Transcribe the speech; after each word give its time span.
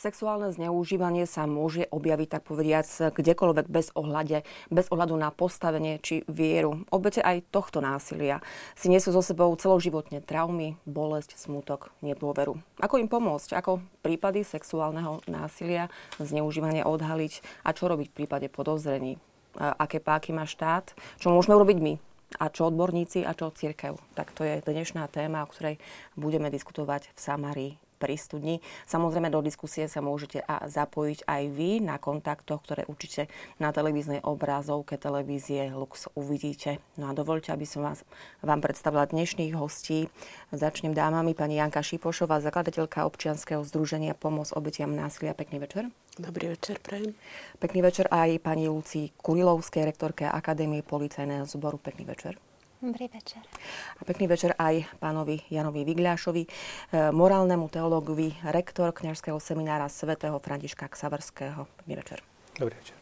Sexuálne 0.00 0.48
zneužívanie 0.48 1.28
sa 1.28 1.44
môže 1.44 1.84
objaviť, 1.92 2.28
tak 2.32 2.48
povediac, 2.48 2.88
kdekoľvek 3.12 3.68
bez, 3.68 3.92
ohľade, 3.92 4.48
bez 4.72 4.88
ohľadu 4.88 5.12
na 5.12 5.28
postavenie 5.28 6.00
či 6.00 6.24
vieru. 6.24 6.88
Obete 6.88 7.20
aj 7.20 7.44
tohto 7.52 7.84
násilia 7.84 8.40
si 8.72 8.88
nesú 8.88 9.12
so 9.12 9.20
sebou 9.20 9.52
celoživotne 9.60 10.24
traumy, 10.24 10.80
bolesť, 10.88 11.36
smutok, 11.36 11.92
nedôveru. 12.00 12.56
Ako 12.80 12.96
im 12.96 13.12
pomôcť? 13.12 13.52
Ako 13.60 13.84
prípady 14.00 14.40
sexuálneho 14.40 15.20
násilia, 15.28 15.92
zneužívania 16.16 16.88
odhaliť 16.88 17.68
a 17.68 17.76
čo 17.76 17.92
robiť 17.92 18.08
v 18.08 18.16
prípade 18.24 18.48
podozrení? 18.48 19.20
Aké 19.60 20.00
páky 20.00 20.32
má 20.32 20.48
štát? 20.48 20.96
Čo 21.20 21.28
môžeme 21.28 21.60
urobiť 21.60 21.76
my? 21.76 21.94
a 22.38 22.46
čo 22.46 22.70
odborníci 22.70 23.26
a 23.26 23.34
čo 23.34 23.50
církev. 23.50 23.98
Tak 24.14 24.30
to 24.30 24.46
je 24.46 24.62
dnešná 24.62 25.10
téma, 25.10 25.42
o 25.42 25.50
ktorej 25.50 25.82
budeme 26.14 26.46
diskutovať 26.46 27.10
v 27.10 27.18
Samárii 27.18 27.89
pri 28.00 28.16
studni. 28.16 28.64
Samozrejme 28.88 29.28
do 29.28 29.44
diskusie 29.44 29.84
sa 29.84 30.00
môžete 30.00 30.40
a 30.40 30.64
zapojiť 30.64 31.28
aj 31.28 31.42
vy 31.52 31.84
na 31.84 32.00
kontaktoch, 32.00 32.64
ktoré 32.64 32.88
určite 32.88 33.28
na 33.60 33.76
televíznej 33.76 34.24
obrazovke 34.24 34.96
televízie 34.96 35.68
Lux 35.76 36.08
uvidíte. 36.16 36.80
No 36.96 37.12
a 37.12 37.14
dovolte, 37.14 37.52
aby 37.52 37.68
som 37.68 37.84
vás, 37.84 38.00
vám 38.40 38.64
predstavila 38.64 39.04
dnešných 39.04 39.52
hostí. 39.52 40.08
Začnem 40.48 40.96
dámami 40.96 41.36
pani 41.36 41.60
Janka 41.60 41.84
Šipošová, 41.84 42.40
zakladateľka 42.40 43.04
občianskeho 43.04 43.60
združenia 43.68 44.16
Pomoc 44.16 44.48
obetiam 44.56 44.96
násilia. 44.96 45.36
Pekný 45.36 45.60
večer. 45.60 45.92
Dobrý 46.16 46.56
večer, 46.56 46.80
prajem. 46.80 47.12
Pekný 47.60 47.84
večer 47.84 48.08
aj 48.08 48.40
pani 48.40 48.66
Lucii 48.66 49.12
Kurilovskej, 49.20 49.84
rektorke 49.84 50.24
Akadémie 50.24 50.80
policajného 50.80 51.44
zboru. 51.44 51.76
Pekný 51.76 52.08
večer. 52.08 52.49
Dobrý 52.80 53.12
večer. 53.12 53.44
A 54.00 54.08
pekný 54.08 54.24
večer 54.24 54.56
aj 54.56 54.88
pánovi 55.04 55.44
Janovi 55.52 55.84
Vigľášovi, 55.84 56.48
e, 56.48 56.50
morálnemu 57.12 57.68
teológovi, 57.68 58.32
rektor 58.40 58.96
kňažského 58.96 59.36
seminára 59.36 59.84
svätého 59.92 60.40
Františka 60.40 60.88
Ksaverského. 60.88 61.68
Pekný 61.84 62.00
večer. 62.00 62.24
Dobrý 62.56 62.80
večer. 62.80 62.96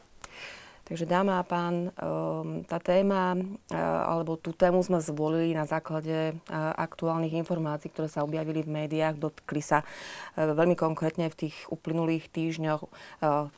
Takže 0.82 1.06
dáma 1.06 1.38
a 1.38 1.46
pán, 1.46 1.94
e, 1.94 2.66
tá 2.66 2.82
téma, 2.82 3.38
e, 3.38 3.78
alebo 3.78 4.34
tú 4.34 4.50
tému 4.50 4.82
sme 4.82 4.98
zvolili 4.98 5.54
na 5.54 5.62
základe 5.62 6.34
aktuálnych 6.74 7.38
informácií, 7.38 7.94
ktoré 7.94 8.10
sa 8.10 8.26
objavili 8.26 8.66
v 8.66 8.82
médiách, 8.82 9.14
dotkli 9.14 9.62
sa 9.62 9.86
veľmi 10.34 10.74
konkrétne 10.74 11.30
v 11.30 11.38
tých 11.46 11.56
uplynulých 11.70 12.26
týždňoch 12.34 12.82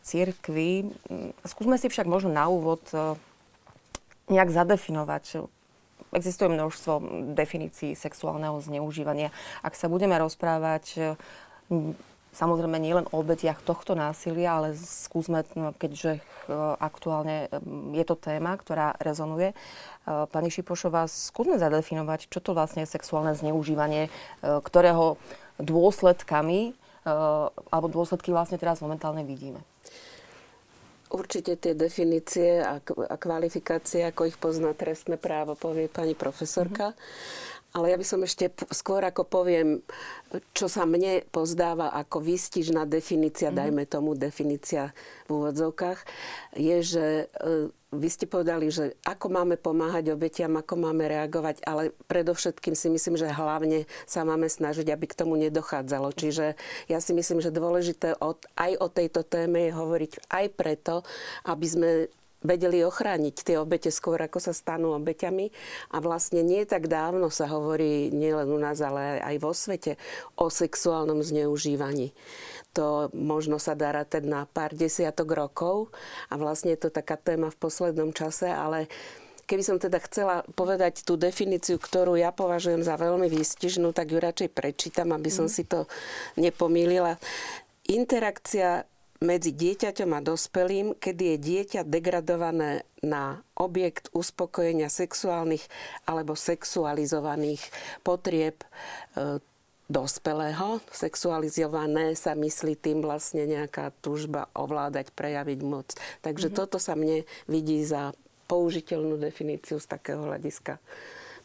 církvy. 0.05 0.85
Skúsme 1.49 1.81
si 1.81 1.89
však 1.89 2.05
možno 2.05 2.29
na 2.29 2.45
úvod 2.53 2.85
nejak 4.29 4.53
zadefinovať, 4.53 5.49
existuje 6.13 6.51
množstvo 6.51 6.93
definícií 7.35 7.95
sexuálneho 7.95 8.59
zneužívania. 8.63 9.31
Ak 9.63 9.79
sa 9.79 9.87
budeme 9.87 10.19
rozprávať 10.19 11.17
samozrejme 12.31 12.79
nielen 12.79 13.11
o 13.11 13.23
obetiach 13.23 13.59
tohto 13.63 13.99
násilia, 13.99 14.55
ale 14.55 14.79
skúsme, 14.79 15.43
no, 15.59 15.75
keďže 15.75 16.23
aktuálne 16.79 17.51
je 17.95 18.05
to 18.07 18.15
téma, 18.15 18.55
ktorá 18.55 18.95
rezonuje. 19.03 19.55
Pani 20.07 20.51
Šipošová, 20.51 21.11
skúsme 21.11 21.59
zadefinovať, 21.59 22.31
čo 22.31 22.39
to 22.43 22.55
vlastne 22.55 22.87
je 22.87 22.93
sexuálne 22.95 23.35
zneužívanie, 23.35 24.11
ktorého 24.43 25.19
dôsledkami 25.59 26.75
alebo 27.71 27.87
dôsledky 27.91 28.31
vlastne 28.31 28.59
teraz 28.59 28.79
momentálne 28.79 29.27
vidíme. 29.27 29.63
Určite 31.11 31.59
tie 31.59 31.75
definície 31.75 32.63
a, 32.63 32.79
kvalifikácie, 33.19 34.07
ako 34.07 34.31
ich 34.31 34.39
pozná 34.39 34.71
trestné 34.79 35.19
právo, 35.19 35.59
povie 35.59 35.91
pani 35.91 36.15
profesorka. 36.15 36.95
Mm-hmm. 36.95 37.60
Ale 37.71 37.95
ja 37.95 37.97
by 37.97 38.07
som 38.07 38.21
ešte 38.27 38.51
skôr 38.75 38.99
ako 39.07 39.23
poviem, 39.23 39.79
čo 40.55 40.67
sa 40.67 40.83
mne 40.83 41.23
pozdáva 41.31 41.95
ako 41.95 42.19
výstižná 42.19 42.83
definícia, 42.87 43.51
mm-hmm. 43.51 43.61
dajme 43.63 43.83
tomu 43.87 44.11
definícia 44.19 44.91
v 45.31 45.39
úvodzovkách, 45.39 46.03
je, 46.59 46.77
že 46.83 47.07
e, 47.31 47.71
vy 47.91 48.09
ste 48.11 48.27
povedali, 48.27 48.71
že 48.71 48.95
ako 49.03 49.27
máme 49.31 49.59
pomáhať 49.59 50.15
obetiam, 50.15 50.55
ako 50.55 50.79
máme 50.79 51.11
reagovať, 51.11 51.63
ale 51.67 51.95
predovšetkým 52.07 52.75
si 52.75 52.91
myslím, 52.91 53.19
že 53.19 53.31
hlavne 53.31 53.87
sa 54.07 54.23
máme 54.23 54.47
snažiť, 54.47 54.91
aby 54.91 55.11
k 55.11 55.19
tomu 55.19 55.35
nedochádzalo. 55.39 56.15
Čiže 56.15 56.55
ja 56.87 56.99
si 57.03 57.13
myslím, 57.15 57.43
že 57.43 57.55
dôležité 57.55 58.15
aj 58.59 58.73
o 58.79 58.87
tejto 58.91 59.27
téme 59.27 59.71
je 59.71 59.73
hovoriť 59.75 60.13
aj 60.31 60.47
preto, 60.55 61.03
aby 61.47 61.67
sme 61.67 61.91
vedeli 62.41 62.81
ochrániť 62.85 63.37
tie 63.45 63.57
obete 63.61 63.93
skôr, 63.93 64.21
ako 64.21 64.41
sa 64.41 64.53
stanú 64.57 64.97
obeťami. 64.97 65.53
A 65.93 65.97
vlastne 66.01 66.41
nie 66.41 66.65
tak 66.65 66.89
dávno 66.89 67.29
sa 67.29 67.49
hovorí 67.49 68.09
nielen 68.13 68.49
u 68.49 68.59
nás, 68.59 68.81
ale 68.81 69.21
aj 69.21 69.37
vo 69.41 69.53
svete 69.53 70.01
o 70.41 70.49
sexuálnom 70.49 71.21
zneužívaní. 71.21 72.17
To 72.79 73.11
možno 73.13 73.59
sa 73.59 73.75
dá 73.75 73.91
rátať 73.91 74.25
na 74.25 74.47
pár 74.47 74.73
desiatok 74.73 75.35
rokov 75.35 75.91
a 76.31 76.39
vlastne 76.39 76.73
je 76.79 76.87
to 76.87 76.91
taká 76.95 77.19
téma 77.19 77.51
v 77.51 77.61
poslednom 77.61 78.15
čase, 78.15 78.47
ale 78.47 78.87
keby 79.51 79.63
som 79.67 79.83
teda 79.83 79.99
chcela 80.07 80.47
povedať 80.55 81.03
tú 81.03 81.19
definíciu, 81.19 81.83
ktorú 81.83 82.15
ja 82.15 82.31
považujem 82.31 82.87
za 82.87 82.95
veľmi 82.95 83.27
výstižnú, 83.27 83.91
tak 83.91 84.15
ju 84.15 84.23
radšej 84.23 84.55
prečítam, 84.55 85.11
aby 85.11 85.27
som 85.27 85.51
mm. 85.51 85.53
si 85.53 85.67
to 85.67 85.91
nepomýlila. 86.39 87.19
Interakcia 87.91 88.87
medzi 89.21 89.53
dieťaťom 89.53 90.17
a 90.17 90.25
dospelým, 90.25 90.97
kedy 90.97 91.37
je 91.37 91.39
dieťa 91.39 91.81
degradované 91.85 92.89
na 93.05 93.45
objekt 93.53 94.09
uspokojenia 94.17 94.89
sexuálnych 94.89 95.61
alebo 96.09 96.33
sexualizovaných 96.33 97.61
potrieb 98.01 98.65
e, 98.65 99.39
dospelého. 99.93 100.81
Sexualizované 100.89 102.17
sa 102.17 102.33
myslí 102.33 102.81
tým 102.81 103.05
vlastne 103.05 103.45
nejaká 103.45 103.93
tužba 104.01 104.49
ovládať, 104.57 105.13
prejaviť 105.13 105.61
moc. 105.69 105.93
Takže 106.25 106.49
mm-hmm. 106.49 106.61
toto 106.65 106.81
sa 106.81 106.97
mne 106.97 107.29
vidí 107.45 107.85
za 107.85 108.17
použiteľnú 108.49 109.21
definíciu 109.21 109.77
z 109.77 109.87
takého 109.87 110.25
hľadiska. 110.25 110.81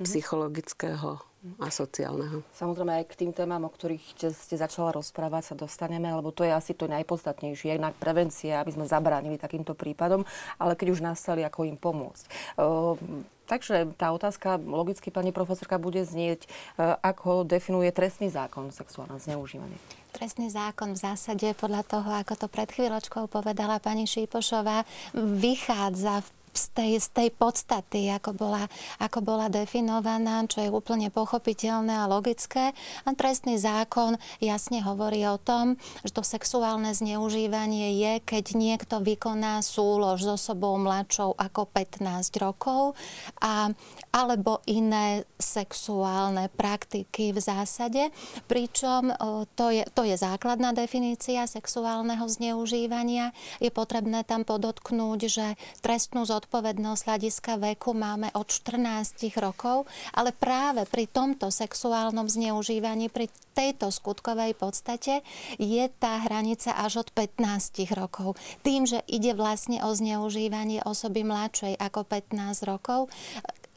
Psychologického 0.02 1.22
a 1.62 1.70
sociálneho. 1.70 2.42
Samozrejme 2.58 2.92
aj 3.02 3.06
k 3.06 3.20
tým 3.22 3.32
témam, 3.32 3.70
o 3.70 3.72
ktorých 3.72 4.34
ste, 4.34 4.58
začala 4.58 4.90
rozprávať, 4.90 5.54
sa 5.54 5.56
dostaneme, 5.56 6.10
lebo 6.10 6.34
to 6.34 6.42
je 6.42 6.50
asi 6.50 6.74
to 6.74 6.90
najpodstatnejšie. 6.90 7.78
Jednak 7.78 7.94
prevencia, 8.02 8.66
aby 8.66 8.74
sme 8.74 8.90
zabránili 8.90 9.38
takýmto 9.38 9.78
prípadom, 9.78 10.26
ale 10.58 10.74
keď 10.74 10.98
už 10.98 11.06
nastali, 11.06 11.46
ako 11.46 11.70
im 11.70 11.78
pomôcť. 11.78 12.26
Uh, 12.58 12.98
takže 13.46 13.94
tá 13.94 14.10
otázka 14.10 14.58
logicky, 14.58 15.14
pani 15.14 15.30
profesorka, 15.30 15.78
bude 15.78 16.02
znieť, 16.02 16.50
uh, 16.82 16.98
ako 17.06 17.46
definuje 17.46 17.94
trestný 17.94 18.34
zákon 18.34 18.74
sexuálne 18.74 19.22
zneužívanie. 19.22 19.78
Trestný 20.18 20.48
zákon 20.48 20.96
v 20.96 21.00
zásade 21.12 21.52
podľa 21.60 21.84
toho, 21.86 22.10
ako 22.10 22.34
to 22.40 22.48
pred 22.48 22.72
chvíľočkou 22.72 23.28
povedala 23.28 23.84
pani 23.84 24.08
Šípošová, 24.08 24.88
vychádza 25.14 26.24
v 26.24 26.30
z 26.56 26.66
tej, 26.72 26.92
z 27.04 27.08
tej 27.12 27.30
podstaty, 27.36 28.10
ako 28.12 28.34
bola, 28.34 28.66
ako 28.98 29.20
bola 29.22 29.52
definovaná, 29.52 30.48
čo 30.48 30.64
je 30.64 30.72
úplne 30.72 31.12
pochopiteľné 31.12 31.94
a 31.94 32.10
logické. 32.10 32.72
A 33.06 33.10
trestný 33.14 33.60
zákon 33.60 34.16
jasne 34.40 34.82
hovorí 34.82 35.22
o 35.28 35.38
tom, 35.38 35.76
že 36.02 36.16
to 36.16 36.24
sexuálne 36.24 36.90
zneužívanie 36.96 38.00
je, 38.00 38.14
keď 38.24 38.46
niekto 38.56 39.04
vykoná 39.04 39.60
súlož 39.62 40.24
s 40.26 40.30
osobou 40.42 40.80
mladšou 40.80 41.36
ako 41.36 41.68
15 41.70 42.44
rokov 42.44 42.96
a, 43.44 43.70
alebo 44.16 44.64
iné 44.66 45.28
sexuálne 45.36 46.48
praktiky 46.54 47.36
v 47.36 47.40
zásade. 47.40 48.10
Pričom 48.48 49.12
to 49.56 49.70
je, 49.72 49.84
to 49.92 50.08
je 50.08 50.16
základná 50.16 50.72
definícia 50.72 51.44
sexuálneho 51.46 52.26
zneužívania. 52.26 53.36
Je 53.60 53.70
potrebné 53.70 54.24
tam 54.24 54.48
podotknúť, 54.48 55.20
že 55.28 55.48
trestnú 55.84 56.24
zodpovednosť 56.24 56.45
zodpovednosť 56.46 57.02
hľadiska 57.10 57.58
veku 57.58 57.98
máme 57.98 58.30
od 58.38 58.46
14 58.46 59.34
rokov, 59.42 59.90
ale 60.14 60.30
práve 60.30 60.86
pri 60.86 61.10
tomto 61.10 61.50
sexuálnom 61.50 62.30
zneužívaní, 62.30 63.10
pri 63.10 63.34
tejto 63.58 63.90
skutkovej 63.90 64.54
podstate 64.54 65.26
je 65.58 65.84
tá 65.98 66.22
hranica 66.22 66.78
až 66.78 67.02
od 67.02 67.10
15 67.10 67.90
rokov. 67.98 68.38
Tým, 68.62 68.86
že 68.86 69.02
ide 69.10 69.34
vlastne 69.34 69.82
o 69.82 69.90
zneužívanie 69.90 70.86
osoby 70.86 71.26
mladšej 71.26 71.82
ako 71.82 72.06
15 72.06 72.70
rokov, 72.70 73.10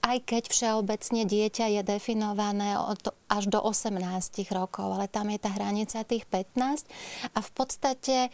aj 0.09 0.25
keď 0.25 0.43
všeobecne 0.49 1.29
dieťa 1.29 1.67
je 1.77 1.83
definované 1.85 2.81
od 2.81 3.13
až 3.29 3.45
do 3.53 3.61
18 3.61 4.01
rokov, 4.57 4.89
ale 4.89 5.07
tam 5.07 5.29
je 5.29 5.39
tá 5.39 5.53
hranica 5.53 6.01
tých 6.09 6.25
15 6.25 6.89
a 7.37 7.39
v 7.45 7.51
podstate 7.53 8.33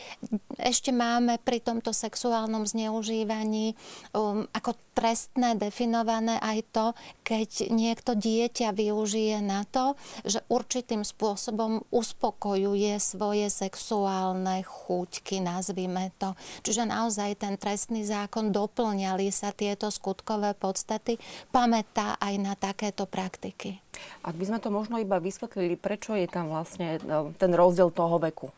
ešte 0.62 0.94
máme 0.94 1.42
pri 1.42 1.58
tomto 1.58 1.90
sexuálnom 1.90 2.62
zneužívaní 2.62 3.74
um, 4.14 4.46
ako 4.54 4.78
trestné 4.94 5.58
definované 5.58 6.38
aj 6.38 6.58
to, 6.70 6.86
keď 7.26 7.74
niekto 7.74 8.14
dieťa 8.14 8.70
využije 8.70 9.42
na 9.42 9.66
to, 9.66 9.98
že 10.22 10.38
určitým 10.46 11.02
spôsobom 11.02 11.82
uspokojuje 11.90 12.94
svoje 13.02 13.50
sexuálne 13.50 14.62
chuťky, 14.62 15.42
nazvime 15.42 16.14
to. 16.22 16.38
Čiže 16.62 16.86
naozaj 16.86 17.42
ten 17.42 17.58
trestný 17.58 18.06
zákon 18.06 18.54
doplňali 18.54 19.34
sa 19.34 19.50
tieto 19.50 19.90
skutkové 19.90 20.54
podstaty, 20.54 21.18
pamätá 21.64 22.20
aj 22.20 22.34
na 22.36 22.52
takéto 22.52 23.08
praktiky. 23.08 23.80
Ak 24.20 24.36
by 24.36 24.44
sme 24.44 24.58
to 24.60 24.68
možno 24.68 25.00
iba 25.00 25.16
vysvetlili, 25.16 25.80
prečo 25.80 26.12
je 26.12 26.28
tam 26.28 26.52
vlastne 26.52 27.00
no, 27.08 27.32
ten 27.40 27.56
rozdiel 27.56 27.88
toho 27.88 28.20
veku? 28.20 28.52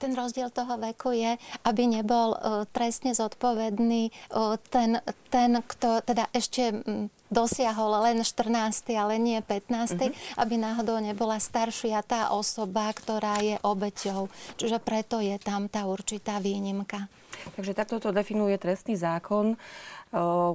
ten 0.00 0.18
rozdiel 0.18 0.50
toho 0.50 0.82
veku 0.82 1.14
je, 1.14 1.38
aby 1.62 1.86
nebol 1.86 2.34
uh, 2.34 2.66
trestne 2.74 3.14
zodpovedný 3.14 4.10
uh, 4.34 4.58
ten, 4.66 4.98
ten, 5.30 5.62
kto 5.62 6.02
teda 6.02 6.26
ešte 6.34 6.74
um, 6.74 7.06
dosiahol 7.30 8.02
len 8.02 8.18
14, 8.26 8.82
ale 8.98 9.22
nie 9.22 9.38
15, 9.38 9.46
uh-huh. 9.70 10.10
Mhm. 10.10 10.14
aby 10.42 10.54
náhodou 10.58 10.98
nebola 10.98 11.38
staršia 11.38 12.02
tá 12.02 12.34
osoba, 12.34 12.90
ktorá 12.90 13.38
je 13.46 13.62
obeťou. 13.62 14.26
Čiže 14.58 14.82
preto 14.82 15.22
je 15.22 15.38
tam 15.38 15.70
tá 15.70 15.86
určitá 15.86 16.42
výnimka. 16.42 17.06
Takže 17.56 17.72
takto 17.72 17.96
to 18.02 18.14
definuje 18.14 18.56
trestný 18.56 18.96
zákon 18.96 19.56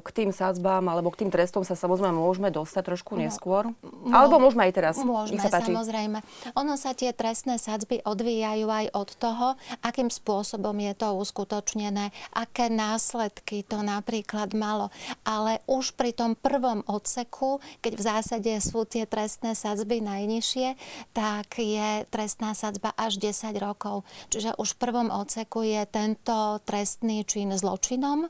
k 0.05 0.09
tým 0.13 0.29
sadzbám 0.29 0.85
alebo 0.85 1.09
k 1.09 1.25
tým 1.25 1.33
trestom 1.33 1.65
sa 1.65 1.73
samozrejme 1.73 2.13
môžeme 2.13 2.53
dostať 2.53 2.93
trošku 2.93 3.17
no, 3.17 3.25
neskôr? 3.25 3.73
No, 3.81 4.13
alebo 4.13 4.37
môžeme 4.37 4.69
aj 4.69 4.73
teraz? 4.77 4.93
Môžeme, 5.01 5.41
sa 5.41 5.49
samozrejme. 5.49 6.21
Ono 6.53 6.77
sa 6.77 6.93
tie 6.93 7.09
trestné 7.09 7.57
sadzby 7.57 8.05
odvíjajú 8.05 8.69
aj 8.69 8.85
od 8.93 9.09
toho, 9.17 9.47
akým 9.81 10.13
spôsobom 10.13 10.77
je 10.77 10.93
to 10.93 11.09
uskutočnené, 11.17 12.13
aké 12.37 12.69
následky 12.69 13.65
to 13.65 13.81
napríklad 13.81 14.53
malo. 14.53 14.93
Ale 15.25 15.57
už 15.65 15.97
pri 15.97 16.13
tom 16.13 16.37
prvom 16.37 16.85
odseku, 16.85 17.57
keď 17.81 17.93
v 17.97 18.05
zásade 18.05 18.53
sú 18.61 18.85
tie 18.85 19.09
trestné 19.09 19.57
sadzby 19.57 20.05
najnižšie, 20.05 20.77
tak 21.17 21.57
je 21.57 22.05
trestná 22.13 22.53
sadzba 22.53 22.93
až 22.93 23.17
10 23.17 23.57
rokov. 23.57 24.05
Čiže 24.29 24.53
už 24.61 24.77
v 24.77 24.81
prvom 24.85 25.09
odseku 25.09 25.65
je 25.65 25.81
tento 25.89 26.61
trestný 26.67 27.23
čin 27.23 27.55
zločinom 27.55 28.27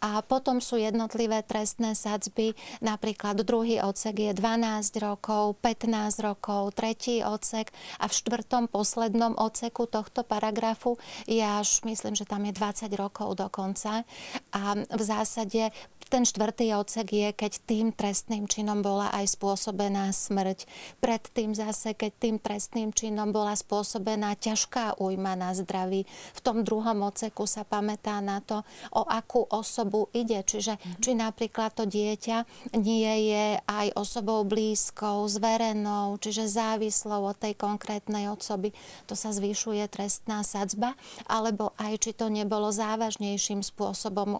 a 0.00 0.24
potom 0.24 0.64
sú 0.64 0.80
jednotlivé 0.80 1.44
trestné 1.44 1.92
sadzby. 1.92 2.56
Napríklad 2.80 3.44
druhý 3.44 3.84
odsek 3.84 4.24
je 4.24 4.32
12 4.32 5.04
rokov, 5.04 5.60
15 5.60 6.24
rokov, 6.24 6.72
tretí 6.72 7.20
odsek 7.20 7.68
a 8.00 8.08
v 8.08 8.16
štvrtom 8.16 8.72
poslednom 8.72 9.36
odseku 9.36 9.84
tohto 9.84 10.24
paragrafu 10.24 10.96
je 11.28 11.44
až, 11.44 11.84
myslím, 11.84 12.16
že 12.16 12.24
tam 12.24 12.48
je 12.48 12.56
20 12.56 12.88
rokov 12.96 13.36
dokonca. 13.36 14.08
A 14.56 14.62
v 14.80 15.02
zásade 15.04 15.68
ten 16.10 16.28
štvrtý 16.28 16.76
odsek 16.76 17.08
je, 17.16 17.28
keď 17.32 17.52
tým 17.64 17.86
trestným 17.88 18.44
činom 18.44 18.84
bola 18.84 19.08
aj 19.16 19.40
spôsobená 19.40 20.12
smrť. 20.12 20.68
Predtým 21.00 21.56
zase, 21.56 21.96
keď 21.96 22.12
tým 22.20 22.36
trestným 22.36 22.92
činom 22.92 23.32
bola 23.32 23.56
spôsobená 23.56 24.36
ťažká 24.36 25.00
újma 25.00 25.32
na 25.32 25.56
zdraví. 25.56 26.04
V 26.36 26.40
tom 26.44 26.60
druhom 26.60 27.00
odseku 27.00 27.48
sa 27.48 27.64
pamätá 27.64 28.20
na 28.20 28.44
to, 28.44 28.60
o 28.92 29.08
akú 29.08 29.48
osobu 29.48 30.12
ide. 30.12 30.44
Čiže 30.44 30.76
mm-hmm. 30.76 31.00
či 31.00 31.10
napríklad 31.16 31.72
to 31.72 31.88
dieťa 31.88 32.44
nie 32.76 33.32
je 33.32 33.46
aj 33.64 33.96
osobou 33.96 34.44
blízkou, 34.44 35.24
zverenou, 35.30 36.20
čiže 36.20 36.52
závislou 36.52 37.32
od 37.32 37.36
tej 37.40 37.56
konkrétnej 37.56 38.28
osoby. 38.28 38.76
To 39.08 39.16
sa 39.16 39.32
zvyšuje 39.32 39.88
trestná 39.88 40.44
sadzba. 40.44 40.92
Alebo 41.24 41.72
aj 41.80 42.04
či 42.04 42.10
to 42.12 42.28
nebolo 42.28 42.68
závažnejším 42.68 43.64
spôsobom 43.64 44.36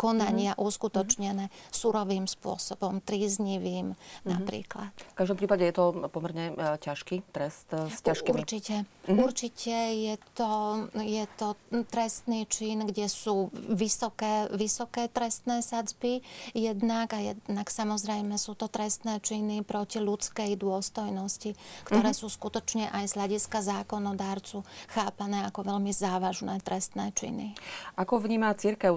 konania 0.00 0.56
mm-hmm. 0.56 0.66
uskutočného 0.66 1.01
uskutočnené 1.02 1.50
surovým 1.74 2.30
spôsobom, 2.30 3.02
tríznivým 3.02 3.98
mm-hmm. 3.98 4.30
napríklad. 4.30 4.94
V 4.94 5.16
každom 5.18 5.34
prípade 5.34 5.66
je 5.66 5.74
to 5.74 6.06
pomerne 6.14 6.54
e, 6.54 6.78
ťažký 6.78 7.26
trest 7.34 7.66
e, 7.74 7.90
s 7.90 7.98
ťažkými. 8.06 8.38
Určite. 8.38 8.86
Mm-hmm. 8.86 9.18
Určite 9.18 9.74
je 9.98 10.14
to, 10.38 10.52
je 10.94 11.24
to 11.34 11.48
trestný 11.90 12.46
čin, 12.46 12.86
kde 12.86 13.10
sú 13.10 13.50
vysoké, 13.52 14.46
vysoké 14.54 15.10
trestné 15.10 15.58
sadzby 15.58 16.22
jednak 16.54 17.10
a 17.18 17.34
jednak 17.34 17.66
samozrejme 17.66 18.38
sú 18.38 18.54
to 18.54 18.70
trestné 18.70 19.18
činy 19.18 19.66
proti 19.66 19.98
ľudskej 19.98 20.54
dôstojnosti, 20.54 21.58
ktoré 21.82 22.14
mm-hmm. 22.14 22.22
sú 22.22 22.30
skutočne 22.30 22.94
aj 22.94 23.10
z 23.10 23.12
hľadiska 23.18 23.58
zákonodárcu 23.58 24.62
chápané 24.86 25.42
ako 25.50 25.66
veľmi 25.66 25.90
závažné 25.90 26.62
trestné 26.62 27.10
činy. 27.10 27.58
Ako 27.98 28.22
vníma 28.22 28.54
církev 28.54 28.94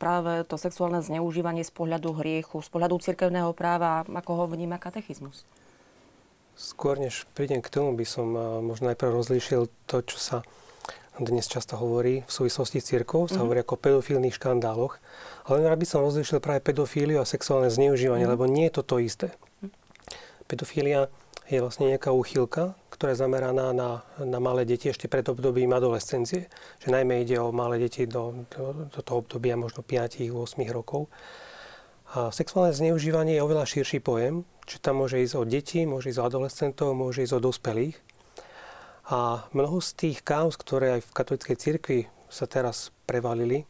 práve 0.00 0.46
to 0.48 0.56
sexuálne 0.56 1.04
zneužívanie 1.04 1.33
používanie 1.34 1.66
z 1.66 1.74
pohľadu 1.74 2.14
hriechu, 2.22 2.62
z 2.62 2.70
pohľadu 2.70 2.94
cirkevného 3.02 3.50
práva, 3.58 4.06
ako 4.06 4.38
ho 4.38 4.44
vníma 4.46 4.78
katechizmus? 4.78 5.42
Skôr 6.54 6.94
než 6.94 7.26
prídem 7.34 7.58
k 7.58 7.74
tomu, 7.74 7.90
by 7.98 8.06
som 8.06 8.30
možno 8.62 8.94
najprv 8.94 9.10
rozlíšil 9.18 9.66
to, 9.90 10.06
čo 10.06 10.14
sa 10.22 10.38
dnes 11.18 11.50
často 11.50 11.74
hovorí 11.74 12.22
v 12.22 12.30
súvislosti 12.30 12.78
s 12.78 12.94
církou, 12.94 13.26
sa 13.26 13.34
mm-hmm. 13.34 13.42
hovorí 13.42 13.58
ako 13.66 13.74
o 13.74 13.82
pedofilných 13.82 14.38
škandáloch. 14.38 15.02
Ale 15.50 15.66
rád 15.66 15.82
by 15.82 15.86
som 15.90 16.06
rozlíšil 16.06 16.38
práve 16.38 16.62
pedofíliu 16.62 17.18
a 17.18 17.26
sexuálne 17.26 17.66
zneužívanie, 17.66 18.30
mm-hmm. 18.30 18.38
lebo 18.38 18.46
nie 18.46 18.70
je 18.70 18.78
to 18.78 18.82
to 18.86 19.02
isté. 19.02 19.34
Pedofília 20.46 21.10
je 21.50 21.58
vlastne 21.58 21.90
nejaká 21.90 22.14
úchylka, 22.14 22.78
ktorá 22.94 23.10
je 23.10 23.22
zameraná 23.26 23.74
na, 23.74 24.06
na 24.22 24.38
malé 24.38 24.62
deti 24.62 24.86
ešte 24.86 25.10
pred 25.10 25.26
obdobím 25.26 25.74
adolescencie. 25.74 26.46
Že 26.78 26.88
najmä 26.94 27.26
ide 27.26 27.42
o 27.42 27.50
malé 27.50 27.82
deti 27.82 28.06
do, 28.06 28.46
do, 28.54 28.86
do 28.86 29.00
toho 29.02 29.26
obdobia 29.26 29.58
možno 29.58 29.82
5-8 29.82 30.30
rokov. 30.70 31.10
A 32.14 32.30
sexuálne 32.30 32.70
zneužívanie 32.70 33.34
je 33.34 33.42
oveľa 33.42 33.66
širší 33.66 33.98
pojem, 33.98 34.46
či 34.70 34.78
tam 34.78 35.02
môže 35.02 35.18
ísť 35.18 35.34
o 35.34 35.42
deti, 35.42 35.82
môže 35.82 36.14
ísť 36.14 36.22
o 36.22 36.28
adolescentov, 36.30 36.94
môže 36.94 37.26
ísť 37.26 37.34
o 37.34 37.44
dospelých. 37.50 37.98
A 39.10 39.50
mnoho 39.50 39.82
z 39.82 39.90
tých 39.98 40.18
kauz, 40.22 40.54
ktoré 40.54 40.96
aj 40.96 41.10
v 41.10 41.14
katolíckej 41.18 41.56
cirkvi 41.58 42.00
sa 42.30 42.46
teraz 42.46 42.94
prevalili, 43.04 43.66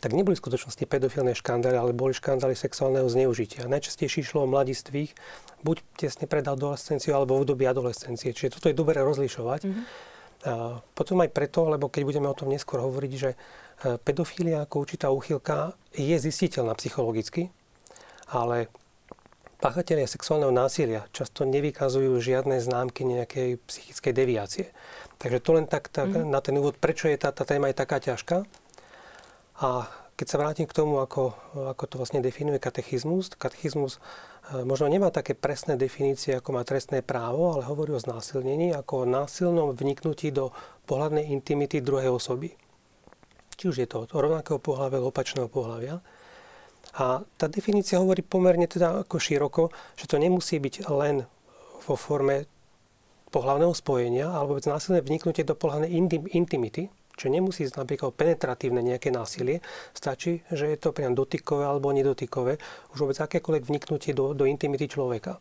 tak 0.00 0.16
neboli 0.16 0.32
v 0.32 0.42
skutočnosti 0.42 0.84
pedofilné 0.88 1.36
škandály, 1.36 1.76
ale 1.76 1.92
boli 1.92 2.16
škandály 2.16 2.56
sexuálneho 2.56 3.04
zneužitia. 3.12 3.68
Najčastejšie 3.68 4.24
išlo 4.24 4.48
o 4.48 4.50
mladistvých, 4.50 5.12
buď 5.60 5.76
tesne 6.00 6.24
pred 6.24 6.46
adolescenciou, 6.48 7.20
alebo 7.20 7.36
v 7.36 7.44
období 7.44 7.64
adolescencie. 7.68 8.32
Čiže 8.32 8.56
toto 8.56 8.72
je 8.72 8.78
dobré 8.78 9.04
rozlišovať. 9.04 9.60
Mm-hmm. 9.68 9.84
A 10.42 10.82
potom 10.98 11.22
aj 11.22 11.30
preto, 11.30 11.70
lebo 11.70 11.86
keď 11.86 12.02
budeme 12.02 12.26
o 12.26 12.34
tom 12.34 12.50
neskôr 12.50 12.82
hovoriť, 12.82 13.12
že 13.14 13.30
e, 13.30 13.36
pedofília 14.02 14.66
ako 14.66 14.74
určitá 14.82 15.06
úchylka 15.14 15.78
je 15.94 16.18
zistiteľná 16.18 16.74
psychologicky, 16.74 17.54
ale 18.26 18.66
páchatelia 19.62 20.10
sexuálneho 20.10 20.50
násilia 20.50 21.06
často 21.14 21.46
nevykazujú 21.46 22.18
žiadne 22.18 22.58
známky 22.58 23.06
nejakej 23.06 23.62
psychickej 23.70 24.12
deviácie. 24.16 24.66
Takže 25.22 25.38
to 25.38 25.50
len 25.54 25.70
tak, 25.70 25.86
tak 25.94 26.10
mm-hmm. 26.10 26.26
na 26.26 26.42
ten 26.42 26.58
úvod, 26.58 26.74
prečo 26.74 27.06
je 27.06 27.14
tá, 27.14 27.30
tá 27.30 27.46
téma 27.46 27.70
je 27.70 27.78
taká 27.78 28.02
ťažká. 28.02 28.42
A 29.62 29.86
keď 30.18 30.26
sa 30.26 30.40
vrátim 30.42 30.66
k 30.66 30.74
tomu, 30.74 30.98
ako, 30.98 31.34
ako 31.70 31.84
to 31.86 31.94
vlastne 31.96 32.18
definuje 32.18 32.58
katechizmus, 32.58 33.30
katechizmus 33.38 34.02
e, 34.50 34.66
možno 34.66 34.90
nemá 34.90 35.14
také 35.14 35.38
presné 35.38 35.78
definície, 35.78 36.34
ako 36.34 36.58
má 36.58 36.66
trestné 36.66 37.00
právo, 37.00 37.54
ale 37.54 37.66
hovorí 37.70 37.94
o 37.94 38.02
znásilnení 38.02 38.74
ako 38.74 39.06
o 39.06 39.08
násilnom 39.08 39.70
vniknutí 39.72 40.34
do 40.34 40.50
pohľadnej 40.90 41.30
intimity 41.30 41.78
druhej 41.78 42.10
osoby. 42.10 42.58
Či 43.54 43.64
už 43.70 43.76
je 43.82 43.88
to 43.88 44.02
od 44.02 44.10
rovnakého 44.10 44.58
pohľavia 44.58 44.98
alebo 44.98 45.14
opačného 45.14 45.46
pohľavia. 45.46 46.02
A 46.98 47.22
tá 47.38 47.46
definícia 47.46 48.02
hovorí 48.02 48.20
pomerne 48.20 48.66
teda 48.66 49.06
ako 49.06 49.16
široko, 49.16 49.62
že 49.96 50.10
to 50.10 50.18
nemusí 50.18 50.58
byť 50.58 50.90
len 50.90 51.24
vo 51.86 51.94
forme 51.94 52.50
pohľavného 53.32 53.72
spojenia 53.72 54.28
alebo 54.28 54.60
násilné 54.60 55.00
vniknutie 55.00 55.46
do 55.46 55.56
pohľadnej 55.56 55.88
intimity, 56.36 56.92
čo 57.16 57.28
nemusí 57.28 57.64
ísť 57.68 57.78
napríklad 57.78 58.16
penetratívne 58.16 58.80
nejaké 58.80 59.12
násilie, 59.12 59.60
stačí, 59.92 60.42
že 60.48 60.68
je 60.72 60.78
to 60.80 60.96
priam 60.96 61.12
dotykové 61.12 61.64
alebo 61.68 61.92
nedotykové, 61.92 62.56
už 62.92 62.98
vôbec 63.04 63.18
akékoľvek 63.20 63.68
vniknutie 63.68 64.12
do, 64.16 64.32
do 64.32 64.48
intimity 64.48 64.88
človeka. 64.88 65.38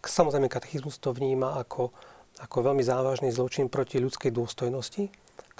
Samozrejme, 0.00 0.48
katechizmus 0.48 0.96
to 1.02 1.12
vníma 1.12 1.60
ako, 1.60 1.92
ako 2.40 2.56
veľmi 2.72 2.80
závažný 2.80 3.28
zločin 3.34 3.68
proti 3.68 3.98
ľudskej 3.98 4.32
dôstojnosti, 4.32 5.10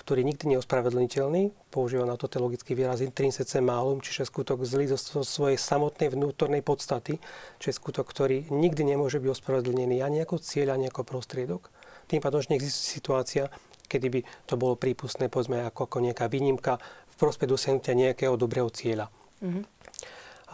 ktorý 0.00 0.24
nikdy 0.24 0.48
nie 0.48 0.56
je 0.56 0.62
ospravedlniteľný. 0.64 1.42
Používa 1.68 2.08
na 2.08 2.16
to 2.16 2.24
teologický 2.24 2.72
výraz 2.72 3.04
intrinsece 3.04 3.60
malum, 3.60 4.00
čiže 4.00 4.24
skutok 4.24 4.64
zlý 4.64 4.88
zo 4.88 4.96
svojej 5.20 5.60
samotnej 5.60 6.08
vnútornej 6.08 6.64
podstaty, 6.64 7.20
čiže 7.60 7.76
skutok, 7.76 8.08
ktorý 8.08 8.48
nikdy 8.48 8.96
nemôže 8.96 9.20
byť 9.20 9.28
ospravedlnený 9.28 10.00
ani 10.00 10.24
ako 10.24 10.40
cieľ, 10.40 10.72
ani 10.72 10.88
ako 10.88 11.04
prostriedok. 11.04 11.68
Tým 12.08 12.24
pádom, 12.24 12.40
že 12.40 12.56
neexistuje 12.56 12.96
situácia, 12.96 13.44
kedy 13.90 14.06
by 14.06 14.20
to 14.46 14.54
bolo 14.54 14.78
prípustné, 14.78 15.26
povedzme, 15.26 15.66
ako, 15.66 15.90
ako 15.90 15.98
nejaká 16.06 16.30
výnimka 16.30 16.78
v 17.10 17.14
prospech 17.18 17.50
dosiahnutia 17.50 17.98
nejakého 17.98 18.38
dobrého 18.38 18.70
cieľa. 18.70 19.10
Mm-hmm. 19.42 19.64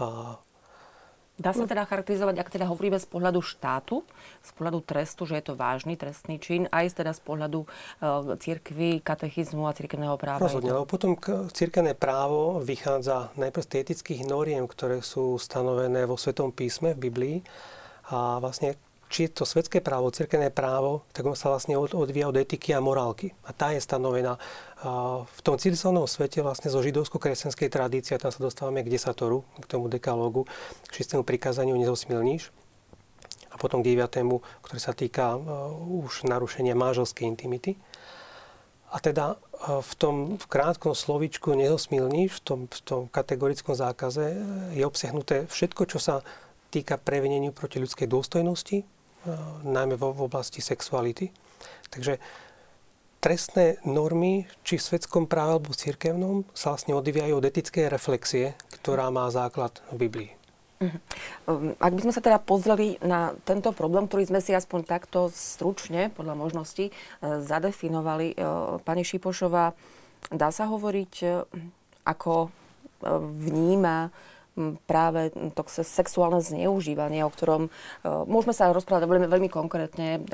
A, 0.01 0.41
Dá 1.37 1.53
sa 1.53 1.69
teda 1.69 1.85
charakterizovať, 1.85 2.33
ak 2.41 2.49
teda 2.49 2.65
hovoríme 2.65 2.97
z 2.97 3.05
pohľadu 3.13 3.45
štátu, 3.45 4.01
z 4.41 4.51
pohľadu 4.57 4.81
trestu, 4.81 5.29
že 5.29 5.37
je 5.37 5.53
to 5.53 5.53
vážny 5.53 5.93
trestný 5.93 6.41
čin, 6.41 6.65
aj 6.73 6.97
teda 6.97 7.13
z 7.13 7.21
pohľadu 7.21 7.61
e, 7.61 7.69
cirkvy, 8.41 9.05
katechizmu 9.05 9.69
a 9.69 9.77
cirkevného 9.77 10.17
práva? 10.17 10.41
Rozhodne, 10.41 10.73
lebo 10.73 10.89
potom 10.89 11.13
cirkevné 11.53 11.93
právo 11.93 12.65
vychádza 12.65 13.37
najprv 13.37 13.65
z 13.69 13.85
etických 13.85 14.25
noriem, 14.25 14.65
ktoré 14.65 15.05
sú 15.05 15.37
stanovené 15.37 16.09
vo 16.09 16.17
Svetom 16.17 16.57
písme 16.57 16.97
v 16.97 17.13
Biblii 17.13 17.37
a 18.09 18.41
vlastne 18.41 18.81
či 19.07 19.31
je 19.31 19.39
to 19.39 19.45
svetské 19.47 19.79
právo, 19.79 20.11
cirkevné 20.11 20.51
právo, 20.51 21.07
tak 21.15 21.23
on 21.27 21.39
sa 21.39 21.55
vlastne 21.55 21.79
odvíja 21.79 22.27
od 22.27 22.37
etiky 22.37 22.75
a 22.75 22.83
morálky. 22.83 23.31
A 23.47 23.55
tá 23.55 23.71
je 23.71 23.79
stanovená 23.79 24.35
v 25.25 25.41
tom 25.47 25.55
civilizovanom 25.57 26.11
svete 26.11 26.43
vlastne 26.43 26.69
zo 26.69 26.83
židovsko-kresťanskej 26.83 27.69
tradície, 27.71 28.19
tam 28.19 28.35
sa 28.35 28.43
dostávame 28.43 28.83
k 28.83 28.91
desatoru, 28.91 29.47
k 29.63 29.67
tomu 29.71 29.87
dekalógu, 29.87 30.45
k 30.91 30.93
šistému 31.03 31.23
prikázaniu 31.23 31.79
nezosmilníš. 31.79 32.51
A 33.51 33.57
potom 33.57 33.81
k 33.81 33.95
9., 33.97 34.27
ktorý 34.61 34.81
sa 34.83 34.93
týka 34.93 35.39
už 35.89 36.29
narušenia 36.29 36.77
manželskej 36.77 37.25
intimity. 37.25 37.79
A 38.93 39.01
teda 39.01 39.41
v 39.67 39.93
tom 39.97 40.37
v 40.37 40.47
krátkom 40.47 40.93
slovičku 40.93 41.57
nezosmilníš, 41.57 42.39
v 42.39 42.43
tom, 42.45 42.61
v 42.69 42.81
tom 42.85 43.03
kategorickom 43.09 43.73
zákaze 43.73 44.37
je 44.77 44.85
obsiahnuté 44.85 45.49
všetko, 45.49 45.83
čo 45.89 45.99
sa 45.99 46.15
týka 46.69 47.01
preveneniu 47.01 47.57
proti 47.57 47.81
ľudskej 47.81 48.07
dôstojnosti, 48.11 48.85
najmä 49.67 49.99
v 49.99 50.23
oblasti 50.23 50.63
sexuality. 50.63 51.35
Takže 51.91 52.19
trestné 53.21 53.83
normy, 53.83 54.47
či 54.63 54.79
v 54.79 54.87
svetskom 54.87 55.27
práve 55.27 55.59
alebo 55.59 55.75
v 55.75 55.81
cirkevnom, 55.83 56.37
sa 56.55 56.71
vlastne 56.75 56.95
odvíjajú 56.95 57.35
od 57.43 57.49
etickej 57.49 57.91
reflexie, 57.91 58.55
ktorá 58.79 59.11
má 59.11 59.27
základ 59.35 59.83
v 59.91 60.07
Biblii. 60.07 60.31
Uh-huh. 60.77 61.73
Ak 61.81 61.97
by 61.97 62.01
sme 62.05 62.13
sa 62.13 62.21
teda 62.21 62.37
pozreli 62.37 63.01
na 63.01 63.33
tento 63.49 63.73
problém, 63.73 64.05
ktorý 64.05 64.29
sme 64.29 64.45
si 64.45 64.53
aspoň 64.53 64.85
takto 64.85 65.33
stručne, 65.33 66.13
podľa 66.13 66.37
možností, 66.37 66.93
e, 66.93 66.93
zadefinovali, 67.41 68.37
e, 68.37 68.47
pani 68.85 69.01
Šipošová, 69.01 69.73
dá 70.29 70.49
sa 70.53 70.69
hovoriť, 70.69 71.13
ako 72.05 72.53
vníma 73.41 74.11
práve 74.89 75.37
to 75.53 75.63
sexuálne 75.85 76.41
zneužívanie, 76.41 77.21
o 77.23 77.31
ktorom 77.31 77.69
môžeme 78.25 78.57
sa 78.57 78.73
rozprávať 78.73 79.05
veľmi, 79.05 79.29
veľmi 79.29 79.51
konkrétne, 79.53 80.25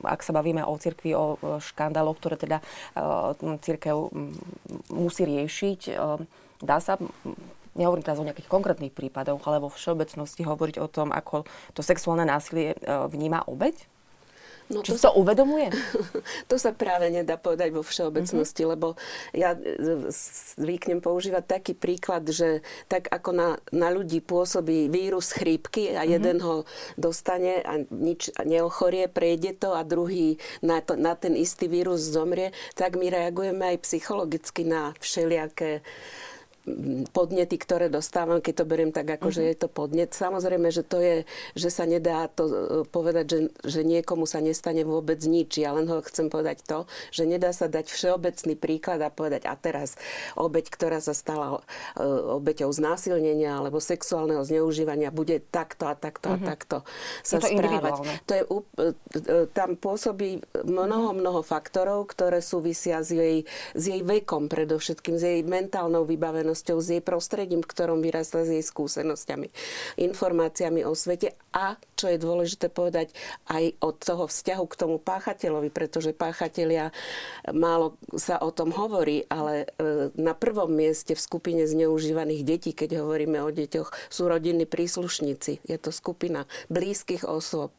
ak 0.00 0.24
sa 0.24 0.32
bavíme 0.32 0.64
o 0.64 0.72
cirkvi, 0.80 1.12
o 1.12 1.36
škandáloch, 1.60 2.16
ktoré 2.16 2.40
teda 2.40 2.58
církev 3.60 4.08
musí 4.90 5.22
riešiť. 5.28 5.80
Dá 6.64 6.80
sa 6.80 6.96
nehovorím 7.76 8.08
teraz 8.08 8.16
o 8.16 8.24
nejakých 8.24 8.48
konkrétnych 8.48 8.96
prípadoch, 8.96 9.44
ale 9.44 9.60
vo 9.60 9.68
všeobecnosti 9.68 10.48
hovoriť 10.48 10.80
o 10.80 10.88
tom, 10.88 11.12
ako 11.12 11.44
to 11.76 11.84
sexuálne 11.84 12.24
násilie 12.24 12.72
vníma 13.12 13.44
obeď? 13.44 13.95
No 14.66 14.82
Či 14.82 14.98
to 14.98 14.98
sa 14.98 15.10
uvedomuje? 15.14 15.70
To 16.50 16.58
sa 16.58 16.70
práve 16.74 17.10
nedá 17.10 17.38
povedať 17.38 17.74
vo 17.74 17.82
všeobecnosti, 17.82 18.62
mm-hmm. 18.62 18.74
lebo 18.74 18.98
ja 19.34 19.54
e, 19.54 20.10
zvyknem 20.58 21.02
používať 21.02 21.44
taký 21.46 21.72
príklad, 21.74 22.26
že 22.30 22.62
tak 22.86 23.10
ako 23.10 23.30
na, 23.34 23.48
na 23.74 23.90
ľudí 23.90 24.22
pôsobí 24.22 24.90
vírus 24.90 25.34
chrípky 25.34 25.94
a 25.94 26.02
mm-hmm. 26.02 26.14
jeden 26.18 26.38
ho 26.42 26.54
dostane 26.94 27.62
a 27.62 27.82
nič 27.90 28.30
neochorie, 28.42 29.10
prejde 29.10 29.58
to 29.58 29.74
a 29.74 29.82
druhý 29.82 30.38
na, 30.62 30.82
to, 30.82 30.94
na 30.94 31.18
ten 31.18 31.34
istý 31.34 31.66
vírus 31.66 32.02
zomrie, 32.02 32.54
tak 32.74 32.94
my 32.94 33.10
reagujeme 33.10 33.74
aj 33.74 33.86
psychologicky 33.86 34.62
na 34.66 34.94
všelijaké 34.98 35.82
podnety, 37.14 37.56
ktoré 37.62 37.86
dostávam, 37.86 38.42
keď 38.42 38.54
to 38.62 38.64
beriem 38.66 38.90
tak, 38.90 39.06
ako 39.06 39.30
mm-hmm. 39.30 39.38
že 39.38 39.42
mhm. 39.42 39.48
je 39.48 39.56
to 39.56 39.68
podnet. 39.70 40.10
Samozrejme, 40.10 40.68
že 40.74 40.82
to 40.82 40.98
je, 40.98 41.16
že 41.54 41.68
sa 41.70 41.86
nedá 41.86 42.26
to 42.26 42.44
e, 42.46 42.54
povedať, 42.90 43.24
že, 43.30 43.40
že 43.62 43.80
niekomu 43.86 44.26
sa 44.26 44.42
nestane 44.42 44.82
vôbec 44.82 45.22
nič. 45.22 45.62
Ja 45.62 45.70
len 45.78 45.86
ho 45.86 46.02
chcem 46.02 46.26
povedať 46.26 46.66
to, 46.66 46.90
že 47.14 47.22
nedá 47.22 47.54
sa 47.54 47.70
dať 47.70 47.86
všeobecný 47.86 48.54
príklad 48.58 48.98
a 49.06 49.14
povedať, 49.14 49.46
a 49.46 49.54
teraz 49.54 49.94
obeď, 50.34 50.66
ktorá 50.74 50.98
sa 50.98 51.14
stala 51.14 51.62
e, 51.94 52.02
obeťou 52.42 52.74
znásilnenia 52.74 53.62
alebo 53.62 53.78
sexuálneho 53.78 54.42
zneužívania, 54.42 55.14
bude 55.14 55.38
takto 55.38 55.86
a 55.86 55.94
takto 55.94 56.34
mm-hmm. 56.34 56.42
a 56.42 56.44
mhm. 56.44 56.50
takto 56.50 56.76
sa 57.22 57.38
je 57.38 57.46
to 57.46 57.48
správať. 57.54 57.92
To 58.26 58.32
je, 58.34 58.42
e, 58.42 58.52
tam 59.54 59.78
pôsobí 59.78 60.42
mnoho, 60.66 61.14
mnoho 61.14 61.46
faktorov, 61.46 62.10
ktoré 62.10 62.42
súvisia 62.42 63.06
s 63.06 63.14
jej, 63.14 63.46
s 63.70 63.82
jej 63.86 64.02
vekom 64.02 64.50
predovšetkým, 64.50 65.14
s 65.14 65.22
jej 65.22 65.40
mentálnou 65.46 66.02
vybavenosťou 66.02 66.55
skúsenosťou, 66.56 66.80
s 66.80 66.88
jej 66.88 67.02
prostredím, 67.04 67.60
v 67.60 67.68
ktorom 67.68 68.00
vyrastla, 68.00 68.48
s 68.48 68.50
jej 68.56 68.64
skúsenosťami, 68.64 69.52
informáciami 70.00 70.88
o 70.88 70.96
svete 70.96 71.36
a, 71.52 71.76
čo 72.00 72.08
je 72.08 72.16
dôležité 72.16 72.72
povedať, 72.72 73.12
aj 73.52 73.76
od 73.84 73.96
toho 74.00 74.24
vzťahu 74.24 74.64
k 74.64 74.78
tomu 74.78 74.96
páchateľovi, 74.96 75.68
pretože 75.68 76.16
páchatelia, 76.16 76.96
málo 77.52 78.00
sa 78.16 78.40
o 78.40 78.48
tom 78.48 78.72
hovorí, 78.72 79.28
ale 79.28 79.68
e, 79.76 80.08
na 80.16 80.32
prvom 80.32 80.72
mieste 80.72 81.12
v 81.12 81.20
skupine 81.20 81.68
zneužívaných 81.68 82.42
detí, 82.46 82.70
keď 82.72 83.04
hovoríme 83.04 83.44
o 83.44 83.52
deťoch, 83.52 83.92
sú 84.08 84.22
rodinní 84.28 84.64
príslušníci. 84.64 85.60
Je 85.68 85.76
to 85.76 85.92
skupina 85.92 86.48
blízkych 86.72 87.28
osôb 87.28 87.72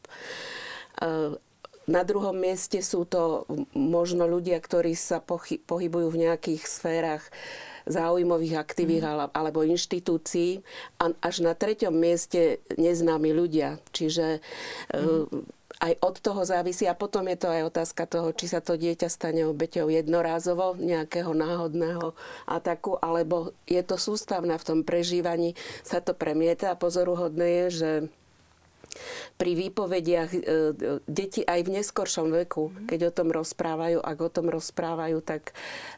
e, 1.02 1.34
na 1.88 2.04
druhom 2.04 2.36
mieste 2.36 2.84
sú 2.84 3.08
to 3.08 3.48
možno 3.72 4.28
ľudia, 4.28 4.60
ktorí 4.60 4.92
sa 4.92 5.24
pohybujú 5.24 6.12
v 6.12 6.20
nejakých 6.28 6.68
sférach 6.68 7.24
záujmových 7.88 8.54
aktivít 8.60 9.02
mm. 9.02 9.32
alebo 9.32 9.64
inštitúcií 9.64 10.60
a 11.00 11.10
až 11.24 11.42
na 11.42 11.56
treťom 11.56 11.92
mieste 11.92 12.60
neznámi 12.76 13.32
ľudia. 13.32 13.80
Čiže 13.90 14.44
mm. 14.92 15.24
aj 15.78 15.92
od 16.02 16.16
toho 16.20 16.42
závisí 16.44 16.84
a 16.84 16.98
potom 16.98 17.26
je 17.30 17.38
to 17.38 17.48
aj 17.48 17.62
otázka 17.70 18.04
toho, 18.04 18.28
či 18.36 18.50
sa 18.50 18.60
to 18.60 18.76
dieťa 18.76 19.08
stane 19.08 19.46
obeťou 19.46 19.88
jednorázovo 19.88 20.74
nejakého 20.76 21.32
náhodného 21.32 22.12
ataku, 22.44 22.98
alebo 23.00 23.56
je 23.64 23.80
to 23.82 23.96
sústavné 23.96 24.58
v 24.58 24.66
tom 24.66 24.80
prežívaní, 24.82 25.54
sa 25.86 26.02
to 26.02 26.12
premieta 26.12 26.74
a 26.74 26.80
pozoruhodné 26.80 27.46
je, 27.46 27.66
že 27.70 27.90
pri 29.36 29.52
výpovediach 29.54 30.30
e, 30.34 30.40
deti 31.06 31.42
aj 31.46 31.60
v 31.64 31.72
neskoršom 31.80 32.34
veku, 32.44 32.70
mhm. 32.70 32.86
keď 32.90 33.00
o 33.08 33.12
tom 33.14 33.28
rozprávajú, 33.30 33.98
ak 34.02 34.18
o 34.18 34.30
tom 34.30 34.46
rozprávajú, 34.50 35.18
tak 35.22 35.52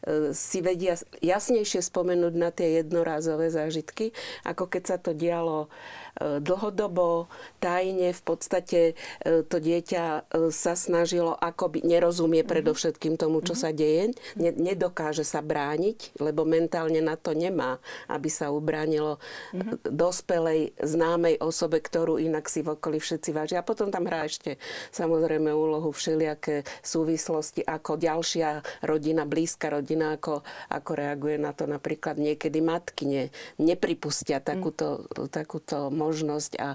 e, 0.04 0.32
si 0.36 0.60
vedia 0.60 0.98
jasnejšie 1.22 1.80
spomenúť 1.80 2.34
na 2.36 2.50
tie 2.52 2.82
jednorázové 2.82 3.48
zážitky, 3.50 4.12
ako 4.44 4.68
keď 4.68 4.82
sa 4.84 4.96
to 5.00 5.16
dialo 5.16 5.70
E, 6.09 6.09
dlhodobo, 6.18 7.30
tajne 7.60 8.12
v 8.12 8.22
podstate 8.24 8.80
e, 9.22 9.44
to 9.46 9.56
dieťa 9.60 10.04
e, 10.04 10.20
sa 10.52 10.74
snažilo 10.74 11.36
akoby, 11.36 11.84
nerozumie 11.84 12.42
mhm. 12.42 12.48
predovšetkým 12.48 13.14
tomu, 13.20 13.40
čo 13.44 13.54
mhm. 13.54 13.60
sa 13.60 13.70
deje, 13.70 14.14
nedokáže 14.36 15.22
sa 15.22 15.44
brániť, 15.44 16.20
lebo 16.20 16.42
mentálne 16.48 17.00
na 17.04 17.14
to 17.14 17.36
nemá, 17.36 17.78
aby 18.08 18.28
sa 18.32 18.52
ubránilo 18.52 19.20
mhm. 19.52 19.86
dospelej, 19.86 20.74
známej 20.80 21.38
osobe, 21.40 21.80
ktorú 21.80 22.20
inak 22.20 22.48
si 22.48 22.64
v 22.64 22.76
okolí 22.76 22.98
všetci 22.98 23.30
vážia. 23.32 23.60
A 23.60 23.66
potom 23.66 23.92
tam 23.92 24.08
hrá 24.08 24.26
ešte 24.26 24.56
samozrejme 24.94 25.52
úlohu 25.52 25.92
všelijaké 25.92 26.64
súvislosti, 26.80 27.64
ako 27.64 28.00
ďalšia 28.00 28.62
rodina, 28.84 29.24
blízka 29.28 29.68
rodina, 29.72 30.16
ako, 30.16 30.42
ako 30.72 30.90
reaguje 30.96 31.36
na 31.36 31.52
to 31.52 31.68
napríklad 31.68 32.16
niekedy 32.16 32.58
matky 32.64 33.04
ne, 33.06 33.24
nepripustia 33.60 34.40
takúto, 34.40 35.06
takúto 35.28 35.92
možnosť 36.00 36.52
a 36.56 36.68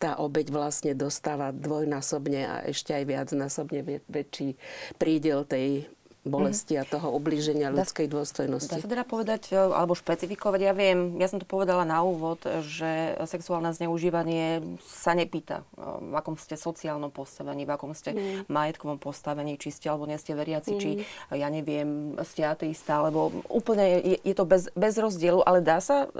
tá 0.00 0.16
obeď 0.16 0.52
vlastne 0.52 0.92
dostáva 0.96 1.52
dvojnásobne 1.52 2.40
a 2.44 2.56
ešte 2.64 2.96
aj 2.96 3.04
viacnásobne 3.04 3.80
väčší 4.08 4.56
prídel 4.96 5.44
tej 5.44 5.88
bolesti 6.30 6.78
a 6.78 6.86
toho 6.86 7.10
ublíženia 7.12 7.74
ľudskej 7.74 8.06
dôstojnosti. 8.06 8.70
Dá 8.70 8.80
sa 8.80 8.88
teda 8.88 9.04
povedať, 9.04 9.50
e, 9.50 9.58
alebo 9.58 9.98
špecifikovať, 9.98 10.60
ja 10.62 10.72
viem, 10.72 11.18
ja 11.18 11.26
som 11.26 11.42
to 11.42 11.46
povedala 11.46 11.82
na 11.82 12.00
úvod, 12.06 12.40
že 12.62 13.18
sexuálne 13.26 13.74
zneužívanie 13.74 14.62
sa 14.86 15.12
nepýta, 15.18 15.66
e, 15.76 15.82
v 15.82 16.14
akom 16.14 16.38
ste 16.38 16.54
sociálnom 16.54 17.10
postavení, 17.10 17.66
v 17.66 17.72
akom 17.74 17.92
ste 17.92 18.14
mm. 18.14 18.48
majetkovom 18.48 19.02
postavení, 19.02 19.58
či 19.58 19.74
ste 19.74 19.90
alebo 19.90 20.06
nie 20.06 20.16
ste 20.16 20.38
veriaci, 20.38 20.72
mm. 20.72 20.80
či 20.80 20.90
ja 21.34 21.48
neviem, 21.50 22.14
ste 22.22 22.46
ateista, 22.46 23.02
alebo 23.02 23.42
úplne 23.50 24.00
je, 24.00 24.16
je 24.22 24.34
to 24.38 24.46
bez, 24.46 24.70
bez 24.78 24.94
rozdielu, 24.96 25.42
ale 25.42 25.60
dá 25.60 25.82
sa 25.82 26.06
e, 26.06 26.16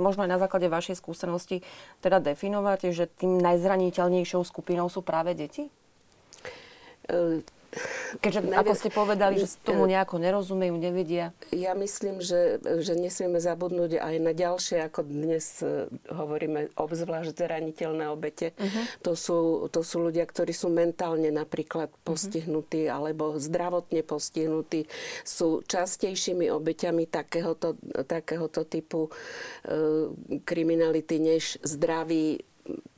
možno 0.00 0.24
aj 0.24 0.30
na 0.32 0.40
základe 0.40 0.66
vašej 0.72 0.96
skúsenosti 0.96 1.60
teda 2.00 2.18
definovať, 2.18 2.96
že 2.96 3.04
tým 3.06 3.36
najzraniteľnejšou 3.38 4.40
skupinou 4.42 4.88
sú 4.88 5.04
práve 5.04 5.36
deti? 5.36 5.68
Keďže, 8.18 8.40
Neviem, 8.42 8.58
ako 8.58 8.72
ste 8.74 8.90
povedali, 8.90 9.34
že 9.38 9.46
tomu 9.62 9.86
nejako 9.86 10.18
nerozumejú, 10.18 10.74
nevedia. 10.74 11.30
Ja 11.54 11.78
myslím, 11.78 12.18
že, 12.18 12.58
že 12.82 12.98
nesmieme 12.98 13.38
zabudnúť 13.38 14.02
aj 14.02 14.14
na 14.18 14.32
ďalšie, 14.34 14.82
ako 14.90 15.06
dnes 15.06 15.62
e, 15.62 15.86
hovoríme, 16.10 16.74
obzvlášť 16.74 17.30
zraniteľné 17.30 18.10
obete. 18.10 18.58
Uh-huh. 18.58 18.84
To, 19.06 19.12
sú, 19.14 19.38
to 19.70 19.86
sú 19.86 20.02
ľudia, 20.02 20.26
ktorí 20.26 20.50
sú 20.50 20.66
mentálne 20.66 21.30
napríklad 21.30 21.94
mhm. 21.94 21.98
postihnutí 22.02 22.90
uh-huh. 22.90 22.96
alebo 22.98 23.38
zdravotne 23.38 24.02
postihnutí. 24.02 24.90
Sú 25.22 25.62
častejšími 25.62 26.50
obeťami 26.50 27.06
takéhoto, 27.06 27.78
takéhoto 28.10 28.66
typu 28.66 29.06
e, 29.06 29.10
kriminality 30.42 31.22
než 31.22 31.62
zdraví, 31.62 32.42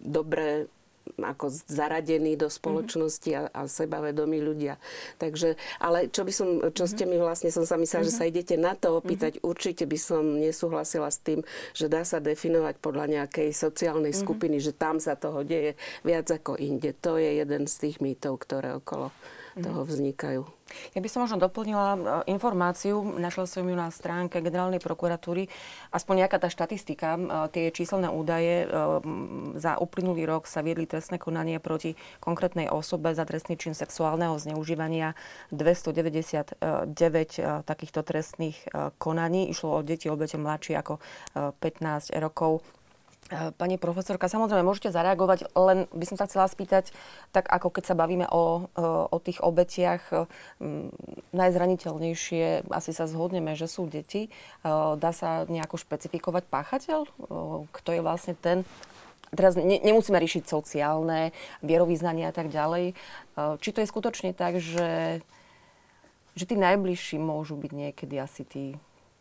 dobré 0.01 0.69
ako 1.19 1.51
zaradení 1.69 2.35
do 2.39 2.49
spoločnosti 2.49 3.31
a, 3.35 3.43
a 3.53 3.61
sebavedomí 3.67 4.39
ľudia. 4.43 4.79
Takže, 5.19 5.59
ale 5.79 6.09
čo 6.09 6.23
by 6.23 6.33
som, 6.33 6.49
čo 6.73 6.85
ste 6.87 7.05
mi 7.05 7.19
vlastne, 7.19 7.53
som 7.53 7.67
sa 7.67 7.77
myslela, 7.77 8.09
že 8.09 8.15
sa 8.15 8.29
idete 8.29 8.55
na 8.59 8.75
to 8.75 8.99
opýtať, 8.99 9.43
určite 9.43 9.85
by 9.87 9.99
som 9.99 10.39
nesúhlasila 10.39 11.11
s 11.11 11.19
tým, 11.23 11.45
že 11.75 11.91
dá 11.91 12.03
sa 12.03 12.23
definovať 12.23 12.79
podľa 12.79 13.07
nejakej 13.21 13.51
sociálnej 13.55 14.15
skupiny, 14.15 14.63
že 14.63 14.75
tam 14.75 15.03
sa 15.03 15.19
toho 15.19 15.43
deje 15.43 15.75
viac 16.07 16.31
ako 16.31 16.59
inde. 16.59 16.95
To 17.03 17.19
je 17.19 17.43
jeden 17.43 17.67
z 17.67 17.75
tých 17.89 17.97
mýtov, 17.99 18.43
ktoré 18.43 18.79
okolo 18.79 19.15
toho 19.59 19.85
vznikajú. 19.85 20.43
Ja 20.97 21.01
by 21.05 21.09
som 21.09 21.29
možno 21.29 21.37
doplnila 21.37 21.89
e, 21.93 22.01
informáciu, 22.33 23.05
našla 23.05 23.45
som 23.45 23.69
ju 23.69 23.77
na 23.77 23.93
stránke 23.93 24.41
generálnej 24.41 24.81
prokuratúry, 24.81 25.53
aspoň 25.93 26.25
nejaká 26.25 26.41
tá 26.41 26.49
štatistika, 26.49 27.17
e, 27.17 27.21
tie 27.53 27.65
číselné 27.69 28.09
údaje, 28.09 28.65
e, 28.65 28.67
za 29.61 29.77
uplynulý 29.77 30.25
rok 30.25 30.49
sa 30.49 30.65
viedli 30.65 30.89
trestné 30.89 31.21
konanie 31.21 31.61
proti 31.61 31.93
konkrétnej 32.25 32.73
osobe 32.73 33.13
za 33.13 33.29
trestný 33.29 33.61
čin 33.61 33.77
sexuálneho 33.77 34.41
zneužívania 34.41 35.13
299 35.53 36.57
takýchto 37.69 38.01
trestných 38.01 38.57
konaní. 38.97 39.53
Išlo 39.53 39.81
o 39.81 39.85
deti 39.85 40.09
obete 40.09 40.41
mladšie 40.41 40.75
ako 40.81 40.95
15 41.61 42.17
rokov. 42.17 42.65
Pani 43.33 43.81
profesorka, 43.81 44.29
samozrejme 44.29 44.61
môžete 44.61 44.93
zareagovať, 44.93 45.49
len 45.57 45.89
by 45.89 46.05
som 46.05 46.21
sa 46.21 46.29
chcela 46.29 46.45
spýtať, 46.45 46.93
tak 47.33 47.49
ako 47.49 47.73
keď 47.73 47.85
sa 47.89 47.97
bavíme 47.97 48.29
o, 48.29 48.69
o 49.09 49.19
tých 49.25 49.41
obetiach, 49.41 50.29
najzraniteľnejšie, 51.33 52.69
asi 52.69 52.93
sa 52.93 53.09
zhodneme, 53.09 53.57
že 53.57 53.73
sú 53.73 53.89
deti. 53.89 54.29
Dá 54.65 55.11
sa 55.17 55.49
nejako 55.49 55.81
špecifikovať 55.81 56.45
páchateľ? 56.45 57.01
Kto 57.73 57.89
je 57.97 58.05
vlastne 58.05 58.37
ten, 58.37 58.69
teraz 59.33 59.57
ne, 59.57 59.81
nemusíme 59.81 60.21
riešiť 60.21 60.45
sociálne, 60.45 61.33
vierovýznania 61.65 62.29
a 62.29 62.37
tak 62.37 62.53
ďalej. 62.53 62.93
Či 63.65 63.69
to 63.73 63.81
je 63.81 63.89
skutočne 63.89 64.37
tak, 64.37 64.61
že, 64.61 65.25
že 66.37 66.45
tí 66.45 66.53
najbližší 66.53 67.17
môžu 67.17 67.57
byť 67.57 67.73
niekedy 67.73 68.21
asi 68.21 68.45
tí 68.45 68.65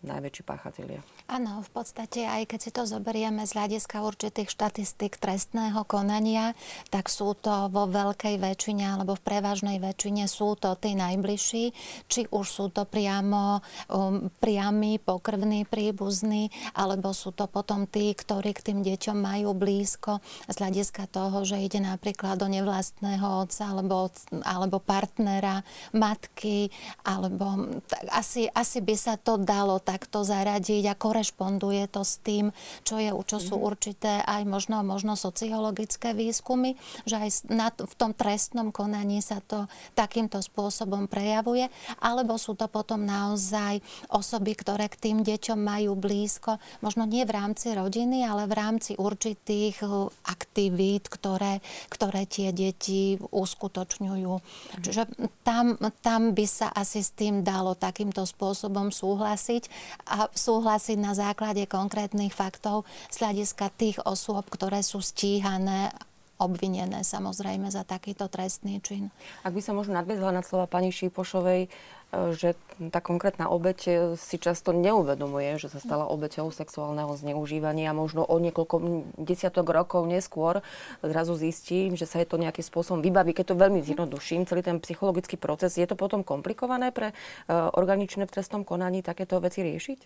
najväčší 0.03 0.43
páchatelia? 0.43 1.01
Áno, 1.29 1.61
v 1.63 1.69
podstate 1.71 2.25
aj 2.27 2.49
keď 2.49 2.59
si 2.59 2.71
to 2.73 2.83
zoberieme 2.83 3.45
z 3.47 3.55
hľadiska 3.55 4.03
určitých 4.03 4.49
štatistik 4.51 5.15
trestného 5.21 5.85
konania, 5.85 6.57
tak 6.89 7.07
sú 7.07 7.37
to 7.37 7.71
vo 7.71 7.87
veľkej 7.87 8.41
väčšine 8.41 8.83
alebo 8.97 9.15
v 9.15 9.25
prevažnej 9.25 9.77
väčšine 9.79 10.25
sú 10.25 10.57
to 10.57 10.73
tí 10.75 10.97
najbližší, 10.97 11.71
či 12.09 12.21
už 12.29 12.45
sú 12.45 12.65
to 12.73 12.83
priamo 12.83 13.61
um, 13.87 14.27
priami, 14.41 14.97
pokrvní 14.97 15.63
príbuzní, 15.69 16.49
alebo 16.75 17.13
sú 17.15 17.31
to 17.31 17.45
potom 17.47 17.85
tí, 17.87 18.11
ktorí 18.11 18.51
k 18.57 18.73
tým 18.73 18.79
deťom 18.81 19.17
majú 19.17 19.53
blízko 19.55 20.19
z 20.49 20.55
hľadiska 20.57 21.07
toho, 21.07 21.45
že 21.47 21.61
ide 21.61 21.79
napríklad 21.79 22.41
do 22.41 22.49
nevlastného 22.49 23.47
otca 23.47 23.71
alebo, 23.71 24.09
alebo 24.43 24.77
partnera, 24.81 25.63
matky, 25.95 26.67
alebo 27.05 27.79
tak 27.85 28.03
asi, 28.11 28.49
asi 28.51 28.79
by 28.81 28.95
sa 28.97 29.15
to 29.15 29.39
dalo 29.39 29.79
takto 29.91 30.23
zaradiť 30.23 30.87
a 30.87 30.95
korešponduje 30.95 31.91
to 31.91 32.07
s 32.07 32.23
tým, 32.23 32.55
čo, 32.87 32.95
je, 32.95 33.11
čo 33.27 33.37
sú 33.43 33.59
mhm. 33.59 33.63
určité 33.67 34.13
aj 34.23 34.47
možno, 34.47 34.79
možno 34.87 35.19
sociologické 35.19 36.15
výskumy, 36.15 36.79
že 37.03 37.19
aj 37.19 37.29
na, 37.51 37.67
v 37.75 37.93
tom 37.99 38.15
trestnom 38.15 38.71
konaní 38.71 39.19
sa 39.19 39.43
to 39.43 39.67
takýmto 39.99 40.39
spôsobom 40.39 41.11
prejavuje, 41.11 41.67
alebo 41.99 42.39
sú 42.39 42.55
to 42.55 42.71
potom 42.71 43.03
naozaj 43.03 43.83
osoby, 44.07 44.55
ktoré 44.55 44.87
k 44.87 45.11
tým 45.11 45.17
deťom 45.27 45.59
majú 45.59 45.99
blízko, 45.99 46.55
možno 46.79 47.03
nie 47.03 47.27
v 47.27 47.35
rámci 47.35 47.75
rodiny, 47.75 48.23
ale 48.23 48.47
v 48.47 48.55
rámci 48.55 48.91
určitých 48.95 49.83
uh, 49.83 50.07
aktivít, 50.23 51.11
ktoré, 51.11 51.59
ktoré 51.91 52.23
tie 52.23 52.55
deti 52.55 53.19
uskutočňujú. 53.19 54.33
Mhm. 54.39 54.83
Čiže 54.85 55.03
tam, 55.43 55.75
tam 55.99 56.31
by 56.31 56.45
sa 56.47 56.71
asi 56.71 57.03
s 57.03 57.11
tým 57.11 57.43
dalo 57.43 57.75
takýmto 57.75 58.23
spôsobom 58.23 58.93
súhlasiť 58.93 59.80
a 60.07 60.27
súhlasiť 60.31 60.97
na 60.97 61.13
základe 61.13 61.63
konkrétnych 61.69 62.33
faktov 62.33 62.83
z 63.09 63.21
hľadiska 63.21 63.69
tých 63.75 63.97
osôb, 64.03 64.47
ktoré 64.49 64.81
sú 64.81 64.99
stíhané 64.99 65.93
obvinené 66.41 67.05
samozrejme 67.05 67.69
za 67.69 67.85
takýto 67.85 68.25
trestný 68.25 68.81
čin. 68.81 69.13
Ak 69.45 69.53
by 69.53 69.61
sa 69.61 69.77
možno 69.77 69.93
nadviezla 69.93 70.33
na 70.33 70.41
slova 70.41 70.65
pani 70.65 70.89
Šípošovej, 70.89 71.69
že 72.11 72.59
tá 72.91 72.99
konkrétna 72.99 73.47
obeď 73.47 74.11
si 74.19 74.35
často 74.35 74.75
neuvedomuje, 74.75 75.55
že 75.55 75.71
sa 75.71 75.79
stala 75.79 76.03
obeťou 76.11 76.51
sexuálneho 76.51 77.15
zneužívania. 77.15 77.95
Možno 77.95 78.27
o 78.27 78.35
niekoľko 78.35 79.07
desiatok 79.15 79.71
rokov 79.71 80.03
neskôr 80.11 80.59
zrazu 80.99 81.39
zistí, 81.39 81.87
že 81.95 82.03
sa 82.03 82.19
je 82.19 82.27
to 82.27 82.35
nejakým 82.35 82.67
spôsobom 82.67 82.99
vybaví. 82.99 83.31
Keď 83.31 83.55
to 83.55 83.61
veľmi 83.61 83.79
zjednoduším, 83.79 84.43
celý 84.43 84.59
ten 84.59 84.83
psychologický 84.83 85.39
proces, 85.39 85.79
je 85.79 85.87
to 85.87 85.95
potom 85.95 86.27
komplikované 86.27 86.91
pre 86.91 87.15
uh, 87.15 87.71
organičné 87.79 88.27
v 88.27 88.33
trestnom 88.35 88.67
konaní 88.67 88.99
takéto 88.99 89.39
veci 89.39 89.63
riešiť? 89.63 89.99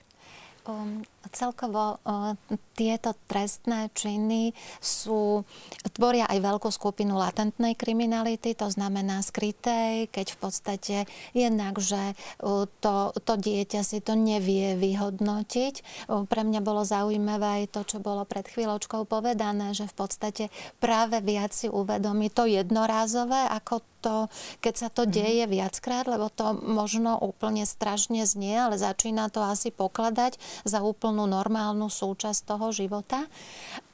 Um, 0.66 1.06
celkovo 1.30 2.02
uh, 2.02 2.34
tieto 2.74 3.14
trestné 3.30 3.94
činy 3.94 4.54
sú, 4.82 5.46
tvoria 5.94 6.26
aj 6.26 6.42
veľkú 6.42 6.70
skupinu 6.74 7.18
latentnej 7.22 7.78
kriminality, 7.78 8.58
to 8.58 8.70
znamená 8.74 9.22
skrytej, 9.22 10.10
keď 10.10 10.28
v 10.34 10.38
podstate 10.42 10.98
jednak, 11.38 11.78
že 11.78 12.18
uh, 12.42 12.66
to, 12.82 13.14
to 13.14 13.34
dieťa 13.38 13.82
si 13.86 14.02
to 14.02 14.18
nevie 14.18 14.74
vyhodnotiť. 14.74 16.08
Uh, 16.10 16.26
pre 16.26 16.42
mňa 16.42 16.66
bolo 16.66 16.82
zaujímavé 16.82 17.62
aj 17.62 17.66
to, 17.70 17.82
čo 17.86 17.98
bolo 18.02 18.26
pred 18.26 18.50
chvíľočkou 18.50 19.06
povedané, 19.06 19.78
že 19.78 19.86
v 19.86 19.96
podstate 20.02 20.44
práve 20.82 21.22
viac 21.22 21.54
si 21.54 21.70
uvedomí 21.70 22.34
to 22.34 22.50
jednorázové, 22.50 23.54
ako 23.54 23.86
to, 24.06 24.18
keď 24.62 24.74
sa 24.78 24.90
to 24.94 25.10
mhm. 25.10 25.12
deje 25.18 25.46
viackrát, 25.50 26.06
lebo 26.06 26.30
to 26.30 26.54
možno 26.54 27.18
úplne 27.18 27.66
strašne 27.66 28.22
znie, 28.30 28.54
ale 28.54 28.78
začína 28.78 29.34
to 29.34 29.42
asi 29.42 29.74
pokladať 29.74 30.38
za 30.64 30.80
úplnú 30.86 31.28
normálnu 31.28 31.92
súčasť 31.92 32.46
toho 32.48 32.72
života. 32.72 33.28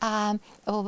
A 0.01 0.35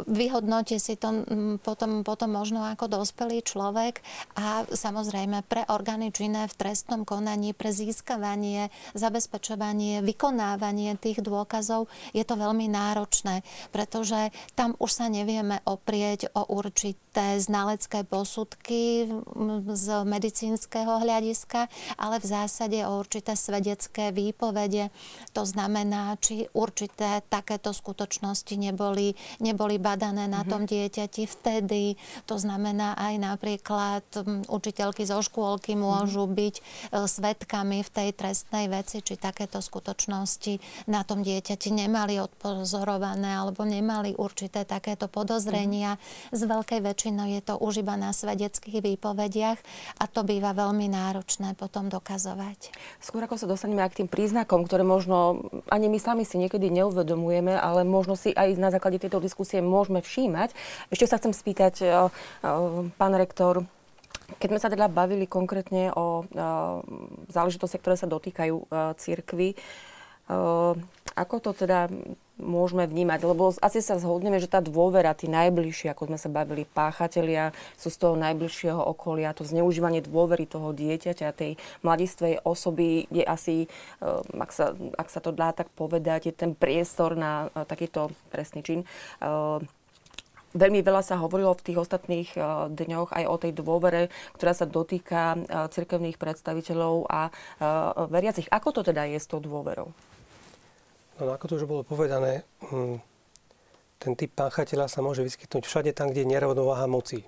vyhodnotí 0.10 0.78
si 0.82 0.98
to 0.98 1.26
potom, 1.62 2.02
potom 2.02 2.30
možno 2.34 2.66
ako 2.66 2.90
dospelý 3.02 3.46
človek 3.46 4.02
a 4.38 4.66
samozrejme 4.68 5.46
pre 5.46 5.66
orgány 5.70 6.10
činné 6.10 6.50
v 6.50 6.58
trestnom 6.58 7.06
konaní, 7.06 7.54
pre 7.54 7.70
získavanie, 7.70 8.74
zabezpečovanie, 8.98 10.02
vykonávanie 10.02 10.98
tých 10.98 11.22
dôkazov 11.22 11.88
je 12.12 12.26
to 12.26 12.36
veľmi 12.36 12.70
náročné, 12.70 13.46
pretože 13.70 14.34
tam 14.58 14.74
už 14.82 14.92
sa 14.92 15.08
nevieme 15.10 15.62
oprieť 15.66 16.34
o 16.34 16.50
určité 16.50 17.38
znalecké 17.38 18.02
posudky, 18.02 19.06
z 19.74 19.88
medicínskeho 20.04 21.06
hľadiska, 21.06 21.70
ale 22.02 22.18
v 22.18 22.26
zásade 22.26 22.82
o 22.90 22.98
určité 22.98 23.38
svedecké 23.38 24.10
výpovede. 24.10 24.90
To 25.38 25.46
znamená, 25.46 25.63
či 26.20 26.48
určité 26.56 27.24
takéto 27.28 27.76
skutočnosti 27.76 28.56
neboli, 28.56 29.16
neboli 29.40 29.78
badané 29.78 30.26
na 30.28 30.42
mm-hmm. 30.42 30.52
tom 30.52 30.62
dieťati 30.64 31.24
vtedy. 31.28 31.96
To 32.28 32.40
znamená 32.40 32.96
aj 32.96 33.14
napríklad 33.20 34.06
učiteľky 34.48 35.04
zo 35.04 35.20
škôlky 35.20 35.76
môžu 35.76 36.26
mm-hmm. 36.26 36.40
byť 36.40 36.56
e, 36.56 36.62
svetkami 37.08 37.84
v 37.84 37.90
tej 37.90 38.10
trestnej 38.16 38.66
veci, 38.72 39.04
či 39.04 39.20
takéto 39.20 39.60
skutočnosti 39.60 40.88
na 40.90 41.04
tom 41.04 41.22
dieťati 41.22 41.70
nemali 41.74 42.20
odpozorované 42.20 43.36
alebo 43.36 43.64
nemali 43.68 44.16
určité 44.16 44.64
takéto 44.64 45.12
podozrenia. 45.12 45.96
Mm-hmm. 45.96 46.36
Z 46.36 46.42
veľkej 46.48 46.80
väčšinou 46.84 47.28
je 47.30 47.42
to 47.44 47.54
už 47.60 47.84
iba 47.84 47.96
na 48.00 48.16
svedeckých 48.16 48.84
výpovediach 48.84 49.60
a 50.00 50.04
to 50.08 50.24
býva 50.24 50.56
veľmi 50.56 50.88
náročné 50.92 51.56
potom 51.60 51.88
dokazovať. 51.88 52.74
Skôr 53.04 53.26
ako 53.26 53.36
sa 53.40 53.48
dostaneme 53.50 53.84
aj 53.84 53.92
k 53.96 54.00
tým 54.04 54.10
príznakom, 54.10 54.66
ktoré 54.66 54.84
možno 54.86 55.48
ani 55.70 55.88
my 55.92 56.00
sami 56.02 56.24
si 56.26 56.42
niekedy 56.42 56.74
neuvedomujeme, 56.74 57.54
ale 57.54 57.86
možno 57.86 58.18
si 58.18 58.34
aj 58.34 58.58
na 58.58 58.74
základe 58.74 58.98
tejto 58.98 59.22
diskusie 59.22 59.62
môžeme 59.62 60.02
všímať. 60.02 60.56
Ešte 60.90 61.06
sa 61.10 61.20
chcem 61.22 61.34
spýtať, 61.36 61.74
eh, 61.84 61.90
eh, 61.90 62.10
pán 62.98 63.14
rektor, 63.14 63.68
keď 64.40 64.48
sme 64.50 64.62
sa 64.62 64.72
teda 64.72 64.88
bavili 64.90 65.30
konkrétne 65.30 65.94
o 65.94 66.24
eh, 66.24 66.30
záležitostiach, 67.30 67.82
ktoré 67.82 67.96
sa 68.00 68.10
dotýkajú 68.10 68.66
církvy, 68.98 69.60
ako 71.20 71.36
to 71.44 71.52
teda 71.52 71.92
môžeme 72.44 72.84
vnímať? 72.86 73.24
Lebo 73.24 73.56
asi 73.64 73.80
sa 73.80 73.96
zhodneme, 73.96 74.38
že 74.38 74.52
tá 74.52 74.60
dôvera, 74.60 75.16
tí 75.16 75.32
najbližší, 75.32 75.90
ako 75.90 76.12
sme 76.12 76.20
sa 76.20 76.30
bavili, 76.30 76.68
páchatelia, 76.68 77.56
sú 77.80 77.88
z 77.88 77.98
toho 77.98 78.16
najbližšieho 78.20 78.78
okolia, 78.78 79.34
to 79.34 79.48
zneužívanie 79.48 80.04
dôvery 80.04 80.44
toho 80.46 80.76
dieťaťa, 80.76 81.32
tej 81.34 81.56
mladistvej 81.82 82.44
osoby 82.44 83.08
je 83.10 83.24
asi, 83.24 83.56
eh, 83.66 84.42
ak 84.44 84.52
sa, 84.52 84.76
ak 84.76 85.08
sa 85.10 85.20
to 85.24 85.32
dá 85.32 85.56
tak 85.56 85.72
povedať, 85.74 86.30
je 86.30 86.34
ten 86.36 86.52
priestor 86.54 87.16
na 87.16 87.48
eh, 87.50 87.64
takýto 87.64 88.12
trestný 88.30 88.62
čin. 88.62 88.80
Eh, 88.84 89.58
veľmi 90.54 90.86
veľa 90.86 91.02
sa 91.02 91.18
hovorilo 91.18 91.58
v 91.58 91.66
tých 91.66 91.82
ostatných 91.82 92.30
dňoch 92.70 93.10
aj 93.10 93.26
o 93.26 93.36
tej 93.42 93.58
dôvere, 93.58 94.14
ktorá 94.38 94.54
sa 94.54 94.70
dotýka 94.70 95.50
cirkevných 95.74 96.22
predstaviteľov 96.22 97.10
a 97.10 97.34
veriacich. 98.06 98.46
Ako 98.54 98.70
to 98.70 98.86
teda 98.86 99.10
je 99.10 99.18
s 99.18 99.26
tou 99.26 99.42
dôverou? 99.42 99.90
No 101.24 101.32
ako 101.32 101.46
to 101.48 101.54
už 101.64 101.66
bolo 101.66 101.88
povedané, 101.88 102.44
hm, 102.68 103.00
ten 104.04 104.14
typ 104.20 104.36
páchateľa 104.36 104.92
sa 104.92 105.00
môže 105.00 105.24
vyskytnúť 105.24 105.64
všade 105.64 105.92
tam, 105.96 106.12
kde 106.12 106.28
je 106.28 106.32
nerovnováha 106.36 106.84
moci. 106.92 107.24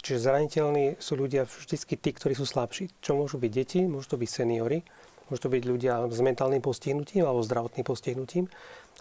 Čiže 0.00 0.24
zraniteľní 0.24 0.96
sú 0.96 1.20
ľudia 1.20 1.44
vždy 1.44 1.76
tí, 2.00 2.10
ktorí 2.16 2.32
sú 2.32 2.48
slabší. 2.48 2.88
Čo 3.04 3.20
môžu 3.20 3.36
byť 3.36 3.52
deti, 3.52 3.80
môžu 3.84 4.14
to 4.14 4.22
byť 4.22 4.30
seniory, 4.30 4.80
môžu 5.28 5.46
to 5.46 5.52
byť 5.52 5.62
ľudia 5.66 5.92
s 6.08 6.20
mentálnym 6.24 6.62
postihnutím 6.64 7.28
alebo 7.28 7.44
zdravotným 7.44 7.84
postihnutím, 7.84 8.44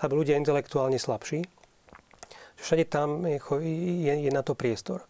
alebo 0.04 0.19
ľudia 0.19 0.36
intelektuálne 0.36 0.99
slabší. 0.99 1.47
Všade 2.60 2.89
tam 2.91 3.23
je, 3.23 3.39
je, 3.39 4.13
je 4.28 4.32
na 4.34 4.43
to 4.43 4.58
priestor. 4.58 5.06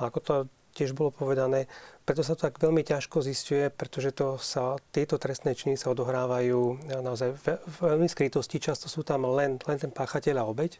A 0.00 0.08
ako 0.08 0.18
to 0.22 0.32
tiež 0.72 0.96
bolo 0.96 1.12
povedané, 1.14 1.68
preto 2.04 2.20
sa 2.20 2.36
to 2.36 2.44
tak 2.46 2.60
veľmi 2.60 2.84
ťažko 2.84 3.24
zistuje, 3.24 3.72
pretože 3.72 4.12
to 4.12 4.36
sa, 4.36 4.76
tieto 4.92 5.16
trestné 5.16 5.56
činy 5.56 5.80
sa 5.80 5.88
odohrávajú 5.88 6.92
naozaj 7.00 7.32
v, 7.32 7.44
v 7.56 7.76
veľmi 7.80 8.08
skrytosti. 8.12 8.60
Často 8.60 8.92
sú 8.92 9.00
tam 9.00 9.24
len, 9.32 9.56
len 9.56 9.78
ten 9.80 9.88
páchateľ 9.88 10.44
a 10.44 10.48
obeď. 10.48 10.76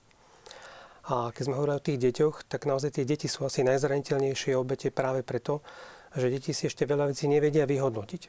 A 1.08 1.32
keď 1.32 1.42
sme 1.48 1.56
hovorili 1.56 1.80
o 1.80 1.84
tých 1.84 2.00
deťoch, 2.00 2.48
tak 2.48 2.68
naozaj 2.68 3.00
tie 3.00 3.08
deti 3.08 3.28
sú 3.28 3.44
asi 3.44 3.64
najzraniteľnejšie 3.64 4.52
obete 4.56 4.88
práve 4.92 5.24
preto, 5.24 5.64
že 6.12 6.28
deti 6.28 6.52
si 6.52 6.68
ešte 6.68 6.84
veľa 6.84 7.12
vecí 7.12 7.24
nevedia 7.28 7.64
vyhodnotiť. 7.64 8.22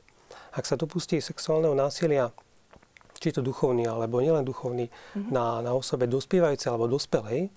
Ak 0.55 0.63
sa 0.63 0.79
dopustí 0.79 1.19
sexuálneho 1.19 1.75
násilia, 1.75 2.31
či 3.15 3.31
to 3.31 3.39
duchovný, 3.39 3.88
alebo 3.88 4.19
nielen 4.19 4.43
duchovný, 4.43 4.88
mm-hmm. 4.88 5.31
na, 5.31 5.63
na 5.63 5.71
osobe 5.71 6.08
dospievajúcej 6.08 6.67
alebo 6.67 6.91
dospelej, 6.91 7.47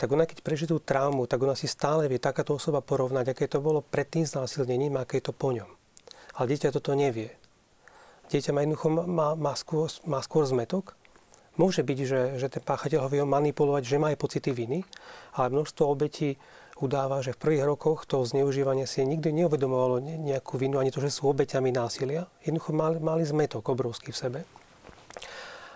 tak 0.00 0.16
ona 0.16 0.24
keď 0.24 0.40
prežije 0.40 0.80
traumu, 0.80 1.28
tak 1.28 1.44
ona 1.44 1.52
si 1.52 1.68
stále 1.68 2.08
vie 2.08 2.16
takáto 2.16 2.56
osoba 2.56 2.80
porovnať, 2.80 3.36
aké 3.36 3.44
to 3.44 3.60
bolo 3.60 3.84
pred 3.84 4.08
tým 4.08 4.24
znásilnením 4.24 4.96
aké 4.96 5.20
je 5.20 5.28
to 5.28 5.36
po 5.36 5.52
ňom. 5.52 5.68
Ale 6.40 6.48
dieťa 6.48 6.72
toto 6.72 6.96
nevie. 6.96 7.36
Dieťa 8.32 8.56
má 8.56 8.64
jednoducho 8.64 8.88
má, 8.88 9.36
má, 9.36 9.52
skôr, 9.52 9.92
má 10.08 10.24
skôr 10.24 10.48
zmetok. 10.48 10.96
Môže 11.60 11.84
byť, 11.84 11.98
že, 12.08 12.20
že 12.40 12.48
ten 12.48 12.64
páchateľ 12.64 13.04
ho 13.04 13.12
vie 13.12 13.20
manipulovať, 13.20 13.82
že 13.84 14.00
má 14.00 14.08
aj 14.08 14.22
pocity 14.24 14.48
viny, 14.56 14.88
ale 15.36 15.52
množstvo 15.52 15.84
obetí 15.84 16.40
udáva, 16.80 17.20
že 17.20 17.36
v 17.36 17.42
prvých 17.44 17.68
rokoch 17.68 18.08
toho 18.08 18.24
zneužívania 18.24 18.88
si 18.88 19.04
nikdy 19.04 19.36
neuvedomovalo 19.44 20.00
nejakú 20.00 20.56
vinu, 20.56 20.80
ani 20.80 20.88
to, 20.88 21.04
že 21.04 21.12
sú 21.12 21.28
obeťami 21.28 21.68
násilia. 21.68 22.24
Jednoducho 22.40 22.72
mali, 22.72 22.96
mali 23.04 23.22
zmetok 23.28 23.68
obrovský 23.68 24.16
v 24.16 24.20
sebe. 24.24 24.40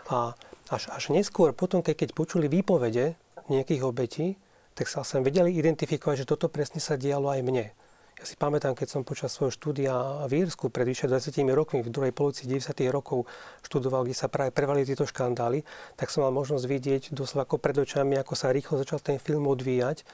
A 0.08 0.32
až, 0.72 0.88
až 0.88 1.12
neskôr, 1.12 1.52
potom, 1.52 1.84
keď, 1.84 2.08
keď 2.08 2.08
počuli 2.16 2.48
výpovede 2.48 3.20
nejakých 3.48 3.82
obetí, 3.84 4.26
tak 4.74 4.90
sa 4.90 5.06
sem 5.06 5.22
vedeli 5.22 5.54
identifikovať, 5.54 6.24
že 6.24 6.28
toto 6.28 6.50
presne 6.50 6.82
sa 6.82 6.98
dialo 6.98 7.30
aj 7.30 7.40
mne. 7.46 7.66
Ja 8.14 8.24
si 8.30 8.38
pamätám, 8.38 8.78
keď 8.78 8.88
som 8.88 9.02
počas 9.02 9.34
svojho 9.34 9.50
štúdia 9.50 9.90
v 10.30 10.46
Írsku 10.46 10.70
pred 10.70 10.86
vyše 10.86 11.10
20 11.10 11.34
rokmi, 11.50 11.82
v 11.82 11.90
druhej 11.90 12.14
polovici 12.14 12.46
90. 12.46 12.70
rokov 12.94 13.26
študoval, 13.66 14.06
kde 14.06 14.14
sa 14.14 14.30
práve 14.30 14.54
prevali 14.54 14.86
tieto 14.86 15.02
škandály, 15.02 15.66
tak 15.98 16.14
som 16.14 16.22
mal 16.22 16.30
možnosť 16.30 16.64
vidieť 16.64 17.02
doslova 17.10 17.42
ako 17.44 17.58
pred 17.58 17.74
očami, 17.74 18.14
ako 18.14 18.34
sa 18.38 18.54
rýchlo 18.54 18.78
začal 18.80 19.02
ten 19.02 19.18
film 19.18 19.50
odvíjať, 19.50 20.06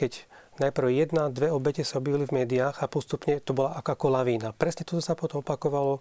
keď 0.00 0.24
najprv 0.58 0.88
jedna, 0.88 1.28
dve 1.28 1.52
obete 1.52 1.84
sa 1.84 2.00
objavili 2.00 2.24
v 2.24 2.42
médiách 2.42 2.80
a 2.80 2.90
postupne 2.90 3.38
to 3.44 3.52
bola 3.52 3.76
ako 3.76 4.08
lavína. 4.08 4.56
Presne 4.56 4.88
toto 4.88 5.04
sa 5.04 5.12
potom 5.12 5.44
opakovalo 5.44 6.00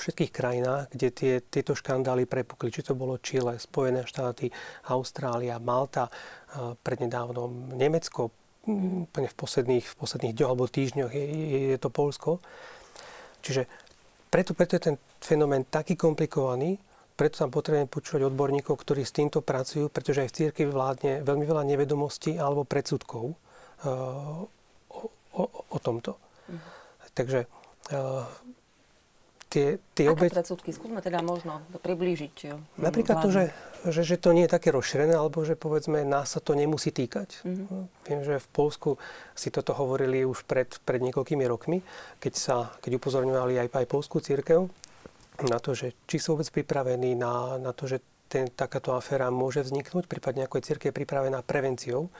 všetkých 0.00 0.32
krajinách, 0.34 0.90
kde 0.90 1.08
tie, 1.10 1.32
tieto 1.44 1.76
škandály 1.76 2.26
prepukli, 2.26 2.72
či 2.72 2.82
to 2.82 2.98
bolo 2.98 3.20
Čile, 3.20 3.58
Spojené 3.60 4.06
štáty, 4.08 4.50
Austrália, 4.90 5.62
Malta, 5.62 6.10
prednedávnom 6.82 7.74
Nemecko, 7.74 8.30
úplne 8.64 9.28
v 9.28 9.36
posledných, 9.36 9.84
v 9.84 9.96
posledných 9.96 10.34
dňoch 10.40 10.50
alebo 10.50 10.64
týždňoch 10.72 11.12
je, 11.12 11.24
je, 11.24 11.60
je 11.76 11.78
to 11.78 11.92
Polsko. 11.92 12.40
Čiže 13.44 13.68
preto, 14.32 14.56
preto 14.56 14.80
je 14.80 14.82
ten 14.88 14.96
fenomén 15.20 15.68
taký 15.68 15.94
komplikovaný, 15.94 16.80
preto 17.14 17.46
tam 17.46 17.54
potrebujeme 17.54 17.86
počúvať 17.86 18.26
odborníkov, 18.26 18.74
ktorí 18.74 19.06
s 19.06 19.14
týmto 19.14 19.38
pracujú, 19.38 19.86
pretože 19.86 20.26
aj 20.26 20.28
v 20.34 20.36
cirkvi 20.42 20.66
vládne 20.66 21.12
veľmi 21.22 21.44
veľa 21.46 21.62
nevedomostí 21.62 22.34
alebo 22.34 22.66
predsudkov 22.66 23.24
uh, 23.30 24.42
o, 24.90 25.02
o, 25.38 25.42
o 25.46 25.78
tomto. 25.78 26.18
Mm. 26.50 26.58
Takže 27.14 27.38
uh, 27.46 28.26
tie, 29.54 29.66
tie 29.94 30.10
Aké 30.10 30.14
obeť... 30.18 30.30
predsudky? 30.34 30.74
Skúsme 30.74 30.98
teda 30.98 31.22
možno 31.22 31.62
priblížiť. 31.78 32.34
Jo, 32.50 32.58
Napríklad 32.82 33.22
to, 33.22 33.30
že, 33.30 33.54
že, 33.86 34.02
že 34.02 34.16
to 34.18 34.34
nie 34.34 34.50
je 34.50 34.54
také 34.58 34.74
rozšírené, 34.74 35.14
alebo 35.14 35.46
že 35.46 35.54
povedzme 35.54 36.02
nás 36.02 36.34
sa 36.34 36.42
to 36.42 36.58
nemusí 36.58 36.90
týkať. 36.90 37.46
Mm-hmm. 37.46 37.82
Viem, 38.10 38.20
že 38.26 38.42
v 38.42 38.48
Polsku 38.50 38.98
si 39.38 39.54
toto 39.54 39.70
hovorili 39.78 40.26
už 40.26 40.42
pred, 40.50 40.66
pred 40.82 40.98
niekoľkými 40.98 41.46
rokmi, 41.46 41.78
keď, 42.18 42.34
sa, 42.34 42.56
keď 42.82 42.98
upozorňovali 42.98 43.62
aj, 43.62 43.68
aj 43.70 43.86
polskú 43.86 44.18
církev 44.18 44.66
na 45.46 45.58
to, 45.62 45.74
že 45.74 45.94
či 46.10 46.18
sú 46.18 46.34
vôbec 46.34 46.50
pripravení 46.50 47.14
na, 47.14 47.58
na 47.62 47.70
to, 47.70 47.86
že 47.86 48.02
ten, 48.26 48.50
takáto 48.50 48.94
aféra 48.98 49.30
môže 49.30 49.62
vzniknúť, 49.62 50.10
prípadne 50.10 50.46
ako 50.46 50.58
je 50.58 50.74
církev 50.74 50.90
pripravená 50.90 51.42
prevenciou, 51.46 52.10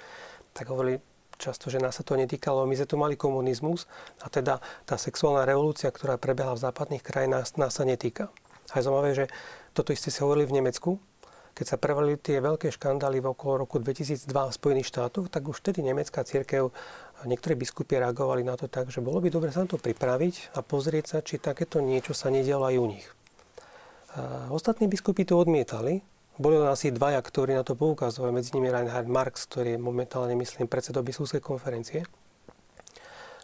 tak 0.54 0.70
hovorili, 0.70 1.02
často, 1.36 1.68
že 1.68 1.82
nás 1.82 1.98
sa 1.98 2.04
to 2.06 2.18
netýkalo. 2.18 2.66
My 2.66 2.74
sme 2.78 2.86
tu 2.88 2.96
mali 2.96 3.14
komunizmus 3.18 3.86
a 4.22 4.30
teda 4.32 4.62
tá 4.86 4.96
sexuálna 4.98 5.44
revolúcia, 5.48 5.90
ktorá 5.90 6.18
prebehla 6.18 6.54
v 6.56 6.64
západných 6.64 7.02
krajinách, 7.04 7.56
nás 7.60 7.76
sa 7.76 7.84
netýka. 7.84 8.30
A 8.72 8.80
je 8.80 8.86
zaujímavé, 8.86 9.10
že 9.12 9.26
toto 9.76 9.92
isté 9.92 10.08
si 10.08 10.22
hovorili 10.22 10.48
v 10.48 10.56
Nemecku, 10.62 10.96
keď 11.54 11.66
sa 11.70 11.76
prevalili 11.78 12.18
tie 12.18 12.42
veľké 12.42 12.74
škandály 12.74 13.22
v 13.22 13.30
okolo 13.30 13.62
roku 13.62 13.78
2002 13.78 14.26
v 14.26 14.52
Spojených 14.52 14.90
štátoch, 14.90 15.30
tak 15.30 15.46
už 15.46 15.62
vtedy 15.62 15.86
nemecká 15.86 16.26
církev, 16.26 16.74
niektorí 17.22 17.54
biskupy 17.54 18.02
reagovali 18.02 18.42
na 18.42 18.58
to 18.58 18.66
tak, 18.66 18.90
že 18.90 18.98
bolo 18.98 19.22
by 19.22 19.30
dobre 19.30 19.54
sa 19.54 19.62
na 19.62 19.70
to 19.70 19.78
pripraviť 19.78 20.58
a 20.58 20.66
pozrieť 20.66 21.04
sa, 21.06 21.18
či 21.22 21.38
takéto 21.38 21.78
niečo 21.78 22.10
sa 22.10 22.34
nedialo 22.34 22.66
aj 22.66 22.76
u 22.82 22.86
nich. 22.90 23.06
A 24.18 24.50
ostatní 24.50 24.90
biskupy 24.90 25.22
to 25.22 25.38
odmietali, 25.38 26.02
boli 26.34 26.58
asi 26.66 26.90
dvaja, 26.90 27.22
ktorí 27.22 27.54
na 27.54 27.62
to 27.62 27.78
poukazovali. 27.78 28.34
Medzi 28.34 28.58
nimi 28.58 28.70
Reinhard 28.70 29.06
Marx, 29.06 29.46
ktorý 29.46 29.78
je 29.78 29.80
momentálne, 29.80 30.34
myslím, 30.34 30.66
predsedom 30.66 31.06
biskupskej 31.06 31.38
konferencie. 31.38 32.02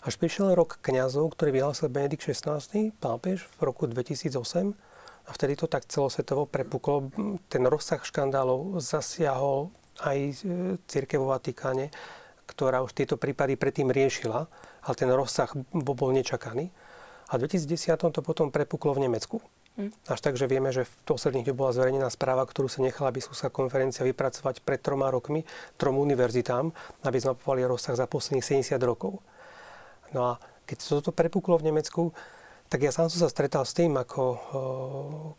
Až 0.01 0.17
prišiel 0.17 0.57
rok 0.57 0.81
kňazov, 0.81 1.37
ktorý 1.37 1.61
vyhlásil 1.61 1.93
Benedikt 1.93 2.25
XVI, 2.25 2.59
pápež, 2.99 3.45
v 3.61 3.61
roku 3.63 3.85
2008. 3.85 4.75
A 5.29 5.31
vtedy 5.37 5.55
to 5.55 5.69
tak 5.69 5.87
celosvetovo 5.87 6.49
prepuklo. 6.49 7.13
Ten 7.53 7.63
rozsah 7.69 8.01
škandálov 8.01 8.81
zasiahol 8.81 9.71
aj 10.01 10.19
e, 10.19 10.35
církev 10.89 11.21
vo 11.21 11.37
Vatikáne, 11.37 11.93
ktorá 12.49 12.83
už 12.83 12.97
tieto 12.97 13.21
prípady 13.21 13.55
predtým 13.55 13.93
riešila, 13.93 14.49
ale 14.83 14.95
ten 14.97 15.13
rozsah 15.13 15.53
bol 15.71 16.11
nečakaný. 16.11 16.73
A 17.31 17.39
v 17.39 17.47
2010 17.47 17.95
to 18.11 18.21
potom 18.25 18.51
prepuklo 18.51 18.97
v 18.97 19.07
Nemecku. 19.07 19.39
Až 20.11 20.21
tak, 20.21 20.37
že 20.37 20.51
vieme, 20.51 20.69
že 20.75 20.85
v 20.85 20.93
posledných 21.09 21.49
dňoch 21.49 21.59
bola 21.59 21.73
zverejnená 21.73 22.09
správa, 22.13 22.45
ktorú 22.45 22.69
sa 22.69 22.85
nechala 22.85 23.15
biskupská 23.15 23.49
konferencia 23.49 24.05
vypracovať 24.05 24.61
pred 24.61 24.83
troma 24.83 25.09
rokmi, 25.09 25.49
trom 25.81 25.97
univerzitám, 25.97 26.75
aby 27.07 27.17
zmapovali 27.17 27.65
rozsah 27.65 27.97
za 27.97 28.05
posledných 28.05 28.67
70 28.67 28.77
rokov. 28.85 29.25
No 30.13 30.37
a 30.37 30.43
keď 30.69 30.77
sa 30.83 30.91
toto 31.01 31.15
prepuklo 31.15 31.57
v 31.57 31.73
Nemecku, 31.73 32.13
tak 32.71 32.87
ja 32.87 32.95
sám 32.95 33.11
som 33.11 33.27
sa 33.27 33.31
stretal 33.35 33.67
s 33.67 33.75
tým, 33.75 33.99
ako 33.99 34.23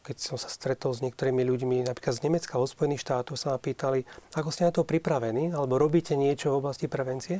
keď 0.03 0.15
som 0.19 0.35
sa 0.35 0.51
stretol 0.51 0.91
s 0.91 0.99
niektorými 0.99 1.47
ľuďmi, 1.47 1.87
napríklad 1.87 2.19
z 2.19 2.27
Nemecka, 2.27 2.59
od 2.59 2.67
Spojených 2.67 3.07
štátov, 3.07 3.39
sa 3.39 3.55
ma 3.55 3.59
pýtali, 3.59 4.03
ako 4.35 4.51
ste 4.51 4.67
na 4.67 4.75
to 4.75 4.83
pripravení, 4.83 5.55
alebo 5.55 5.79
robíte 5.79 6.19
niečo 6.19 6.51
v 6.51 6.59
oblasti 6.59 6.91
prevencie. 6.91 7.39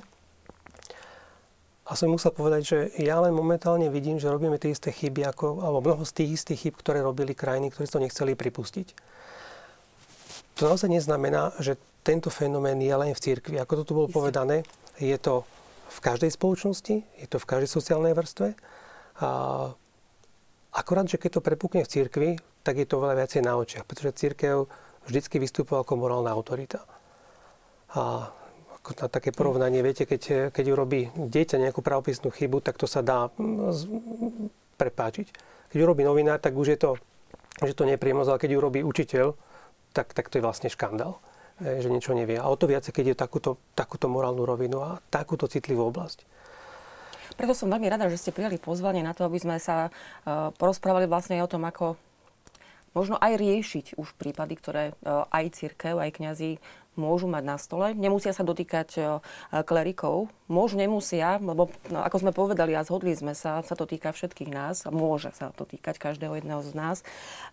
A 1.82 1.98
som 1.98 2.14
musel 2.14 2.30
povedať, 2.30 2.62
že 2.62 2.78
ja 3.02 3.18
len 3.20 3.34
momentálne 3.34 3.90
vidím, 3.90 4.22
že 4.22 4.30
robíme 4.30 4.62
tie 4.62 4.72
isté 4.72 4.94
chyby, 4.94 5.26
ako, 5.26 5.66
alebo 5.66 5.82
mnoho 5.82 6.04
z 6.06 6.14
tých 6.14 6.30
istých 6.38 6.60
chyb, 6.70 6.76
ktoré 6.78 7.02
robili 7.02 7.34
krajiny, 7.34 7.74
ktoré 7.74 7.90
to 7.90 8.00
nechceli 8.00 8.38
pripustiť. 8.38 8.94
To 10.62 10.70
naozaj 10.70 10.94
neznamená, 10.94 11.58
že 11.58 11.76
tento 12.06 12.30
fenomén 12.30 12.78
je 12.78 12.94
len 12.94 13.12
v 13.18 13.24
cirkvi. 13.24 13.58
Ako 13.58 13.82
to 13.82 13.84
tu 13.84 13.92
bolo 13.98 14.08
Isté. 14.10 14.18
povedané, 14.18 14.58
je 15.02 15.18
to 15.18 15.42
v 15.90 16.00
každej 16.00 16.32
spoločnosti, 16.32 16.96
je 17.02 17.28
to 17.28 17.38
v 17.42 17.50
každej 17.50 17.70
sociálnej 17.70 18.14
vrstve. 18.14 18.54
A 19.22 19.30
akorát, 20.74 21.10
že 21.10 21.18
keď 21.18 21.42
to 21.42 21.46
prepukne 21.46 21.82
v 21.82 21.92
cirkvi, 21.92 22.30
tak 22.62 22.78
je 22.78 22.86
to 22.86 23.02
veľa 23.02 23.26
viacej 23.26 23.42
na 23.42 23.58
očiach, 23.58 23.90
pretože 23.90 24.22
církev 24.22 24.70
vždycky 25.10 25.42
vystupovala 25.42 25.82
ako 25.82 25.94
morálna 25.98 26.30
autorita. 26.30 26.86
A 27.98 28.30
na 28.82 29.08
také 29.08 29.30
porovnanie, 29.30 29.86
viete, 29.86 30.10
keď, 30.10 30.50
keď 30.50 30.66
urobí 30.74 31.14
dieťa 31.14 31.62
nejakú 31.62 31.86
pravopisnú 31.86 32.34
chybu, 32.34 32.66
tak 32.66 32.82
to 32.82 32.90
sa 32.90 33.06
dá 33.06 33.30
mm, 33.38 34.50
prepáčiť. 34.82 35.28
Keď 35.70 35.80
urobí 35.86 36.02
novinár, 36.02 36.42
tak 36.42 36.58
už 36.58 36.76
je 36.76 36.80
to, 36.82 36.92
že 37.62 37.78
to 37.78 37.86
nepríjemnosť, 37.86 38.30
ale 38.34 38.42
keď 38.42 38.52
urobí 38.58 38.80
učiteľ, 38.82 39.38
tak, 39.94 40.18
tak 40.18 40.34
to 40.34 40.42
je 40.42 40.46
vlastne 40.46 40.68
škandál, 40.68 41.22
e, 41.62 41.78
že 41.80 41.94
niečo 41.94 42.18
nevie. 42.18 42.42
A 42.42 42.50
o 42.50 42.58
to 42.58 42.66
viac, 42.66 42.84
keď 42.90 43.14
je 43.14 43.16
takúto, 43.16 43.62
takúto 43.78 44.10
morálnu 44.10 44.44
rovinu 44.44 44.82
a 44.82 44.98
takúto 45.14 45.46
citlivú 45.46 45.94
oblasť. 45.94 46.26
Preto 47.38 47.56
som 47.56 47.72
veľmi 47.72 47.88
rada, 47.88 48.12
že 48.12 48.20
ste 48.20 48.36
prijali 48.36 48.60
pozvanie 48.60 49.06
na 49.06 49.16
to, 49.16 49.24
aby 49.24 49.40
sme 49.40 49.56
sa 49.62 49.88
uh, 49.88 50.52
porozprávali 50.60 51.08
vlastne 51.08 51.40
o 51.40 51.48
tom, 51.48 51.64
ako 51.64 51.96
možno 52.92 53.16
aj 53.16 53.40
riešiť 53.40 53.86
už 53.96 54.20
prípady, 54.20 54.54
ktoré 54.60 54.84
uh, 54.92 55.24
aj 55.32 55.56
církev, 55.56 55.96
aj 55.96 56.12
kňazi 56.12 56.60
môžu 57.00 57.32
mať 57.32 57.44
na 57.48 57.56
stole. 57.56 57.96
Nemusia 57.96 58.36
sa 58.36 58.44
dotýkať 58.44 58.90
e, 59.00 59.02
klerikov. 59.64 60.28
Môžu, 60.52 60.76
nemusia, 60.76 61.40
lebo 61.40 61.72
no, 61.88 62.04
ako 62.04 62.18
sme 62.20 62.32
povedali 62.36 62.76
a 62.76 62.84
zhodli 62.84 63.16
sme 63.16 63.32
sa, 63.32 63.64
sa 63.64 63.76
to 63.80 63.88
týka 63.88 64.12
všetkých 64.12 64.52
nás 64.52 64.84
a 64.84 64.92
môže 64.92 65.32
sa 65.32 65.56
to 65.56 65.64
týkať 65.64 65.96
každého 65.96 66.44
jedného 66.44 66.60
z 66.60 66.72
nás. 66.76 66.98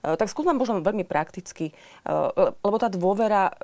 E, 0.03 0.19
tak 0.19 0.27
skúsme 0.27 0.59
možno 0.59 0.83
veľmi 0.83 1.07
prakticky, 1.07 1.71
e, 1.71 2.13
lebo 2.67 2.77
tá 2.83 2.91
dôvera 2.91 3.55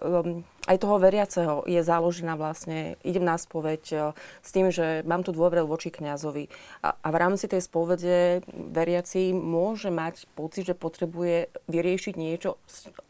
aj 0.64 0.80
toho 0.80 0.96
veriaceho 0.96 1.66
je 1.66 1.82
založená 1.82 2.38
vlastne, 2.38 2.94
idem 3.02 3.26
na 3.26 3.36
spoveď 3.36 4.14
s 4.16 4.50
tým, 4.54 4.70
že 4.70 5.02
mám 5.04 5.26
tu 5.26 5.34
dôveru 5.34 5.66
voči 5.66 5.90
kňazovi. 5.90 6.48
A, 6.86 6.94
v 7.10 7.16
rámci 7.18 7.50
tej 7.50 7.60
spovede 7.60 8.46
veriaci 8.48 9.34
môže 9.34 9.90
mať 9.90 10.24
pocit, 10.38 10.70
že 10.70 10.78
potrebuje 10.78 11.50
vyriešiť 11.66 12.14
niečo, 12.14 12.56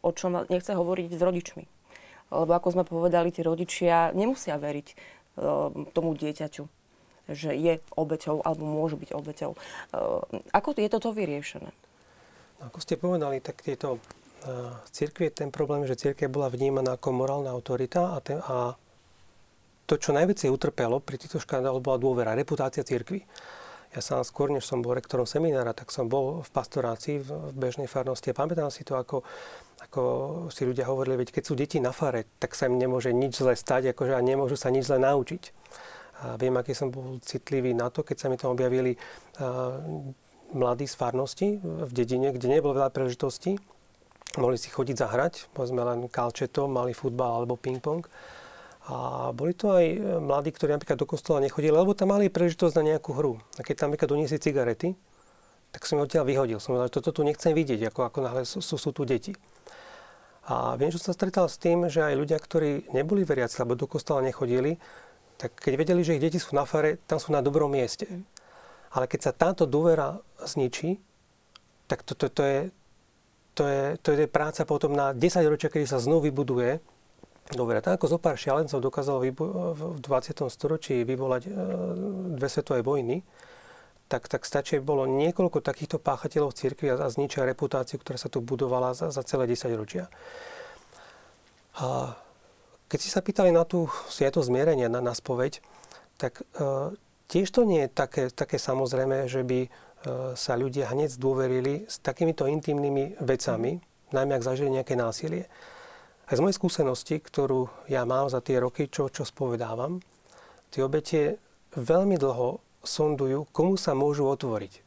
o 0.01 0.09
čom 0.11 0.43
nechce 0.49 0.73
hovoriť 0.73 1.09
s 1.13 1.21
rodičmi 1.21 1.74
lebo 2.43 2.51
ako 2.51 2.75
sme 2.75 2.83
povedali, 2.83 3.31
tí 3.31 3.39
rodičia 3.39 4.11
nemusia 4.11 4.59
veriť 4.59 4.87
uh, 5.39 5.71
tomu 5.95 6.11
dieťaťu. 6.19 6.65
že 7.29 7.57
je 7.57 7.81
obeťou 7.97 8.45
alebo 8.45 8.63
môže 8.65 8.97
byť 9.01 9.09
obeťou. 9.13 9.51
Ako 10.53 10.69
je 10.77 10.89
toto 10.89 11.09
vyriešené? 11.09 11.73
Ako 12.61 12.77
ste 12.81 13.01
povedali, 13.01 13.41
tak 13.41 13.65
tieto 13.65 13.97
církvi 14.93 15.33
je 15.33 15.41
ten 15.41 15.49
problém, 15.49 15.89
že 15.89 15.97
církev 15.97 16.29
bola 16.29 16.53
vnímaná 16.53 17.01
ako 17.01 17.09
morálna 17.17 17.49
autorita 17.49 18.13
a, 18.13 18.21
ten, 18.21 18.37
a 18.45 18.77
to, 19.89 19.97
čo 19.97 20.13
najviacej 20.13 20.53
utrpelo 20.53 21.01
pri 21.01 21.17
týchto 21.17 21.41
škandáloch, 21.41 21.81
bola 21.81 21.97
dôvera, 21.97 22.37
reputácia 22.37 22.85
církvy. 22.85 23.25
Ja 23.97 24.03
sám 24.03 24.27
skôr, 24.27 24.51
než 24.51 24.67
som 24.67 24.83
bol 24.83 24.93
rektorom 24.93 25.25
seminára, 25.25 25.71
tak 25.71 25.89
som 25.89 26.11
bol 26.11 26.43
v 26.43 26.49
pastorácii 26.51 27.25
v 27.25 27.29
bežnej 27.55 27.87
farnosti 27.89 28.27
a 28.29 28.37
pamätám 28.37 28.67
si 28.69 28.83
to, 28.83 28.99
ako, 28.99 29.23
ako 29.85 30.01
si 30.49 30.65
ľudia 30.65 30.89
hovorili, 30.89 31.21
veď 31.21 31.29
keď 31.39 31.43
sú 31.45 31.53
deti 31.53 31.77
na 31.77 31.93
fare, 31.93 32.25
tak 32.41 32.57
sa 32.57 32.65
im 32.65 32.75
nemôže 32.75 33.13
nič 33.13 33.39
zle 33.39 33.53
stať, 33.53 33.93
akože 33.93 34.17
a 34.17 34.21
nemôžu 34.21 34.57
sa 34.57 34.73
nič 34.73 34.89
zle 34.89 34.97
naučiť. 34.97 35.43
A 36.25 36.39
viem, 36.39 36.55
aký 36.55 36.71
som 36.71 36.89
bol 36.89 37.19
citlivý 37.21 37.75
na 37.75 37.91
to, 37.91 38.01
keď 38.01 38.17
sa 38.17 38.27
mi 38.31 38.39
tam 38.39 38.55
objavili 38.55 38.95
uh, 38.95 39.77
mladí 40.55 40.87
z 40.87 40.95
farnosti 40.95 41.59
v 41.61 41.91
dedine, 41.91 42.31
kde 42.31 42.47
nebolo 42.47 42.77
veľa 42.79 42.89
príležitostí. 42.93 43.59
Mohli 44.35 44.57
si 44.59 44.71
chodiť 44.71 44.95
zahrať, 44.99 45.33
povedzme 45.55 45.83
len 45.83 45.99
kalčeto, 46.11 46.67
mali 46.67 46.91
futbal 46.91 47.43
alebo 47.43 47.55
ping-pong. 47.55 48.03
A 48.85 49.31
boli 49.33 49.57
to 49.57 49.73
aj 49.73 49.85
e, 49.85 49.97
mladí, 50.21 50.53
ktorí 50.53 50.77
napríklad 50.77 50.99
do 50.99 51.09
kostola 51.09 51.41
nechodili, 51.41 51.73
lebo 51.73 51.97
tam 51.97 52.13
mali 52.13 52.29
príležitosť 52.29 52.75
na 52.77 52.93
nejakú 52.93 53.17
hru. 53.17 53.41
A 53.57 53.65
keď 53.65 53.81
tam 53.81 53.85
napríklad 53.89 54.11
doniesli 54.13 54.37
cigarety, 54.37 54.93
tak 55.73 55.89
som 55.89 55.97
ich 55.97 56.05
odtiaľ 56.05 56.27
vyhodil. 56.27 56.61
Som 56.61 56.77
povedal, 56.77 56.93
že 56.93 56.95
toto 57.01 57.09
tu 57.15 57.21
nechcem 57.25 57.51
vidieť, 57.55 57.89
ako, 57.89 57.99
ako 58.11 58.17
náhle 58.21 58.43
sú, 58.45 58.61
sú, 58.61 58.77
sú 58.77 58.93
tu 58.93 59.01
deti. 59.07 59.33
A 60.45 60.77
viem, 60.77 60.93
že 60.93 61.01
som 61.01 61.11
sa 61.11 61.17
stretal 61.17 61.49
s 61.49 61.57
tým, 61.57 61.89
že 61.89 62.05
aj 62.05 62.15
ľudia, 62.15 62.37
ktorí 62.37 62.93
neboli 62.93 63.25
veriaci, 63.25 63.57
alebo 63.61 63.73
do 63.73 63.89
kostola 63.89 64.21
nechodili, 64.21 64.77
tak 65.41 65.57
keď 65.57 65.73
vedeli, 65.75 66.01
že 66.05 66.15
ich 66.15 66.23
deti 66.23 66.37
sú 66.37 66.53
na 66.53 66.63
fare, 66.69 67.01
tam 67.09 67.17
sú 67.17 67.33
na 67.33 67.41
dobrom 67.41 67.67
mieste. 67.67 68.05
Ale 68.93 69.09
keď 69.09 69.19
sa 69.19 69.31
táto 69.33 69.65
dôvera 69.65 70.21
zničí, 70.39 71.01
tak 71.89 72.05
to, 72.05 72.13
to, 72.15 72.29
to, 72.29 72.43
je, 72.45 72.59
to, 73.57 73.63
je, 73.67 73.83
to 73.99 74.09
je 74.13 74.25
práca 74.29 74.63
potom 74.63 74.93
na 74.93 75.11
10 75.11 75.43
ročia, 75.49 75.67
kedy 75.67 75.85
sa 75.89 75.99
znovu 75.99 76.29
vybuduje 76.29 76.79
Dobre, 77.53 77.77
tak 77.77 78.01
ako 78.01 78.17
zo 78.17 78.17
pár 78.17 78.41
šialencov 78.41 78.81
dokázalo 78.81 79.21
v 79.21 80.01
20. 80.01 80.49
storočí 80.49 81.05
vyvolať 81.05 81.45
e, 81.45 81.49
dve 82.41 82.49
svetové 82.49 82.81
vojny, 82.81 83.21
tak, 84.05 84.29
tak 84.29 84.45
stačí 84.45 84.77
bolo 84.77 85.09
niekoľko 85.09 85.65
takýchto 85.65 85.97
páchateľov 85.97 86.53
v 86.53 86.93
a, 86.93 87.05
a 87.05 87.07
zničia 87.09 87.41
reputáciu, 87.45 87.97
ktorá 87.97 88.21
sa 88.21 88.29
tu 88.29 88.41
budovala 88.41 88.93
za, 88.93 89.09
za 89.09 89.25
celé 89.25 89.49
10 89.49 89.73
ročia. 89.73 90.05
A 91.81 92.13
keď 92.85 92.99
si 93.01 93.09
sa 93.09 93.25
pýtali 93.25 93.49
na 93.49 93.65
tú 93.65 93.89
sviato 94.07 94.39
zmierenia, 94.45 94.87
na, 94.87 95.01
na 95.01 95.17
spoveď, 95.17 95.59
tak 96.21 96.45
e, 96.55 96.95
tiež 97.27 97.49
to 97.49 97.65
nie 97.65 97.85
je 97.85 97.89
také, 97.89 98.23
také 98.29 98.61
samozrejme, 98.61 99.25
že 99.25 99.41
by 99.41 99.59
e, 99.65 99.69
sa 100.37 100.53
ľudia 100.53 100.93
hneď 100.93 101.17
zdôverili 101.17 101.89
s 101.89 101.97
takýmito 101.99 102.45
intimnými 102.45 103.19
vecami, 103.19 103.81
najmä 104.13 104.37
ak 104.37 104.47
zažili 104.47 104.69
nejaké 104.69 104.93
násilie. 104.93 105.49
Aj 106.25 106.37
z 106.37 106.41
mojej 106.41 106.57
skúsenosti, 106.57 107.17
ktorú 107.21 107.89
ja 107.89 108.05
mám 108.05 108.29
za 108.29 108.41
tie 108.41 108.61
roky, 108.61 108.85
čo, 108.89 109.09
čo 109.09 109.25
spovedávam, 109.25 110.01
tie 110.69 110.85
obete 110.85 111.41
veľmi 111.73 112.17
dlho 112.17 112.61
sondujú, 112.87 113.49
komu 113.51 113.75
sa 113.75 113.97
môžu 113.97 114.25
otvoriť. 114.29 114.81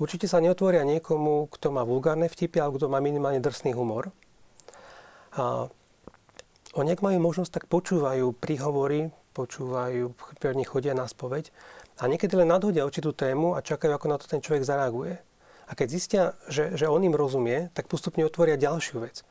Určite 0.00 0.26
sa 0.26 0.42
neotvoria 0.42 0.82
niekomu, 0.82 1.46
kto 1.52 1.70
má 1.70 1.86
vulgárne 1.86 2.26
vtipy, 2.26 2.58
alebo 2.58 2.80
kto 2.80 2.90
má 2.90 2.98
minimálne 2.98 3.38
drsný 3.38 3.76
humor. 3.76 4.10
A 5.36 5.68
oni, 6.74 6.90
ak 6.96 7.04
majú 7.04 7.18
možnosť, 7.20 7.62
tak 7.62 7.64
počúvajú 7.68 8.32
príhovory, 8.34 9.12
počúvajú, 9.36 10.16
pevne 10.40 10.64
chodia 10.64 10.96
na 10.96 11.04
spoveď 11.04 11.52
a 12.00 12.08
niekedy 12.08 12.34
len 12.34 12.48
nadhodia 12.48 12.88
určitú 12.88 13.12
tému 13.12 13.54
a 13.54 13.60
čakajú, 13.60 13.92
ako 13.92 14.06
na 14.08 14.16
to 14.16 14.26
ten 14.26 14.40
človek 14.40 14.64
zareaguje. 14.64 15.20
A 15.68 15.72
keď 15.76 15.88
zistia, 15.88 16.22
že, 16.48 16.74
že 16.74 16.88
on 16.88 17.04
im 17.04 17.16
rozumie, 17.16 17.68
tak 17.76 17.88
postupne 17.88 18.24
otvoria 18.24 18.56
ďalšiu 18.60 19.04
vec 19.04 19.24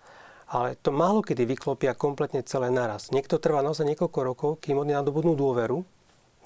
ale 0.52 0.76
to 0.84 0.92
málo 0.92 1.24
kedy 1.24 1.48
vyklopia 1.48 1.96
kompletne 1.96 2.44
celé 2.44 2.68
naraz. 2.68 3.08
Niekto 3.16 3.40
trvá 3.40 3.64
naozaj 3.64 3.88
niekoľko 3.88 4.20
rokov, 4.20 4.52
kým 4.60 4.84
oni 4.84 4.92
nadobudnú 4.92 5.32
dôveru, 5.40 5.88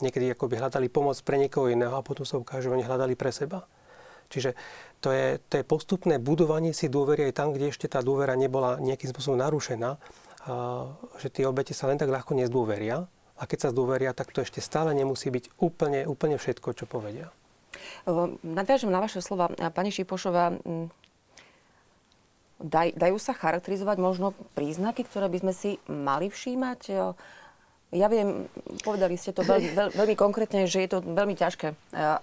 niekedy 0.04 0.32
ako 0.34 0.52
by 0.52 0.56
hľadali 0.60 0.88
pomoc 0.92 1.20
pre 1.24 1.40
niekoho 1.40 1.72
iného 1.72 1.96
a 1.96 2.04
potom 2.04 2.28
sa 2.28 2.40
ukáže, 2.40 2.68
že 2.68 2.74
oni 2.74 2.84
hľadali 2.84 3.16
pre 3.16 3.32
seba. 3.32 3.68
Čiže 4.28 4.58
to 5.00 5.14
je, 5.14 5.38
to 5.48 5.62
je 5.62 5.64
postupné 5.64 6.18
budovanie 6.18 6.74
si 6.74 6.90
dôvery 6.90 7.30
aj 7.30 7.34
tam, 7.38 7.54
kde 7.54 7.70
ešte 7.70 7.86
tá 7.86 8.02
dôvera 8.02 8.34
nebola 8.34 8.82
nejakým 8.82 9.14
spôsobom 9.14 9.38
narušená, 9.38 10.02
že 11.22 11.28
tie 11.30 11.46
obete 11.46 11.78
sa 11.78 11.86
len 11.86 12.02
tak 12.02 12.10
ľahko 12.10 12.34
nezdôveria. 12.34 13.06
A 13.36 13.44
keď 13.46 13.68
sa 13.68 13.74
zdôveria, 13.76 14.16
tak 14.16 14.32
to 14.32 14.42
ešte 14.42 14.64
stále 14.64 14.96
nemusí 14.96 15.28
byť 15.28 15.60
úplne, 15.60 16.08
úplne 16.08 16.40
všetko, 16.40 16.72
čo 16.74 16.88
povedia. 16.88 17.30
Nadviažem 18.42 18.88
na 18.88 19.04
vaše 19.04 19.20
slova. 19.20 19.52
Pani 19.76 19.92
Šipošová, 19.92 20.56
Daj, 22.56 22.96
dajú 22.96 23.20
sa 23.20 23.36
charakterizovať 23.36 24.00
možno 24.00 24.32
príznaky, 24.56 25.04
ktoré 25.04 25.28
by 25.28 25.44
sme 25.44 25.54
si 25.54 25.72
mali 25.92 26.32
všímať? 26.32 27.12
Ja 27.94 28.10
viem, 28.10 28.50
povedali 28.82 29.14
ste 29.16 29.30
to 29.32 29.46
veľmi, 29.46 29.70
veľ, 29.72 29.90
veľmi 29.94 30.16
konkrétne, 30.18 30.66
že 30.66 30.84
je 30.84 30.90
to 30.90 31.00
veľmi 31.06 31.38
ťažké, 31.38 31.70
e, 31.70 31.76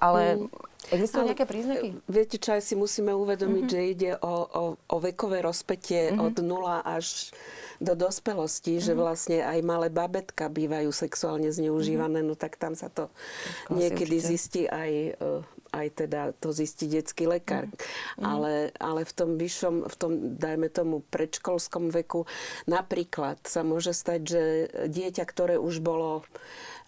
ale 0.03 0.43
mm. 0.43 0.51
existujú 0.91 1.23
nejaké 1.31 1.47
príznaky? 1.47 1.89
Viete, 2.11 2.37
čo 2.37 2.59
aj 2.59 2.63
si 2.67 2.75
musíme 2.75 3.15
uvedomiť, 3.15 3.67
mm-hmm. 3.71 3.83
že 3.87 3.91
ide 3.95 4.11
o, 4.21 4.35
o, 4.43 4.63
o 4.77 4.97
vekové 4.99 5.41
rozpetie 5.41 6.13
mm-hmm. 6.13 6.27
od 6.29 6.35
0 6.35 6.83
až 6.83 7.31
do 7.79 7.95
dospelosti, 7.95 8.79
mm-hmm. 8.79 8.87
že 8.91 8.93
mhm. 8.93 9.01
vlastne 9.01 9.39
aj 9.43 9.59
malé 9.63 9.89
babetka 9.89 10.51
bývajú 10.51 10.91
sexuálne 10.91 11.49
zneužívané, 11.49 12.21
mm-hmm. 12.21 12.37
no 12.37 12.41
tak 12.41 12.59
tam 12.59 12.75
sa 12.75 12.91
to 12.91 13.09
Asi 13.71 13.87
niekedy 13.87 14.19
určite. 14.19 14.31
zistí 14.35 14.63
aj 14.67 14.91
e, 14.91 15.13
aj 15.73 16.05
teda 16.05 16.37
to 16.37 16.53
zistí 16.53 16.85
detský 16.87 17.25
lekár. 17.25 17.67
Mm. 18.21 18.23
Ale, 18.23 18.55
ale 18.77 19.03
v 19.09 19.13
tom 19.17 19.31
vyššom, 19.41 19.75
v 19.89 19.95
tom, 19.97 20.13
dajme 20.37 20.69
tomu, 20.69 21.01
predškolskom 21.09 21.89
veku 21.89 22.29
napríklad 22.69 23.41
sa 23.49 23.65
môže 23.65 23.97
stať, 23.97 24.21
že 24.21 24.43
dieťa, 24.93 25.25
ktoré 25.25 25.57
už 25.57 25.81
bolo 25.81 26.23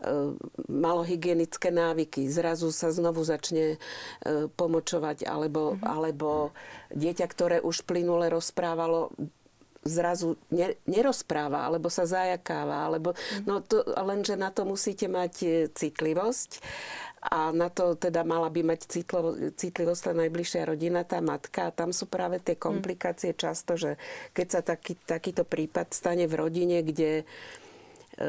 e, 0.04 0.36
malo 0.68 1.02
hygienické 1.02 1.72
návyky, 1.72 2.28
zrazu 2.28 2.68
sa 2.70 2.92
znovu 2.92 3.24
začne 3.24 3.74
e, 3.74 3.78
pomočovať, 4.52 5.24
alebo, 5.24 5.74
mm-hmm. 5.74 5.88
alebo 5.88 6.52
dieťa, 6.92 7.26
ktoré 7.26 7.56
už 7.64 7.88
plynule 7.88 8.28
rozprávalo, 8.28 9.16
zrazu 9.84 10.40
nerozpráva, 10.88 11.68
alebo 11.68 11.92
sa 11.92 12.08
zajakáva, 12.08 12.88
alebo, 12.88 13.12
mhm. 13.12 13.44
no 13.44 13.60
to, 13.60 13.84
lenže 13.84 14.34
na 14.34 14.48
to 14.48 14.64
musíte 14.64 15.06
mať 15.06 15.34
e, 15.44 15.48
citlivosť 15.70 16.50
a 17.24 17.48
na 17.56 17.72
to 17.72 17.96
teda 17.96 18.20
mala 18.20 18.52
by 18.52 18.60
mať 18.60 18.84
citlivo, 18.84 19.32
citlivosť 19.56 20.02
tá 20.04 20.12
najbližšia 20.12 20.68
rodina, 20.68 21.08
tá 21.08 21.24
matka. 21.24 21.72
A 21.72 21.74
tam 21.74 21.88
sú 21.88 22.04
práve 22.04 22.36
tie 22.36 22.60
komplikácie 22.60 23.32
mm. 23.32 23.38
často, 23.40 23.80
že 23.80 23.96
keď 24.36 24.46
sa 24.52 24.60
taký, 24.60 24.92
takýto 25.00 25.48
prípad 25.48 25.96
stane 25.96 26.28
v 26.28 26.34
rodine, 26.36 26.84
kde 26.84 27.24
e, 28.20 28.28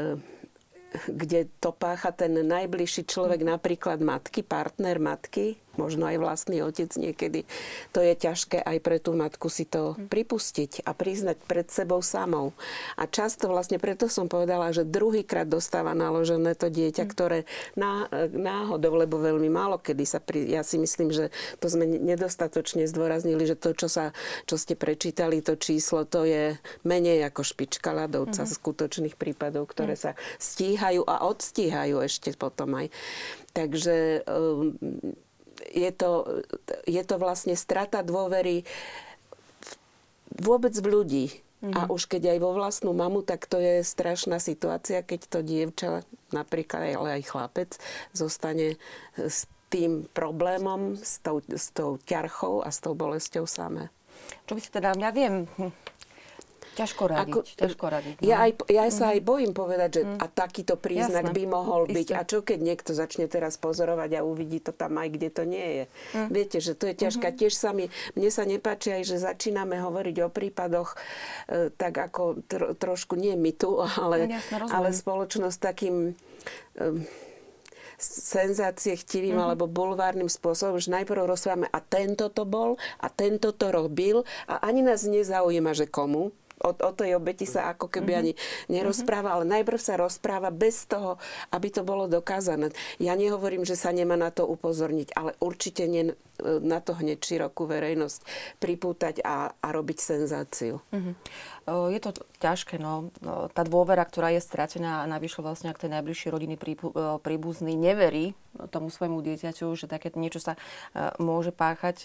kde 0.95 1.51
to 1.60 1.75
pácha 1.75 2.15
ten 2.15 2.31
najbližší 2.39 3.03
človek, 3.03 3.43
mm. 3.43 3.49
napríklad 3.60 3.99
matky, 3.99 4.47
partner 4.47 4.95
matky, 5.03 5.60
možno 5.79 6.11
aj 6.11 6.17
vlastný 6.19 6.59
otec 6.59 6.91
niekedy. 6.99 7.47
To 7.95 8.03
je 8.03 8.13
ťažké 8.13 8.59
aj 8.59 8.77
pre 8.83 8.99
tú 8.99 9.15
matku 9.15 9.47
si 9.47 9.63
to 9.63 9.95
hm. 9.95 10.11
pripustiť 10.11 10.83
a 10.83 10.91
priznať 10.91 11.39
pred 11.47 11.67
sebou 11.71 12.03
samou. 12.03 12.51
A 12.99 13.07
často 13.07 13.47
vlastne 13.47 13.79
preto 13.79 14.11
som 14.11 14.27
povedala, 14.27 14.75
že 14.75 14.83
druhýkrát 14.83 15.47
dostáva 15.47 15.95
naložené 15.95 16.53
to 16.59 16.67
dieťa, 16.67 17.07
hm. 17.07 17.09
ktoré 17.09 17.39
ná, 17.79 18.11
náhodou, 18.33 18.99
lebo 18.99 19.21
veľmi 19.21 19.47
málo 19.47 19.77
kedy 19.85 20.03
sa 20.03 20.17
pri... 20.17 20.49
Ja 20.49 20.65
si 20.65 20.81
myslím, 20.81 21.13
že 21.13 21.29
to 21.61 21.69
sme 21.69 21.85
nedostatočne 21.85 22.89
zdôraznili, 22.89 23.45
že 23.45 23.53
to, 23.53 23.77
čo, 23.77 23.85
sa, 23.85 24.11
čo 24.49 24.57
ste 24.57 24.73
prečítali, 24.73 25.45
to 25.45 25.53
číslo, 25.53 26.09
to 26.09 26.25
je 26.25 26.57
menej 26.81 27.21
ako 27.29 27.45
špička 27.45 27.93
ľadovca 27.93 28.43
mm-hmm. 28.43 28.57
skutočných 28.57 29.15
prípadov, 29.15 29.69
ktoré 29.69 29.93
mm. 29.93 30.01
sa 30.01 30.11
stíhajú 30.41 31.05
a 31.05 31.21
odstíhajú 31.29 32.01
ešte 32.01 32.33
potom 32.33 32.73
aj. 32.75 32.88
Takže 33.55 34.25
um, 34.27 34.75
je 35.71 35.91
to, 35.95 36.43
je 36.86 37.01
to 37.01 37.15
vlastne 37.17 37.56
strata 37.58 38.06
dôvery 38.06 38.67
vôbec 40.36 40.75
v 40.75 40.88
ľudí. 40.88 41.25
Mm-hmm. 41.65 41.73
A 41.73 41.82
mhm. 41.88 41.89
už 41.95 42.01
keď 42.12 42.36
aj 42.36 42.39
vo 42.43 42.51
vlastnú 42.54 42.91
mamu, 42.93 43.23
tak 43.23 43.47
to 43.49 43.58
je 43.58 43.82
strašná 43.82 44.38
situácia, 44.38 45.01
keď 45.01 45.19
to 45.25 45.39
dievča, 45.41 46.06
napríklad 46.30 46.93
ale 46.93 47.21
aj 47.21 47.32
chlapec, 47.32 47.71
zostane 48.12 48.78
s 49.15 49.49
tým 49.73 50.06
problémom, 50.13 50.93
s 50.99 51.17
tou, 51.23 51.41
s 51.41 51.73
tou 51.73 51.97
ťarchou 52.06 52.62
a 52.62 52.69
s 52.69 52.80
tou 52.84 52.93
bolesťou 52.93 53.49
samé. 53.49 53.89
Čo 54.45 54.56
by 54.56 54.62
si 54.62 54.69
teda, 54.69 54.93
ja 54.95 55.10
viem, 55.10 55.49
Ťažko 56.75 57.03
radiť. 57.07 57.31
Ako, 57.31 57.39
ťažko 57.47 57.85
radiť 57.88 58.15
no. 58.19 58.27
ja, 58.27 58.38
aj, 58.43 58.51
ja 58.67 58.83
sa 58.91 59.15
aj 59.15 59.19
bojím 59.23 59.55
povedať, 59.55 59.89
že 59.95 60.01
mm. 60.03 60.17
a 60.19 60.25
takýto 60.27 60.75
príznak 60.75 61.31
Jasné. 61.31 61.38
by 61.39 61.43
mohol 61.47 61.81
byť. 61.88 62.07
Isté. 62.11 62.19
A 62.19 62.21
čo 62.27 62.43
keď 62.43 62.59
niekto 62.59 62.91
začne 62.91 63.25
teraz 63.31 63.55
pozorovať 63.55 64.19
a 64.19 64.27
uvidí 64.27 64.59
to 64.59 64.75
tam 64.75 64.99
aj, 64.99 65.07
kde 65.15 65.29
to 65.31 65.43
nie 65.47 65.67
je. 65.71 65.83
Mm. 66.13 66.27
Viete, 66.35 66.57
že 66.59 66.75
to 66.75 66.91
je 66.91 66.95
ťažké. 66.99 67.27
Mm-hmm. 67.31 67.39
Tiež 67.39 67.53
sa 67.55 67.71
mi, 67.71 67.88
mne 68.19 68.29
sa 68.29 68.43
nepáči 68.43 68.91
aj, 68.91 69.03
že 69.07 69.23
začíname 69.23 69.79
hovoriť 69.79 70.15
o 70.27 70.29
prípadoch 70.29 70.99
e, 71.47 71.71
tak 71.71 71.95
ako 71.95 72.43
tro, 72.43 72.67
trošku, 72.75 73.15
nie 73.15 73.39
my 73.39 73.55
tu, 73.55 73.79
ale, 73.79 74.27
Jasné, 74.27 74.67
ale 74.67 74.91
spoločnosť 74.91 75.57
takým... 75.57 76.11
E, 76.75 77.23
senzácie 77.99 78.99
chtivým 78.99 79.39
mm-hmm. 79.39 79.45
alebo 79.55 79.71
bulvárnym 79.71 80.27
spôsobom, 80.27 80.83
že 80.83 80.91
najprv 80.91 81.31
rozprávame 81.31 81.71
a 81.71 81.79
tento 81.79 82.27
to 82.27 82.43
bol 82.43 82.75
a 82.99 83.07
tento 83.07 83.55
to 83.55 83.71
robil 83.71 84.27
a 84.51 84.67
ani 84.67 84.83
nás 84.83 85.07
nezaujíma, 85.07 85.71
že 85.71 85.88
komu, 85.88 86.35
o, 86.65 86.73
o 86.73 86.91
tej 86.97 87.13
obeti 87.21 87.45
sa 87.45 87.69
ako 87.78 87.88
keby 87.93 88.12
mm-hmm. 88.17 88.21
ani 88.25 88.34
nerozpráva, 88.73 89.38
ale 89.38 89.45
najprv 89.45 89.78
sa 89.78 90.01
rozpráva 90.01 90.49
bez 90.49 90.89
toho, 90.89 91.21
aby 91.54 91.69
to 91.69 91.86
bolo 91.86 92.10
dokázané. 92.10 92.73
Ja 92.97 93.13
nehovorím, 93.13 93.62
že 93.62 93.78
sa 93.78 93.93
nemá 93.93 94.17
na 94.17 94.34
to 94.34 94.49
upozorniť, 94.49 95.13
ale 95.13 95.38
určite 95.38 95.86
nie 95.86 96.17
na 96.43 96.84
to 96.84 96.91
hneď 96.99 97.23
širokú 97.23 97.63
verejnosť 97.63 98.19
pripútať 98.60 99.23
a, 99.23 99.56
a 99.56 99.67
robiť 99.71 99.97
senzáciu. 100.04 100.84
Mm-hmm. 100.91 101.15
Je 101.95 101.99
to 102.04 102.12
ťažké, 102.43 102.75
no. 102.75 103.10
Tá 103.56 103.63
dôvera, 103.63 104.04
ktorá 104.04 104.36
je 104.36 104.43
stratená 104.43 105.01
a 105.01 105.10
navyše 105.10 105.39
vlastne, 105.39 105.71
ak 105.71 105.80
ten 105.80 105.95
najbližší 105.95 106.28
rodiny 106.36 106.60
príbuzný 107.23 107.80
neverí 107.80 108.36
tomu 108.67 108.91
svojmu 108.91 109.23
dieťaťu, 109.23 109.71
že 109.80 109.88
také 109.88 110.12
niečo 110.19 110.43
sa 110.43 110.60
môže 111.17 111.56
páchať, 111.56 112.04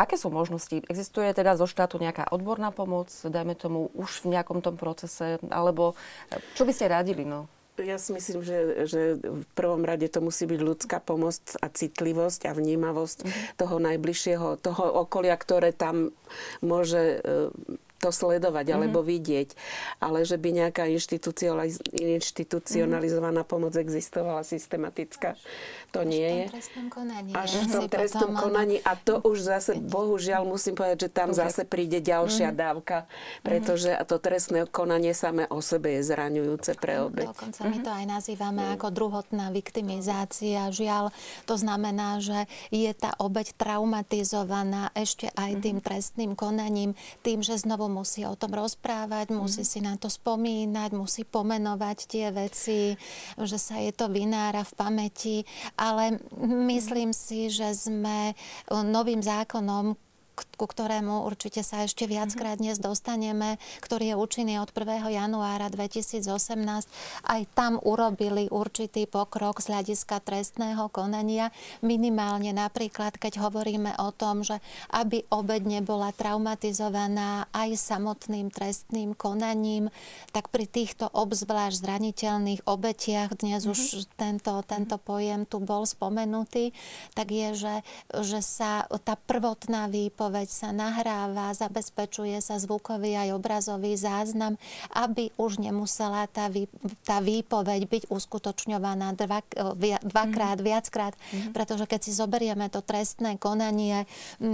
Aké 0.00 0.16
sú 0.16 0.32
možnosti? 0.32 0.80
Existuje 0.88 1.28
teda 1.36 1.60
zo 1.60 1.68
štátu 1.68 2.00
nejaká 2.00 2.32
odborná 2.32 2.72
pomoc, 2.72 3.12
dajme 3.12 3.52
tomu 3.52 3.92
už 3.92 4.24
v 4.24 4.32
nejakom 4.32 4.64
tom 4.64 4.80
procese, 4.80 5.36
alebo 5.52 5.92
eh, 6.32 6.40
čo 6.56 6.64
by 6.64 6.72
ste 6.72 6.88
radili? 6.88 7.28
No? 7.28 7.44
Ja 7.76 8.00
si 8.00 8.12
myslím, 8.12 8.40
že, 8.44 8.88
že 8.88 9.00
v 9.20 9.44
prvom 9.56 9.84
rade 9.84 10.04
to 10.08 10.20
musí 10.20 10.44
byť 10.44 10.60
ľudská 10.60 11.00
pomoc 11.00 11.40
a 11.60 11.66
citlivosť 11.68 12.48
a 12.48 12.52
vnímavosť 12.52 13.18
mm-hmm. 13.24 13.44
toho 13.56 13.76
najbližšieho, 13.80 14.48
toho 14.60 14.84
okolia, 15.04 15.36
ktoré 15.36 15.76
tam 15.76 16.16
môže 16.64 17.20
eh, 17.20 17.52
to 18.00 18.08
sledovať 18.08 18.72
mm-hmm. 18.72 18.80
alebo 18.80 19.04
vidieť, 19.04 19.52
ale 20.00 20.24
že 20.24 20.40
by 20.40 20.64
nejaká 20.64 20.88
inštitucionalizovaná 20.88 23.44
pomoc 23.44 23.76
existovala 23.76 24.40
systematická, 24.40 25.36
to 25.92 26.00
nie 26.00 26.48
je. 26.48 26.56
Konaní, 26.88 27.36
Až 27.36 27.66
v 27.66 27.68
tom 27.68 27.84
trestnom 27.90 28.38
konaní. 28.38 28.78
A 28.86 28.94
to 28.96 29.20
už 29.20 29.42
zase, 29.44 29.74
bohužiaľ, 29.76 30.48
musím 30.48 30.78
povedať, 30.78 31.00
že 31.06 31.10
tam 31.12 31.34
zase 31.34 31.68
príde 31.68 32.00
ďalšia 32.00 32.54
mm-hmm. 32.54 32.64
dávka, 32.64 33.04
pretože 33.44 33.92
to 34.08 34.16
trestné 34.16 34.64
konanie 34.70 35.12
samé 35.12 35.44
o 35.50 35.60
sebe 35.60 35.98
je 35.98 36.06
zraňujúce 36.06 36.78
pre 36.78 37.02
obeť. 37.04 37.34
Dokonca 37.34 37.60
my 37.66 37.78
to 37.82 37.90
aj 37.90 38.04
nazývame 38.06 38.62
mm. 38.64 38.72
ako 38.78 38.88
druhotná 38.94 39.50
viktimizácia. 39.50 40.70
Žiaľ, 40.70 41.10
to 41.44 41.58
znamená, 41.58 42.22
že 42.22 42.46
je 42.70 42.94
tá 42.94 43.10
obeť 43.18 43.58
traumatizovaná 43.58 44.94
ešte 44.94 45.26
aj 45.34 45.58
tým 45.58 45.82
trestným 45.82 46.38
konaním, 46.38 46.94
tým, 47.26 47.42
že 47.42 47.58
znovu 47.58 47.89
musí 47.90 48.22
o 48.24 48.38
tom 48.38 48.54
rozprávať, 48.54 49.34
musí 49.34 49.66
mm. 49.66 49.70
si 49.70 49.78
na 49.82 49.94
to 49.98 50.06
spomínať, 50.06 50.90
musí 50.94 51.26
pomenovať 51.26 51.98
tie 52.06 52.26
veci, 52.30 52.94
že 53.34 53.58
sa 53.58 53.82
je 53.82 53.90
to 53.90 54.06
vynára 54.08 54.62
v 54.62 54.72
pamäti. 54.78 55.36
Ale 55.74 56.22
myslím 56.70 57.10
si, 57.10 57.50
že 57.50 57.74
sme 57.74 58.32
novým 58.70 59.20
zákonom, 59.20 59.98
ku 60.58 60.66
ktorému 60.66 61.24
určite 61.24 61.62
sa 61.62 61.84
ešte 61.86 62.08
viackrát 62.10 62.58
mhm. 62.58 62.62
dnes 62.66 62.76
dostaneme, 62.82 63.56
ktorý 63.80 64.12
je 64.12 64.16
účinný 64.16 64.54
od 64.58 64.72
1. 64.74 65.08
januára 65.12 65.70
2018. 65.70 66.20
Aj 67.24 67.42
tam 67.54 67.78
urobili 67.78 68.50
určitý 68.50 69.06
pokrok 69.06 69.62
z 69.62 69.70
hľadiska 69.70 70.18
trestného 70.24 70.90
konania. 70.90 71.54
Minimálne 71.84 72.50
napríklad, 72.50 73.20
keď 73.20 73.38
hovoríme 73.44 73.94
o 74.02 74.10
tom, 74.10 74.42
že 74.42 74.58
aby 74.90 75.22
obed 75.30 75.62
nebola 75.68 76.10
traumatizovaná 76.16 77.46
aj 77.54 77.78
samotným 77.78 78.50
trestným 78.50 79.14
konaním, 79.14 79.92
tak 80.34 80.50
pri 80.50 80.66
týchto 80.66 81.06
obzvlášť 81.12 81.76
zraniteľných 81.86 82.64
obetiach, 82.66 83.36
dnes 83.38 83.64
mm-hmm. 83.64 83.72
už 83.72 84.10
tento, 84.18 84.52
tento 84.66 84.96
pojem 84.98 85.46
tu 85.46 85.62
bol 85.62 85.86
spomenutý, 85.86 86.72
tak 87.14 87.30
je, 87.30 87.48
že, 87.54 87.74
že 88.22 88.40
sa 88.42 88.86
tá 89.04 89.14
prvotná 89.14 89.86
výpoveď 89.90 90.29
výpoveď 90.30 90.46
sa 90.46 90.70
nahráva, 90.70 91.50
zabezpečuje 91.58 92.38
sa 92.38 92.54
zvukový 92.62 93.18
aj 93.18 93.34
obrazový 93.34 93.98
záznam, 93.98 94.54
aby 94.94 95.34
už 95.34 95.58
nemusela 95.58 96.30
tá, 96.30 96.46
vý, 96.46 96.70
tá 97.02 97.18
výpoveď 97.18 97.90
byť 97.90 98.02
uskutočňovaná 98.14 99.18
dva, 99.18 99.42
dvakrát, 100.06 100.62
mm. 100.62 100.66
viackrát, 100.70 101.18
mm. 101.34 101.50
pretože 101.50 101.90
keď 101.90 102.00
si 102.06 102.14
zoberieme 102.14 102.70
to 102.70 102.78
trestné 102.78 103.42
konanie 103.42 104.06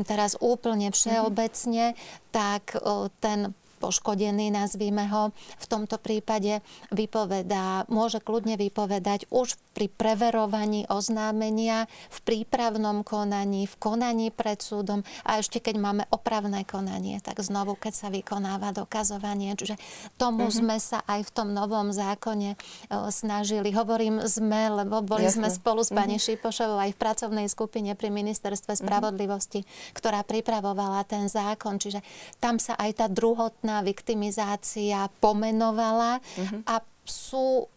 teraz 0.08 0.40
úplne 0.40 0.88
všeobecne, 0.88 1.92
mm. 1.92 1.96
tak 2.32 2.72
ten 3.20 3.52
poškodený, 3.76 4.48
nazvíme 4.56 5.04
ho, 5.12 5.36
v 5.60 5.66
tomto 5.68 6.00
prípade 6.00 6.64
vypovedá, 6.88 7.84
môže 7.92 8.24
kľudne 8.24 8.56
vypovedať 8.56 9.28
už 9.28 9.60
pri 9.76 9.92
preverovaní 9.92 10.88
oznámenia, 10.88 11.84
v 12.08 12.18
prípravnom 12.24 13.04
konaní, 13.04 13.68
v 13.68 13.76
konaní 13.76 14.32
pred 14.32 14.56
súdom 14.56 15.04
a 15.28 15.36
ešte 15.36 15.60
keď 15.60 15.76
máme 15.76 16.02
opravné 16.08 16.64
konanie, 16.64 17.20
tak 17.20 17.44
znovu, 17.44 17.76
keď 17.76 17.92
sa 17.92 18.08
vykonáva 18.08 18.72
dokazovanie. 18.72 19.52
Čiže 19.52 19.76
tomu 20.16 20.48
uh-huh. 20.48 20.56
sme 20.64 20.76
sa 20.80 21.04
aj 21.04 21.28
v 21.28 21.30
tom 21.36 21.52
novom 21.52 21.92
zákone 21.92 22.56
o, 22.56 23.12
snažili. 23.12 23.68
Hovorím 23.76 24.24
sme, 24.24 24.72
lebo 24.72 25.04
boli 25.04 25.28
Jasne. 25.28 25.44
sme 25.44 25.48
spolu 25.52 25.84
s 25.84 25.92
pani 25.92 26.16
uh-huh. 26.16 26.40
Šipošovou 26.40 26.80
aj 26.80 26.96
v 26.96 27.00
pracovnej 27.04 27.46
skupine 27.52 27.92
pri 27.92 28.08
Ministerstve 28.08 28.80
spravodlivosti, 28.80 29.60
uh-huh. 29.60 29.92
ktorá 29.92 30.24
pripravovala 30.24 31.04
ten 31.04 31.28
zákon. 31.28 31.76
Čiže 31.76 32.00
tam 32.40 32.56
sa 32.56 32.80
aj 32.80 33.04
tá 33.04 33.06
druhotná 33.12 33.84
viktimizácia 33.84 35.12
pomenovala 35.20 36.24
uh-huh. 36.24 36.64
a 36.64 36.80
sú 37.04 37.68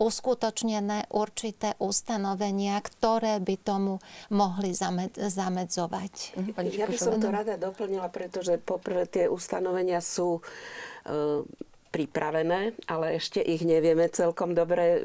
uskutočnené 0.00 1.12
určité 1.12 1.76
ustanovenia, 1.76 2.80
ktoré 2.80 3.36
by 3.36 3.54
tomu 3.60 4.00
mohli 4.32 4.72
zamed- 4.72 5.20
zamedzovať. 5.20 6.40
Uh-huh. 6.40 6.72
Ja 6.72 6.88
by 6.88 6.96
som 6.96 7.20
to 7.20 7.28
rada 7.28 7.60
doplnila, 7.60 8.08
pretože 8.08 8.56
poprvé 8.56 9.04
tie 9.04 9.28
ustanovenia 9.28 10.00
sú 10.00 10.40
uh, 10.40 11.44
pripravené, 11.90 12.78
ale 12.86 13.18
ešte 13.18 13.42
ich 13.42 13.66
nevieme 13.66 14.06
celkom 14.06 14.54
dobre 14.54 14.84
e, 14.94 15.00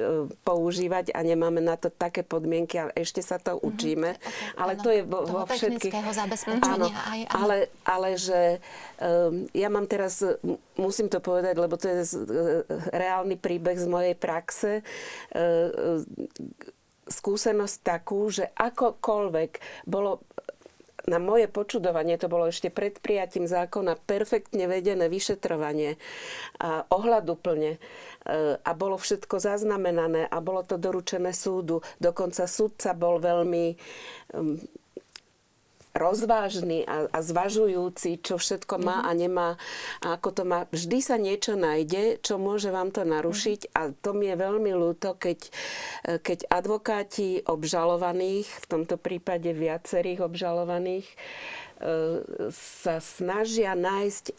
používať 0.45 1.17
a 1.17 1.25
nemáme 1.25 1.57
na 1.57 1.73
to 1.81 1.89
také 1.89 2.21
podmienky 2.21 2.77
a 2.77 2.93
ešte 2.93 3.25
sa 3.25 3.41
to 3.41 3.57
mhm. 3.57 3.61
učíme. 3.65 4.09
Mm-hmm. 4.13 4.61
Ale 4.61 4.71
áno, 4.77 4.83
to 4.85 4.89
je 4.93 5.01
vo, 5.01 5.19
vo 5.25 5.41
všetkých... 5.49 5.93
Áno, 6.61 6.87
aj, 6.93 7.19
áno. 7.25 7.37
Ale, 7.41 7.57
ale 7.81 8.09
že 8.21 8.41
um, 9.01 9.49
ja 9.49 9.67
mám 9.73 9.89
teraz, 9.89 10.21
musím 10.77 11.09
to 11.09 11.17
povedať, 11.17 11.57
lebo 11.57 11.73
to 11.73 11.89
je 11.89 11.99
z, 12.05 12.13
uh, 12.21 12.61
reálny 12.93 13.35
príbeh 13.41 13.81
z 13.81 13.87
mojej 13.89 14.13
praxe, 14.13 14.85
uh, 15.33 16.05
skúsenosť 17.05 17.75
takú, 17.85 18.29
že 18.33 18.49
akokoľvek 18.57 19.85
bolo 19.85 20.25
na 21.05 21.21
moje 21.21 21.45
počudovanie, 21.45 22.17
to 22.17 22.25
bolo 22.25 22.49
ešte 22.49 22.73
pred 22.73 22.97
prijatím 22.97 23.45
zákona, 23.45 23.97
perfektne 24.05 24.65
vedené 24.65 25.05
vyšetrovanie 25.05 25.97
a 26.61 26.85
ohľaduplne 26.89 27.71
e, 27.75 27.79
a 28.57 28.71
bolo 28.73 28.97
všetko 28.97 29.37
zaznamenané 29.37 30.25
a 30.25 30.37
bolo 30.41 30.65
to 30.65 30.81
doručené 30.81 31.31
súdu. 31.31 31.85
Dokonca 32.01 32.49
súdca 32.49 32.97
bol 32.97 33.21
veľmi 33.21 33.77
rozvážny 35.95 36.83
a, 36.83 37.07
a 37.07 37.19
zvažujúci, 37.23 38.19
čo 38.19 38.35
všetko 38.35 38.75
má 38.83 39.01
mm-hmm. 39.01 39.09
a 39.09 39.19
nemá 39.19 39.49
a 40.03 40.07
ako 40.19 40.29
to 40.35 40.43
má. 40.43 40.67
Vždy 40.69 40.99
sa 40.99 41.15
niečo 41.15 41.55
nájde, 41.55 42.19
čo 42.19 42.35
môže 42.35 42.69
vám 42.69 42.91
to 42.91 43.07
narušiť 43.07 43.71
mm-hmm. 43.71 43.79
a 43.79 43.81
to 43.95 44.11
mi 44.11 44.27
je 44.27 44.35
veľmi 44.35 44.71
ľúto, 44.75 45.15
keď, 45.15 45.39
keď 46.19 46.39
advokáti 46.51 47.41
obžalovaných, 47.47 48.45
v 48.45 48.65
tomto 48.67 48.99
prípade 48.99 49.55
viacerých 49.55 50.27
obžalovaných, 50.27 51.07
sa 52.55 53.03
snažia 53.03 53.75
nájsť 53.75 54.25
e, 54.31 54.33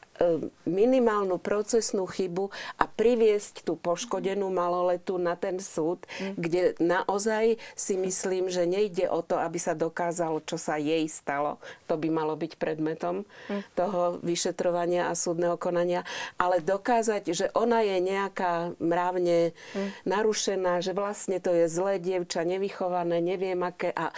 minimálnu 0.65 1.37
procesnú 1.37 2.09
chybu 2.09 2.49
a 2.81 2.89
priviesť 2.89 3.61
tú 3.61 3.77
poškodenú 3.77 4.49
maloletu 4.49 5.21
na 5.21 5.37
ten 5.37 5.61
súd, 5.61 6.01
mm. 6.17 6.35
kde 6.41 6.63
naozaj 6.81 7.61
si 7.77 7.95
myslím, 8.01 8.49
že 8.49 8.65
nejde 8.65 9.13
o 9.13 9.21
to, 9.21 9.37
aby 9.37 9.61
sa 9.61 9.77
dokázalo, 9.77 10.41
čo 10.49 10.57
sa 10.57 10.81
jej 10.81 11.05
stalo. 11.13 11.61
To 11.93 12.01
by 12.01 12.09
malo 12.09 12.41
byť 12.41 12.57
predmetom 12.57 13.29
mm. 13.53 13.77
toho 13.77 14.17
vyšetrovania 14.25 15.13
a 15.13 15.19
súdneho 15.19 15.61
konania. 15.61 16.09
Ale 16.41 16.65
dokázať, 16.65 17.23
že 17.37 17.47
ona 17.53 17.85
je 17.85 18.01
nejaká 18.01 18.73
mravne 18.81 19.53
mm. 19.77 20.09
narušená, 20.09 20.81
že 20.81 20.97
vlastne 20.97 21.37
to 21.37 21.53
je 21.53 21.69
zlé 21.69 22.01
dievča, 22.01 22.49
nevychované, 22.49 23.21
neviem 23.21 23.61
aké. 23.61 23.93
A 23.93 24.09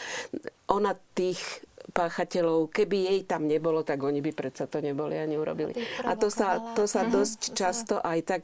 ona 0.70 0.94
tých 1.18 1.66
páchateľov, 1.92 2.68
keby 2.68 2.96
jej 3.08 3.20
tam 3.24 3.48
nebolo, 3.48 3.80
tak 3.82 4.04
oni 4.04 4.20
by 4.20 4.32
predsa 4.36 4.68
to 4.68 4.84
neboli 4.84 5.16
ani 5.16 5.40
urobili. 5.40 5.72
A 6.04 6.14
to 6.14 6.28
sa, 6.28 6.74
to 6.76 6.84
sa 6.84 7.04
uh-huh, 7.04 7.14
dosť 7.14 7.40
to 7.40 7.56
často 7.56 7.94
aj 8.00 8.18
tak 8.28 8.42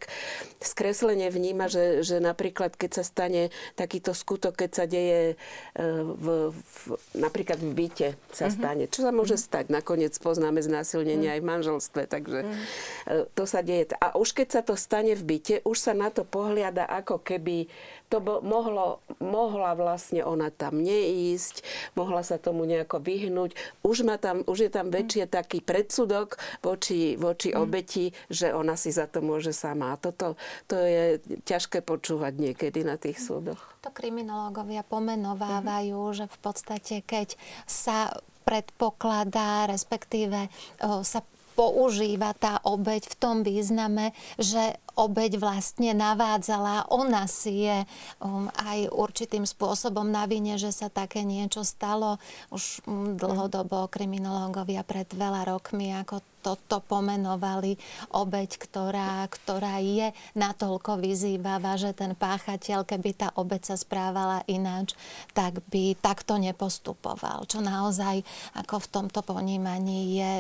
skreslene 0.60 1.28
vníma, 1.28 1.68
že, 1.68 2.00
že 2.00 2.18
napríklad 2.18 2.74
keď 2.74 2.90
sa 3.00 3.04
stane 3.04 3.52
takýto 3.76 4.16
skutok, 4.16 4.56
keď 4.64 4.70
sa 4.72 4.84
deje 4.88 5.20
e, 5.32 5.84
v, 6.04 6.50
v, 6.52 6.84
napríklad 7.18 7.60
v 7.60 7.72
byte 7.72 8.08
sa 8.32 8.48
uh-huh. 8.48 8.56
stane. 8.56 8.84
Čo 8.88 9.04
sa 9.04 9.12
môže 9.12 9.36
uh-huh. 9.36 9.48
stať? 9.48 9.64
Nakoniec 9.68 10.16
poznáme 10.18 10.64
znásilnenie 10.64 11.28
uh-huh. 11.28 11.36
aj 11.36 11.44
v 11.44 11.50
manželstve, 11.50 12.02
takže 12.08 12.38
uh-huh. 12.44 13.28
to 13.36 13.44
sa 13.44 13.60
deje. 13.60 13.92
A 14.00 14.16
už 14.16 14.32
keď 14.32 14.48
sa 14.48 14.62
to 14.64 14.74
stane 14.74 15.12
v 15.12 15.22
byte, 15.22 15.56
už 15.68 15.76
sa 15.76 15.92
na 15.92 16.08
to 16.08 16.24
pohliada 16.24 16.88
ako 16.88 17.20
keby 17.20 17.68
to 18.14 18.22
bo, 18.22 18.38
mohlo, 18.46 19.02
mohla 19.18 19.74
vlastne 19.74 20.22
ona 20.22 20.54
tam 20.54 20.78
neísť, 20.78 21.66
mohla 21.98 22.22
sa 22.22 22.38
tomu 22.38 22.62
nejako 22.62 23.02
vyhnúť. 23.02 23.58
Už, 23.82 24.06
má 24.06 24.22
tam, 24.22 24.46
už 24.46 24.70
je 24.70 24.70
tam 24.70 24.94
väčšie 24.94 25.26
taký 25.26 25.58
predsudok 25.58 26.38
voči, 26.62 27.18
voči 27.18 27.50
mm. 27.50 27.58
obeti, 27.58 28.14
že 28.30 28.54
ona 28.54 28.78
si 28.78 28.94
za 28.94 29.10
to 29.10 29.18
môže 29.18 29.50
sama. 29.50 29.90
A 29.90 29.98
toto 29.98 30.38
to 30.70 30.78
je 30.78 31.18
ťažké 31.42 31.82
počúvať 31.82 32.38
niekedy 32.38 32.86
na 32.86 32.94
tých 32.94 33.18
súdoch. 33.18 33.58
To 33.82 33.90
kriminológovia 33.90 34.86
pomenovávajú, 34.86 35.98
mm. 35.98 36.14
že 36.14 36.24
v 36.30 36.38
podstate, 36.38 36.94
keď 37.02 37.34
sa 37.66 38.14
predpokladá, 38.46 39.66
respektíve 39.66 40.46
o, 40.86 41.02
sa 41.02 41.24
používa 41.54 42.34
tá 42.34 42.62
obeď 42.62 43.10
v 43.10 43.16
tom 43.18 43.36
význame, 43.46 44.10
že 44.38 44.78
obeď 44.94 45.38
vlastne 45.38 45.94
navádzala, 45.94 46.90
ona 46.90 47.26
si 47.26 47.66
je 47.66 47.82
um, 48.22 48.46
aj 48.54 48.90
určitým 48.90 49.44
spôsobom 49.46 50.06
na 50.06 50.26
vine, 50.26 50.54
že 50.58 50.70
sa 50.70 50.90
také 50.90 51.26
niečo 51.26 51.66
stalo. 51.66 52.18
Už 52.54 52.82
um, 52.86 53.18
dlhodobo 53.18 53.90
kriminológovia 53.90 54.86
pred 54.86 55.06
veľa 55.10 55.50
rokmi 55.50 55.94
ako 55.94 56.22
toto 56.44 56.84
pomenovali 56.84 57.80
obeď, 58.12 58.60
ktorá, 58.60 59.24
ktorá 59.32 59.80
je 59.80 60.12
natoľko 60.36 61.00
vyzývavá, 61.00 61.80
že 61.80 61.96
ten 61.96 62.12
páchateľ, 62.12 62.84
keby 62.84 63.10
tá 63.16 63.28
obeď 63.40 63.72
sa 63.72 63.76
správala 63.80 64.44
ináč, 64.44 64.92
tak 65.32 65.64
by 65.72 65.96
takto 65.96 66.36
nepostupoval. 66.36 67.48
Čo 67.48 67.64
naozaj 67.64 68.20
ako 68.60 68.76
v 68.76 68.90
tomto 68.92 69.24
ponímaní 69.24 70.20
je 70.20 70.32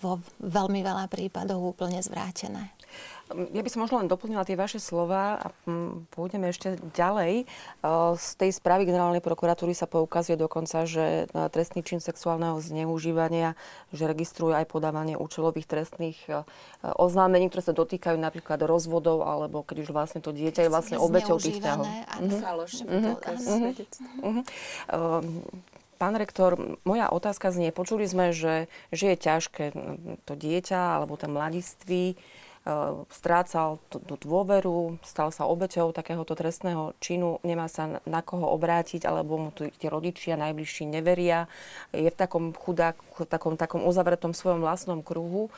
vo 0.00 0.24
veľmi 0.40 0.80
veľa 0.80 1.04
prípadov 1.12 1.76
úplne 1.76 2.00
zvrátené. 2.00 2.72
Ja 3.32 3.62
by 3.64 3.70
som 3.70 3.80
možno 3.84 4.00
len 4.00 4.08
doplnila 4.08 4.44
tie 4.44 4.56
vaše 4.58 4.78
slova 4.78 5.40
a 5.40 5.46
mm, 5.64 6.12
pôjdeme 6.12 6.52
ešte 6.52 6.76
ďalej. 6.92 7.48
Z 8.16 8.28
tej 8.36 8.50
správy 8.52 8.84
generálnej 8.84 9.24
prokuratúry 9.24 9.72
sa 9.72 9.88
poukazuje 9.88 10.36
dokonca, 10.36 10.84
že 10.84 11.26
e, 11.26 11.48
trestný 11.48 11.80
čin 11.82 11.98
sexuálneho 11.98 12.60
zneužívania, 12.60 13.56
že 13.90 14.04
registruje 14.06 14.56
aj 14.56 14.68
podávanie 14.68 15.16
účelových 15.16 15.66
trestných 15.66 16.18
e, 16.28 16.44
oznámení, 16.82 17.48
ktoré 17.48 17.62
sa 17.64 17.74
dotýkajú 17.76 18.16
napríklad 18.20 18.60
rozvodov, 18.64 19.24
alebo 19.24 19.64
keď 19.64 19.88
už 19.88 19.90
vlastne 19.90 20.20
to 20.20 20.30
dieťa 20.30 20.68
je 20.68 20.70
vlastne 20.70 20.96
obeťou 21.00 21.40
tých 21.40 21.58
vzťahov. 21.58 21.86
Pán 26.02 26.18
rektor, 26.18 26.58
moja 26.82 27.06
otázka 27.14 27.54
znie, 27.54 27.70
počuli 27.70 28.10
sme, 28.10 28.34
že, 28.34 28.66
že 28.90 29.14
je 29.14 29.16
ťažké 29.22 29.64
to 30.26 30.34
dieťa 30.34 30.98
alebo 30.98 31.14
ten 31.14 31.30
mladistvý 31.30 32.18
Eh, 32.18 32.51
strácal 33.10 33.82
tú, 33.90 33.98
dôveru, 34.22 35.02
stal 35.02 35.34
sa 35.34 35.50
obeťou 35.50 35.90
takéhoto 35.90 36.38
trestného 36.38 36.94
činu, 37.02 37.42
nemá 37.42 37.66
sa 37.66 37.98
na 38.06 38.22
koho 38.22 38.46
obrátiť, 38.54 39.02
alebo 39.02 39.34
mu 39.34 39.50
tie 39.50 39.88
rodičia 39.90 40.38
najbližší 40.38 40.86
neveria, 40.86 41.50
je 41.90 42.06
v 42.06 42.14
takom 42.14 42.54
chudák, 42.54 42.94
v 42.94 43.26
takom, 43.26 43.58
takom 43.58 43.82
uzavretom 43.82 44.30
svojom 44.30 44.62
vlastnom 44.62 45.02
kruhu. 45.02 45.50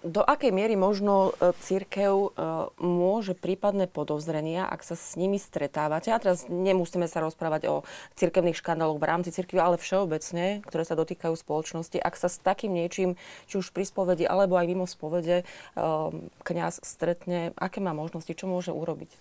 Do 0.00 0.24
akej 0.24 0.54
miery 0.54 0.78
možno 0.78 1.36
e, 1.36 1.52
církev 1.60 2.12
e, 2.12 2.28
môže 2.80 3.36
prípadné 3.36 3.84
podozrenia, 3.84 4.64
ak 4.64 4.80
sa 4.80 4.96
s 4.96 5.20
nimi 5.20 5.36
stretávate, 5.36 6.08
a 6.08 6.22
teraz 6.22 6.48
nemusíme 6.48 7.04
sa 7.04 7.20
rozprávať 7.20 7.68
o 7.68 7.74
církevných 8.16 8.56
škandáloch 8.56 8.96
v 8.96 9.08
rámci 9.08 9.30
církvy, 9.34 9.60
ale 9.60 9.76
všeobecne, 9.76 10.64
ktoré 10.64 10.82
sa 10.88 10.96
dotýkajú 10.96 11.34
spoločnosti, 11.36 12.00
ak 12.00 12.14
sa 12.16 12.32
s 12.32 12.40
takým 12.40 12.72
niečím, 12.72 13.20
či 13.50 13.60
už 13.60 13.74
pri 13.76 13.84
spovedi, 13.84 14.24
alebo 14.24 14.56
aj 14.56 14.66
mimo 14.70 14.88
spovede, 14.88 15.44
e, 15.44 15.44
kňaz 16.40 16.80
stretne, 16.80 17.52
aké 17.60 17.84
má 17.84 17.92
možnosti, 17.92 18.32
čo 18.32 18.48
môže 18.48 18.72
urobiť? 18.72 19.12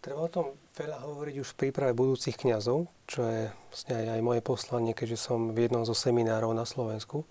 Treba 0.00 0.24
o 0.24 0.32
tom 0.32 0.52
veľa 0.76 1.00
hovoriť 1.00 1.36
už 1.40 1.48
v 1.52 1.58
príprave 1.64 1.96
budúcich 1.96 2.36
kňazov, 2.36 2.88
čo 3.08 3.24
je 3.24 3.48
vlastne 3.72 3.94
aj, 3.98 4.06
aj 4.16 4.20
moje 4.20 4.40
poslanie, 4.44 4.92
keďže 4.92 5.18
som 5.20 5.52
v 5.52 5.68
jednom 5.68 5.84
zo 5.84 5.96
seminárov 5.96 6.52
na 6.52 6.68
Slovensku 6.68 7.24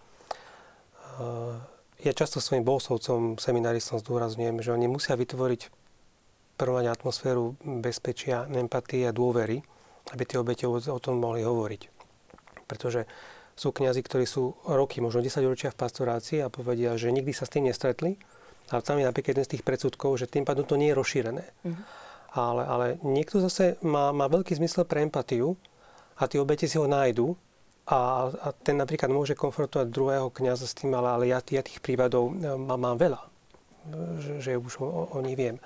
ja 2.03 2.11
často 2.11 2.43
svojim 2.43 2.67
bohoslovcom, 2.67 3.39
seminaristom 3.39 4.01
zdôrazňujem, 4.01 4.59
že 4.59 4.73
oni 4.75 4.87
musia 4.91 5.15
vytvoriť 5.15 5.71
prvať 6.59 6.85
atmosféru 6.89 7.57
bezpečia, 7.63 8.45
empatie 8.51 9.07
a 9.09 9.15
dôvery, 9.15 9.63
aby 10.11 10.23
tie 10.27 10.37
obete 10.37 10.67
o, 10.67 10.77
o 10.77 10.99
tom 11.01 11.17
mohli 11.17 11.41
hovoriť. 11.41 11.81
Pretože 12.67 13.07
sú 13.53 13.69
kňazi, 13.69 14.01
ktorí 14.01 14.25
sú 14.25 14.57
roky, 14.65 14.99
možno 14.99 15.21
10 15.21 15.45
ročia 15.45 15.69
v 15.69 15.79
pastorácii 15.79 16.41
a 16.41 16.53
povedia, 16.53 16.97
že 16.97 17.13
nikdy 17.13 17.31
sa 17.33 17.45
s 17.45 17.53
tým 17.53 17.69
nestretli, 17.69 18.17
ale 18.73 18.81
tam 18.81 18.97
je 18.97 19.05
napríklad 19.05 19.37
jeden 19.37 19.45
z 19.45 19.53
tých 19.57 19.65
predsudkov, 19.65 20.17
že 20.17 20.29
tým 20.29 20.45
pádom 20.45 20.65
to 20.65 20.79
nie 20.79 20.89
je 20.89 20.97
rozšírené. 20.97 21.45
Mm-hmm. 21.45 21.85
Ale, 22.33 22.63
ale 22.65 22.85
niekto 23.05 23.37
zase 23.37 23.77
má, 23.85 24.09
má 24.09 24.25
veľký 24.25 24.57
zmysel 24.57 24.89
pre 24.89 25.05
empatiu 25.05 25.53
a 26.17 26.25
tie 26.25 26.41
obete 26.41 26.65
si 26.65 26.81
ho 26.81 26.89
nájdu 26.89 27.37
a, 27.83 28.31
a 28.31 28.47
ten 28.55 28.79
napríklad 28.79 29.11
môže 29.11 29.35
konfrontovať 29.35 29.91
druhého 29.91 30.31
kniaza 30.31 30.63
s 30.63 30.77
tým, 30.77 30.95
ale, 30.95 31.09
ale 31.11 31.25
ja, 31.27 31.43
ja 31.51 31.59
tých 31.59 31.83
prípadov 31.83 32.31
e, 32.31 32.55
mám, 32.55 32.79
mám 32.79 32.97
veľa, 32.97 33.19
že, 34.23 34.33
že 34.39 34.51
už 34.55 34.79
o, 34.79 35.11
o 35.11 35.19
nich 35.19 35.35
viem. 35.35 35.59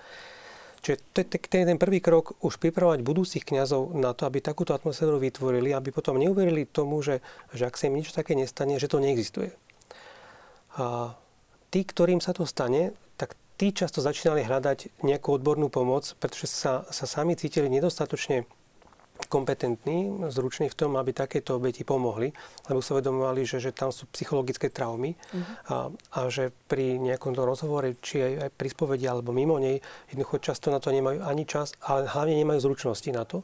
Čiže 0.82 0.97
ten, 1.13 1.65
ten 1.68 1.78
prvý 1.78 2.01
krok 2.01 2.38
už 2.41 2.57
pripravovať 2.57 3.05
budúcich 3.05 3.43
kňazov 3.45 3.97
na 3.97 4.18
to, 4.18 4.26
aby 4.26 4.41
takúto 4.41 4.74
atmosféru 4.74 5.22
vytvorili, 5.22 5.74
aby 5.74 5.93
potom 5.93 6.18
neuverili 6.18 6.65
tomu, 6.65 7.01
že, 7.05 7.22
že 7.53 7.70
ak 7.70 7.78
sa 7.78 7.89
im 7.89 7.97
niečo 7.97 8.15
také 8.18 8.34
nestane, 8.34 8.82
že 8.82 8.89
to 8.89 9.01
neexistuje. 9.01 9.53
A 10.78 11.13
tí, 11.70 11.82
ktorým 11.86 12.22
sa 12.22 12.34
to 12.34 12.45
stane, 12.49 12.93
tak 13.18 13.34
tí 13.57 13.74
často 13.74 14.01
začínali 14.01 14.45
hľadať 14.45 15.01
nejakú 15.01 15.34
odbornú 15.34 15.70
pomoc, 15.70 16.13
pretože 16.22 16.49
sa, 16.49 16.86
sa 16.89 17.05
sami 17.09 17.34
cítili 17.34 17.70
nedostatočne 17.70 18.45
kompetentní, 19.26 20.30
zruční 20.30 20.70
v 20.70 20.78
tom, 20.78 20.93
aby 21.01 21.13
takéto 21.13 21.57
obeti 21.57 21.82
pomohli, 21.82 22.30
lebo 22.70 22.86
sa 22.86 22.93
vedomovali, 23.01 23.41
že, 23.41 23.57
že 23.57 23.74
tam 23.74 23.89
sú 23.89 24.05
psychologické 24.13 24.70
traumy 24.70 25.18
uh-huh. 25.18 25.43
a, 25.68 25.76
a 26.13 26.20
že 26.30 26.53
pri 26.70 27.01
nejakom 27.01 27.34
rozhovore, 27.34 27.97
či 27.97 28.22
aj, 28.22 28.34
aj 28.45 28.49
pri 28.53 28.70
spovedi 28.70 29.05
alebo 29.09 29.34
mimo 29.34 29.57
nej, 29.57 29.82
jednoducho 30.13 30.38
často 30.38 30.70
na 30.70 30.78
to 30.78 30.93
nemajú 30.93 31.26
ani 31.26 31.49
čas, 31.49 31.74
ale 31.82 32.05
hlavne 32.05 32.38
nemajú 32.38 32.59
zručnosti 32.61 33.09
na 33.09 33.26
to. 33.26 33.41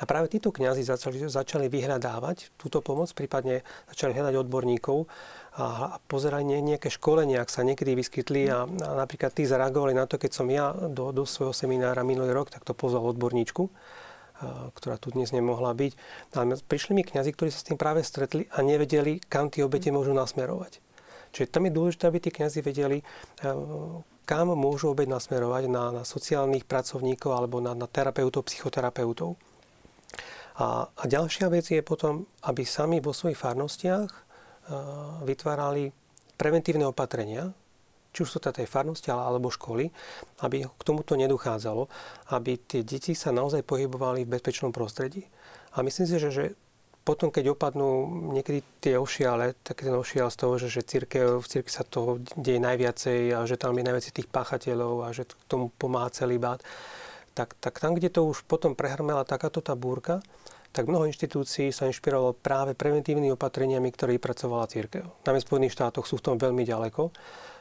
A 0.00 0.08
práve 0.08 0.32
títo 0.32 0.48
kňazi 0.48 0.80
začali, 0.80 1.28
začali 1.28 1.68
vyhľadávať 1.68 2.56
túto 2.56 2.80
pomoc, 2.80 3.12
prípadne 3.12 3.60
začali 3.92 4.16
hľadať 4.16 4.34
odborníkov 4.40 5.04
a, 5.60 5.94
a 5.94 5.96
pozerali 6.08 6.46
nejaké 6.46 6.88
školenia, 6.88 7.44
ak 7.44 7.52
sa 7.52 7.60
niekedy 7.60 7.92
vyskytli 7.92 8.48
a, 8.48 8.64
a 8.64 8.90
napríklad 8.96 9.34
tí 9.36 9.44
zareagovali 9.44 9.92
na 9.92 10.08
to, 10.08 10.16
keď 10.16 10.30
som 10.32 10.48
ja 10.48 10.72
do, 10.72 11.12
do 11.12 11.28
svojho 11.28 11.52
seminára 11.52 12.00
minulý 12.00 12.32
rok, 12.32 12.48
tak 12.48 12.64
to 12.64 12.72
pozval 12.72 13.12
odborníčku 13.12 13.68
ktorá 14.74 14.96
tu 14.96 15.12
dnes 15.12 15.30
nemohla 15.30 15.76
byť. 15.76 15.92
Ale 16.36 16.56
prišli 16.56 16.92
mi 16.96 17.02
kňazi, 17.04 17.30
ktorí 17.36 17.52
sa 17.52 17.60
s 17.60 17.68
tým 17.68 17.76
práve 17.76 18.00
stretli 18.00 18.48
a 18.56 18.64
nevedeli, 18.64 19.20
kam 19.28 19.52
tie 19.52 19.64
obete 19.64 19.92
môžu 19.92 20.16
nasmerovať. 20.16 20.80
Čiže 21.30 21.52
tam 21.52 21.68
je 21.68 21.76
dôležité, 21.76 22.04
aby 22.10 22.18
tí 22.18 22.30
kňazi 22.34 22.60
vedeli, 22.64 22.98
kam 24.26 24.46
môžu 24.54 24.90
obeť 24.90 25.08
nasmerovať 25.10 25.70
na, 25.70 25.84
na 25.90 26.02
sociálnych 26.02 26.66
pracovníkov 26.66 27.30
alebo 27.30 27.62
na, 27.62 27.74
na 27.74 27.86
terapeutov, 27.86 28.50
psychoterapeutov. 28.50 29.38
A, 30.58 30.90
a 30.90 31.02
ďalšia 31.06 31.46
vec 31.48 31.70
je 31.70 31.80
potom, 31.80 32.26
aby 32.44 32.66
sami 32.66 32.98
vo 32.98 33.14
svojich 33.14 33.38
farnostiach 33.38 34.10
vytvárali 35.26 35.90
preventívne 36.38 36.86
opatrenia, 36.86 37.50
či 38.10 38.26
už 38.26 38.30
sú 38.30 38.38
to 38.42 38.50
tej 38.50 38.66
farnosti 38.66 39.10
alebo 39.10 39.50
školy, 39.50 39.90
aby 40.42 40.66
k 40.66 40.82
tomuto 40.82 41.14
nedochádzalo, 41.14 41.86
aby 42.34 42.58
tie 42.58 42.82
deti 42.82 43.14
sa 43.14 43.30
naozaj 43.30 43.62
pohybovali 43.62 44.26
v 44.26 44.32
bezpečnom 44.38 44.74
prostredí. 44.74 45.26
A 45.78 45.86
myslím 45.86 46.06
si, 46.06 46.16
že, 46.18 46.30
že 46.34 46.44
potom, 47.00 47.32
keď 47.32 47.56
opadnú 47.56 48.06
niekedy 48.36 48.60
tie 48.78 48.94
ošiale, 49.00 49.56
taký 49.64 49.88
ten 49.88 49.96
ošial 49.96 50.28
z 50.28 50.36
toho, 50.36 50.54
že, 50.60 50.68
že 50.68 50.82
církev, 50.84 51.40
v 51.40 51.46
církvi 51.48 51.72
sa 51.72 51.86
toho 51.86 52.20
deje 52.36 52.60
najviacej 52.60 53.34
a 53.34 53.48
že 53.48 53.56
tam 53.56 53.74
je 53.78 53.86
najviacej 53.88 54.12
tých 54.20 54.28
páchateľov 54.28 54.94
a 55.06 55.08
že 55.16 55.24
k 55.24 55.32
tomu 55.48 55.72
pomáha 55.80 56.12
celý 56.12 56.36
bát, 56.36 56.60
tak, 57.32 57.56
tak 57.56 57.80
tam, 57.80 57.96
kde 57.96 58.12
to 58.12 58.26
už 58.26 58.44
potom 58.44 58.76
prehrmela 58.76 59.24
takáto 59.24 59.64
tá 59.64 59.72
búrka, 59.72 60.20
tak 60.70 60.86
mnoho 60.86 61.10
inštitúcií 61.10 61.74
sa 61.74 61.90
inšpirovalo 61.90 62.38
práve 62.38 62.78
preventívnymi 62.78 63.34
opatreniami, 63.34 63.90
ktoré 63.90 64.14
vypracovala 64.20 64.70
církev. 64.70 65.02
Na 65.26 65.34
v 65.34 65.42
Spojených 65.42 65.74
štátoch 65.74 66.06
sú 66.06 66.22
v 66.22 66.24
tom 66.30 66.36
veľmi 66.38 66.62
ďaleko 66.62 67.10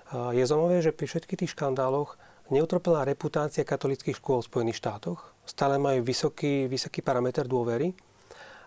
je 0.09 0.43
zaujímavé, 0.45 0.81
že 0.81 0.95
pri 0.95 1.05
všetkých 1.05 1.39
tých 1.45 1.53
škandáloch 1.53 2.17
neutropila 2.49 3.05
reputácia 3.05 3.61
katolických 3.61 4.17
škôl 4.17 4.41
v 4.41 4.49
Spojených 4.49 4.81
štátoch. 4.81 5.21
Stále 5.45 5.77
majú 5.77 6.01
vysoký, 6.01 6.65
vysoký 6.65 7.05
parameter 7.05 7.45
dôvery. 7.45 7.93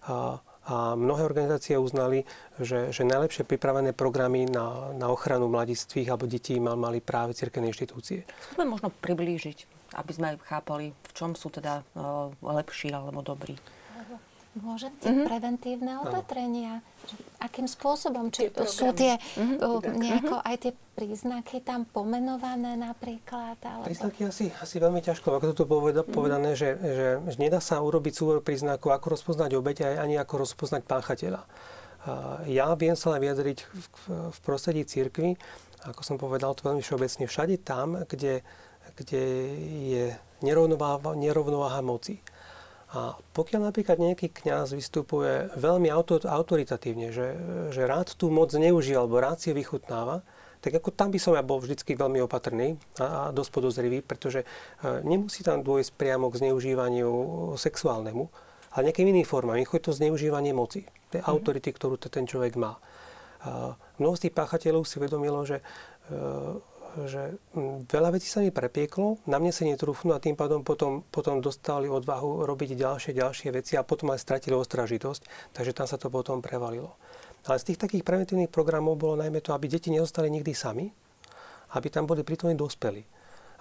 A, 0.06 0.38
a 0.66 0.94
mnohé 0.94 1.26
organizácie 1.26 1.74
uznali, 1.74 2.22
že, 2.62 2.94
že 2.94 3.02
najlepšie 3.02 3.42
pripravené 3.42 3.90
programy 3.90 4.46
na, 4.46 4.94
na 4.94 5.10
ochranu 5.10 5.50
mladistvých 5.50 6.14
alebo 6.14 6.30
detí 6.30 6.58
mali 6.62 7.02
práve 7.02 7.34
cirkevné 7.34 7.74
inštitúcie. 7.74 8.22
Skúsme 8.50 8.66
možno 8.66 8.94
priblížiť, 9.02 9.58
aby 9.98 10.12
sme 10.14 10.28
chápali, 10.46 10.94
v 10.94 11.12
čom 11.14 11.34
sú 11.34 11.50
teda 11.50 11.82
lepší 12.38 12.94
alebo 12.94 13.22
dobrí. 13.22 13.58
Môžem 14.52 14.92
tie 15.00 15.08
mm-hmm. 15.08 15.28
preventívne 15.32 15.92
opatrenia. 16.04 16.84
akým 17.40 17.64
spôsobom? 17.64 18.28
Či 18.28 18.52
tie 18.52 18.68
sú 18.68 18.92
tie 18.92 19.16
mm-hmm. 19.16 19.96
nejako 19.96 20.36
aj 20.44 20.56
tie 20.60 20.72
príznaky 20.92 21.64
tam 21.64 21.88
pomenované 21.88 22.76
napríklad? 22.76 23.56
Alebo... 23.64 23.88
Príznaky 23.88 24.28
asi, 24.28 24.52
asi 24.60 24.76
veľmi 24.76 25.00
ťažko, 25.00 25.40
ako 25.40 25.44
to 25.52 25.54
tu 25.56 25.64
poveda, 25.64 26.04
mm-hmm. 26.04 26.12
povedané, 26.12 26.52
že, 26.52 26.76
že, 26.76 27.08
že 27.32 27.36
nedá 27.40 27.64
sa 27.64 27.80
urobiť 27.80 28.12
súbor 28.12 28.44
príznakov, 28.44 28.92
ako 28.92 29.16
rozpoznať 29.16 29.56
obeť, 29.56 29.76
ani 29.96 30.20
ako 30.20 30.44
rozpoznať 30.44 30.84
páchateľa. 30.84 31.42
Ja 32.50 32.74
viem 32.74 32.98
sa 32.98 33.14
len 33.14 33.24
vyjadriť 33.24 33.58
v, 33.62 33.86
v 34.34 34.38
prostredí 34.42 34.82
církvy, 34.84 35.38
ako 35.86 36.02
som 36.04 36.20
povedal, 36.20 36.52
to 36.52 36.66
veľmi 36.66 36.82
všeobecne, 36.84 37.24
všade 37.24 37.56
tam, 37.62 38.04
kde, 38.04 38.44
kde 39.00 39.22
je 39.86 40.04
nerovnováha, 40.44 41.16
nerovnováha 41.16 41.80
moci 41.80 42.20
a 42.92 43.16
pokiaľ 43.32 43.72
napríklad 43.72 43.96
nejaký 43.96 44.28
kňaz 44.28 44.76
vystupuje 44.76 45.48
veľmi 45.56 45.88
auto, 45.88 46.20
autoritatívne, 46.20 47.08
že, 47.08 47.32
že 47.72 47.88
rád 47.88 48.12
tú 48.12 48.28
moc 48.28 48.52
zneužíva 48.52 49.00
alebo 49.00 49.16
rád 49.16 49.40
si 49.40 49.56
vychutnáva, 49.56 50.20
tak 50.62 50.78
ako 50.78 50.94
tam 50.94 51.08
by 51.10 51.18
som 51.18 51.32
ja 51.34 51.42
bol 51.42 51.58
vždycky 51.58 51.96
veľmi 51.96 52.20
opatrný 52.22 52.76
a, 53.00 53.32
a 53.32 53.34
dosť 53.34 53.50
podozrivý, 53.50 53.98
pretože 54.04 54.44
e, 54.44 54.46
nemusí 55.02 55.40
tam 55.42 55.64
dôjsť 55.64 55.90
priamo 55.96 56.28
k 56.28 56.44
zneužívaniu 56.44 57.10
sexuálnemu, 57.56 58.28
ale 58.76 58.92
nejakým 58.92 59.08
iným 59.08 59.26
formám. 59.26 59.58
Je 59.58 59.66
to 59.82 59.96
zneužívanie 59.96 60.52
moci, 60.52 60.86
tej 61.10 61.24
mm-hmm. 61.24 61.32
autority, 61.32 61.68
ktorú 61.72 61.96
ten 61.98 62.28
človek 62.28 62.54
má. 62.60 62.78
Mnoho 63.98 64.14
z 64.14 64.28
tých 64.28 64.34
páchateľov 64.38 64.86
si 64.86 65.02
vedomilo, 65.02 65.42
že 65.42 65.58
e, 65.58 65.62
že 67.08 67.40
mm, 67.56 67.88
veľa 67.88 68.16
vecí 68.16 68.28
sa 68.28 68.44
mi 68.44 68.52
prepieklo, 68.52 69.20
na 69.24 69.40
mne 69.40 69.52
sa 69.54 69.64
netrúfnú 69.64 70.12
a 70.12 70.22
tým 70.22 70.36
pádom 70.36 70.60
potom, 70.60 71.00
potom 71.08 71.40
dostali 71.40 71.88
odvahu 71.88 72.44
robiť 72.44 72.76
ďalšie, 72.76 73.12
ďalšie 73.16 73.48
veci 73.52 73.80
a 73.80 73.86
potom 73.86 74.12
aj 74.12 74.20
stratili 74.20 74.52
ostražitosť, 74.52 75.52
takže 75.56 75.72
tam 75.72 75.86
sa 75.88 75.96
to 75.96 76.12
potom 76.12 76.44
prevalilo. 76.44 76.94
Ale 77.48 77.58
z 77.58 77.74
tých 77.74 77.80
takých 77.80 78.06
preventívnych 78.06 78.52
programov 78.52 79.00
bolo 79.00 79.18
najmä 79.18 79.42
to, 79.42 79.50
aby 79.56 79.66
deti 79.66 79.90
nezostali 79.90 80.30
nikdy 80.30 80.52
sami, 80.54 80.86
aby 81.74 81.88
tam 81.88 82.06
boli 82.06 82.22
prítomní 82.22 82.54
dospelí. 82.54 83.02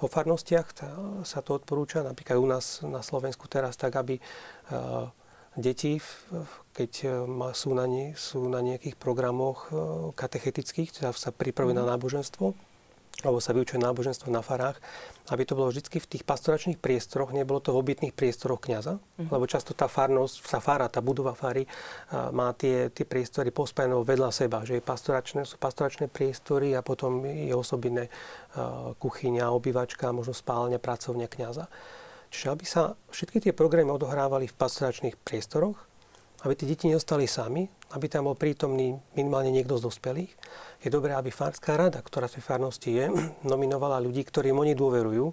Vo 0.01 0.09
farnostiach 0.09 0.67
sa 1.21 1.39
to 1.45 1.61
odporúča, 1.61 2.01
napríklad 2.01 2.37
u 2.41 2.47
nás 2.49 2.81
na 2.81 3.05
Slovensku 3.05 3.45
teraz, 3.45 3.77
tak 3.77 3.93
aby 4.01 4.17
e, 4.17 4.21
deti, 5.53 6.01
keď 6.73 6.91
e, 7.05 7.07
sú 7.53 7.69
na, 7.77 7.85
nie, 7.85 8.17
sú 8.17 8.49
na 8.49 8.65
nejakých 8.65 8.97
programoch 8.97 9.69
e, 9.69 9.71
katechetických, 10.17 10.89
teda 10.97 11.13
sa 11.13 11.29
pripravujú 11.29 11.77
na 11.77 11.85
mhm. 11.85 11.91
náboženstvo, 11.93 12.57
alebo 13.25 13.39
sa 13.39 13.53
vyučuje 13.53 13.77
náboženstvo 13.81 14.29
na 14.33 14.41
farách, 14.41 14.81
aby 15.29 15.45
to 15.45 15.53
bolo 15.53 15.69
vždy 15.69 15.87
v 15.87 16.09
tých 16.17 16.23
pastoračných 16.25 16.81
priestoroch, 16.81 17.31
nebolo 17.31 17.61
to 17.61 17.71
v 17.71 17.79
obytných 17.79 18.13
priestoroch 18.17 18.59
kniaza, 18.59 18.97
mm-hmm. 18.97 19.29
lebo 19.29 19.45
často 19.45 19.71
tá 19.77 19.85
farnosť, 19.85 20.35
tá 20.49 20.59
fara, 20.59 20.91
tá 20.91 20.99
budova 20.99 21.37
fary 21.37 21.63
má 22.33 22.51
tie, 22.57 22.89
tie 22.89 23.05
priestory 23.05 23.53
pospajené 23.53 23.93
vedľa 23.95 24.29
seba, 24.33 24.65
že 24.65 24.79
je 24.79 24.83
pastoračné, 24.83 25.45
sú 25.45 25.61
pastoračné 25.61 26.09
priestory 26.09 26.73
a 26.73 26.81
potom 26.81 27.23
je 27.25 27.53
osobitné 27.53 28.09
kuchyňa, 28.97 29.53
obývačka, 29.53 30.09
možno 30.11 30.33
spálne, 30.33 30.81
pracovňa 30.81 31.27
kniaza. 31.29 31.65
Čiže 32.31 32.47
aby 32.47 32.63
sa 32.63 32.95
všetky 33.11 33.43
tie 33.43 33.53
programy 33.53 33.91
odohrávali 33.91 34.47
v 34.47 34.55
pastoračných 34.55 35.19
priestoroch, 35.19 35.90
aby 36.41 36.53
tie 36.57 36.65
deti 36.65 36.89
neostali 36.89 37.29
sami, 37.29 37.69
aby 37.93 38.05
tam 38.09 38.25
bol 38.25 38.35
prítomný 38.37 38.97
minimálne 39.13 39.53
niekto 39.53 39.77
z 39.77 39.85
dospelých. 39.91 40.31
Je 40.81 40.89
dobré, 40.89 41.13
aby 41.13 41.29
farská 41.29 41.77
rada, 41.77 42.01
ktorá 42.01 42.25
v 42.25 42.41
tej 42.41 42.43
farnosti 42.43 42.89
je, 42.89 43.05
nominovala 43.51 44.01
ľudí, 44.01 44.25
ktorým 44.25 44.57
oni 44.57 44.73
dôverujú, 44.73 45.29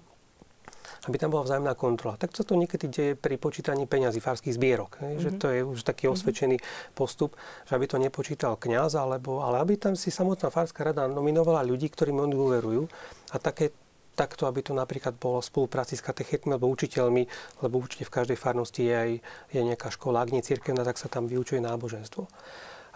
aby 1.07 1.15
tam 1.15 1.31
bola 1.31 1.47
vzájomná 1.47 1.73
kontrola. 1.73 2.19
Tak 2.19 2.35
sa 2.35 2.43
to 2.43 2.59
niekedy 2.59 2.85
deje 2.91 3.11
pri 3.15 3.39
počítaní 3.39 3.87
peňazí, 3.87 4.19
farských 4.19 4.53
zbierok. 4.53 4.99
Mm-hmm. 4.99 5.21
Že 5.23 5.29
mhm. 5.31 5.37
to 5.39 5.47
je 5.49 5.59
už 5.63 5.79
taký 5.81 6.03
mhm. 6.09 6.13
osvedčený 6.13 6.57
postup, 6.93 7.39
že 7.65 7.73
aby 7.73 7.85
to 7.89 7.97
nepočítal 7.97 8.59
kňaz, 8.59 8.99
alebo, 8.99 9.41
ale 9.41 9.63
aby 9.63 9.79
tam 9.79 9.97
si 9.97 10.13
samotná 10.13 10.53
farská 10.53 10.93
rada 10.93 11.09
nominovala 11.09 11.65
ľudí, 11.65 11.89
ktorým 11.89 12.21
oni 12.21 12.33
dôverujú. 12.35 12.81
A 13.33 13.37
také 13.41 13.73
takto, 14.19 14.43
aby 14.51 14.59
to 14.59 14.75
napríklad 14.75 15.15
bolo 15.15 15.39
v 15.39 15.47
spolupráci 15.47 15.95
s 15.95 16.03
katechetmi 16.03 16.59
alebo 16.59 16.67
učiteľmi, 16.67 17.23
lebo 17.63 17.79
určite 17.79 18.03
v 18.03 18.15
každej 18.19 18.35
farnosti 18.35 18.83
je 18.83 18.95
aj 18.95 19.11
je 19.55 19.61
nejaká 19.63 19.87
škola, 19.95 20.27
ak 20.27 20.35
nie 20.35 20.43
cirkevná, 20.43 20.83
tak 20.83 20.99
sa 20.99 21.07
tam 21.07 21.31
vyučuje 21.31 21.63
náboženstvo. 21.63 22.27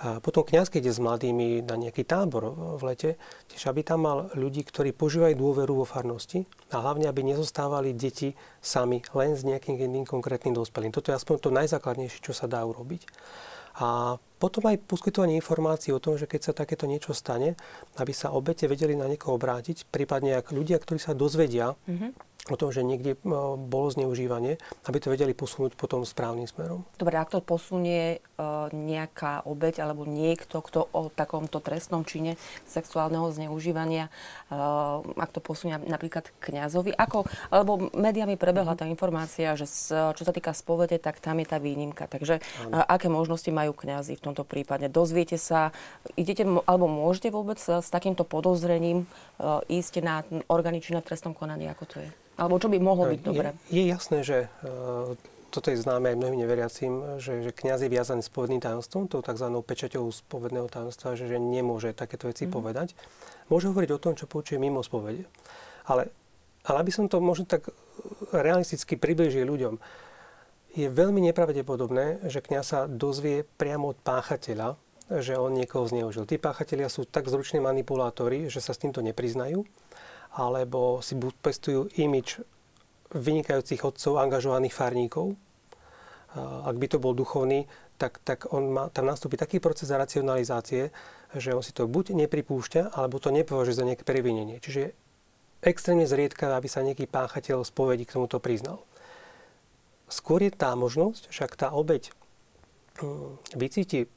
A 0.04 0.20
potom 0.20 0.44
kniaz, 0.44 0.68
keď 0.68 0.90
je 0.90 0.98
s 0.98 1.00
mladými 1.00 1.64
na 1.64 1.80
nejaký 1.80 2.04
tábor 2.04 2.76
v 2.76 2.82
lete, 2.92 3.10
tiež 3.48 3.72
aby 3.72 3.88
tam 3.88 4.04
mal 4.04 4.28
ľudí, 4.36 4.66
ktorí 4.68 4.92
požívajú 4.92 5.38
dôveru 5.38 5.80
vo 5.80 5.88
farnosti 5.88 6.44
a 6.76 6.84
hlavne, 6.84 7.08
aby 7.08 7.24
nezostávali 7.24 7.96
deti 7.96 8.36
sami 8.60 9.00
len 9.16 9.38
s 9.38 9.48
nejakým 9.48 9.80
jedným 9.80 10.04
konkrétnym 10.04 10.58
dospelým. 10.58 10.92
Toto 10.92 11.14
je 11.14 11.16
aspoň 11.16 11.36
to 11.40 11.50
najzákladnejšie, 11.56 12.20
čo 12.20 12.34
sa 12.36 12.52
dá 12.52 12.66
urobiť. 12.68 13.08
A 13.80 14.20
potom 14.38 14.68
aj 14.68 14.84
poskytovanie 14.86 15.40
informácií 15.40 15.96
o 15.96 16.04
tom, 16.04 16.20
že 16.20 16.28
keď 16.28 16.52
sa 16.52 16.54
takéto 16.54 16.84
niečo 16.84 17.16
stane, 17.16 17.56
aby 17.96 18.12
sa 18.12 18.36
obete 18.36 18.68
vedeli 18.68 18.94
na 18.94 19.08
niekoho 19.08 19.40
obrátiť, 19.40 19.88
prípadne 19.88 20.36
ak 20.36 20.52
ľudia, 20.52 20.78
ktorí 20.84 21.00
sa 21.00 21.16
dozvedia, 21.16 21.80
mm-hmm 21.88 22.33
o 22.52 22.60
tom, 22.60 22.76
že 22.76 22.84
niekde 22.84 23.16
e, 23.16 23.18
bolo 23.56 23.88
zneužívanie, 23.88 24.60
aby 24.84 24.98
to 25.00 25.08
vedeli 25.08 25.32
posunúť 25.32 25.80
potom 25.80 26.04
správnym 26.04 26.44
smerom. 26.44 26.84
Dobre, 27.00 27.16
ak 27.16 27.32
to 27.32 27.40
posunie 27.40 28.20
e, 28.20 28.44
nejaká 28.76 29.48
obeď 29.48 29.88
alebo 29.88 30.04
niekto, 30.04 30.60
kto 30.60 30.92
o 30.92 31.08
takomto 31.08 31.64
trestnom 31.64 32.04
čine 32.04 32.36
sexuálneho 32.68 33.32
zneužívania, 33.32 34.12
e, 34.52 34.60
ak 35.16 35.32
to 35.32 35.40
posunie 35.40 35.80
napríklad 35.88 36.28
kňazovi, 36.44 36.92
ako, 36.92 37.24
alebo 37.48 37.88
médiami 37.96 38.36
prebehla 38.36 38.76
tá 38.76 38.84
informácia, 38.92 39.56
že 39.56 39.64
čo 39.94 40.24
sa 40.24 40.34
týka 40.36 40.52
spovede, 40.52 41.00
tak 41.00 41.24
tam 41.24 41.40
je 41.40 41.48
tá 41.48 41.58
výnimka. 41.64 42.12
Takže 42.12 42.44
ano. 42.68 42.84
aké 42.84 43.08
možnosti 43.08 43.48
majú 43.50 43.72
kňazi 43.72 44.20
v 44.20 44.24
tomto 44.24 44.44
prípade? 44.44 44.92
Dozviete 44.92 45.40
sa, 45.40 45.72
idete 46.20 46.44
alebo 46.44 46.92
môžete 46.92 47.32
vôbec 47.32 47.58
s 47.60 47.88
takýmto 47.88 48.28
podozrením 48.28 49.08
ísť 49.70 49.94
na 50.04 50.28
orgány 50.52 50.84
na 50.92 51.00
trestnom 51.00 51.32
konaní, 51.32 51.72
ako 51.72 51.86
to 51.88 51.98
je? 52.04 52.10
Alebo 52.34 52.58
čo 52.58 52.70
by 52.70 52.78
mohlo 52.82 53.10
byť 53.10 53.20
dobré? 53.22 53.54
Je, 53.70 53.84
je 53.84 53.84
jasné, 53.94 54.20
že 54.26 54.38
uh, 54.66 55.14
toto 55.54 55.70
je 55.70 55.78
známe 55.78 56.10
aj 56.10 56.18
mnohým 56.18 56.42
neveriacím, 56.42 57.22
že, 57.22 57.46
že 57.46 57.54
kniaz 57.54 57.86
je 57.86 57.94
viazaný 57.94 58.26
povedným 58.34 58.58
tajomstvom, 58.58 59.06
tou 59.06 59.22
tzv. 59.22 59.54
pečaťou 59.54 60.10
spovedného 60.10 60.66
tajomstva, 60.66 61.14
že, 61.14 61.30
že 61.30 61.38
nemôže 61.38 61.94
takéto 61.94 62.26
veci 62.26 62.50
mm-hmm. 62.50 62.58
povedať. 62.58 62.98
Môže 63.54 63.70
hovoriť 63.70 63.90
o 63.94 64.02
tom, 64.02 64.18
čo 64.18 64.26
počuje 64.26 64.58
mimo 64.58 64.82
spovede. 64.82 65.30
Ale, 65.86 66.10
ale 66.66 66.78
aby 66.82 66.90
som 66.90 67.06
to 67.06 67.22
možno 67.22 67.46
tak 67.46 67.70
realisticky 68.34 68.98
približil 68.98 69.46
ľuďom, 69.46 69.78
je 70.74 70.90
veľmi 70.90 71.22
nepravdepodobné, 71.30 72.26
že 72.34 72.42
kniaz 72.42 72.74
sa 72.74 72.90
dozvie 72.90 73.46
priamo 73.46 73.94
od 73.94 73.98
páchateľa, 74.02 74.74
že 75.22 75.38
on 75.38 75.54
niekoho 75.54 75.86
zneužil. 75.86 76.26
Tí 76.26 76.42
páchatelia 76.42 76.90
sú 76.90 77.06
tak 77.06 77.30
zruční 77.30 77.62
manipulátori, 77.62 78.50
že 78.50 78.58
sa 78.58 78.74
s 78.74 78.82
týmto 78.82 79.06
nepriznajú 79.06 79.70
alebo 80.34 81.00
si 81.06 81.14
pestujú 81.18 81.90
imič 81.94 82.42
vynikajúcich 83.14 83.86
otcov, 83.86 84.18
angažovaných 84.18 84.74
farníkov. 84.74 85.38
Ak 86.66 86.76
by 86.82 86.88
to 86.90 86.98
bol 86.98 87.14
duchovný, 87.14 87.70
tak, 88.02 88.18
tak 88.26 88.50
on 88.50 88.74
má, 88.74 88.84
tam 88.90 89.06
nastúpi 89.06 89.38
taký 89.38 89.62
proces 89.62 89.94
racionalizácie, 89.94 90.90
že 91.38 91.54
on 91.54 91.62
si 91.62 91.72
to 91.78 91.86
buď 91.86 92.18
nepripúšťa, 92.18 92.98
alebo 92.98 93.22
to 93.22 93.30
nepovažuje 93.30 93.78
za 93.78 93.86
nejaké 93.86 94.02
previnenie. 94.02 94.58
Čiže 94.58 94.98
extrémne 95.62 96.10
zriedka, 96.10 96.58
aby 96.58 96.66
sa 96.66 96.82
nejaký 96.82 97.06
páchateľ 97.06 97.62
spovedi 97.62 98.10
k 98.10 98.18
tomuto 98.18 98.42
priznal. 98.42 98.82
Skôr 100.10 100.42
je 100.42 100.52
tá 100.54 100.74
možnosť, 100.74 101.30
že 101.30 101.46
ak 101.46 101.54
tá 101.54 101.70
obeď 101.70 102.10
hm, 102.98 103.38
vycíti 103.54 104.10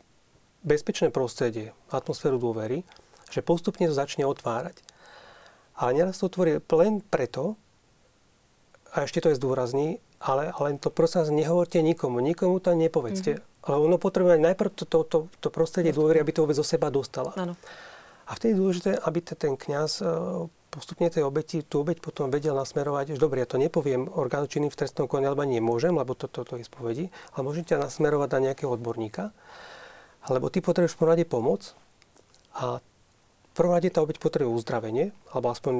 bezpečné 0.66 1.14
prostredie, 1.14 1.76
atmosféru 1.94 2.42
dôvery, 2.42 2.82
že 3.30 3.44
postupne 3.44 3.86
to 3.86 3.94
začne 3.94 4.26
otvárať. 4.26 4.82
Ale 5.77 5.91
neraz 5.93 6.20
to 6.20 6.29
otvorí 6.33 6.59
len 6.61 7.05
preto, 7.05 7.61
a 8.97 9.05
ešte 9.05 9.20
to 9.20 9.29
je 9.29 9.37
zdôrazní, 9.37 10.01
ale 10.24 10.49
len 10.57 10.81
to 10.81 10.89
prosím 10.89 11.20
vás 11.20 11.29
nehovorte 11.29 11.85
nikomu, 11.85 12.24
nikomu 12.24 12.64
to 12.64 12.72
nepovedzte. 12.72 13.37
Mm-hmm. 13.37 13.64
Ale 13.66 13.77
ono 13.83 14.01
potrebuje 14.01 14.41
najprv 14.41 14.70
to, 14.72 14.85
to, 14.89 14.99
to, 15.05 15.18
to 15.43 15.49
prostredie 15.53 15.93
dôvery, 15.93 16.22
aby 16.22 16.33
to 16.33 16.47
vôbec 16.47 16.57
zo 16.57 16.64
seba 16.64 16.89
dostala. 16.89 17.35
Ano. 17.37 17.59
A 18.27 18.35
vtedy 18.35 18.57
je 18.57 18.61
dôležité, 18.62 18.91
aby 19.05 19.18
ten 19.22 19.55
kňaz 19.59 20.03
e, 20.03 20.07
postupne 20.70 21.11
tej 21.11 21.27
obeti, 21.27 21.62
tú 21.66 21.83
obeť 21.83 21.99
potom 21.99 22.31
vedel 22.31 22.55
nasmerovať, 22.55 23.14
že 23.14 23.22
dobre, 23.22 23.43
ja 23.43 23.49
to 23.51 23.59
nepoviem 23.59 24.07
orgánu 24.07 24.47
činným 24.51 24.70
v 24.70 24.79
trestnom 24.79 25.11
konaní, 25.11 25.31
alebo 25.31 25.47
nemôžem, 25.47 25.95
lebo 25.95 26.14
toto 26.14 26.43
to, 26.43 26.55
to 26.57 26.62
je 26.62 26.66
spovedi, 26.66 27.11
ale 27.35 27.43
môžete 27.47 27.74
nasmerovať 27.79 28.29
na 28.39 28.41
nejakého 28.51 28.70
odborníka, 28.70 29.35
alebo 30.27 30.51
ty 30.51 30.62
potrebuješ 30.62 30.99
v 30.99 31.27
pomoc 31.27 31.74
a 32.55 32.83
prvom 33.57 33.72
rade 33.72 33.88
tá 33.88 34.04
obeď 34.04 34.20
potrebuje 34.20 34.52
uzdravenie, 34.52 35.16
alebo 35.32 35.48
aspoň, 35.48 35.74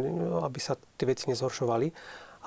aby 0.49 0.59
sa 0.59 0.81
tie 0.97 1.07
veci 1.07 1.29
nezhoršovali. 1.29 1.93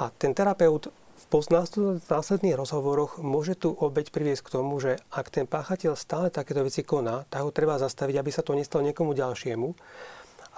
A 0.02 0.10
ten 0.16 0.34
terapeut 0.34 0.90
v 1.30 2.06
následných 2.10 2.56
rozhovoroch 2.56 3.20
môže 3.22 3.54
tú 3.54 3.76
obeď 3.76 4.10
priviesť 4.10 4.50
k 4.50 4.54
tomu, 4.56 4.80
že 4.82 4.98
ak 5.14 5.30
ten 5.30 5.46
páchateľ 5.46 5.94
stále 5.94 6.34
takéto 6.34 6.64
veci 6.66 6.82
koná, 6.82 7.28
tak 7.30 7.44
ho 7.44 7.52
treba 7.54 7.78
zastaviť, 7.78 8.16
aby 8.18 8.32
sa 8.34 8.42
to 8.42 8.58
nestalo 8.58 8.88
niekomu 8.88 9.14
ďalšiemu. 9.14 9.76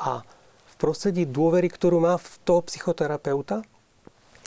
A 0.06 0.22
v 0.72 0.76
prostredí 0.78 1.28
dôvery, 1.28 1.68
ktorú 1.68 2.00
má 2.00 2.16
v 2.16 2.30
toho 2.46 2.62
psychoterapeuta, 2.64 3.66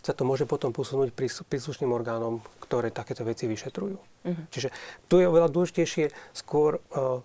sa 0.04 0.12
to 0.12 0.28
môže 0.28 0.44
potom 0.44 0.68
posunúť 0.68 1.16
príslušným 1.48 1.88
orgánom, 1.88 2.44
ktoré 2.60 2.92
takéto 2.92 3.24
veci 3.24 3.48
vyšetrujú. 3.48 3.96
Uh-huh. 3.96 4.44
Čiže 4.52 4.68
tu 5.08 5.16
je 5.16 5.24
oveľa 5.24 5.48
dôležitejšie 5.48 6.12
skôr 6.36 6.76
uh, 6.76 7.24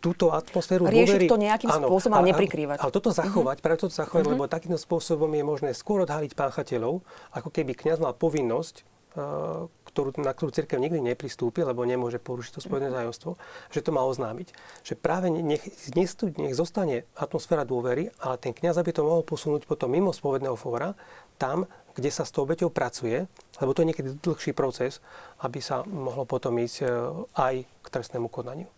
túto 0.00 0.32
atmosféru 0.32 0.88
Riešiť 0.88 1.28
dôvery... 1.28 1.28
to 1.28 1.38
nejakým 1.38 1.70
áno, 1.70 1.86
spôsobom, 1.92 2.16
ale 2.16 2.32
neprikrývať. 2.32 2.80
Ale 2.80 2.90
toto 2.90 3.12
zachovať, 3.12 3.56
uh-huh. 3.60 3.64
práve 3.64 3.78
toto 3.84 3.94
zachovať, 3.94 4.24
uh-huh. 4.26 4.34
lebo 4.40 4.48
takýmto 4.48 4.80
spôsobom 4.80 5.28
je 5.28 5.44
možné 5.44 5.70
skôr 5.76 6.02
odhaliť 6.08 6.32
páchateľov, 6.32 7.04
ako 7.36 7.48
keby 7.52 7.76
kňaz 7.76 8.00
mal 8.00 8.16
povinnosť 8.16 8.88
uh, 9.14 9.68
ktorú, 9.90 10.14
na 10.22 10.30
ktorú 10.30 10.54
cirkev 10.54 10.78
nikdy 10.78 11.02
nepristúpi, 11.02 11.66
lebo 11.66 11.82
nemôže 11.82 12.22
porušiť 12.22 12.52
to 12.56 12.60
spojené 12.62 12.94
tajomstvo, 12.94 13.34
že 13.74 13.82
to 13.82 13.90
má 13.90 14.06
oznámiť. 14.06 14.54
Že 14.86 14.94
práve 14.96 15.26
nech, 15.34 15.66
nech, 15.92 16.10
nech 16.14 16.54
zostane 16.54 17.04
atmosféra 17.18 17.66
dôvery, 17.66 18.14
ale 18.22 18.38
ten 18.38 18.54
kňaz, 18.54 18.78
aby 18.78 18.94
to 18.94 19.02
mohol 19.02 19.26
posunúť 19.26 19.66
potom 19.66 19.90
mimo 19.90 20.14
spovedného 20.14 20.54
fóra, 20.54 20.94
tam, 21.36 21.66
kde 21.98 22.10
sa 22.14 22.22
s 22.22 22.30
tou 22.30 22.46
obeťou 22.46 22.70
pracuje, 22.70 23.26
lebo 23.58 23.70
to 23.74 23.82
je 23.82 23.88
niekedy 23.90 24.08
dlhší 24.22 24.54
proces, 24.54 25.02
aby 25.42 25.58
sa 25.58 25.82
mohlo 25.84 26.22
potom 26.22 26.54
ísť 26.56 26.86
uh, 26.86 27.26
aj 27.34 27.66
k 27.66 27.86
trestnému 27.90 28.30
konaniu. 28.30 28.70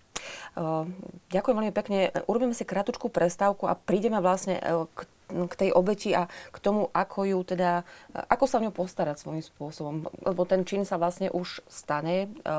Ďakujem 1.33 1.57
veľmi 1.57 1.75
pekne. 1.75 2.13
Urobíme 2.29 2.53
si 2.53 2.69
krátku 2.69 3.09
prestávku 3.09 3.65
a 3.67 3.75
prídeme 3.75 4.21
vlastne 4.21 4.61
e, 4.61 4.65
k 4.93 5.01
k 5.33 5.55
tej 5.57 5.71
obeti 5.73 6.13
a 6.13 6.29
k 6.29 6.59
tomu, 6.61 6.93
ako 6.93 7.25
ju 7.25 7.41
teda, 7.41 7.89
ako 8.13 8.45
sa 8.45 8.61
o 8.61 8.65
ňu 8.69 8.73
postarať 8.73 9.17
svojím 9.17 9.41
spôsobom. 9.41 10.05
Lebo 10.29 10.45
ten 10.45 10.69
čin 10.69 10.85
sa 10.85 11.01
vlastne 11.01 11.33
už 11.33 11.65
stane, 11.73 12.29
e, 12.29 12.51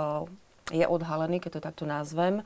je 0.73 0.85
odhalený, 0.87 1.37
keď 1.43 1.59
to 1.59 1.65
takto 1.69 1.85
nazvem. 1.85 2.41
E, 2.41 2.43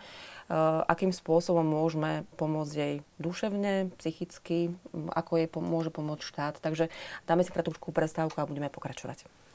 akým 0.84 1.16
spôsobom 1.16 1.64
môžeme 1.64 2.28
pomôcť 2.36 2.74
jej 2.76 2.96
duševne, 3.24 3.94
psychicky, 4.04 4.76
ako 5.16 5.32
jej 5.40 5.48
môže 5.64 5.96
pomôcť 5.96 6.24
štát. 6.28 6.56
Takže 6.60 6.92
dáme 7.24 7.48
si 7.48 7.56
krátku 7.56 7.96
prestávku 7.96 8.36
a 8.44 8.50
budeme 8.50 8.68
pokračovať. 8.68 9.47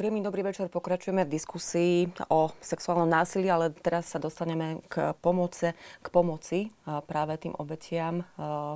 Príjemný 0.00 0.24
dobrý 0.24 0.40
večer. 0.48 0.72
Pokračujeme 0.72 1.28
v 1.28 1.34
diskusii 1.36 2.08
o 2.32 2.48
sexuálnom 2.64 3.04
násilí, 3.04 3.52
ale 3.52 3.68
teraz 3.68 4.08
sa 4.08 4.16
dostaneme 4.16 4.80
k 4.88 5.12
pomoci, 5.20 5.76
k 5.76 6.08
pomoci 6.08 6.72
práve 7.04 7.36
tým 7.36 7.52
obetiam 7.60 8.24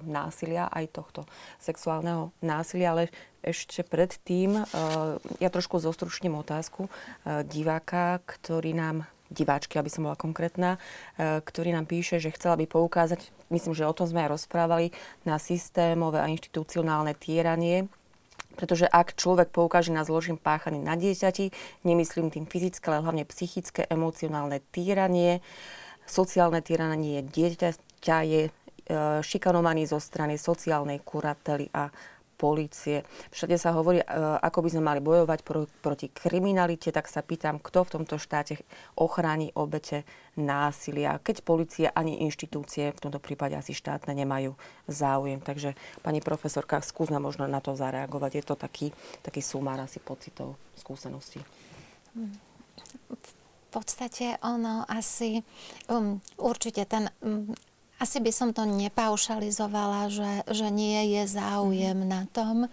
násilia, 0.05 0.68
aj 0.68 0.85
tohto 0.93 1.25
sexuálneho 1.57 2.29
násilia. 2.45 2.93
Ale 2.93 3.05
ešte 3.41 3.81
predtým 3.89 4.68
ja 5.41 5.49
trošku 5.49 5.81
zostručním 5.81 6.37
otázku 6.37 6.93
diváka, 7.49 8.20
ktorý 8.29 8.77
nám 8.77 9.09
diváčky, 9.33 9.81
aby 9.81 9.89
som 9.89 10.05
bola 10.05 10.20
konkrétna, 10.20 10.77
ktorý 11.16 11.72
nám 11.72 11.89
píše, 11.89 12.20
že 12.20 12.37
chcela 12.37 12.61
by 12.61 12.68
poukázať, 12.68 13.33
myslím, 13.49 13.72
že 13.72 13.89
o 13.89 13.97
tom 13.97 14.05
sme 14.05 14.29
aj 14.29 14.37
rozprávali, 14.37 14.93
na 15.25 15.41
systémové 15.41 16.20
a 16.20 16.29
inštitucionálne 16.29 17.16
týranie 17.16 17.89
pretože 18.55 18.87
ak 18.87 19.19
človek 19.19 19.51
poukáže 19.51 19.91
na 19.91 20.07
zložím 20.07 20.39
páchaný 20.39 20.81
na 20.81 20.95
dieťati, 20.95 21.51
nemyslím 21.85 22.31
tým 22.31 22.47
fyzické, 22.47 22.91
ale 22.91 23.05
hlavne 23.05 23.25
psychické, 23.29 23.87
emocionálne 23.91 24.63
týranie, 24.73 25.43
sociálne 26.07 26.61
týranie 26.63 27.25
dieťaťa 27.25 28.19
je 28.25 28.43
e, 28.47 28.51
šikanovaný 29.21 29.89
zo 29.89 29.99
strany 29.99 30.37
sociálnej 30.37 31.03
kurately 31.03 31.69
a 31.75 31.89
polície. 32.45 33.09
Všade 33.33 33.57
sa 33.57 33.73
hovorí, 33.73 34.05
e, 34.05 34.07
ako 34.45 34.61
by 34.61 34.69
sme 34.77 34.83
mali 34.85 35.01
bojovať 35.01 35.41
proti 35.81 36.13
kriminalite, 36.13 36.93
tak 36.93 37.09
sa 37.09 37.25
pýtam, 37.25 37.57
kto 37.57 37.89
v 37.89 37.93
tomto 37.97 38.21
štáte 38.21 38.61
ochráni 39.01 39.49
obete 39.57 40.05
násilia, 40.37 41.17
keď 41.25 41.41
policia 41.41 41.89
ani 41.97 42.21
inštitúcie, 42.29 42.93
v 42.93 43.01
tomto 43.01 43.17
prípade 43.17 43.57
asi 43.57 43.73
štátne, 43.73 44.13
nemajú 44.13 44.53
záujem. 44.85 45.41
Takže, 45.41 45.73
pani 46.05 46.21
profesorka, 46.21 46.85
skúsme 46.85 47.17
možno 47.17 47.49
na 47.49 47.65
to 47.65 47.73
zareagovať. 47.73 48.31
Je 48.37 48.45
to 48.45 48.55
taký, 48.61 48.93
taký 49.25 49.41
sumár 49.41 49.81
asi 49.81 50.03
pocitov, 50.05 50.61
skúseností. 50.77 51.41
V 52.15 53.33
podstate 53.73 54.39
ono 54.45 54.87
asi, 54.87 55.43
um, 55.91 56.23
určite 56.39 56.87
ten 56.87 57.11
um, 57.25 57.51
asi 58.05 58.21
by 58.21 58.33
som 58.37 58.53
to 58.53 58.69
nepaušalizovala, 58.69 60.13
že, 60.13 60.45
že 60.53 60.69
nie 60.69 61.17
je 61.17 61.25
záujem 61.25 61.97
mm. 61.97 62.09
na 62.09 62.29
tom. 62.29 62.69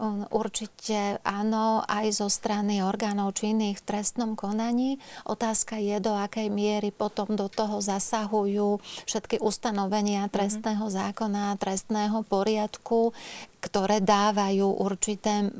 Um, 0.00 0.24
určite 0.32 1.20
áno, 1.20 1.84
aj 1.84 2.24
zo 2.24 2.32
strany 2.32 2.80
orgánov 2.80 3.36
činných 3.36 3.84
v 3.84 3.84
trestnom 3.84 4.32
konaní. 4.32 4.96
Otázka 5.28 5.76
je, 5.76 6.00
do 6.00 6.16
akej 6.16 6.48
miery 6.48 6.88
potom 6.88 7.36
do 7.36 7.52
toho 7.52 7.84
zasahujú 7.84 8.80
všetky 9.04 9.44
ustanovenia 9.44 10.24
mhm. 10.24 10.32
trestného 10.32 10.88
zákona, 10.88 11.60
trestného 11.60 12.24
poriadku, 12.24 13.12
ktoré 13.60 14.00
dávajú 14.00 14.72
určité 14.80 15.52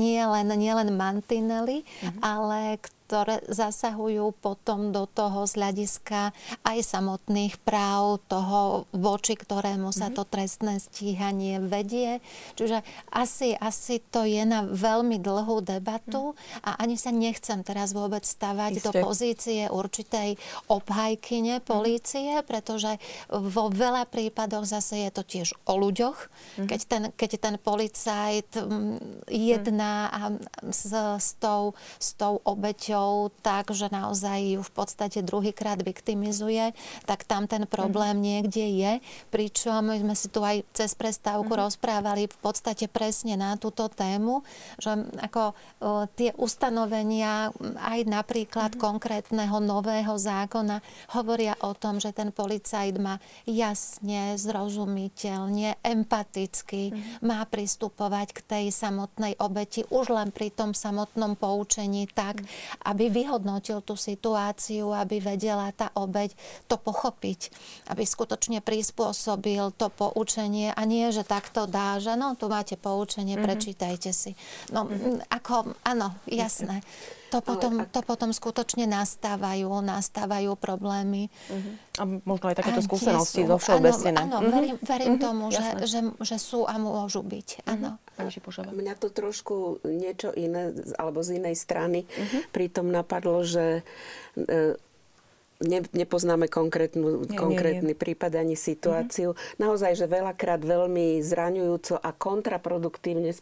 nielen 0.00 0.48
nie 0.56 0.72
len 0.72 0.96
mantinely, 0.96 1.84
mm-hmm. 1.84 2.20
ale 2.24 2.80
ktoré 2.80 3.01
zasahujú 3.48 4.32
potom 4.40 4.90
do 4.90 5.04
toho 5.04 5.44
z 5.44 5.60
hľadiska 5.60 6.32
aj 6.64 6.78
samotných 6.80 7.60
práv 7.60 8.24
toho, 8.26 8.88
voči 8.96 9.36
ktorému 9.36 9.92
sa 9.92 10.08
mhm. 10.08 10.14
to 10.16 10.22
trestné 10.24 10.74
stíhanie 10.80 11.60
vedie. 11.60 12.24
Čiže 12.56 12.80
asi, 13.12 13.52
asi 13.56 14.00
to 14.00 14.24
je 14.24 14.42
na 14.42 14.64
veľmi 14.64 15.20
dlhú 15.20 15.60
debatu 15.60 16.32
mhm. 16.32 16.64
a 16.64 16.70
ani 16.80 16.96
sa 16.96 17.12
nechcem 17.12 17.60
teraz 17.60 17.92
vôbec 17.92 18.24
stavať 18.24 18.72
Isté. 18.78 18.84
do 18.84 18.90
pozície 19.04 19.62
určitej 19.68 20.40
obhajkyne 20.72 21.60
mhm. 21.60 21.64
polície, 21.64 22.40
pretože 22.48 22.96
vo 23.28 23.68
veľa 23.68 24.08
prípadoch 24.08 24.64
zase 24.64 25.08
je 25.08 25.10
to 25.12 25.22
tiež 25.22 25.48
o 25.68 25.76
ľuďoch. 25.76 26.18
Keď, 26.62 26.80
ten, 26.88 27.02
keď 27.12 27.30
ten 27.40 27.54
policajt 27.58 28.50
jedná 29.28 30.10
s, 30.68 30.92
s, 30.94 31.30
tou, 31.40 31.76
s 31.98 32.14
tou 32.14 32.38
obeťou 32.44 33.01
rodičov 33.02 33.34
tak, 33.42 33.74
že 33.74 33.90
naozaj 33.90 34.58
ju 34.58 34.60
v 34.62 34.72
podstate 34.72 35.18
druhýkrát 35.22 35.82
viktimizuje, 35.82 36.72
tak 37.06 37.26
tam 37.26 37.50
ten 37.50 37.66
problém 37.66 38.18
mm. 38.18 38.22
niekde 38.22 38.66
je. 38.66 38.92
Pričom 39.34 39.90
sme 39.90 40.14
si 40.14 40.30
tu 40.30 40.40
aj 40.46 40.62
cez 40.70 40.94
prestávku 40.94 41.50
mm. 41.50 41.60
rozprávali 41.66 42.30
v 42.30 42.38
podstate 42.38 42.86
presne 42.86 43.34
na 43.34 43.58
túto 43.58 43.90
tému, 43.90 44.46
že 44.78 44.94
ako 45.18 45.42
o, 45.50 45.54
tie 46.14 46.30
ustanovenia 46.38 47.50
aj 47.82 48.06
napríklad 48.06 48.78
mm. 48.78 48.78
konkrétneho 48.78 49.58
nového 49.58 50.14
zákona 50.14 50.78
hovoria 51.18 51.58
o 51.66 51.74
tom, 51.74 51.98
že 51.98 52.14
ten 52.14 52.30
policajt 52.30 52.94
má 53.02 53.18
jasne, 53.48 54.38
zrozumiteľne, 54.38 55.82
empaticky 55.82 56.94
mm. 56.94 57.26
má 57.26 57.42
pristupovať 57.48 58.28
k 58.36 58.40
tej 58.46 58.64
samotnej 58.70 59.34
obeti 59.42 59.82
už 59.90 60.14
len 60.14 60.30
pri 60.30 60.54
tom 60.54 60.70
samotnom 60.76 61.34
poučení 61.34 62.06
tak, 62.06 62.38
mm 62.38 62.91
aby 62.92 63.08
vyhodnotil 63.08 63.80
tú 63.80 63.96
situáciu, 63.96 64.92
aby 64.92 65.24
vedela 65.24 65.72
tá 65.72 65.88
obeď 65.96 66.36
to 66.68 66.76
pochopiť, 66.76 67.48
aby 67.88 68.04
skutočne 68.04 68.60
prispôsobil 68.60 69.72
to 69.80 69.88
poučenie 69.88 70.76
a 70.76 70.82
nie, 70.84 71.08
že 71.08 71.24
takto 71.24 71.64
dá, 71.64 71.96
že 71.96 72.12
no, 72.20 72.36
tu 72.36 72.52
máte 72.52 72.76
poučenie, 72.76 73.40
mm-hmm. 73.40 73.48
prečítajte 73.48 74.12
si. 74.12 74.36
No, 74.68 74.84
mm-hmm. 74.84 75.32
ako, 75.32 75.72
áno, 75.88 76.12
jasné. 76.28 76.84
To 77.32 77.40
potom, 77.40 77.80
ak... 77.80 77.88
to 77.88 78.00
potom 78.04 78.30
skutočne 78.30 78.84
nastávajú, 78.84 79.72
nastávajú 79.80 80.52
problémy. 80.60 81.32
Uh-huh. 81.48 81.72
A 81.96 82.02
možno 82.28 82.52
aj 82.52 82.60
takéto 82.60 82.84
skúsenosti 82.84 83.48
zo 83.48 83.56
všeobecnené. 83.56 84.20
Áno, 84.20 84.44
áno 84.44 84.52
uh-huh. 84.52 84.52
verím, 84.52 84.76
verím 84.84 85.14
uh-huh. 85.16 85.24
tomu, 85.24 85.44
že, 85.48 85.64
že, 85.88 86.00
že 86.20 86.36
sú 86.36 86.68
a 86.68 86.76
môžu 86.76 87.24
byť. 87.24 87.64
Áno. 87.64 87.96
Uh-huh. 87.96 88.76
Mňa 88.76 88.94
to 89.00 89.08
trošku 89.08 89.80
niečo 89.88 90.36
iné, 90.36 90.76
alebo 91.00 91.24
z 91.24 91.40
inej 91.40 91.56
strany 91.56 92.04
uh-huh. 92.04 92.52
pritom 92.52 92.92
napadlo, 92.92 93.40
že 93.40 93.80
e, 94.36 94.76
ne, 95.62 95.80
nepoznáme 95.94 96.46
konkrétnu, 96.46 97.26
nie, 97.26 97.38
konkrétny 97.38 97.92
nie, 97.92 97.96
nie. 97.96 98.02
prípad 98.02 98.38
ani 98.38 98.54
situáciu. 98.58 99.32
Mm-hmm. 99.32 99.58
Naozaj, 99.58 99.92
že 99.98 100.06
veľakrát 100.10 100.62
veľmi 100.62 101.22
zraňujúco 101.22 101.98
a 101.98 102.10
kontraproduktívne 102.12 103.32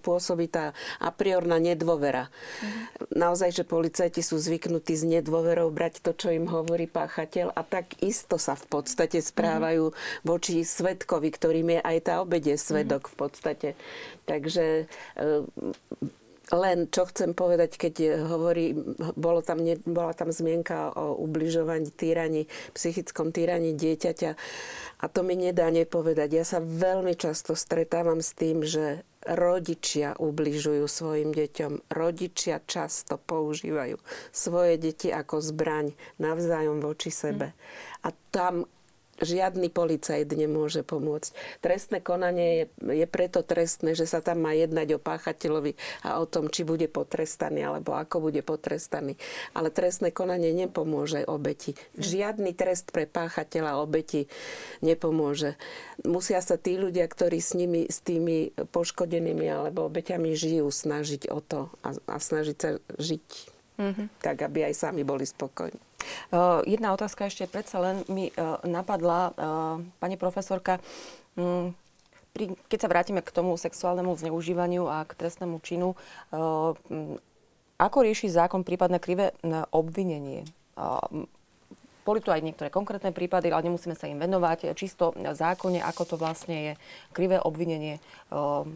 pôsobí 0.00 0.50
tá 0.50 0.72
a 0.98 1.08
priorná 1.12 1.60
nedôvera. 1.60 2.28
Mm-hmm. 2.28 3.14
Naozaj, 3.14 3.50
že 3.62 3.64
policajti 3.64 4.20
sú 4.24 4.40
zvyknutí 4.40 4.96
s 4.96 5.04
nedôverou 5.06 5.68
brať 5.70 6.02
to, 6.02 6.12
čo 6.16 6.32
im 6.32 6.48
hovorí 6.48 6.88
páchateľ 6.88 7.52
a 7.54 7.62
tak 7.62 7.96
isto 8.02 8.40
sa 8.40 8.56
v 8.56 8.66
podstate 8.68 9.22
správajú 9.22 9.92
mm-hmm. 9.92 10.24
voči 10.24 10.64
svetkovi, 10.64 11.28
ktorým 11.30 11.68
je 11.76 11.80
aj 11.80 11.98
tá 12.02 12.14
obede 12.24 12.56
svedok 12.58 13.06
mm-hmm. 13.06 13.14
v 13.14 13.16
podstate. 13.20 13.68
Takže 14.26 14.66
e, 15.14 15.24
len 16.54 16.86
čo 16.86 17.10
chcem 17.10 17.34
povedať, 17.34 17.74
keď 17.74 18.22
hovorí, 18.30 18.70
bolo 19.18 19.42
tam, 19.42 19.66
ne, 19.66 19.74
bola 19.82 20.14
tam 20.14 20.30
zmienka 20.30 20.94
o 20.94 21.18
ubližovaní, 21.18 21.90
týraní, 21.90 22.46
psychickom 22.70 23.34
týraní 23.34 23.74
dieťaťa 23.74 24.30
a 25.02 25.04
to 25.10 25.26
mi 25.26 25.34
nedá 25.34 25.66
nepovedať. 25.74 26.28
Ja 26.30 26.44
sa 26.46 26.58
veľmi 26.62 27.18
často 27.18 27.58
stretávam 27.58 28.22
s 28.22 28.30
tým, 28.30 28.62
že 28.62 29.02
rodičia 29.26 30.14
ubližujú 30.14 30.86
svojim 30.86 31.34
deťom. 31.34 31.90
Rodičia 31.90 32.62
často 32.62 33.18
používajú 33.18 33.98
svoje 34.30 34.78
deti 34.78 35.10
ako 35.10 35.42
zbraň 35.42 35.90
navzájom 36.22 36.78
voči 36.78 37.10
sebe. 37.10 37.50
Hm. 37.50 37.56
A 38.06 38.08
tam 38.30 38.54
žiadny 39.20 39.72
policajt 39.72 40.28
nemôže 40.32 40.84
pomôcť. 40.84 41.30
Trestné 41.64 41.98
konanie 42.04 42.68
je, 42.80 43.04
je 43.04 43.06
preto 43.08 43.40
trestné, 43.40 43.96
že 43.96 44.04
sa 44.04 44.20
tam 44.20 44.44
má 44.44 44.52
jednať 44.52 44.96
o 44.96 45.02
páchateľovi 45.02 45.76
a 46.04 46.20
o 46.20 46.28
tom, 46.28 46.52
či 46.52 46.62
bude 46.62 46.86
potrestaný 46.86 47.64
alebo 47.64 47.96
ako 47.96 48.28
bude 48.28 48.40
potrestaný. 48.44 49.16
Ale 49.56 49.72
trestné 49.72 50.12
konanie 50.12 50.52
nepomôže 50.52 51.24
obeti. 51.24 51.74
Žiadny 51.96 52.52
trest 52.52 52.92
pre 52.92 53.08
páchateľa 53.08 53.80
obeti 53.80 54.28
nepomôže. 54.84 55.56
Musia 56.04 56.40
sa 56.44 56.60
tí 56.60 56.76
ľudia, 56.76 57.08
ktorí 57.08 57.40
s 57.40 57.56
nimi, 57.56 57.88
s 57.88 58.04
tými 58.04 58.52
poškodenými 58.52 59.46
alebo 59.48 59.88
obeťami 59.88 60.36
žijú, 60.36 60.68
snažiť 60.68 61.32
o 61.32 61.40
to 61.40 61.72
a, 61.80 61.96
a 61.96 62.16
snažiť 62.20 62.56
sa 62.56 62.70
žiť 63.00 63.55
mm-hmm. 63.78 64.06
tak, 64.20 64.42
aby 64.42 64.68
aj 64.68 64.74
sami 64.74 65.06
boli 65.06 65.24
spokojní. 65.24 65.78
Uh, 66.30 66.60
jedna 66.68 66.92
otázka 66.92 67.26
ešte 67.28 67.48
predsa 67.48 67.80
len 67.80 68.04
mi 68.08 68.28
uh, 68.34 68.60
napadla, 68.64 69.32
uh, 69.32 69.78
pani 70.00 70.16
profesorka. 70.20 70.80
Um, 71.36 71.72
pri, 72.36 72.52
keď 72.68 72.78
sa 72.84 72.92
vrátime 72.92 73.24
k 73.24 73.32
tomu 73.32 73.56
sexuálnemu 73.56 74.12
zneužívaniu 74.12 74.84
a 74.88 75.08
k 75.08 75.16
trestnému 75.16 75.60
činu, 75.64 75.96
um, 76.32 77.16
ako 77.76 77.98
rieši 78.08 78.32
zákon 78.32 78.64
prípadné 78.64 78.96
krivé 78.96 79.36
obvinenie? 79.68 80.48
Boli 82.08 82.24
tu 82.24 82.32
aj 82.32 82.40
niektoré 82.40 82.72
konkrétne 82.72 83.12
prípady, 83.12 83.52
ale 83.52 83.68
nemusíme 83.68 83.92
sa 83.92 84.08
im 84.08 84.16
venovať. 84.16 84.72
Čisto 84.72 85.12
v 85.12 85.28
zákone, 85.28 85.84
ako 85.84 86.02
to 86.08 86.16
vlastne 86.16 86.56
je 86.56 86.72
krivé 87.12 87.36
obvinenie. 87.36 88.00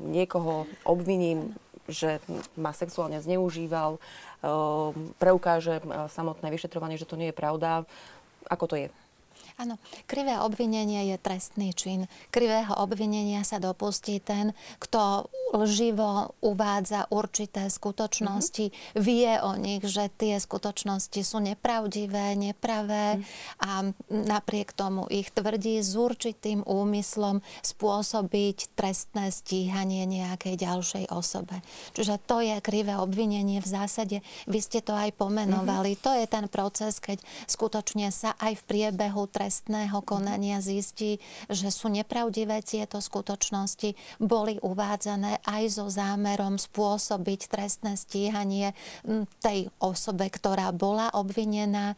Niekoho 0.05 0.69
obviním 0.85 1.57
že 1.91 2.23
ma 2.57 2.71
sexuálne 2.75 3.19
zneužíval, 3.21 3.99
ehm, 3.99 5.15
preukáže 5.19 5.79
e, 5.79 5.83
samotné 6.11 6.49
vyšetrovanie, 6.51 6.97
že 6.97 7.09
to 7.09 7.19
nie 7.19 7.31
je 7.31 7.37
pravda. 7.37 7.85
Ako 8.49 8.67
to 8.71 8.77
je? 8.81 8.89
Áno, 9.61 9.77
krivé 10.09 10.41
obvinenie 10.41 11.13
je 11.13 11.17
trestný 11.21 11.77
čin. 11.77 12.09
Krivého 12.33 12.73
obvinenia 12.81 13.45
sa 13.45 13.61
dopustí 13.61 14.17
ten, 14.17 14.57
kto 14.81 15.29
lživo 15.51 16.39
uvádza 16.39 17.11
určité 17.11 17.67
skutočnosti, 17.67 18.71
mm-hmm. 18.71 19.01
vie 19.03 19.31
o 19.43 19.53
nich, 19.59 19.83
že 19.83 20.07
tie 20.15 20.39
skutočnosti 20.39 21.21
sú 21.27 21.43
nepravdivé, 21.43 22.39
nepravé 22.39 23.19
mm-hmm. 23.19 23.67
a 23.67 23.73
napriek 24.09 24.71
tomu 24.73 25.11
ich 25.11 25.35
tvrdí 25.35 25.83
s 25.83 25.99
určitým 25.99 26.63
úmyslom 26.63 27.43
spôsobiť 27.67 28.79
trestné 28.79 29.35
stíhanie 29.35 30.07
nejakej 30.07 30.55
ďalšej 30.55 31.05
osobe. 31.11 31.63
Čiže 31.99 32.23
to 32.25 32.39
je 32.43 32.57
krivé 32.63 32.95
obvinenie 32.95 33.59
v 33.59 33.69
zásade. 33.69 34.17
Vy 34.47 34.59
ste 34.63 34.81
to 34.81 34.95
aj 34.95 35.11
pomenovali. 35.19 35.99
Mm-hmm. 35.99 36.07
To 36.07 36.13
je 36.15 36.27
ten 36.31 36.47
proces, 36.47 37.03
keď 37.03 37.19
skutočne 37.51 38.15
sa 38.15 38.39
aj 38.39 38.63
v 38.63 38.67
priebehu 38.71 39.27
trestného 39.27 39.99
konania 40.07 40.63
zistí, 40.63 41.19
že 41.51 41.75
sú 41.75 41.91
nepravdivé 41.91 42.63
tieto 42.63 43.03
skutočnosti, 43.03 43.99
boli 44.23 44.57
uvádzané 44.63 45.40
aj 45.47 45.81
so 45.81 45.87
zámerom 45.89 46.57
spôsobiť 46.57 47.41
trestné 47.49 47.97
stíhanie 47.97 48.73
tej 49.41 49.69
osobe, 49.81 50.29
ktorá 50.29 50.73
bola 50.75 51.13
obvinená. 51.15 51.95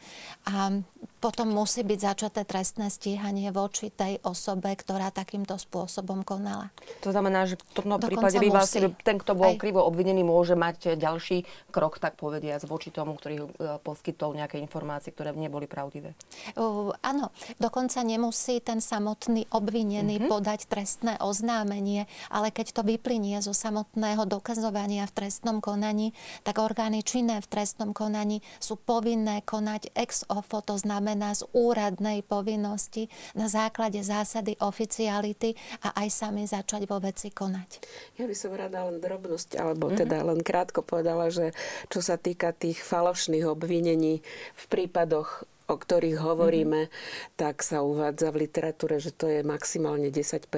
A 0.46 0.82
potom 1.22 1.54
musí 1.54 1.86
byť 1.86 1.98
začaté 2.02 2.42
trestné 2.42 2.90
stíhanie 2.90 3.54
voči 3.54 3.94
tej 3.94 4.18
osobe, 4.26 4.74
ktorá 4.74 5.14
takýmto 5.14 5.54
spôsobom 5.54 6.26
konala. 6.26 6.74
To 7.06 7.14
znamená, 7.14 7.46
že 7.46 7.62
v 7.62 7.86
tomto 7.86 8.10
prípade 8.10 8.42
by 8.42 8.50
vlastne 8.50 8.90
ten, 9.06 9.22
kto 9.22 9.38
bol 9.38 9.54
aj... 9.54 9.62
krivo 9.62 9.86
obvinený, 9.86 10.26
môže 10.26 10.58
mať 10.58 10.98
ďalší 10.98 11.46
krok, 11.70 12.02
tak 12.02 12.18
povediať, 12.18 12.66
voči 12.66 12.90
tomu, 12.90 13.14
ktorý 13.14 13.46
uh, 13.46 13.78
poskytol 13.78 14.34
nejaké 14.34 14.58
informácie, 14.58 15.14
ktoré 15.14 15.30
neboli 15.30 15.70
pravdivé. 15.70 16.18
Uh, 16.58 16.90
áno, 17.06 17.30
dokonca 17.62 18.02
nemusí 18.02 18.58
ten 18.58 18.82
samotný 18.82 19.46
obvinený 19.54 20.26
uh-huh. 20.26 20.30
podať 20.34 20.66
trestné 20.66 21.22
oznámenie, 21.22 22.10
ale 22.34 22.50
keď 22.50 22.74
to 22.74 22.82
vyplynie 22.82 23.38
zo 23.38 23.54
samotného 23.54 24.26
dokazovania 24.26 25.06
v 25.06 25.14
trestnom 25.22 25.62
konaní, 25.62 26.10
tak 26.42 26.58
orgány 26.58 27.06
činné 27.06 27.38
v 27.38 27.46
trestnom 27.46 27.94
konaní 27.94 28.42
sú 28.58 28.74
povinné 28.74 29.46
konať 29.46 29.94
ex 29.94 30.26
ofo, 30.26 30.58
to 30.58 30.74
znamená 30.74 31.11
znamená 31.12 31.36
z 31.36 31.44
úradnej 31.52 32.24
povinnosti 32.24 33.12
na 33.36 33.44
základe 33.44 34.00
zásady 34.00 34.56
oficiality 34.64 35.52
a 35.84 35.92
aj 36.00 36.08
sami 36.08 36.48
začať 36.48 36.88
vo 36.88 36.96
veci 37.04 37.28
konať. 37.28 37.84
Ja 38.16 38.24
by 38.24 38.32
som 38.32 38.56
rada 38.56 38.88
len 38.88 38.96
drobnosť, 38.96 39.60
alebo 39.60 39.92
mm-hmm. 39.92 40.00
teda 40.00 40.18
len 40.24 40.40
krátko 40.40 40.80
povedala, 40.80 41.28
že 41.28 41.52
čo 41.92 42.00
sa 42.00 42.16
týka 42.16 42.56
tých 42.56 42.80
falošných 42.80 43.44
obvinení 43.44 44.24
v 44.56 44.64
prípadoch 44.72 45.44
o 45.70 45.74
ktorých 45.78 46.18
hovoríme, 46.18 46.80
mm-hmm. 46.86 47.38
tak 47.38 47.62
sa 47.62 47.86
uvádza 47.86 48.34
v 48.34 48.46
literatúre, 48.48 48.98
že 48.98 49.14
to 49.14 49.30
je 49.30 49.46
maximálne 49.46 50.10
10% 50.10 50.48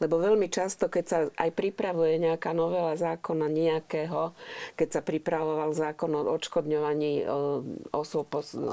Lebo 0.00 0.14
veľmi 0.16 0.48
často, 0.48 0.88
keď 0.88 1.04
sa 1.04 1.18
aj 1.36 1.50
pripravuje 1.52 2.16
nejaká 2.22 2.56
novela 2.56 2.96
zákona 2.96 3.46
nejakého, 3.52 4.32
keď 4.76 4.88
sa 4.88 5.00
pripravoval 5.04 5.76
zákon 5.76 6.10
o 6.16 6.22
odškodňovaní 6.32 7.28
osôb 7.92 8.32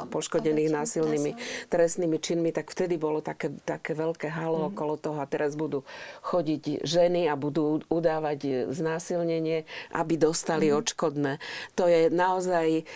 poškodených 0.09 0.69
násilnými 0.71 1.31
trestnými 1.67 2.17
činmi, 2.21 2.49
tak 2.55 2.71
vtedy 2.71 2.95
bolo 2.95 3.19
také, 3.19 3.51
také 3.67 3.91
veľké 3.97 4.31
halo 4.31 4.63
mm-hmm. 4.63 4.71
okolo 4.75 4.93
toho 4.95 5.19
a 5.19 5.27
teraz 5.27 5.59
budú 5.59 5.83
chodiť 6.23 6.85
ženy 6.87 7.27
a 7.27 7.35
budú 7.35 7.83
udávať 7.91 8.71
znásilnenie, 8.71 9.67
aby 9.91 10.13
dostali 10.15 10.71
mm-hmm. 10.71 10.79
odškodné. 10.79 11.33
To 11.75 11.85
je 11.89 12.07
naozaj 12.09 12.87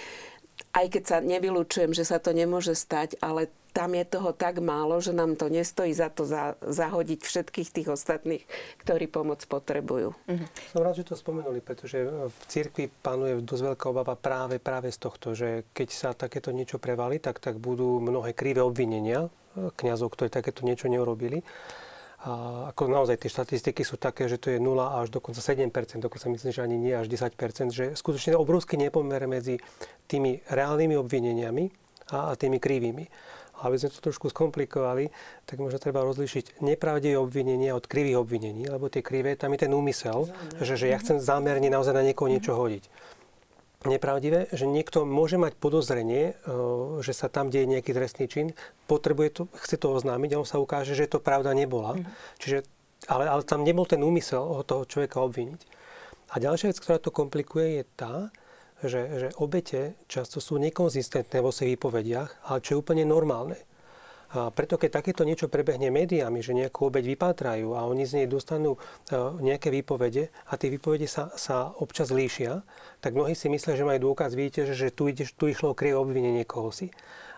aj 0.74 0.86
keď 0.90 1.04
sa 1.06 1.18
nevylučujem, 1.22 1.94
že 1.94 2.06
sa 2.06 2.18
to 2.18 2.34
nemôže 2.34 2.74
stať, 2.74 3.22
ale 3.22 3.50
tam 3.74 3.98
je 3.98 4.06
toho 4.06 4.38
tak 4.38 4.62
málo, 4.62 5.02
že 5.02 5.18
nám 5.18 5.34
to 5.34 5.50
nestojí 5.50 5.98
za 5.98 6.14
to 6.14 6.30
za, 6.30 6.54
zahodiť 6.62 7.26
všetkých 7.26 7.70
tých 7.74 7.88
ostatných, 7.90 8.44
ktorí 8.86 9.10
pomoc 9.10 9.42
potrebujú. 9.50 10.14
Uh-huh. 10.14 10.48
Som 10.70 10.86
rád, 10.86 11.02
že 11.02 11.10
to 11.10 11.18
spomenuli, 11.18 11.58
pretože 11.58 12.06
v 12.06 12.38
cirkvi 12.46 12.94
panuje 13.02 13.42
dosť 13.42 13.74
veľká 13.74 13.86
obava 13.90 14.14
práve, 14.14 14.62
práve 14.62 14.94
z 14.94 15.02
tohto, 15.02 15.34
že 15.34 15.66
keď 15.74 15.90
sa 15.90 16.10
takéto 16.14 16.54
niečo 16.54 16.78
prevali, 16.78 17.18
tak, 17.18 17.42
tak 17.42 17.58
budú 17.58 17.98
mnohé 17.98 18.38
krivé 18.38 18.62
obvinenia 18.62 19.26
e, 19.58 19.74
kňazov, 19.74 20.14
ktorí 20.14 20.30
takéto 20.30 20.62
niečo 20.62 20.86
neurobili. 20.86 21.42
A 22.24 22.32
ako 22.72 22.88
naozaj 22.88 23.20
tie 23.20 23.28
štatistiky 23.28 23.84
sú 23.84 24.00
také, 24.00 24.32
že 24.32 24.40
to 24.40 24.48
je 24.48 24.56
0 24.56 24.80
až 24.80 25.12
dokonca 25.12 25.44
7%, 25.44 25.68
dokonca 26.00 26.32
myslím, 26.32 26.52
že 26.56 26.64
ani 26.64 26.78
nie 26.80 26.96
až 26.96 27.12
10%, 27.12 27.36
že 27.76 27.86
skutočne 28.00 28.40
obrovský 28.40 28.80
nepomer 28.80 29.28
medzi 29.28 29.60
tými 30.08 30.40
reálnymi 30.48 30.96
obvineniami 30.96 31.64
a, 32.16 32.32
a 32.32 32.40
tými 32.40 32.64
krivými. 32.64 33.12
A 33.60 33.68
aby 33.68 33.76
sme 33.76 33.92
to 33.92 34.00
trošku 34.00 34.32
skomplikovali, 34.32 35.12
tak 35.44 35.60
možno 35.60 35.84
treba 35.84 36.00
rozlišiť 36.08 36.64
nepravdivé 36.64 37.20
obvinenia 37.20 37.76
od 37.76 37.92
krivých 37.92 38.24
obvinení, 38.24 38.72
lebo 38.72 38.88
tie 38.88 39.04
krivé, 39.04 39.36
tam 39.36 39.52
je 39.56 39.68
ten 39.68 39.72
úmysel, 39.76 40.32
že, 40.64 40.80
že 40.80 40.96
ja 40.96 41.04
chcem 41.04 41.20
zámerne 41.20 41.68
naozaj 41.68 41.92
na 41.92 42.08
niekoho 42.08 42.32
niečo 42.32 42.56
hodiť 42.56 42.88
nepravdivé, 43.88 44.52
že 44.54 44.68
niekto 44.70 45.04
môže 45.08 45.36
mať 45.40 45.56
podozrenie, 45.60 46.34
e, 46.34 47.04
že 47.04 47.14
sa 47.16 47.28
tam 47.28 47.50
deje 47.50 47.68
nejaký 47.68 47.92
trestný 47.92 48.26
čin, 48.28 48.48
potrebuje 48.88 49.30
to, 49.32 49.42
chce 49.60 49.80
to 49.80 49.88
oznámiť 49.92 50.30
a 50.34 50.42
on 50.42 50.48
sa 50.48 50.62
ukáže, 50.62 50.96
že 50.96 51.10
to 51.10 51.24
pravda 51.24 51.56
nebola. 51.56 51.98
Mm. 51.98 52.06
Čiže, 52.40 52.58
ale, 53.08 53.26
ale 53.28 53.44
tam 53.44 53.64
nebol 53.64 53.88
ten 53.88 54.02
úmysel 54.04 54.44
od 54.44 54.68
toho 54.68 54.84
človeka 54.88 55.24
obviniť. 55.24 55.62
A 56.34 56.42
ďalšia 56.42 56.74
vec, 56.74 56.80
ktorá 56.82 56.98
to 56.98 57.14
komplikuje, 57.14 57.82
je 57.82 57.84
tá, 57.94 58.16
že, 58.84 59.02
že 59.20 59.28
obete 59.40 59.96
často 60.12 60.44
sú 60.44 60.60
nekonzistentné 60.60 61.40
vo 61.40 61.54
svojich 61.54 61.80
výpovediach, 61.80 62.52
ale 62.52 62.60
čo 62.60 62.76
je 62.76 62.82
úplne 62.82 63.06
normálne. 63.08 63.56
A 64.34 64.50
preto, 64.50 64.82
keď 64.82 65.02
takéto 65.02 65.22
niečo 65.22 65.46
prebehne 65.46 65.94
médiami, 65.94 66.42
že 66.42 66.58
nejakú 66.58 66.90
obeď 66.90 67.14
vypátrajú 67.14 67.78
a 67.78 67.86
oni 67.86 68.04
z 68.10 68.14
nej 68.22 68.28
dostanú 68.28 68.76
e, 68.76 69.18
nejaké 69.46 69.70
výpovede 69.70 70.34
a 70.50 70.58
tie 70.58 70.74
výpovede 70.74 71.06
sa, 71.06 71.30
sa 71.38 71.70
občas 71.78 72.10
líšia, 72.10 72.66
tak 72.98 73.14
mnohí 73.14 73.38
si 73.38 73.46
myslia, 73.54 73.78
že 73.78 73.86
majú 73.86 74.10
dôkaz, 74.10 74.34
vidíte, 74.34 74.74
že 74.74 74.90
tu, 74.90 75.06
ide, 75.06 75.30
tu 75.30 75.46
išlo 75.46 75.72
o 75.72 75.78
krivé 75.78 76.02
obvinenie 76.02 76.50
koho 76.50 76.74
si. 76.74 76.90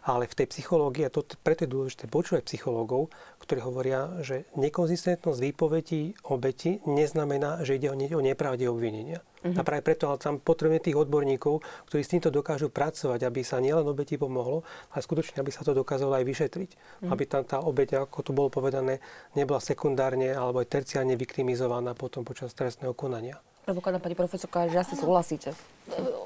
Ale 0.05 0.29
v 0.29 0.37
tej 0.37 0.53
psychológii, 0.53 1.09
a 1.09 1.09
to, 1.09 1.25
preto 1.41 1.65
je 1.65 1.73
dôležité 1.73 2.05
počúvať 2.05 2.45
psychológov, 2.45 3.09
ktorí 3.41 3.65
hovoria, 3.65 4.21
že 4.21 4.45
nekonzistentnosť 4.53 5.39
výpovedí 5.41 6.29
obeti 6.29 6.77
neznamená, 6.85 7.65
že 7.65 7.81
ide 7.81 7.89
o, 7.89 7.97
ne, 7.97 8.05
o 8.13 8.21
nepravde 8.21 8.69
obvinenia. 8.69 9.25
Uh-huh. 9.41 9.57
A 9.57 9.65
práve 9.65 9.81
preto 9.81 10.05
ale 10.13 10.21
tam 10.21 10.37
potrebujeme 10.37 10.77
tých 10.77 10.93
odborníkov, 10.93 11.65
ktorí 11.89 12.05
s 12.05 12.13
týmto 12.13 12.29
dokážu 12.29 12.69
pracovať, 12.69 13.25
aby 13.25 13.41
sa 13.41 13.57
nielen 13.57 13.81
obeti 13.81 14.13
pomohlo, 14.21 14.61
ale 14.93 15.01
skutočne, 15.01 15.41
aby 15.41 15.49
sa 15.49 15.65
to 15.65 15.73
dokázalo 15.73 16.13
aj 16.21 16.25
vyšetriť. 16.25 16.69
Uh-huh. 16.69 17.09
Aby 17.09 17.25
tam 17.25 17.41
tá 17.41 17.57
obeť, 17.65 18.05
ako 18.05 18.17
tu 18.21 18.31
bolo 18.37 18.53
povedané, 18.53 19.01
nebola 19.33 19.57
sekundárne 19.57 20.37
alebo 20.37 20.61
aj 20.61 20.69
terciálne 20.69 21.17
vykrimizovaná 21.17 21.97
potom 21.97 22.21
počas 22.21 22.53
trestného 22.53 22.93
konania. 22.93 23.41
Predpokladám, 23.65 24.05
pani 24.05 24.13
profesorka, 24.13 24.69
že 24.69 24.77
asi 24.77 24.93
súhlasíte. 24.93 25.57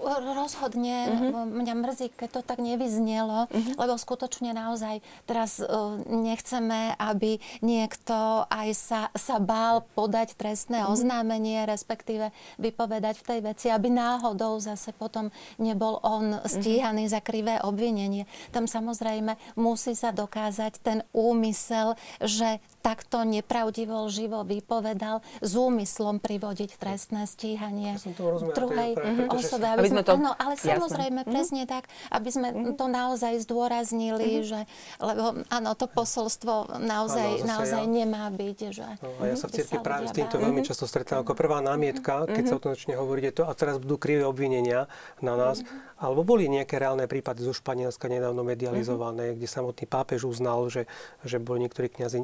Rozhodne 0.09 0.97
uh-huh. 1.11 1.43
mňa 1.43 1.73
mrzí, 1.75 2.15
keď 2.15 2.39
to 2.39 2.41
tak 2.47 2.63
nevyznelo, 2.63 3.51
uh-huh. 3.51 3.75
lebo 3.75 3.99
skutočne 3.99 4.55
naozaj 4.55 5.03
teraz 5.27 5.59
uh, 5.59 5.99
nechceme, 6.07 6.95
aby 6.95 7.43
niekto 7.59 8.47
aj 8.47 8.69
sa, 8.71 9.01
sa 9.11 9.37
bál 9.43 9.83
podať 9.99 10.39
trestné 10.39 10.83
uh-huh. 10.83 10.95
oznámenie, 10.95 11.67
respektíve 11.67 12.31
vypovedať 12.55 13.19
v 13.19 13.27
tej 13.27 13.39
veci, 13.43 13.67
aby 13.67 13.91
náhodou 13.91 14.63
zase 14.63 14.95
potom 14.95 15.27
nebol 15.59 15.99
on 16.07 16.39
stíhaný 16.47 17.11
uh-huh. 17.11 17.15
za 17.15 17.25
krivé 17.25 17.59
obvinenie. 17.59 18.31
Tam 18.55 18.63
samozrejme 18.63 19.35
musí 19.59 19.91
sa 19.91 20.15
dokázať 20.15 20.73
ten 20.79 20.99
úmysel, 21.11 21.99
že 22.23 22.63
takto 22.79 23.27
nepravdivo 23.27 24.07
živo 24.07 24.47
vypovedal 24.47 25.19
s 25.43 25.51
úmyslom 25.51 26.23
privodiť 26.23 26.79
trestné 26.79 27.27
stíhanie 27.27 27.99
ja 27.99 28.11
rozumiem, 28.15 28.55
druhej 28.55 28.91
osobe 29.27 29.48
osobe. 29.49 29.65
Aby, 29.65 29.79
aby 29.81 29.89
sme, 29.89 30.01
to... 30.05 30.13
Áno, 30.13 30.31
ale 30.37 30.53
jasné. 30.53 30.69
samozrejme, 30.77 31.19
mm-hmm. 31.25 31.33
presne 31.33 31.63
tak, 31.65 31.83
aby 32.13 32.29
sme 32.29 32.47
mm-hmm. 32.53 32.77
to 32.77 32.85
naozaj 32.85 33.33
zdôraznili, 33.41 34.29
mm-hmm. 34.39 34.49
že, 34.49 34.61
lebo 35.01 35.25
áno, 35.49 35.69
to 35.73 35.85
posolstvo 35.89 36.79
naozaj, 36.79 37.41
áno, 37.41 37.49
naozaj 37.49 37.83
ja. 37.83 37.89
nemá 37.89 38.29
byť. 38.29 38.57
Že, 38.69 38.85
no, 39.01 39.09
a 39.17 39.23
ja 39.25 39.35
sa 39.35 39.49
v 39.49 39.53
cirkvi 39.57 39.77
práve 39.81 40.05
s 40.07 40.13
týmto 40.13 40.37
veľmi 40.37 40.61
často 40.61 40.85
stretávam. 40.85 41.25
Ako 41.25 41.33
prvá 41.33 41.59
námietka, 41.59 42.29
keď 42.29 42.43
sa 42.45 42.55
o 42.55 42.61
tom 42.61 42.71
začne 42.77 42.93
hovoriť, 42.95 43.23
je 43.25 43.33
to, 43.33 43.43
a 43.49 43.53
teraz 43.57 43.81
budú 43.81 43.97
krivé 43.97 44.23
obvinenia 44.23 44.85
na 45.19 45.33
nás, 45.33 45.65
alebo 45.99 46.23
boli 46.23 46.47
nejaké 46.47 46.79
reálne 46.79 47.09
prípady 47.09 47.43
zo 47.43 47.51
Španielska 47.51 48.07
nedávno 48.07 48.45
medializované, 48.45 49.35
kde 49.35 49.47
samotný 49.49 49.85
pápež 49.89 50.23
uznal, 50.23 50.71
že, 50.71 50.87
že 51.27 51.41
boli 51.41 51.65
niektorí 51.67 51.91
kňazi 51.91 52.23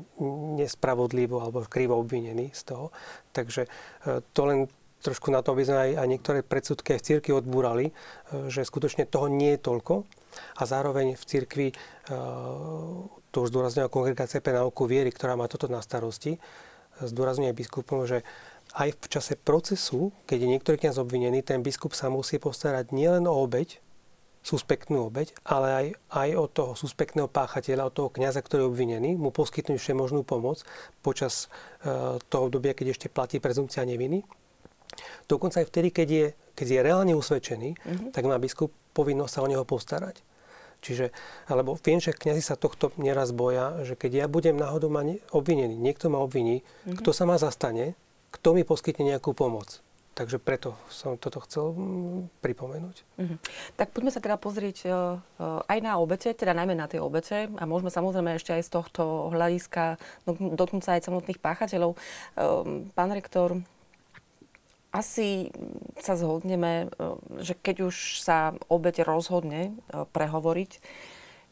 nespravodlivo 0.55 1.43
alebo 1.43 1.65
krivo 1.67 1.99
obvinení 1.99 2.55
z 2.55 2.61
toho. 2.71 2.85
Takže 3.35 3.67
e, 3.67 3.69
to 4.31 4.41
len 4.47 4.71
trošku 5.05 5.29
na 5.29 5.45
to, 5.45 5.53
aby 5.53 5.63
sme 5.69 5.77
aj, 5.77 5.91
aj 6.01 6.07
niektoré 6.09 6.39
predsudky 6.41 6.97
aj 6.97 6.99
v 7.01 7.07
cirkvi 7.13 7.31
odbúrali, 7.37 7.85
e, 7.89 7.93
že 8.49 8.65
skutočne 8.65 9.05
toho 9.05 9.29
nie 9.29 9.53
je 9.53 9.61
toľko. 9.61 10.01
A 10.59 10.61
zároveň 10.65 11.13
v 11.13 11.23
cirkvi, 11.23 11.67
e, 11.69 11.75
to 13.29 13.37
už 13.45 13.53
zdôrazňuje 13.53 13.93
kongregácia 13.93 14.41
pre 14.41 14.57
náuku 14.57 14.89
viery, 14.89 15.13
ktorá 15.13 15.37
má 15.37 15.45
toto 15.45 15.69
na 15.69 15.79
starosti, 15.85 16.41
zdôrazňuje 16.99 17.51
biskupom, 17.53 18.07
že 18.07 18.23
aj 18.73 18.97
v 18.97 19.05
čase 19.11 19.33
procesu, 19.37 20.09
keď 20.25 20.37
je 20.41 20.51
niektorý 20.57 20.75
kniaz 20.81 20.97
obvinený, 20.97 21.45
ten 21.45 21.61
biskup 21.61 21.93
sa 21.93 22.09
musí 22.09 22.41
postarať 22.41 22.91
nielen 22.95 23.29
o 23.29 23.35
obeď, 23.35 23.79
suspektnú 24.45 25.09
obeď, 25.09 25.33
ale 25.41 25.67
aj, 25.73 25.87
aj 26.13 26.29
od 26.37 26.49
toho 26.53 26.71
suspektného 26.77 27.25
páchateľa, 27.25 27.89
od 27.89 27.97
toho 27.97 28.09
kniaza, 28.13 28.45
ktorý 28.45 28.61
je 28.65 28.69
obvinený, 28.69 29.11
mu 29.17 29.33
poskytnúť 29.33 29.81
všemožnú 29.81 30.21
pomoc 30.21 30.61
počas 31.01 31.49
e, 31.81 32.21
toho 32.21 32.43
obdobia, 32.45 32.77
keď 32.77 32.93
ešte 32.93 33.07
platí 33.09 33.41
prezumcia 33.41 33.81
neviny 33.81 34.21
Dokonca 35.25 35.63
aj 35.63 35.67
vtedy, 35.71 35.89
keď 35.91 36.07
je, 36.09 36.25
keď 36.55 36.67
je 36.67 36.79
reálne 36.79 37.13
usvedčený, 37.15 37.69
mm-hmm. 37.75 38.09
tak 38.11 38.23
má 38.27 38.35
biskup 38.39 38.71
povinnosť 38.95 39.33
sa 39.33 39.43
o 39.43 39.51
neho 39.51 39.65
postarať. 39.67 40.23
Čiže, 40.85 41.09
alebo 41.49 41.79
viem, 41.81 41.97
že 41.97 42.13
kniazy 42.13 42.45
sa 42.45 42.59
tohto 42.59 42.93
neraz 43.01 43.33
boja, 43.33 43.81
že 43.81 43.97
keď 43.97 44.11
ja 44.21 44.27
budem 44.29 44.53
náhodou 44.53 44.93
mať 44.93 45.17
obvinený, 45.33 45.73
niekto 45.73 46.13
ma 46.13 46.21
obviní, 46.21 46.61
mm-hmm. 46.61 47.01
kto 47.01 47.09
sa 47.09 47.25
ma 47.25 47.41
zastane, 47.41 47.97
kto 48.29 48.53
mi 48.53 48.61
poskytne 48.61 49.15
nejakú 49.15 49.33
pomoc. 49.33 49.81
Takže 50.15 50.39
preto 50.39 50.79
som 50.87 51.19
toto 51.19 51.43
chcel 51.43 51.75
mm, 51.75 52.39
pripomenúť. 52.39 52.97
Mm-hmm. 53.19 53.37
Tak 53.75 53.91
poďme 53.91 54.15
sa 54.15 54.23
teda 54.23 54.39
pozrieť 54.39 54.87
uh, 54.87 55.19
aj 55.67 55.79
na 55.83 55.99
obete, 55.99 56.31
teda 56.31 56.55
najmä 56.55 56.71
na 56.71 56.87
tie 56.87 57.03
obete 57.03 57.51
a 57.51 57.63
môžeme 57.67 57.91
samozrejme 57.91 58.39
ešte 58.39 58.55
aj 58.55 58.63
z 58.63 58.69
tohto 58.71 59.27
hľadiska 59.35 59.99
dotknúť 60.29 60.83
sa 60.87 60.95
aj 60.95 61.11
samotných 61.11 61.43
páchateľov. 61.43 61.99
Uh, 62.39 62.87
pán 62.95 63.11
rektor, 63.11 63.59
asi 64.95 65.51
sa 65.99 66.15
zhodneme, 66.15 66.87
e, 66.87 67.43
že 67.43 67.59
keď 67.59 67.91
už 67.91 68.23
sa 68.23 68.55
obeť 68.71 69.03
rozhodne 69.03 69.75
e, 69.91 70.07
prehovoriť, 70.07 70.71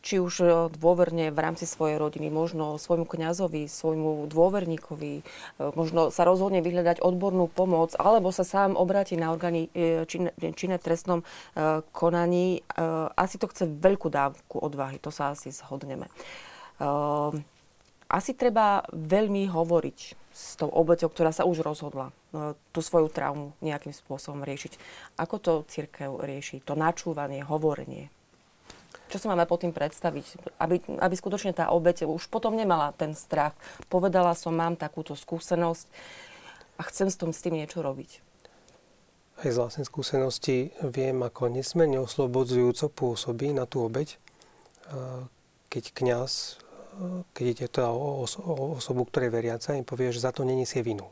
či 0.03 0.19
už 0.19 0.33
e, 0.39 0.47
dôverne 0.71 1.27
v 1.27 1.39
rámci 1.43 1.67
svojej 1.67 1.99
rodiny, 1.99 2.31
možno 2.31 2.79
svojmu 2.79 3.03
kňazovi, 3.03 3.67
svojmu 3.67 4.31
dôverníkovi, 4.31 5.27
možno 5.75 6.07
sa 6.07 6.23
rozhodne 6.23 6.63
vyhľadať 6.63 7.03
odbornú 7.03 7.51
pomoc, 7.51 7.91
alebo 7.99 8.31
sa 8.31 8.47
sám 8.47 8.79
obráti 8.79 9.19
na 9.19 9.35
orgány 9.35 9.67
činné 10.07 10.75
v 10.79 10.85
trestnom 10.85 11.19
konaní. 11.91 12.63
Asi 13.15 13.35
to 13.39 13.47
chce 13.47 13.67
veľkú 13.67 14.11
dávku 14.11 14.59
odvahy, 14.59 14.99
to 14.99 15.07
sa 15.07 15.31
asi 15.31 15.55
zhodneme. 15.55 16.11
Asi 18.11 18.31
treba 18.35 18.83
veľmi 18.91 19.47
hovoriť 19.47 20.22
s 20.33 20.57
tou 20.57 20.65
obeťou, 20.65 21.13
ktorá 21.13 21.29
sa 21.29 21.45
už 21.45 21.61
rozhodla 21.61 22.09
e, 22.09 22.57
tú 22.73 22.81
svoju 22.81 23.13
traumu 23.13 23.53
nejakým 23.61 23.93
spôsobom 23.93 24.41
riešiť. 24.41 24.81
Ako 25.21 25.37
to 25.37 25.51
církev 25.69 26.17
rieši? 26.25 26.65
To 26.65 26.73
načúvanie, 26.73 27.45
hovorenie? 27.45 28.09
Čo 29.13 29.21
si 29.21 29.29
máme 29.29 29.45
pod 29.45 29.61
tým 29.61 29.69
predstaviť? 29.69 30.57
Aby, 30.57 30.81
aby 30.97 31.13
skutočne 31.13 31.53
tá 31.53 31.69
obeť 31.69 32.09
už 32.09 32.33
potom 32.33 32.57
nemala 32.57 32.89
ten 32.97 33.13
strach. 33.13 33.53
Povedala 33.85 34.33
som, 34.33 34.57
mám 34.57 34.73
takúto 34.73 35.13
skúsenosť 35.13 35.85
a 36.77 36.89
chcem 36.89 37.13
s 37.13 37.19
tom 37.21 37.29
s 37.29 37.45
tým 37.45 37.61
niečo 37.61 37.85
robiť. 37.85 38.25
Aj 39.45 39.49
z 39.53 39.59
vlastnej 39.61 39.85
skúsenosti 39.85 40.73
viem, 40.81 41.21
ako 41.21 41.53
nesmierne 41.53 42.01
oslobodzujúco 42.01 42.89
pôsobí 42.89 43.53
na 43.53 43.69
tú 43.69 43.85
obeď, 43.85 44.17
keď 45.69 45.83
kňaz 45.93 46.62
keď 47.33 47.45
ide 47.45 47.65
teda 47.69 47.89
o, 47.89 48.23
o 48.25 48.53
osobu, 48.77 49.05
ktorej 49.09 49.33
veriaca, 49.33 49.77
im 49.77 49.87
povie, 49.87 50.13
že 50.13 50.23
za 50.23 50.31
to 50.31 50.45
neniesie 50.45 50.85
vinu. 50.85 51.09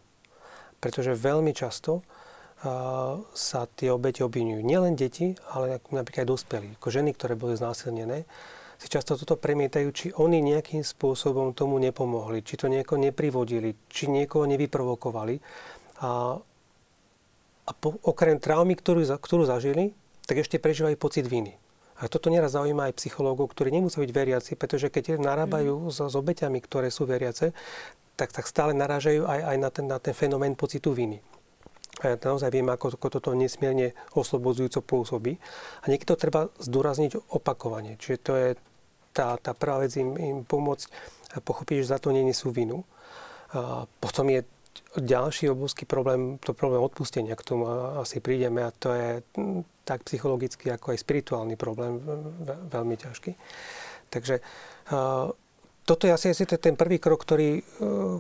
Pretože 0.81 1.13
veľmi 1.17 1.53
často 1.53 2.01
sa 3.33 3.65
tie 3.73 3.89
obete 3.89 4.21
obvinujú. 4.21 4.61
Nielen 4.61 4.93
deti, 4.93 5.33
ale 5.49 5.81
napríklad 5.89 6.25
aj 6.25 6.29
dospelí. 6.29 6.67
Ako 6.77 6.93
ženy, 6.93 7.17
ktoré 7.17 7.33
boli 7.33 7.57
znásilnené, 7.57 8.29
si 8.77 8.89
často 8.89 9.17
toto 9.17 9.37
premietajú, 9.37 9.87
či 9.93 10.07
oni 10.13 10.41
nejakým 10.41 10.81
spôsobom 10.81 11.53
tomu 11.53 11.77
nepomohli, 11.77 12.41
či 12.41 12.57
to 12.57 12.65
niekoho 12.69 12.97
neprivodili, 12.97 13.77
či 13.89 14.09
niekoho 14.09 14.45
nevyprovokovali. 14.49 15.37
A, 16.01 16.37
a 17.65 17.71
po, 17.77 17.97
okrem 18.01 18.41
traumy, 18.41 18.73
ktorú, 18.73 19.05
ktorú 19.05 19.45
zažili, 19.45 19.93
tak 20.25 20.41
ešte 20.41 20.57
prežívajú 20.57 20.97
pocit 20.97 21.29
viny. 21.29 21.57
A 22.01 22.09
toto 22.09 22.33
neraz 22.33 22.57
zaujíma 22.57 22.89
aj 22.89 22.97
psychológov, 22.97 23.53
ktorí 23.53 23.69
nemusia 23.69 24.01
byť 24.01 24.11
veriaci, 24.11 24.51
pretože 24.57 24.89
keď 24.89 25.21
narábajú 25.21 25.87
mm. 25.87 25.93
so, 25.93 26.09
s 26.09 26.15
obeťami, 26.17 26.57
ktoré 26.57 26.89
sú 26.89 27.05
veriace, 27.05 27.53
tak, 28.17 28.33
tak 28.33 28.49
stále 28.49 28.73
narážajú 28.73 29.29
aj, 29.29 29.39
aj 29.53 29.57
na, 29.61 29.69
ten, 29.69 29.85
na 29.85 29.97
ten 30.01 30.17
fenomén 30.17 30.57
pocitu 30.57 30.97
viny. 30.97 31.21
A 32.01 32.13
ja 32.13 32.15
naozaj 32.17 32.49
viem, 32.49 32.65
ako, 32.65 32.97
ako 32.97 33.07
toto 33.21 33.29
nesmierne 33.37 33.93
oslobodzujúco 34.17 34.81
pôsobí. 34.81 35.37
A 35.83 35.85
niekto 35.85 36.17
treba 36.17 36.49
zdôrazniť 36.57 37.29
opakovanie. 37.29 37.93
Čiže 38.01 38.17
to 38.25 38.33
je 38.33 38.49
tá, 39.13 39.37
tá 39.37 39.53
prvá 39.53 39.85
vec 39.85 39.93
im, 40.01 40.17
im 40.17 40.37
pomôcť 40.41 40.89
pochopiť, 41.45 41.75
že 41.85 41.91
za 41.93 41.97
to 42.01 42.09
není 42.09 42.33
sú 42.33 42.49
vinu. 42.49 42.81
A 43.53 43.85
potom 44.01 44.31
je 44.33 44.41
ďalší 44.97 45.49
obrovský 45.49 45.87
problém, 45.87 46.37
to 46.43 46.51
problém 46.51 46.83
odpustenia, 46.83 47.39
k 47.39 47.47
tomu 47.47 47.67
asi 47.99 48.19
prídeme 48.19 48.63
a 48.63 48.75
to 48.75 48.91
je 48.91 49.09
hm, 49.35 49.63
tak 49.87 50.03
psychologický, 50.03 50.71
ako 50.71 50.95
aj 50.95 51.03
spirituálny 51.03 51.55
problém 51.55 51.99
veľmi 52.69 52.95
ťažký. 52.99 53.31
Takže 54.11 54.43
toto 55.85 56.03
je 56.07 56.13
asi, 56.13 56.31
asi 56.31 56.45
ten 56.45 56.75
prvý 56.77 57.01
krok, 57.01 57.25
ktorý, 57.25 57.59
e, 57.59 57.63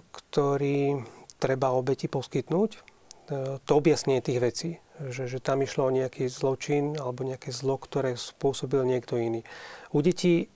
ktorý 0.01 1.07
treba 1.37 1.71
obeti 1.71 2.09
poskytnúť, 2.09 2.71
e, 2.75 2.79
to 3.61 3.71
objasnenie 3.71 4.23
tých 4.23 4.39
vecí. 4.41 4.69
Že, 5.01 5.37
že 5.37 5.39
tam 5.41 5.65
išlo 5.65 5.89
o 5.89 5.95
nejaký 5.95 6.29
zločin 6.29 6.93
alebo 6.93 7.25
nejaké 7.25 7.49
zlo, 7.49 7.81
ktoré 7.81 8.13
spôsobil 8.13 8.85
niekto 8.85 9.17
iný. 9.17 9.41
U 9.89 10.05
detí 10.05 10.51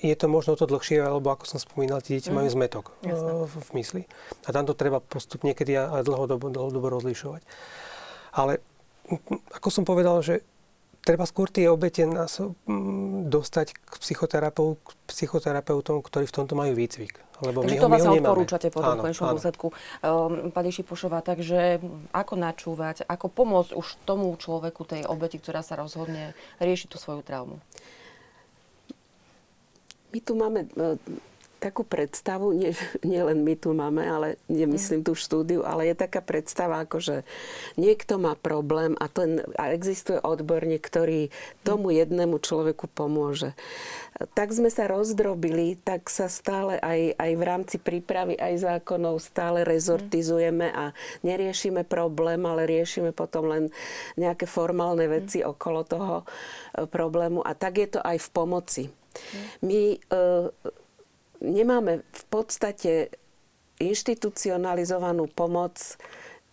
je 0.00 0.16
to 0.16 0.26
možno 0.32 0.56
to 0.56 0.64
dlhšie, 0.64 1.04
alebo 1.04 1.28
ako 1.28 1.44
som 1.44 1.60
spomínal, 1.60 2.00
tie 2.00 2.16
deti 2.16 2.32
mm. 2.32 2.36
majú 2.40 2.48
zmetok 2.48 2.84
Jasne. 3.04 3.30
v, 3.44 3.52
v 3.52 3.70
mysli. 3.76 4.02
A 4.44 4.50
tam 4.50 4.64
to 4.64 4.72
treba 4.72 4.98
postupne 5.04 5.52
niekedy 5.52 5.76
aj 5.76 6.08
dlhodobo, 6.08 6.48
dlhodobo 6.48 6.88
rozlišovať. 6.88 7.44
Ale 8.32 8.64
ako 9.52 9.68
som 9.68 9.84
povedal, 9.84 10.24
že 10.24 10.40
treba 11.04 11.24
skôr 11.24 11.48
tie 11.48 11.66
obete 11.68 12.04
nás 12.04 12.40
dostať 13.28 13.72
k, 13.72 13.92
psychoterapeu, 14.04 14.76
k 14.80 14.88
psychoterapeutom, 15.08 16.04
ktorí 16.04 16.28
v 16.28 16.34
tomto 16.34 16.54
majú 16.56 16.76
výcvik. 16.76 17.20
Lebo 17.40 17.64
takže 17.64 17.72
my 17.72 17.80
to 17.80 17.88
vlastne 17.88 18.12
odporúčate 18.20 18.68
potom 18.68 19.00
v 19.00 19.04
konečnom 19.08 19.32
dôsledku. 19.32 19.66
Um, 20.04 20.52
Pani 20.52 20.70
Šipošová, 20.76 21.24
takže 21.24 21.80
ako 22.12 22.34
načúvať, 22.36 23.08
ako 23.08 23.32
pomôcť 23.32 23.72
už 23.72 23.86
tomu 24.04 24.28
človeku, 24.36 24.84
tej 24.84 25.08
obeti, 25.08 25.40
ktorá 25.40 25.64
sa 25.64 25.80
rozhodne 25.80 26.36
riešiť 26.60 26.88
tú 26.92 27.00
svoju 27.00 27.24
traumu? 27.24 27.56
My 30.10 30.18
tu 30.18 30.32
máme 30.34 30.66
e, 30.66 30.98
takú 31.60 31.84
predstavu, 31.84 32.56
nie, 32.56 32.72
nie 33.06 33.20
len 33.20 33.44
my 33.44 33.54
tu 33.54 33.76
máme, 33.76 34.00
ale 34.00 34.40
nemyslím 34.48 35.04
tú 35.04 35.12
štúdiu, 35.12 35.62
ale 35.62 35.92
je 35.92 35.94
taká 35.94 36.24
predstava, 36.24 36.80
ako 36.80 36.98
že 36.98 37.16
niekto 37.76 38.16
má 38.16 38.32
problém 38.34 38.96
a, 38.96 39.06
ten, 39.06 39.44
a 39.60 39.70
existuje 39.76 40.16
odborník, 40.16 40.80
ktorý 40.80 41.28
tomu 41.60 41.92
jednému 41.92 42.40
človeku 42.40 42.88
pomôže. 42.88 43.52
Tak 44.34 44.52
sme 44.52 44.72
sa 44.72 44.88
rozdrobili, 44.88 45.76
tak 45.80 46.08
sa 46.08 46.26
stále 46.28 46.80
aj, 46.80 47.16
aj 47.20 47.30
v 47.36 47.42
rámci 47.44 47.76
prípravy 47.76 48.34
aj 48.40 48.64
zákonov 48.64 49.20
stále 49.20 49.62
rezortizujeme 49.62 50.72
a 50.72 50.96
neriešime 51.24 51.84
problém, 51.84 52.40
ale 52.48 52.64
riešime 52.68 53.12
potom 53.12 53.52
len 53.52 53.64
nejaké 54.16 54.48
formálne 54.48 55.04
veci 55.08 55.44
okolo 55.44 55.80
toho 55.84 56.16
e, 56.20 56.24
problému. 56.88 57.44
A 57.44 57.52
tak 57.56 57.80
je 57.80 57.88
to 57.96 58.00
aj 58.00 58.16
v 58.20 58.28
pomoci 58.32 58.84
my 59.64 59.96
e, 59.96 59.98
nemáme 61.40 62.04
v 62.04 62.24
podstate 62.28 62.92
inštitucionalizovanú 63.80 65.28
pomoc. 65.32 65.80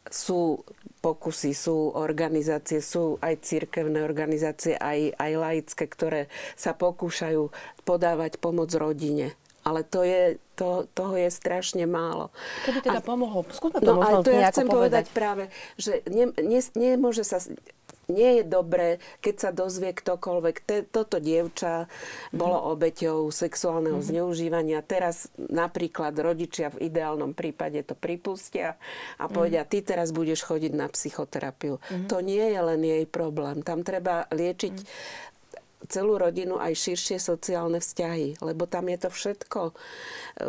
Sú 0.07 0.63
pokusy, 1.03 1.51
sú 1.51 1.91
organizácie, 1.91 2.79
sú 2.79 3.19
aj 3.19 3.43
církevné 3.43 3.99
organizácie, 4.07 4.79
aj, 4.79 5.19
aj 5.19 5.31
laické, 5.35 5.83
ktoré 5.83 6.31
sa 6.55 6.71
pokúšajú 6.71 7.51
podávať 7.83 8.39
pomoc 8.39 8.71
rodine. 8.71 9.35
Ale 9.67 9.83
to 9.83 10.07
je, 10.07 10.39
to, 10.55 10.87
toho 10.95 11.19
je 11.19 11.27
strašne 11.27 11.83
málo. 11.83 12.31
To 12.63 12.71
by 12.71 12.79
teda 12.79 12.99
a, 12.99 13.07
pomohlo. 13.07 13.43
Skúsme 13.51 13.83
to 13.83 13.91
no, 13.91 13.99
možno 13.99 14.23
to 14.23 14.31
ja 14.31 14.47
chcem 14.47 14.63
povedať. 14.63 14.79
povedať 14.79 15.05
práve, 15.11 15.43
že 15.75 15.99
ne, 16.07 16.31
ne, 16.39 16.59
nemôže 16.79 17.27
sa 17.27 17.43
nie 18.07 18.41
je 18.41 18.43
dobré, 18.47 19.03
keď 19.19 19.35
sa 19.35 19.49
dozvie 19.51 19.91
ktokoľvek, 19.91 20.55
te, 20.63 20.77
toto 20.87 21.19
dievča 21.19 21.91
bolo 22.31 22.57
mhm. 22.59 22.65
obeťou 22.73 23.19
sexuálneho 23.27 23.99
mm-hmm. 23.99 24.15
zneužívania. 24.15 24.79
Teraz 24.83 25.27
napríklad 25.35 26.15
rodičia 26.15 26.71
v 26.71 26.87
ideálnom 26.87 27.35
prípade 27.35 27.83
to 27.83 27.93
pripustia 27.99 28.79
a 29.19 29.27
mhm. 29.27 29.31
povedia, 29.35 29.61
ty 29.67 29.83
teraz 29.83 30.15
budeš 30.15 30.47
chodiť 30.47 30.71
na 30.71 30.87
psychoterapiu. 30.87 31.77
Mm-hmm. 31.77 32.07
To 32.07 32.17
nie 32.23 32.45
je 32.47 32.61
len 32.63 32.81
jej 32.81 33.05
problém. 33.05 33.59
Tam 33.61 33.83
treba 33.83 34.25
liečiť 34.31 34.75
celú 35.85 36.17
rodinu 36.17 36.57
aj 36.57 36.73
širšie 36.73 37.21
sociálne 37.21 37.77
vzťahy, 37.77 38.41
lebo 38.41 38.65
tam 38.65 38.89
je 38.89 38.97
to 38.97 39.09
všetko, 39.13 39.61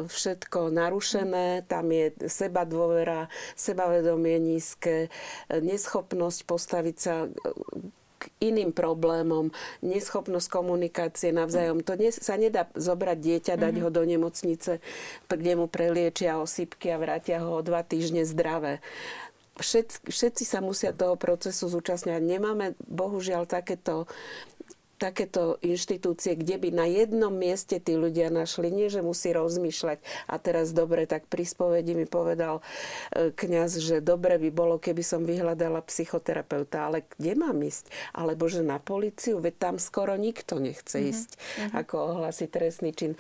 všetko 0.09 0.73
narušené, 0.73 1.69
tam 1.69 1.93
je 1.93 2.17
seba 2.33 2.65
dôvera, 2.65 3.29
sebavedomie 3.53 4.41
nízke, 4.41 5.13
neschopnosť 5.53 6.39
postaviť 6.49 6.97
sa 6.97 7.29
k 8.19 8.25
iným 8.43 8.75
problémom, 8.75 9.55
neschopnosť 9.79 10.49
komunikácie 10.51 11.31
navzájom. 11.31 11.87
To 11.87 11.95
ne, 11.95 12.11
sa 12.11 12.35
nedá 12.35 12.67
zobrať 12.75 13.19
dieťa, 13.21 13.55
dať 13.55 13.75
mm-hmm. 13.79 13.85
ho 13.87 13.91
do 13.95 14.03
nemocnice, 14.03 14.73
kde 15.31 15.53
mu 15.55 15.71
preliečia 15.71 16.43
osypky 16.43 16.91
a 16.91 16.99
vrátia 16.99 17.39
ho 17.47 17.63
o 17.63 17.63
dva 17.63 17.87
týždne 17.87 18.27
zdravé. 18.27 18.83
Všetci, 19.59 20.11
všetci 20.11 20.45
sa 20.47 20.63
musia 20.63 20.95
toho 20.95 21.19
procesu 21.19 21.67
zúčastňovať. 21.67 22.23
Nemáme 22.23 22.79
bohužiaľ 22.87 23.47
takéto 23.47 24.07
takéto 24.99 25.57
inštitúcie, 25.63 26.35
kde 26.35 26.59
by 26.59 26.69
na 26.75 26.87
jednom 26.91 27.31
mieste 27.31 27.79
tí 27.79 27.95
ľudia 27.95 28.29
našli, 28.29 28.69
nie 28.69 28.91
že 28.91 29.01
musí 29.01 29.31
rozmýšľať 29.31 29.99
a 30.27 30.35
teraz 30.43 30.75
dobre, 30.75 31.07
tak 31.07 31.31
pri 31.31 31.47
spovedi 31.47 31.95
mi 31.95 32.05
povedal 32.05 32.61
e, 33.15 33.31
kňaz, 33.31 33.79
že 33.79 33.97
dobre 34.03 34.37
by 34.43 34.51
bolo, 34.51 34.77
keby 34.83 35.07
som 35.07 35.23
vyhľadala 35.23 35.87
psychoterapeuta, 35.87 36.91
ale 36.91 37.07
kde 37.17 37.39
mám 37.39 37.57
ísť? 37.63 37.89
Alebo 38.11 38.51
že 38.51 38.67
na 38.67 38.83
policiu, 38.83 39.39
veď 39.39 39.55
tam 39.57 39.75
skoro 39.79 40.19
nikto 40.19 40.59
nechce 40.59 40.99
mm-hmm. 40.99 41.13
ísť, 41.15 41.31
mm-hmm. 41.39 41.71
ako 41.79 41.95
ohlási 42.19 42.51
trestný 42.51 42.91
čin 42.91 43.15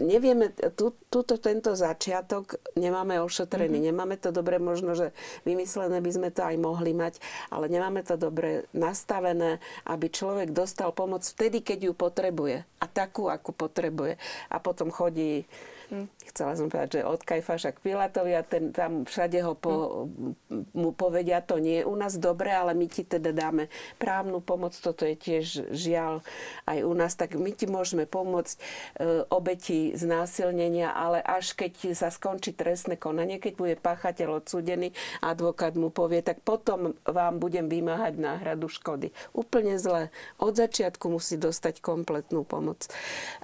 nevieme, 0.00 0.52
tu, 0.72 0.96
tuto, 1.12 1.36
tento 1.36 1.76
začiatok 1.76 2.56
nemáme 2.78 3.20
ošetrený, 3.20 3.80
mm-hmm. 3.82 3.90
nemáme 3.92 4.16
to 4.16 4.32
dobre, 4.32 4.56
možno, 4.56 4.96
že 4.96 5.12
vymyslené 5.44 6.00
by 6.00 6.10
sme 6.12 6.28
to 6.32 6.42
aj 6.44 6.56
mohli 6.56 6.96
mať, 6.96 7.20
ale 7.52 7.68
nemáme 7.68 8.00
to 8.06 8.16
dobre 8.16 8.64
nastavené, 8.72 9.60
aby 9.84 10.08
človek 10.08 10.54
dostal 10.54 10.94
pomoc 10.96 11.24
vtedy, 11.24 11.60
keď 11.60 11.90
ju 11.90 11.92
potrebuje 11.92 12.56
a 12.80 12.86
takú, 12.88 13.28
akú 13.28 13.52
potrebuje. 13.52 14.16
A 14.48 14.56
potom 14.58 14.88
chodí 14.88 15.44
Hm. 15.92 16.08
Chcela 16.32 16.56
som 16.56 16.72
povedať, 16.72 16.96
že 16.96 17.00
od 17.04 17.20
Kajfaša 17.20 17.76
k 17.76 17.84
Pilatovi 17.84 18.32
a 18.32 18.40
ten, 18.40 18.72
tam 18.72 19.04
všade 19.04 19.44
ho 19.44 19.52
po, 19.52 20.08
hm. 20.08 20.72
mu 20.72 20.96
povedia, 20.96 21.44
to 21.44 21.60
nie 21.60 21.84
je 21.84 21.88
u 21.88 21.92
nás 21.92 22.16
dobre, 22.16 22.48
ale 22.48 22.72
my 22.72 22.88
ti 22.88 23.04
teda 23.04 23.36
dáme 23.36 23.68
právnu 24.00 24.40
pomoc. 24.40 24.72
Toto 24.72 25.04
je 25.04 25.12
tiež 25.12 25.68
žiaľ 25.68 26.24
aj 26.64 26.80
u 26.80 26.92
nás. 26.96 27.12
Tak 27.12 27.36
my 27.36 27.52
ti 27.52 27.68
môžeme 27.68 28.08
pomôcť 28.08 28.56
e, 28.56 28.60
obeti 29.28 29.92
znásilnenia, 29.92 30.96
ale 30.96 31.20
až 31.20 31.52
keď 31.52 31.92
sa 31.92 32.08
skončí 32.08 32.56
trestné 32.56 32.96
konanie, 32.96 33.36
keď 33.36 33.52
bude 33.60 33.74
páchateľ 33.76 34.40
odsúdený, 34.40 34.96
advokát 35.20 35.76
mu 35.76 35.92
povie, 35.92 36.24
tak 36.24 36.40
potom 36.40 36.96
vám 37.04 37.36
budem 37.36 37.68
vymáhať 37.68 38.16
náhradu 38.16 38.72
škody. 38.72 39.12
Úplne 39.36 39.76
zle. 39.76 40.08
Od 40.40 40.56
začiatku 40.56 41.12
musí 41.12 41.36
dostať 41.36 41.84
kompletnú 41.84 42.48
pomoc. 42.48 42.88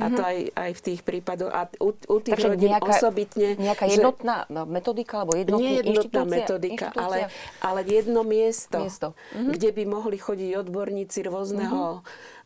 A 0.01 0.09
to 0.09 0.24
mhm. 0.24 0.30
aj, 0.32 0.38
aj 0.57 0.70
v 0.72 0.80
tých 0.80 1.01
prípadoch. 1.05 1.53
A 1.53 1.68
u, 1.76 1.92
u 1.92 2.16
tých 2.24 2.38
Takže 2.39 2.66
nejaká, 2.70 2.93
osobitne. 2.95 3.49
Nejaká 3.59 3.84
jednotná 3.91 4.36
že, 4.47 4.62
metodika 4.70 5.14
alebo 5.26 5.32
jednotná 5.34 5.62
nie 5.62 5.72
jednotná 5.82 6.22
metodika, 6.22 6.86
ale, 6.95 7.32
ale 7.59 7.80
jedno 7.82 8.22
miesto, 8.22 8.78
miesto. 8.78 9.09
Mhm. 9.34 9.51
kde 9.59 9.68
by 9.74 9.82
mohli 9.84 10.16
chodiť 10.16 10.51
odborníci 10.62 11.18
rôzneho 11.26 12.01
mhm 12.01 12.36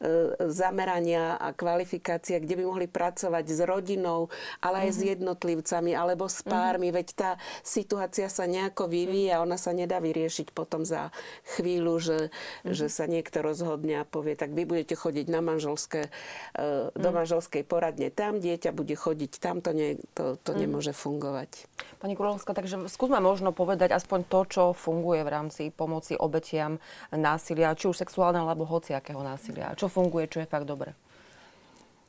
zamerania 0.50 1.38
a 1.38 1.55
kvalifikácia, 1.55 2.42
kde 2.42 2.59
by 2.59 2.64
mohli 2.66 2.86
pracovať 2.90 3.44
s 3.46 3.61
rodinou, 3.62 4.28
ale 4.59 4.86
aj 4.86 4.90
mm-hmm. 4.90 4.98
s 4.98 5.00
mhm. 5.00 5.11
jednotlivcami 5.14 5.92
alebo 5.94 6.24
s 6.26 6.40
pármi. 6.42 6.90
Mm-hmm. 6.90 6.98
Veď 6.98 7.09
tá 7.14 7.30
situácia 7.62 8.26
sa 8.26 8.44
nejako 8.50 8.90
vyvíja 8.90 9.42
ona 9.42 9.55
sa 9.55 9.70
nedá 9.70 10.03
vyriešiť 10.03 10.50
potom 10.50 10.82
za 10.82 11.14
chvíľu, 11.55 12.03
že, 12.03 12.18
mm-hmm. 12.30 12.74
že 12.74 12.86
sa 12.90 13.07
niekto 13.07 13.42
rozhodne 13.46 14.03
a 14.03 14.05
povie, 14.09 14.34
tak 14.34 14.50
vy 14.50 14.66
budete 14.66 14.98
chodiť 14.98 15.26
na 15.30 15.38
manželské, 15.38 16.11
e, 16.55 16.90
do 16.90 16.98
mm-hmm. 16.98 17.12
manželskej 17.14 17.62
poradne 17.62 18.09
tam, 18.11 18.42
dieťa 18.42 18.74
bude 18.74 18.98
chodiť 18.98 19.32
tam, 19.38 19.62
to, 19.62 19.70
nie, 19.70 19.98
to, 20.18 20.34
to 20.42 20.50
mm-hmm. 20.50 20.61
nemôže 20.66 20.92
fungovať. 20.96 21.70
Pani 22.03 22.18
Kurovská, 22.18 22.50
takže 22.50 22.90
skúsme 22.90 23.22
možno 23.22 23.55
povedať 23.55 23.94
aspoň 23.94 24.26
to, 24.26 24.40
čo 24.50 24.62
funguje 24.74 25.22
v 25.22 25.30
rámci 25.30 25.62
pomoci 25.70 26.18
obetiam 26.18 26.82
násilia, 27.14 27.78
či 27.78 27.86
už 27.86 28.03
sexuálneho 28.03 28.42
alebo 28.42 28.66
hociakého 28.66 29.22
násilia. 29.22 29.78
Čo 29.78 29.91
funguje, 29.93 30.32
čo 30.32 30.40
je 30.40 30.49
fakt 30.49 30.64
dobre? 30.64 30.97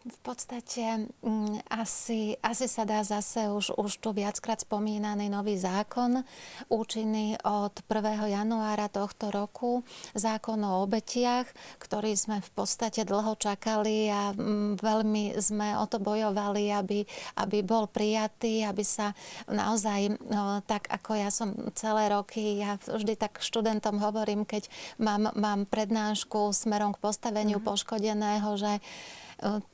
V 0.04 0.20
podstate 0.20 1.08
mm, 1.24 1.64
asi, 1.72 2.36
asi 2.44 2.68
sa 2.68 2.84
dá 2.84 3.08
zase 3.08 3.48
už, 3.48 3.72
už 3.80 4.04
tu 4.04 4.12
viackrát 4.12 4.60
spomínaný 4.60 5.32
nový 5.32 5.56
zákon, 5.56 6.28
účinný 6.68 7.40
od 7.48 7.72
1. 7.88 8.28
januára 8.28 8.92
tohto 8.92 9.32
roku, 9.32 9.88
zákon 10.12 10.60
o 10.60 10.84
obetiach, 10.84 11.48
ktorý 11.80 12.20
sme 12.20 12.44
v 12.44 12.52
podstate 12.52 13.08
dlho 13.08 13.40
čakali 13.40 14.12
a 14.12 14.36
mm, 14.36 14.84
veľmi 14.84 15.40
sme 15.40 15.80
o 15.80 15.88
to 15.88 16.04
bojovali, 16.04 16.68
aby, 16.76 17.08
aby 17.40 17.64
bol 17.64 17.88
prijatý, 17.88 18.68
aby 18.68 18.84
sa 18.84 19.16
naozaj, 19.48 20.20
no, 20.28 20.60
tak 20.68 20.92
ako 20.92 21.16
ja 21.16 21.32
som 21.32 21.56
celé 21.80 22.12
roky, 22.12 22.60
ja 22.60 22.76
vždy 22.76 23.16
tak 23.16 23.40
študentom 23.40 24.04
hovorím, 24.04 24.44
keď 24.44 24.68
mám, 25.00 25.32
mám 25.32 25.64
prednášku 25.64 26.52
smerom 26.52 26.92
k 26.92 27.00
postaveniu 27.00 27.64
mm-hmm. 27.64 27.72
poškodeného, 27.72 28.52
že 28.60 28.84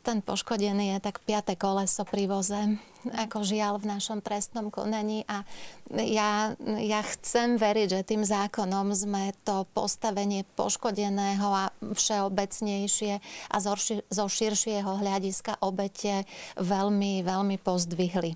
ten 0.06 0.20
poškodený 0.24 0.96
je 0.96 1.00
tak 1.04 1.24
piaté 1.24 1.60
koleso 1.60 2.06
pri 2.08 2.30
voze, 2.30 2.78
ako 3.16 3.48
žiaľ 3.48 3.80
v 3.80 3.90
našom 3.96 4.20
trestnom 4.20 4.68
konaní 4.68 5.24
a 5.28 5.48
ja, 5.96 6.54
ja 6.80 7.02
chcem 7.16 7.56
veriť, 7.56 7.88
že 7.88 8.08
tým 8.08 8.28
zákonom 8.28 8.92
sme 8.92 9.32
to 9.48 9.64
postavenie 9.72 10.44
poškodeného 10.60 11.48
a 11.48 11.72
všeobecnejšie 11.82 13.14
a 13.50 13.56
zo, 13.64 13.74
zo 14.12 14.26
širšieho 14.28 15.00
hľadiska 15.00 15.64
obete 15.64 16.28
veľmi, 16.60 17.24
veľmi 17.24 17.56
pozdvihli. 17.64 18.36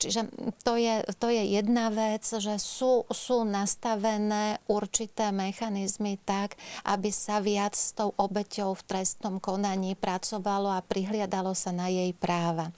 Čiže 0.00 0.32
to 0.64 0.80
je, 0.80 1.04
to 1.20 1.28
je 1.28 1.44
jedna 1.60 1.92
vec, 1.92 2.24
že 2.24 2.56
sú, 2.56 3.04
sú 3.12 3.44
nastavené 3.44 4.56
určité 4.72 5.28
mechanizmy 5.36 6.16
tak, 6.24 6.56
aby 6.88 7.12
sa 7.12 7.44
viac 7.44 7.76
s 7.76 7.92
tou 7.92 8.16
obeťou 8.16 8.72
v 8.72 8.86
trestnom 8.88 9.36
konaní 9.36 9.92
pracovalo 10.00 10.72
a 10.72 10.80
prihliadalo 10.80 11.52
sa 11.52 11.76
na 11.76 11.92
jej 11.92 12.16
práva. 12.16 12.72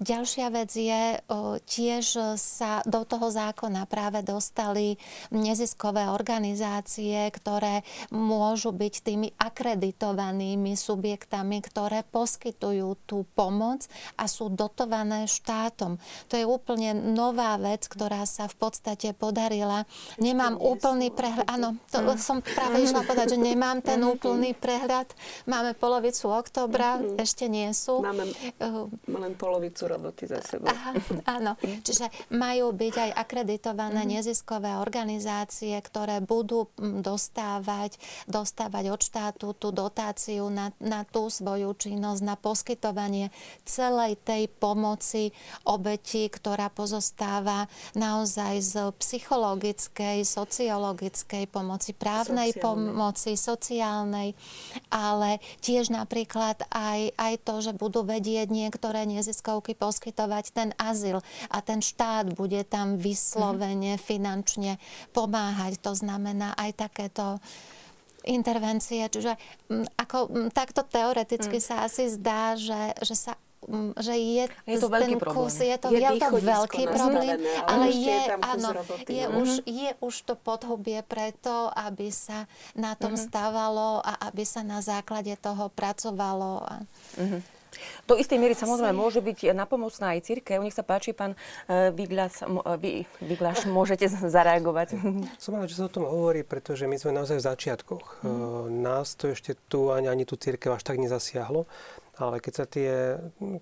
Ďalšia 0.00 0.48
vec 0.48 0.72
je, 0.72 1.20
tiež 1.68 2.40
sa 2.40 2.80
do 2.88 3.04
toho 3.04 3.28
zákona 3.28 3.84
práve 3.84 4.24
dostali 4.24 4.96
neziskové 5.28 6.08
organizácie, 6.08 7.28
ktoré 7.28 7.84
môžu 8.08 8.72
byť 8.72 8.94
tými 9.04 9.28
akreditovanými 9.36 10.72
subjektami, 10.72 11.60
ktoré 11.60 12.00
poskytujú 12.08 12.96
tú 13.04 13.28
pomoc 13.36 13.84
a 14.16 14.24
sú 14.24 14.48
dotované 14.48 15.28
štátom. 15.28 16.00
To 16.32 16.40
je 16.40 16.48
úplne 16.48 16.96
nová 16.96 17.60
vec, 17.60 17.84
ktorá 17.92 18.24
sa 18.24 18.48
v 18.48 18.56
podstate 18.56 19.12
podarila. 19.12 19.84
Nemám 20.16 20.56
úplný 20.56 21.12
prehľad. 21.12 21.44
Áno, 21.44 21.76
to 21.92 22.00
som 22.16 22.40
práve 22.40 22.88
išla 22.88 23.04
povedať, 23.04 23.36
že 23.36 23.44
nemám 23.44 23.84
ten 23.84 24.00
mm-hmm. 24.00 24.16
úplný 24.16 24.56
prehľad. 24.56 25.12
Máme 25.44 25.76
polovicu 25.76 26.32
oktobra, 26.32 26.96
mm-hmm. 26.96 27.20
ešte 27.20 27.52
nie 27.52 27.68
sú. 27.76 28.00
Máme 28.00 28.32
len 29.04 29.36
polovicu 29.36 29.57
polovicu 29.58 29.90
roboty 29.90 30.30
za 30.30 30.38
sebou. 30.38 30.70
Aha, 30.70 30.94
áno, 31.26 31.58
čiže 31.82 32.06
majú 32.30 32.70
byť 32.70 32.94
aj 32.94 33.10
akreditované 33.18 34.06
mm-hmm. 34.06 34.14
neziskové 34.22 34.78
organizácie, 34.78 35.74
ktoré 35.82 36.22
budú 36.22 36.70
mm, 36.78 37.02
dostávať, 37.02 37.98
dostávať 38.30 38.94
od 38.94 39.00
štátu 39.02 39.46
tú 39.58 39.74
dotáciu 39.74 40.46
na, 40.46 40.70
na 40.78 41.02
tú 41.02 41.26
svoju 41.26 41.74
činnosť, 41.74 42.22
na 42.22 42.38
poskytovanie 42.38 43.34
celej 43.66 44.14
tej 44.22 44.46
pomoci 44.46 45.34
obeti, 45.66 46.30
ktorá 46.30 46.70
pozostáva 46.70 47.66
naozaj 47.98 48.62
z 48.62 48.74
psychologickej, 48.94 50.22
sociologickej 50.22 51.50
pomoci, 51.50 51.98
právnej 51.98 52.54
sociálnej. 52.54 52.94
pomoci, 52.94 53.30
sociálnej, 53.34 54.28
ale 54.94 55.42
tiež 55.58 55.90
napríklad 55.90 56.62
aj, 56.70 57.10
aj 57.18 57.34
to, 57.42 57.54
že 57.58 57.72
budú 57.74 58.06
vedieť 58.06 58.46
niektoré 58.54 59.02
neziskové 59.02 59.47
neziskovky 59.48 59.72
poskytovať 59.72 60.44
ten 60.52 60.68
azyl 60.76 61.24
a 61.48 61.58
ten 61.64 61.80
štát 61.80 62.36
bude 62.36 62.60
tam 62.68 63.00
vyslovene 63.00 63.96
mm. 63.96 64.02
finančne 64.04 64.76
pomáhať. 65.16 65.80
To 65.80 65.96
znamená 65.96 66.52
aj 66.52 66.76
takéto 66.76 67.40
intervencie. 68.28 69.08
Čiže 69.08 69.40
m, 69.72 69.88
ako 69.96 70.28
m, 70.28 70.52
takto 70.52 70.84
teoreticky 70.84 71.56
mm. 71.56 71.64
sa 71.64 71.88
asi 71.88 72.12
zdá, 72.12 72.60
že, 72.60 72.92
že 73.00 73.16
sa 73.16 73.32
že 73.98 74.14
je, 74.14 74.44
je 74.70 74.78
to 74.78 74.86
veľký 74.86 75.18
problém. 75.18 75.44
Kus, 75.44 75.60
je 75.60 75.76
to, 75.76 75.90
je, 75.90 75.98
je 75.98 76.22
to 76.22 76.30
veľký 76.40 76.84
problém, 76.88 77.36
ale 77.66 77.90
je, 77.90 78.06
je, 78.06 78.20
áno, 78.38 78.70
je, 79.02 79.24
no. 79.28 79.34
už, 79.44 79.50
je 79.66 79.90
už 79.98 80.14
to 80.24 80.38
podhubie 80.38 81.02
preto, 81.04 81.68
aby 81.74 82.08
sa 82.08 82.46
na 82.78 82.94
tom 82.94 83.18
mm-hmm. 83.18 83.28
stávalo 83.28 83.98
a 84.00 84.30
aby 84.30 84.46
sa 84.46 84.62
na 84.62 84.78
základe 84.78 85.34
toho 85.42 85.68
pracovalo. 85.74 86.64
A... 86.64 86.74
Mm-hmm. 87.18 87.57
Do 88.06 88.14
istej 88.18 88.38
miery 88.40 88.54
samozrejme 88.54 88.94
môže 88.94 89.20
byť 89.20 89.52
napomocná 89.52 90.16
aj 90.16 90.28
církev. 90.28 90.60
Nech 90.62 90.76
sa 90.76 90.84
páči, 90.86 91.12
pán 91.12 91.34
e, 91.66 91.90
Viglas, 91.94 92.42
e, 92.44 93.66
môžete 93.78 94.08
zareagovať. 94.08 94.98
Som 95.40 95.58
rád, 95.58 95.70
že 95.70 95.78
sa 95.78 95.86
o 95.86 95.92
tom 95.92 96.06
hovorí, 96.06 96.42
pretože 96.42 96.88
my 96.88 96.96
sme 96.98 97.14
naozaj 97.14 97.38
v 97.40 97.46
začiatkoch. 97.46 98.24
Mm. 98.24 98.84
Nás 98.84 99.14
to 99.14 99.30
ešte 99.30 99.56
tu 99.68 99.90
ani, 99.94 100.08
ani 100.10 100.24
tú 100.28 100.34
církev 100.38 100.74
až 100.74 100.82
tak 100.84 101.00
nezasiahlo. 101.00 101.66
Ale 102.18 102.42
keď 102.42 102.52
sa, 102.52 102.66
tie, 102.66 103.14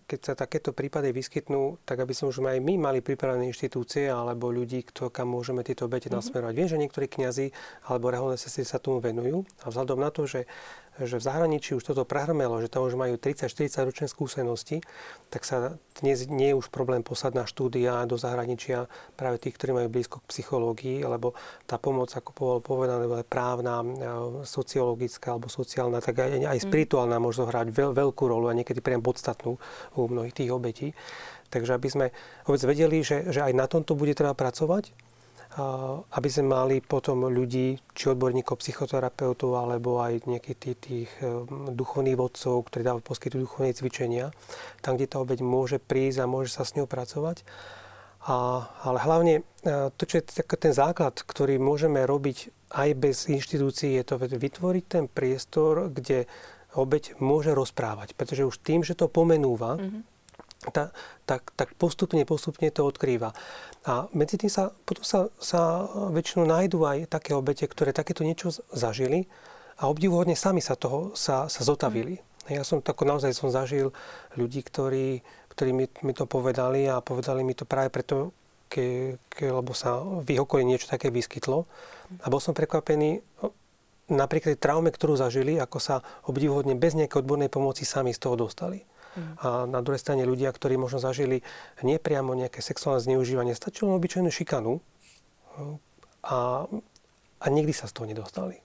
keď 0.09 0.20
sa 0.24 0.32
takéto 0.32 0.72
prípady 0.72 1.12
vyskytnú, 1.12 1.76
tak 1.84 2.01
aby 2.01 2.16
sme 2.16 2.32
už 2.32 2.40
aj 2.40 2.56
my 2.64 2.74
mali 2.80 3.05
pripravené 3.05 3.52
inštitúcie 3.52 4.09
alebo 4.09 4.48
ľudí, 4.48 4.80
kto, 4.80 5.12
kam 5.12 5.36
môžeme 5.36 5.60
tieto 5.60 5.84
obete 5.84 6.09
mm-hmm. 6.09 6.24
nasmerovať. 6.24 6.55
Viem, 6.56 6.70
že 6.72 6.80
niektorí 6.80 7.05
kňazi 7.05 7.52
alebo 7.84 8.09
reholné 8.09 8.40
sestry 8.40 8.64
sa 8.64 8.80
tomu 8.80 9.05
venujú 9.05 9.44
a 9.60 9.68
vzhľadom 9.68 10.01
na 10.01 10.09
to, 10.09 10.24
že 10.24 10.48
že 11.02 11.20
v 11.20 11.27
zahraničí 11.27 11.77
už 11.77 11.93
toto 11.93 12.09
prehrmelo, 12.09 12.60
že 12.64 12.73
tam 12.73 12.89
už 12.89 12.97
majú 12.97 13.20
30-40 13.20 13.89
ročné 13.89 14.06
skúsenosti, 14.09 14.81
tak 15.28 15.44
sa 15.44 15.77
dnes 16.01 16.24
nie 16.28 16.52
je 16.52 16.59
už 16.59 16.73
problém 16.73 17.05
poslať 17.05 17.32
na 17.36 17.44
štúdia 17.44 18.09
do 18.09 18.16
zahraničia 18.16 18.89
práve 19.16 19.36
tých, 19.36 19.56
ktorí 19.60 19.77
majú 19.77 19.89
blízko 19.93 20.24
k 20.24 20.31
psychológii, 20.32 21.05
lebo 21.05 21.36
tá 21.68 21.77
pomoc, 21.77 22.09
ako 22.12 22.31
bolo 22.32 22.59
povedané, 22.64 23.05
je 23.05 23.27
právna, 23.28 23.81
e, 23.81 23.86
sociologická 24.48 25.36
alebo 25.36 25.52
sociálna, 25.52 26.01
tak 26.01 26.20
aj, 26.20 26.48
aj 26.48 26.59
mhm. 26.60 26.64
spirituálna 26.64 27.16
môže 27.20 27.44
zohrať 27.44 27.68
veľ, 27.73 27.90
veľkú 27.93 28.24
rolu 28.24 28.48
a 28.48 28.56
niekedy 28.56 28.81
priam 28.81 29.05
podstatnú 29.05 29.60
u 29.97 30.01
mnohých 30.09 30.32
tých 30.32 30.51
obetí. 30.52 30.89
Takže 31.47 31.78
aby 31.78 31.89
sme 31.89 32.06
vôbec 32.43 32.62
vedeli, 32.66 33.06
že, 33.06 33.31
že 33.31 33.39
aj 33.39 33.52
na 33.55 33.70
tomto 33.70 33.94
bude 33.94 34.18
treba 34.18 34.35
pracovať, 34.35 34.90
aby 36.12 36.28
sme 36.28 36.52
mali 36.52 36.76
potom 36.84 37.32
ľudí, 37.32 37.80
či 37.96 38.12
odborníkov, 38.12 38.60
psychoterapeutov, 38.60 39.56
alebo 39.56 40.04
aj 40.04 40.28
nejakých 40.28 40.58
tých, 40.60 40.78
tých 40.84 41.10
duchovných 41.72 42.20
vodcov, 42.20 42.68
ktorí 42.68 42.84
dávajú 42.84 43.04
poskytujú 43.04 43.40
duchovné 43.48 43.72
cvičenia, 43.72 44.36
tam, 44.84 45.00
kde 45.00 45.08
tá 45.08 45.16
obeď 45.16 45.40
môže 45.40 45.80
prísť 45.80 46.24
a 46.24 46.30
môže 46.30 46.52
sa 46.52 46.68
s 46.68 46.76
ňou 46.76 46.84
pracovať. 46.84 47.40
A, 48.26 48.68
ale 48.84 48.98
hlavne 49.00 49.34
e, 49.38 49.42
to, 49.94 50.02
čo 50.02 50.18
je 50.18 50.24
ten 50.44 50.74
základ, 50.74 51.14
ktorý 51.14 51.62
môžeme 51.62 52.02
robiť 52.02 52.50
aj 52.74 52.88
bez 52.98 53.16
inštitúcií, 53.30 53.94
je 53.96 54.04
to 54.04 54.18
vytvoriť 54.18 54.84
ten 54.84 55.04
priestor, 55.06 55.88
kde 55.88 56.26
obeď 56.74 57.16
môže 57.22 57.54
rozprávať. 57.54 58.18
Pretože 58.18 58.44
už 58.44 58.60
tým, 58.60 58.82
že 58.82 58.98
to 58.98 59.06
pomenúva, 59.08 59.78
mm-hmm 59.78 60.16
tak, 60.72 60.94
tak, 61.26 61.42
tak 61.54 61.68
postupne, 61.76 62.24
postupne 62.24 62.70
to 62.72 62.86
odkrýva. 62.86 63.36
A 63.86 64.10
medzi 64.10 64.34
tým 64.34 64.50
sa, 64.50 64.74
potom 64.82 65.06
sa, 65.06 65.30
sa 65.38 65.86
väčšinou 66.10 66.42
nájdú 66.42 66.82
aj 66.82 67.06
také 67.06 67.38
obete, 67.38 67.62
ktoré 67.70 67.94
takéto 67.94 68.26
niečo 68.26 68.50
zažili 68.74 69.30
a 69.78 69.86
obdivuhodne 69.86 70.34
sami 70.34 70.58
sa 70.58 70.74
toho 70.74 71.14
sa, 71.14 71.46
sa 71.46 71.62
zotavili. 71.62 72.18
Ja 72.50 72.66
som 72.66 72.82
tako 72.82 73.06
naozaj 73.06 73.30
som 73.34 73.50
zažil 73.50 73.94
ľudí, 74.34 74.66
ktorí, 74.66 75.22
ktorí 75.54 75.70
mi, 75.70 75.86
mi 76.02 76.12
to 76.14 76.26
povedali 76.26 76.90
a 76.90 76.98
povedali 76.98 77.46
mi 77.46 77.54
to 77.54 77.62
práve 77.62 77.94
preto, 77.94 78.34
ke, 78.66 79.18
ke, 79.30 79.46
lebo 79.46 79.70
sa 79.70 80.02
v 80.02 80.34
ich 80.34 80.42
okolí 80.42 80.66
niečo 80.66 80.90
také 80.90 81.14
vyskytlo. 81.14 81.66
A 82.22 82.26
bol 82.26 82.42
som 82.42 82.54
prekvapený 82.54 83.22
napríklad 84.10 84.58
traume, 84.58 84.90
ktorú 84.90 85.18
zažili, 85.18 85.58
ako 85.58 85.78
sa 85.78 86.02
obdivuhodne 86.26 86.78
bez 86.78 86.94
nejakej 86.94 87.22
odbornej 87.22 87.50
pomoci 87.50 87.82
sami 87.82 88.14
z 88.14 88.22
toho 88.22 88.38
dostali. 88.38 88.82
A 89.16 89.64
na 89.64 89.80
druhej 89.80 90.01
strane 90.01 90.28
ľudia, 90.28 90.52
ktorí 90.52 90.76
možno 90.76 91.01
zažili 91.01 91.40
nepriamo 91.80 92.36
nejaké 92.36 92.60
sexuálne 92.60 93.01
zneužívanie, 93.01 93.56
stačilo 93.56 93.97
obyčajnú 93.97 94.28
šikanu 94.28 94.84
a, 96.26 96.68
a 97.40 97.47
nikdy 97.48 97.72
sa 97.72 97.88
z 97.88 97.93
toho 97.97 98.06
nedostali. 98.06 98.60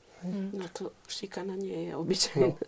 No 0.53 0.69
to 0.69 0.93
šikana 1.09 1.57
nie 1.57 1.89
je 1.89 1.91
obyčajná. 1.97 2.53
No. 2.53 2.59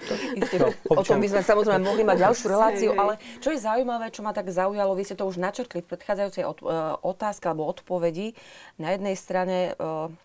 To, 0.00 0.16
no, 0.56 0.68
o 0.96 1.04
tom 1.04 1.20
by 1.20 1.28
sme 1.28 1.42
samozrejme 1.44 1.84
mohli 1.84 2.08
mať 2.08 2.24
ďalšiu 2.24 2.46
reláciu, 2.48 2.90
ale 2.96 3.20
čo 3.44 3.52
je 3.52 3.60
zaujímavé, 3.60 4.08
čo 4.08 4.24
ma 4.24 4.32
tak 4.32 4.48
zaujalo, 4.48 4.96
vy 4.96 5.04
ste 5.04 5.12
to 5.12 5.28
už 5.28 5.36
načrtli 5.36 5.84
v 5.84 5.92
predchádzajúcej 5.92 6.48
uh, 6.48 6.96
otázke 7.04 7.44
alebo 7.44 7.68
odpovedi. 7.68 8.32
Na 8.80 8.96
jednej 8.96 9.12
strane 9.12 9.76
na 9.76 10.16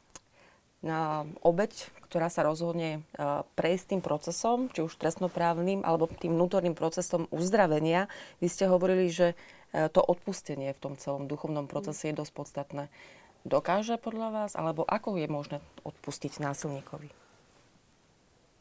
obeď, 1.41 1.72
ktorá 2.06 2.30
sa 2.30 2.45
rozhodne 2.45 2.90
e, 2.95 2.99
prejsť 3.57 3.86
tým 3.91 4.02
procesom, 4.06 4.70
či 4.72 4.86
už 4.86 4.95
trestnoprávnym, 5.02 5.84
alebo 5.84 6.07
tým 6.07 6.38
vnútorným 6.38 6.78
procesom 6.78 7.28
uzdravenia. 7.34 8.07
Vy 8.40 8.48
ste 8.48 8.70
hovorili, 8.70 9.10
že 9.10 9.34
e, 9.74 9.90
to 9.90 9.99
odpustenie 9.99 10.72
v 10.72 10.80
tom 10.80 10.94
celom 10.95 11.26
duchovnom 11.26 11.66
procese 11.66 12.14
je 12.14 12.16
dosť 12.16 12.32
podstatné. 12.32 12.84
Dokáže 13.45 13.98
podľa 14.02 14.30
vás, 14.32 14.52
alebo 14.57 14.86
ako 14.86 15.22
je 15.22 15.28
možné 15.30 15.57
odpustiť 15.86 16.41
násilníkovi? 16.41 17.14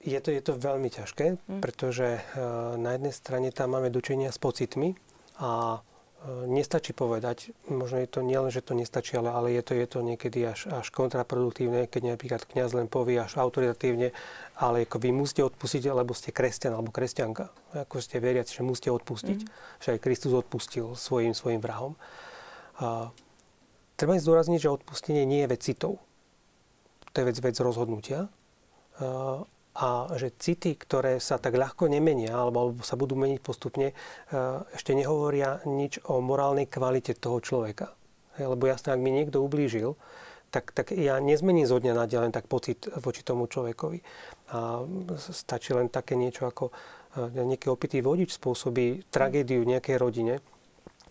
Je 0.05 0.20
to, 0.20 0.28
je 0.28 0.42
to 0.44 0.52
veľmi 0.60 0.92
ťažké, 0.92 1.40
mm. 1.40 1.60
pretože 1.64 2.20
uh, 2.20 2.76
na 2.76 2.92
jednej 2.92 3.14
strane 3.16 3.48
tam 3.48 3.72
máme 3.72 3.88
dočenia 3.88 4.28
s 4.28 4.36
pocitmi 4.36 4.92
a 5.40 5.80
nestačí 6.24 6.96
povedať, 6.96 7.52
možno 7.68 8.01
je 8.01 8.09
to 8.09 8.24
nielen, 8.24 8.48
že 8.48 8.64
to 8.64 8.72
nestačí, 8.72 9.20
ale, 9.20 9.28
ale 9.28 9.48
je, 9.52 9.62
to, 9.62 9.72
je 9.76 9.86
to 9.88 10.01
niekedy 10.01 10.40
až, 10.48 10.72
až 10.72 10.88
kontraproduktívne, 10.88 11.84
keď 11.84 12.16
napríklad 12.16 12.48
kňaz 12.48 12.72
len 12.72 12.88
povie 12.88 13.20
až 13.20 13.36
autoritatívne, 13.36 14.16
ale 14.56 14.88
ako 14.88 14.96
vy 15.05 15.12
musíte 15.12 15.44
odpustiť, 15.44 15.84
lebo 15.92 16.16
ste 16.16 16.32
kresťan 16.32 16.80
alebo 16.80 16.88
kresťanka. 16.88 17.52
Ako 17.76 18.01
ste 18.01 18.24
veriaci, 18.24 18.56
že 18.56 18.64
musíte 18.64 18.88
odpustiť. 18.88 19.38
Mm. 19.44 19.48
Že 19.84 19.88
aj 19.92 19.98
Kristus 20.01 20.32
odpustil 20.32 20.96
svojim, 20.96 21.36
svojim 21.36 21.60
vrahom. 21.60 21.92
A, 22.80 23.12
treba 24.01 24.16
zdôrazniť, 24.16 24.64
že 24.64 24.72
odpustenie 24.72 25.28
nie 25.28 25.44
je 25.44 25.51
vec 25.52 25.60
citov. 25.60 26.01
To 27.12 27.16
je 27.20 27.28
vec, 27.28 27.36
vec 27.36 27.56
rozhodnutia. 27.60 28.32
A, 28.96 29.44
a 29.74 30.06
že 30.14 30.30
city, 30.38 30.78
ktoré 30.78 31.18
sa 31.18 31.42
tak 31.42 31.59
ľahko 31.59 31.90
nemenia 31.90 32.30
alebo 32.30 32.78
sa 32.86 32.94
budú 32.94 33.18
meniť 33.18 33.40
postupne, 33.42 33.90
e, 33.90 33.94
ešte 34.70 34.94
nehovoria 34.94 35.59
nič 35.66 35.98
o 36.06 36.22
morálnej 36.22 36.70
kvalite 36.70 37.18
toho 37.18 37.42
človeka. 37.42 37.90
Lebo 38.38 38.70
jasne, 38.70 38.94
ak 38.94 39.02
mi 39.02 39.10
niekto 39.10 39.42
ublížil, 39.42 39.98
tak, 40.55 40.70
tak 40.70 40.94
ja 40.94 41.18
nezmením 41.18 41.66
zo 41.66 41.82
dňa 41.82 41.94
na 41.94 42.06
deň 42.06 42.30
len 42.30 42.34
tak 42.34 42.46
pocit 42.46 42.86
voči 43.02 43.26
tomu 43.26 43.51
človekovi. 43.51 43.98
A 44.55 44.86
stačí 45.18 45.74
len 45.74 45.90
také 45.90 46.14
niečo 46.14 46.46
ako 46.46 46.70
e, 46.70 46.72
nejaký 47.42 47.66
opitý 47.66 47.98
vodič 47.98 48.38
spôsobí 48.38 49.10
tragédiu 49.10 49.66
nejakej 49.66 49.98
rodine, 49.98 50.38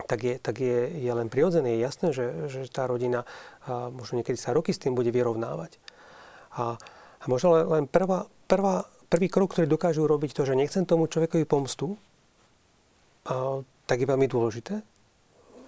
tak 0.07 0.23
je, 0.23 0.35
tak 0.39 0.63
je, 0.63 0.87
je 1.03 1.11
len 1.11 1.27
prirodzené. 1.27 1.75
Je 1.75 1.85
jasné, 1.85 2.07
že, 2.15 2.25
že 2.47 2.71
tá 2.71 2.89
rodina 2.89 3.29
možno 3.69 4.19
niekedy 4.19 4.35
sa 4.35 4.51
roky 4.51 4.73
s 4.73 4.81
tým 4.81 4.97
bude 4.97 5.13
vyrovnávať. 5.13 5.77
A, 6.57 6.81
a 7.21 7.25
možno 7.29 7.55
len, 7.55 7.85
prvá, 7.85 8.25
prvá, 8.53 8.85
prvý 9.09 9.27
krok, 9.33 9.57
ktorý 9.57 9.65
dokážu 9.65 10.05
robiť 10.05 10.37
to, 10.37 10.45
že 10.45 10.53
nechcem 10.53 10.85
tomu 10.85 11.09
človekovi 11.09 11.49
pomstu, 11.49 11.97
a, 13.25 13.65
tak 13.89 14.05
je 14.05 14.07
veľmi 14.07 14.29
dôležité. 14.29 14.85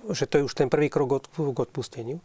Že 0.06 0.26
to 0.30 0.36
je 0.38 0.46
už 0.46 0.54
ten 0.54 0.70
prvý 0.70 0.94
krok 0.94 1.10
od, 1.18 1.26
k 1.34 1.58
odpusteniu. 1.58 2.22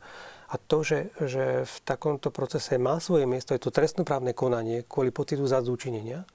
A 0.52 0.60
to, 0.60 0.84
že, 0.84 1.14
že 1.16 1.64
v 1.64 1.76
takomto 1.86 2.28
procese 2.28 2.76
má 2.76 3.00
svoje 3.00 3.24
miesto, 3.24 3.56
je 3.56 3.62
to 3.62 3.72
trestnoprávne 3.72 4.36
konanie 4.36 4.84
kvôli 4.84 5.08
pocitu 5.08 5.48
zúčinenia. 5.48 6.28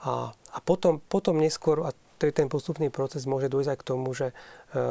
A, 0.00 0.32
a 0.32 0.58
potom, 0.64 0.96
potom 0.96 1.36
neskôr, 1.36 1.84
a 1.84 1.92
to 2.16 2.24
je 2.24 2.32
ten 2.32 2.48
postupný 2.48 2.88
proces, 2.88 3.28
môže 3.28 3.52
dôjsť 3.52 3.70
aj 3.74 3.78
k 3.82 3.88
tomu, 3.88 4.08
že, 4.16 4.32
e, 4.72 4.84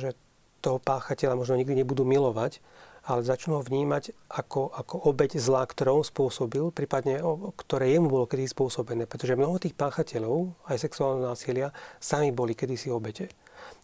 že 0.00 0.18
toho 0.64 0.80
páchateľa 0.82 1.38
možno 1.38 1.60
nikdy 1.60 1.84
nebudú 1.84 2.02
milovať, 2.08 2.58
ale 3.02 3.26
začnú 3.26 3.58
ho 3.58 3.62
vnímať 3.66 4.14
ako, 4.30 4.70
ako 4.70 5.10
obeď 5.10 5.34
zla, 5.42 5.66
ktorou 5.66 6.06
spôsobil, 6.06 6.70
prípadne 6.70 7.18
ktoré 7.58 7.98
jemu 7.98 8.06
bolo 8.06 8.24
kedy 8.30 8.46
spôsobené. 8.46 9.10
Pretože 9.10 9.34
mnoho 9.34 9.58
tých 9.58 9.74
páchateľov, 9.74 10.54
aj 10.70 10.86
sexuálneho 10.86 11.34
násilia, 11.34 11.74
sami 11.98 12.30
boli 12.30 12.54
kedysi 12.54 12.94
obete. 12.94 13.26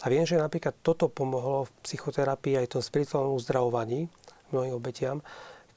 A 0.02 0.06
viem, 0.06 0.22
že 0.22 0.38
napríklad 0.38 0.78
toto 0.86 1.10
pomohlo 1.10 1.66
v 1.66 1.74
psychoterapii 1.82 2.62
aj 2.62 2.78
tom 2.78 2.82
spirituálnom 2.82 3.34
uzdravovaní 3.34 4.06
mnohým 4.54 4.78
obetiam, 4.78 5.18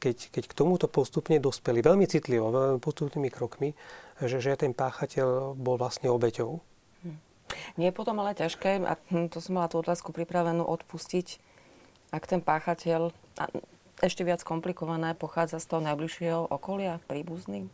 keď, 0.01 0.34
keď 0.34 0.43
k 0.49 0.57
tomuto 0.57 0.85
postupne 0.89 1.38
dospeli 1.38 1.81
veľmi 1.85 2.05
citlivo, 2.09 2.49
veľmi 2.49 2.81
postupnými 2.81 3.30
krokmi, 3.30 3.73
že, 4.22 4.41
že 4.41 4.57
ten 4.57 4.73
páchateľ 4.73 5.57
bol 5.57 5.77
vlastne 5.77 6.09
obeťou. 6.09 6.57
Hm. 7.05 7.18
Nie 7.77 7.89
je 7.89 7.97
potom 7.97 8.18
ale 8.22 8.34
ťažké, 8.34 8.81
a 8.81 8.97
hm, 8.97 9.30
to 9.30 9.38
som 9.38 9.61
mala 9.61 9.69
tú 9.69 9.81
otázku 9.81 10.09
pripravenú, 10.13 10.65
odpustiť 10.65 11.51
ak 12.11 12.23
ten 12.27 12.43
páchateľ, 12.43 13.15
a 13.39 13.43
ešte 14.03 14.27
viac 14.27 14.43
komplikované, 14.43 15.15
pochádza 15.15 15.63
z 15.63 15.65
toho 15.71 15.81
najbližšieho 15.81 16.51
okolia, 16.51 16.99
príbuzný? 17.07 17.71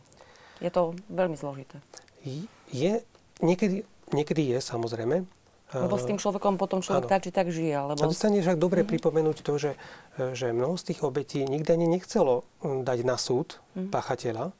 Je 0.62 0.70
to 0.70 0.94
veľmi 1.10 1.34
zložité. 1.34 1.82
Je, 2.70 3.02
niekedy, 3.42 3.82
niekedy 4.14 4.54
je, 4.54 4.58
samozrejme. 4.62 5.26
Lebo 5.68 6.00
s 6.00 6.08
tým 6.08 6.16
človekom 6.16 6.56
potom 6.56 6.80
človek 6.80 7.04
tak 7.04 7.28
či 7.28 7.30
tak 7.30 7.52
žije. 7.52 7.92
Lebo... 7.92 8.00
A 8.00 8.08
dostane 8.08 8.40
však 8.40 8.56
dobre 8.56 8.80
mm-hmm. 8.80 8.92
pripomenúť 8.96 9.38
to, 9.44 9.52
že, 9.60 9.72
že 10.32 10.56
mnoho 10.56 10.80
z 10.80 10.92
tých 10.92 11.04
obetí 11.04 11.44
nikdy 11.44 11.76
ani 11.76 11.86
nechcelo 11.86 12.48
hm, 12.64 12.88
dať 12.88 12.98
na 13.04 13.20
súd 13.20 13.60
mm-hmm. 13.60 13.92
pachateľa. 13.92 14.46
A, 14.48 14.52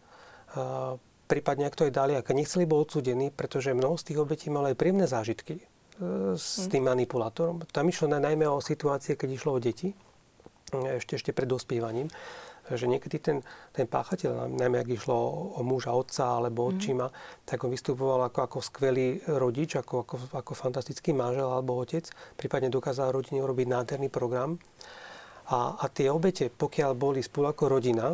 prípadne, 1.24 1.64
ak 1.64 1.76
to 1.80 1.88
aj 1.88 1.92
dali, 1.96 2.12
ak 2.12 2.28
nechceli, 2.28 2.68
bol 2.68 2.84
odsudený, 2.84 3.32
pretože 3.32 3.72
mnoho 3.72 3.96
z 3.96 4.12
tých 4.12 4.18
obetí 4.20 4.52
malo 4.52 4.68
aj 4.68 4.76
príjemné 4.76 5.09
zážitky 5.09 5.64
s 6.38 6.70
tým 6.70 6.86
manipulátorom. 6.86 7.62
Tam 7.74 7.90
išlo 7.90 8.06
najmä 8.06 8.46
o 8.46 8.62
situácie, 8.62 9.18
keď 9.18 9.28
išlo 9.34 9.50
o 9.56 9.62
deti, 9.62 9.90
ešte, 10.72 11.18
ešte 11.18 11.30
pred 11.34 11.48
dospievaním, 11.48 12.06
že 12.68 12.84
niekedy 12.84 13.16
ten, 13.16 13.40
ten 13.72 13.88
páchateľ, 13.88 14.52
najmä 14.52 14.84
ak 14.84 14.88
išlo 14.92 15.16
o, 15.56 15.62
muža, 15.64 15.96
otca 15.96 16.36
alebo 16.36 16.68
otčima, 16.68 17.08
mm. 17.08 17.48
tak 17.48 17.64
on 17.64 17.72
vystupoval 17.72 18.28
ako, 18.28 18.40
ako 18.44 18.58
skvelý 18.60 19.24
rodič, 19.24 19.80
ako, 19.80 20.04
ako, 20.04 20.14
ako 20.36 20.52
fantastický 20.52 21.16
manžel 21.16 21.48
alebo 21.48 21.80
otec, 21.80 22.04
prípadne 22.36 22.68
dokázal 22.68 23.08
rodine 23.08 23.40
urobiť 23.40 23.66
nádherný 23.72 24.12
program. 24.12 24.60
A, 25.48 25.80
a 25.80 25.84
tie 25.88 26.12
obete, 26.12 26.52
pokiaľ 26.52 26.92
boli 26.92 27.24
spolu 27.24 27.48
ako 27.48 27.80
rodina, 27.80 28.12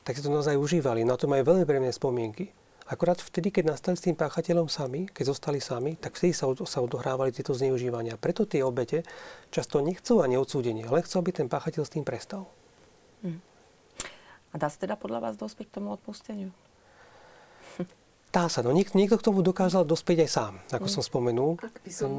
tak 0.00 0.16
si 0.16 0.24
to 0.24 0.32
naozaj 0.32 0.56
užívali. 0.56 1.04
Na 1.04 1.20
to 1.20 1.28
majú 1.28 1.52
veľmi 1.52 1.68
príjemné 1.68 1.92
spomienky. 1.92 2.48
Akorát 2.90 3.22
vtedy, 3.22 3.54
keď 3.54 3.78
nastali 3.78 3.94
s 3.94 4.02
tým 4.02 4.18
páchateľom 4.18 4.66
sami, 4.66 5.06
keď 5.06 5.30
zostali 5.30 5.62
sami, 5.62 5.94
tak 5.94 6.18
vtedy 6.18 6.34
sa, 6.34 6.50
sa 6.66 6.82
odohrávali 6.82 7.30
tieto 7.30 7.54
zneužívania. 7.54 8.18
Preto 8.18 8.50
tie 8.50 8.66
obete 8.66 9.06
často 9.54 9.78
nechcú 9.78 10.26
ani 10.26 10.34
odsúdenie, 10.34 10.90
ale 10.90 11.06
chcú, 11.06 11.22
aby 11.22 11.30
ten 11.30 11.46
páchateľ 11.46 11.86
s 11.86 11.94
tým 11.94 12.02
prestal. 12.02 12.50
Hm. 13.22 13.38
A 14.50 14.54
dá 14.58 14.66
sa 14.66 14.82
teda 14.82 14.98
podľa 14.98 15.30
vás 15.30 15.34
dospieť 15.38 15.70
k 15.70 15.74
tomu 15.78 15.94
odpusteniu? 15.94 16.50
Dá 18.30 18.46
sa, 18.46 18.62
no 18.62 18.70
niekto, 18.70 18.94
niekto 18.94 19.18
k 19.18 19.26
tomu 19.26 19.42
dokázal 19.42 19.82
dospieť 19.82 20.22
aj 20.22 20.30
sám, 20.30 20.54
ako 20.70 20.86
mm. 20.86 20.94
som 20.94 21.02
spomenul. 21.02 21.58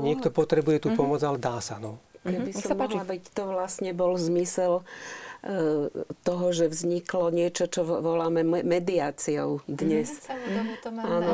Niekto 0.04 0.28
potrebuje 0.28 0.84
tú 0.84 0.92
mm-hmm. 0.92 1.00
pomoc, 1.00 1.24
ale 1.24 1.40
dá 1.40 1.64
sa. 1.64 1.80
No. 1.80 2.04
Keby 2.28 2.52
mm-hmm. 2.52 2.68
som 2.68 2.76
mohla, 2.76 3.08
veď 3.08 3.32
to 3.32 3.48
vlastne 3.48 3.96
bol 3.96 4.20
zmysel 4.20 4.84
toho, 6.22 6.46
že 6.54 6.70
vzniklo 6.70 7.34
niečo, 7.34 7.66
čo 7.66 7.82
voláme 7.82 8.46
mediáciou 8.46 9.66
dnes. 9.66 10.30
Mhm. 10.30 11.02
Áno. 11.02 11.34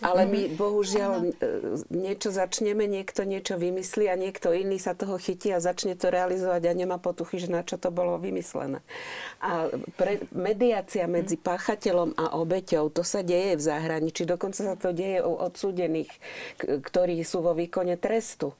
ale 0.00 0.22
my 0.24 0.40
bohužiaľ. 0.56 1.12
E, 1.20 1.32
niečo 1.92 2.32
začneme, 2.32 2.88
niekto 2.88 3.28
niečo 3.28 3.60
vymyslí 3.60 4.08
a 4.08 4.16
niekto 4.16 4.56
iný 4.56 4.80
sa 4.80 4.96
toho 4.96 5.20
chytí 5.20 5.52
a 5.52 5.60
začne 5.60 5.92
to 5.92 6.08
realizovať 6.08 6.64
a 6.64 6.72
nemá 6.72 6.96
potuchy, 6.96 7.36
že 7.36 7.52
na 7.52 7.60
čo 7.60 7.76
to 7.76 7.92
bolo 7.92 8.16
vymyslené. 8.16 8.80
A 9.44 9.68
pre, 10.00 10.24
mediácia 10.32 11.04
medzi 11.04 11.36
mhm. 11.36 11.44
páchateľom 11.44 12.10
a 12.16 12.40
obeťou, 12.40 12.88
to 12.88 13.04
sa 13.04 13.20
deje 13.20 13.60
v 13.60 13.62
zahraničí, 13.62 14.24
dokonca 14.24 14.64
sa 14.64 14.74
to 14.80 14.96
deje 14.96 15.20
u 15.20 15.36
odsúdených, 15.36 16.08
ktorí 16.56 17.20
sú 17.28 17.44
vo 17.44 17.52
výkone 17.52 18.00
trestu 18.00 18.56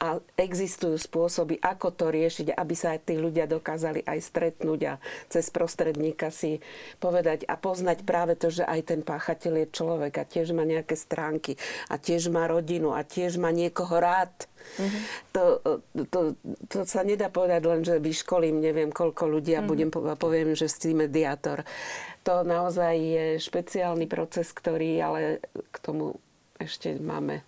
a 0.00 0.16
existujú 0.40 0.96
spôsoby, 0.96 1.60
ako 1.60 1.92
to 1.92 2.08
riešiť, 2.08 2.56
aby 2.56 2.72
sa 2.72 2.96
aj 2.96 3.12
tí 3.12 3.20
ľudia 3.20 3.44
dokázali 3.44 4.00
aj 4.08 4.18
stretnúť 4.24 4.80
a 4.88 4.94
cez 5.28 5.52
prostredníka 5.52 6.32
si 6.32 6.64
povedať 6.96 7.44
a 7.44 7.60
poznať 7.60 8.08
práve 8.08 8.32
to, 8.32 8.48
že 8.48 8.64
aj 8.64 8.80
ten 8.96 9.00
páchateľ 9.04 9.60
je 9.60 9.66
človek 9.76 10.12
a 10.16 10.24
tiež 10.24 10.56
má 10.56 10.64
nejaké 10.64 10.96
stránky 10.96 11.60
a 11.92 12.00
tiež 12.00 12.32
má 12.32 12.48
rodinu 12.48 12.96
a 12.96 13.04
tiež 13.04 13.36
má 13.36 13.52
niekoho 13.52 13.92
rád. 14.00 14.32
Mm-hmm. 14.80 15.02
To, 15.36 15.42
to, 16.08 16.20
to 16.72 16.78
sa 16.88 17.04
nedá 17.04 17.28
povedať 17.28 17.62
len, 17.68 17.84
že 17.84 18.00
vyškolím 18.00 18.56
neviem 18.56 18.88
koľko 18.88 19.28
ľudí 19.28 19.52
a 19.52 19.60
mm-hmm. 19.60 19.68
budem, 19.68 20.16
poviem, 20.16 20.56
že 20.56 20.72
si 20.72 20.96
mediátor. 20.96 21.60
To 22.24 22.40
naozaj 22.40 22.94
je 22.96 23.24
špeciálny 23.36 24.08
proces, 24.08 24.48
ktorý 24.48 24.96
ale 25.00 25.20
k 25.52 25.76
tomu 25.84 26.16
ešte 26.56 26.96
máme 26.96 27.44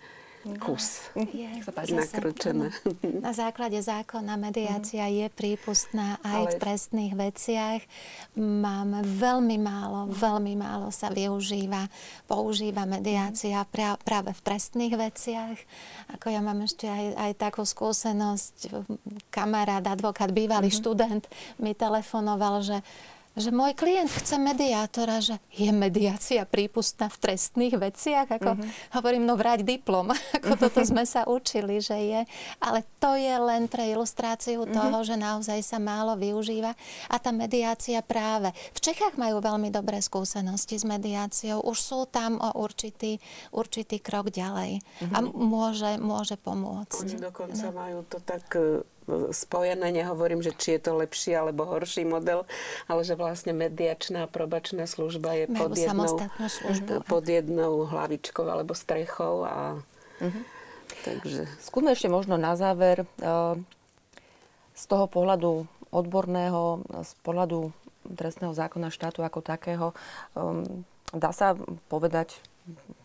kus 0.59 1.07
nakrúčené. 1.71 2.67
Na 3.23 3.31
základe 3.31 3.79
zákona 3.79 4.35
mediácia 4.35 5.07
je 5.07 5.31
prípustná 5.31 6.19
aj 6.19 6.41
Ale... 6.43 6.49
v 6.51 6.55
trestných 6.59 7.13
veciach. 7.15 7.81
Máme 8.35 9.07
veľmi 9.07 9.57
málo, 9.59 10.11
veľmi 10.11 10.59
málo 10.59 10.91
sa 10.91 11.07
využíva, 11.07 11.87
používa 12.27 12.83
mediácia 12.83 13.63
pra, 13.71 13.95
práve 14.03 14.35
v 14.35 14.41
trestných 14.43 14.93
veciach. 14.99 15.57
Ako 16.19 16.27
ja 16.27 16.43
mám 16.43 16.59
ešte 16.67 16.91
aj, 16.91 17.05
aj 17.15 17.31
takú 17.39 17.63
skúsenosť, 17.63 18.83
kamarát, 19.31 19.85
advokát, 19.87 20.29
bývalý 20.29 20.67
mm-hmm. 20.67 20.83
študent 20.83 21.23
mi 21.61 21.71
telefonoval, 21.71 22.63
že 22.65 22.77
že 23.33 23.49
môj 23.49 23.73
klient 23.73 24.13
chce 24.13 24.37
mediátora, 24.37 25.17
že 25.17 25.41
je 25.49 25.73
mediácia 25.73 26.45
prípustná 26.45 27.09
v 27.09 27.17
trestných 27.17 27.81
veciach, 27.81 28.29
ako 28.29 28.53
mm-hmm. 28.53 28.93
hovorím, 28.93 29.25
no 29.25 29.33
vrať 29.33 29.65
diplom, 29.65 30.13
ako 30.37 30.53
toto 30.57 30.85
sme 30.85 31.01
sa 31.09 31.25
učili, 31.25 31.81
že 31.81 31.97
je, 31.97 32.21
ale 32.61 32.85
to 33.01 33.17
je 33.17 33.33
len 33.33 33.65
pre 33.65 33.89
ilustráciu 33.89 34.63
mm-hmm. 34.63 34.77
toho, 34.77 34.97
že 35.01 35.15
naozaj 35.17 35.59
sa 35.65 35.81
málo 35.81 36.13
využíva 36.13 36.77
a 37.09 37.15
tá 37.17 37.33
mediácia 37.33 38.05
práve. 38.05 38.53
V 38.77 38.79
Čechách 38.85 39.17
majú 39.17 39.41
veľmi 39.41 39.73
dobré 39.73 39.97
skúsenosti 39.97 40.77
s 40.77 40.85
mediáciou, 40.85 41.65
už 41.65 41.77
sú 41.81 41.99
tam 42.05 42.37
o 42.37 42.61
určitý, 42.61 43.17
určitý 43.49 43.97
krok 43.97 44.29
ďalej 44.29 44.77
mm-hmm. 44.77 45.13
a 45.13 45.17
môže, 45.25 45.91
môže 45.97 46.37
pomôcť. 46.37 47.01
Oni 47.01 47.17
dokonca 47.17 47.65
no. 47.65 47.73
majú 47.73 47.99
to 48.05 48.21
tak 48.21 48.45
e, 48.53 48.85
spojené. 49.31 49.91
Nehovorím, 49.91 50.39
že 50.39 50.55
či 50.55 50.77
je 50.77 50.81
to 50.89 50.99
lepší 50.99 51.35
alebo 51.35 51.67
horší 51.67 52.07
model, 52.07 52.47
ale 52.87 53.01
že 53.03 53.19
vlastne 53.19 53.51
mediačná 53.51 54.27
probačná 54.27 54.87
služba 54.87 55.35
je 55.35 55.45
pod 55.51 55.75
jednou, 55.75 56.15
pod 57.07 57.25
jednou 57.27 57.85
hlavičkou 57.87 58.45
alebo 58.47 58.71
strechou. 58.75 59.43
A, 59.43 59.79
uh-huh. 60.23 60.43
takže... 61.03 61.47
Skúsme 61.59 61.91
ešte 61.91 62.07
možno 62.07 62.39
na 62.39 62.55
záver 62.55 63.03
uh, 63.03 63.59
z 64.73 64.83
toho 64.87 65.05
pohľadu 65.11 65.67
odborného, 65.93 66.81
z 67.05 67.11
pohľadu 67.21 67.69
trestného 68.03 68.51
zákona 68.51 68.89
štátu 68.91 69.21
ako 69.23 69.39
takého. 69.39 69.93
Um, 70.33 70.83
dá 71.13 71.31
sa 71.31 71.53
povedať 71.87 72.35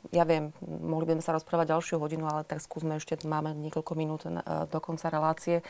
ja 0.09 0.25
viem, 0.25 0.57
mohli 0.65 1.05
by 1.05 1.21
sme 1.21 1.25
sa 1.25 1.37
rozprávať 1.37 1.77
ďalšiu 1.77 2.01
hodinu, 2.01 2.25
ale 2.25 2.47
tak 2.49 2.65
skúsme 2.65 2.97
ešte, 2.97 3.21
máme 3.29 3.53
niekoľko 3.53 3.93
minút 3.93 4.25
do 4.73 4.79
konca 4.81 5.13
relácie. 5.13 5.61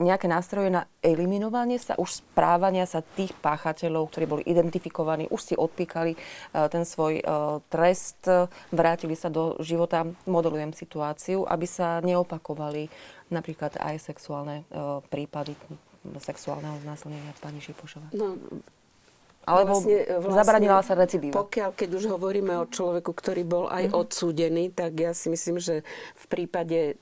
Nejaké 0.00 0.24
nástroje 0.24 0.72
na 0.72 0.88
eliminovanie 1.04 1.76
sa 1.76 1.92
už 2.00 2.24
správania 2.24 2.88
sa 2.88 3.04
tých 3.04 3.36
páchateľov, 3.36 4.08
ktorí 4.08 4.24
boli 4.24 4.42
identifikovaní, 4.48 5.28
už 5.28 5.52
si 5.52 5.54
odpíkali 5.54 6.16
e, 6.16 6.18
ten 6.72 6.88
svoj 6.88 7.20
e, 7.20 7.24
trest, 7.68 8.24
vrátili 8.72 9.12
sa 9.12 9.28
do 9.28 9.60
života, 9.60 10.08
modelujem 10.24 10.72
situáciu, 10.72 11.44
aby 11.44 11.66
sa 11.68 12.00
neopakovali 12.00 12.88
napríklad 13.28 13.76
aj 13.76 14.00
sexuálne 14.00 14.64
e, 14.72 15.04
prípady 15.12 15.52
sexuálneho 16.16 16.80
znásilnenia 16.88 17.36
pani 17.42 17.60
Šipošova. 17.60 18.16
No, 18.16 18.38
alebo 19.48 19.80
vlastne, 19.80 20.04
vlastne, 20.20 20.36
zabranila 20.36 20.80
sa 20.84 20.92
recidíva? 20.92 21.32
Pokiaľ, 21.32 21.70
keď 21.72 21.90
už 21.96 22.04
hovoríme 22.12 22.52
o 22.60 22.68
človeku, 22.68 23.16
ktorý 23.16 23.42
bol 23.48 23.64
aj 23.72 23.88
mm-hmm. 23.88 24.00
odsúdený, 24.04 24.64
tak 24.76 24.92
ja 25.00 25.16
si 25.16 25.32
myslím, 25.32 25.56
že 25.56 25.80
v 26.12 26.24
prípade 26.28 27.00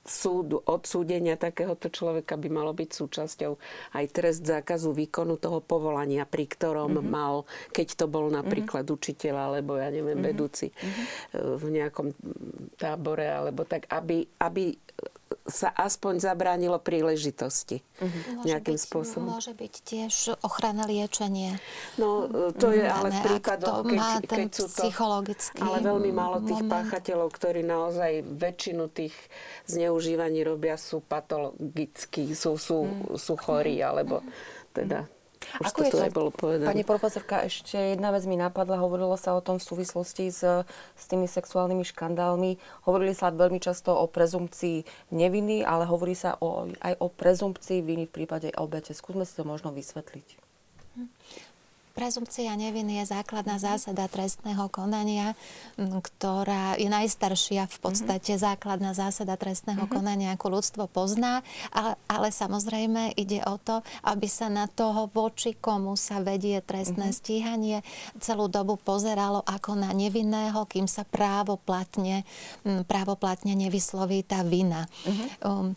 súdu, 0.00 0.64
odsúdenia 0.64 1.36
takéhoto 1.36 1.92
človeka 1.92 2.40
by 2.40 2.48
malo 2.48 2.72
byť 2.72 2.88
súčasťou 2.88 3.52
aj 3.94 4.04
trest 4.10 4.42
zákazu 4.48 4.96
výkonu 4.96 5.36
toho 5.36 5.60
povolania, 5.60 6.24
pri 6.24 6.48
ktorom 6.48 6.98
mm-hmm. 6.98 7.10
mal, 7.10 7.44
keď 7.70 8.00
to 8.00 8.06
bol 8.08 8.32
napríklad 8.32 8.88
mm-hmm. 8.88 8.96
učiteľ 8.96 9.34
alebo 9.36 9.76
ja 9.76 9.92
neviem, 9.92 10.16
mm-hmm. 10.16 10.30
vedúci 10.32 10.72
mm-hmm. 10.72 11.06
v 11.60 11.64
nejakom 11.68 12.06
tábore 12.80 13.28
alebo 13.28 13.68
tak, 13.68 13.86
aby, 13.92 14.24
aby 14.40 14.72
sa 15.46 15.70
aspoň 15.74 16.18
zabránilo 16.18 16.82
príležitosti 16.82 17.82
uh-huh. 18.02 18.42
nejakým 18.42 18.74
byť, 18.74 18.82
spôsobom. 18.82 19.30
Môže 19.38 19.54
byť 19.54 19.74
tiež 19.86 20.12
ochrana 20.42 20.86
liečenie. 20.90 21.58
No, 21.98 22.26
to 22.54 22.74
je 22.74 22.82
ale 22.82 23.14
v 23.14 23.20
prípadoch, 23.22 23.86
keď, 23.86 24.02
keď 24.26 24.48
sú 24.50 24.66
to... 24.66 24.82
Ale 25.62 25.78
veľmi 25.86 26.10
málo 26.10 26.42
tých 26.42 26.66
moment. 26.66 26.74
páchateľov, 26.82 27.30
ktorí 27.30 27.62
naozaj 27.62 28.26
väčšinu 28.26 28.90
tých 28.90 29.14
zneužívaní 29.70 30.42
robia, 30.42 30.74
sú 30.74 30.98
patologickí, 31.02 32.34
sú, 32.34 32.58
sú, 32.58 32.90
uh-huh. 32.90 33.14
sú 33.14 33.34
chorí, 33.38 33.78
alebo 33.82 34.26
teda 34.74 35.06
už 35.58 35.66
Ako 35.74 35.78
to 35.82 35.84
je 35.86 35.90
to, 35.90 36.04
aj 36.06 36.12
bolo 36.14 36.30
povedané. 36.30 36.70
Pani 36.70 36.84
profesorka, 36.86 37.42
ešte 37.42 37.74
jedna 37.74 38.14
vec 38.14 38.22
mi 38.30 38.38
napadla. 38.38 38.78
Hovorilo 38.78 39.18
sa 39.18 39.34
o 39.34 39.42
tom 39.42 39.58
v 39.58 39.66
súvislosti 39.66 40.30
s, 40.30 40.46
s 40.70 41.04
tými 41.10 41.26
sexuálnymi 41.26 41.82
škandálmi. 41.82 42.60
Hovorili 42.86 43.16
sa 43.16 43.34
veľmi 43.34 43.58
často 43.58 43.90
o 43.90 44.06
prezumcii 44.06 45.10
neviny, 45.10 45.66
ale 45.66 45.90
hovorí 45.90 46.14
sa 46.14 46.38
o, 46.38 46.70
aj 46.70 46.94
o 47.02 47.06
prezumpcii 47.10 47.82
viny 47.82 48.06
v 48.06 48.14
prípade 48.14 48.54
obete. 48.54 48.94
Skúsme 48.94 49.26
si 49.26 49.34
to 49.34 49.42
možno 49.42 49.74
vysvetliť. 49.74 50.28
Hm. 50.94 51.08
Prezumpcia 52.00 52.56
neviny 52.56 53.04
je 53.04 53.12
základná 53.12 53.60
zásada 53.60 54.08
trestného 54.08 54.72
konania, 54.72 55.36
ktorá 55.76 56.80
je 56.80 56.88
najstaršia 56.88 57.68
v 57.68 57.76
podstate 57.76 58.40
mm-hmm. 58.40 58.46
základná 58.48 58.96
zásada 58.96 59.36
trestného 59.36 59.84
mm-hmm. 59.84 59.92
konania, 60.00 60.32
ako 60.32 60.48
ľudstvo 60.48 60.88
pozná, 60.88 61.44
ale, 61.68 62.00
ale 62.08 62.32
samozrejme 62.32 63.12
ide 63.20 63.44
o 63.44 63.60
to, 63.60 63.84
aby 64.08 64.24
sa 64.32 64.48
na 64.48 64.64
toho, 64.64 65.12
voči 65.12 65.52
komu 65.52 65.92
sa 65.92 66.24
vedie 66.24 66.64
trestné 66.64 67.12
stíhanie, 67.12 67.84
celú 68.16 68.48
dobu 68.48 68.80
pozeralo 68.80 69.44
ako 69.44 69.76
na 69.76 69.92
nevinného, 69.92 70.64
kým 70.72 70.88
sa 70.88 71.04
právoplatne, 71.04 72.24
právoplatne 72.88 73.52
nevysloví 73.52 74.24
tá 74.24 74.40
vina. 74.40 74.88
Um, 75.44 75.76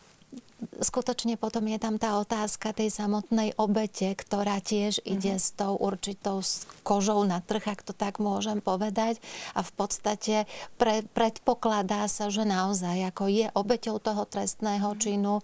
skutočne 0.80 1.36
potom 1.36 1.68
je 1.68 1.78
tam 1.80 2.00
tá 2.00 2.18
otázka 2.20 2.72
tej 2.72 2.90
samotnej 2.90 3.56
obete, 3.60 4.16
ktorá 4.16 4.64
tiež 4.64 5.02
mm-hmm. 5.02 5.14
ide 5.14 5.34
s 5.36 5.52
tou 5.56 5.76
určitou 5.76 6.40
kožou 6.88 7.28
na 7.28 7.44
trh, 7.44 7.64
ak 7.68 7.84
to 7.84 7.94
tak 7.94 8.18
môžem 8.24 8.64
povedať. 8.64 9.20
A 9.54 9.62
v 9.62 9.72
podstate 9.76 10.36
pre, 10.80 11.04
predpokladá 11.12 12.08
sa, 12.08 12.32
že 12.32 12.48
naozaj 12.48 13.12
ako 13.14 13.24
je 13.28 13.48
obeťou 13.54 14.00
toho 14.00 14.24
trestného 14.28 14.96
mm-hmm. 14.96 15.04
činu 15.04 15.44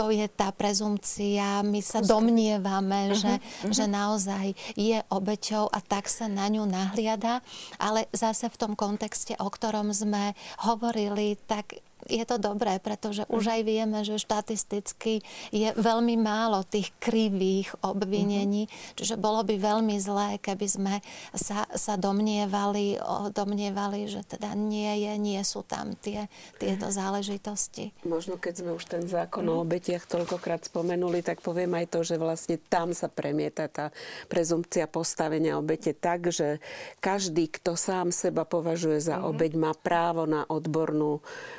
to 0.00 0.08
je 0.08 0.24
tá 0.32 0.48
prezumcia, 0.48 1.60
my 1.60 1.84
sa 1.84 2.00
domnievame, 2.00 3.12
uh-huh, 3.12 3.20
že, 3.20 3.34
uh-huh. 3.36 3.74
že 3.74 3.84
naozaj 3.84 4.46
je 4.72 4.96
obeťou 5.12 5.68
a 5.68 5.78
tak 5.84 6.08
sa 6.08 6.24
na 6.24 6.48
ňu 6.48 6.64
nahliada, 6.64 7.44
ale 7.76 8.08
zase 8.14 8.48
v 8.48 8.56
tom 8.56 8.72
kontexte, 8.78 9.36
o 9.36 9.52
ktorom 9.52 9.92
sme 9.92 10.32
hovorili, 10.64 11.36
tak 11.44 11.84
je 12.06 12.24
to 12.24 12.38
dobré, 12.38 12.78
pretože 12.78 13.26
už 13.26 13.58
aj 13.58 13.60
vieme, 13.66 13.98
že 14.06 14.22
štatisticky 14.22 15.20
je 15.50 15.68
veľmi 15.74 16.14
málo 16.14 16.62
tých 16.62 16.94
krivých 17.02 17.74
obvinení, 17.82 18.70
mm-hmm. 18.70 18.96
čiže 18.96 19.18
bolo 19.18 19.42
by 19.42 19.58
veľmi 19.58 19.96
zlé, 19.98 20.38
keby 20.38 20.66
sme 20.70 20.94
sa, 21.34 21.66
sa 21.74 21.98
domnievali, 21.98 22.96
domnievali, 23.34 24.06
že 24.06 24.22
teda 24.22 24.54
nie 24.54 25.04
je, 25.04 25.12
nie 25.18 25.40
sú 25.42 25.66
tam 25.66 25.98
tie, 25.98 26.30
tieto 26.56 26.88
záležitosti. 26.88 27.90
Možno 28.06 28.38
keď 28.38 28.54
sme 28.62 28.70
už 28.78 28.84
ten 28.86 29.04
zákon 29.04 29.42
mm-hmm. 29.42 29.60
o 29.60 29.64
obetiach 29.66 30.04
toľkokrát 30.06 30.70
spomenuli, 30.70 31.26
tak 31.26 31.42
poviem 31.42 31.74
aj 31.74 31.86
to, 31.90 32.00
že 32.06 32.16
vlastne 32.16 32.56
tam 32.70 32.94
sa 32.94 33.10
premieta 33.10 33.66
tá 33.66 33.90
prezumpcia 34.30 34.86
postavenia 34.86 35.58
obete 35.58 35.90
tak, 35.90 36.30
že 36.30 36.62
každý, 37.02 37.50
kto 37.50 37.74
sám 37.74 38.14
seba 38.14 38.46
považuje 38.46 39.02
za 39.02 39.18
mm-hmm. 39.18 39.30
obeť, 39.34 39.52
má 39.58 39.72
právo 39.74 40.24
na 40.30 40.46
odbornú 40.46 41.18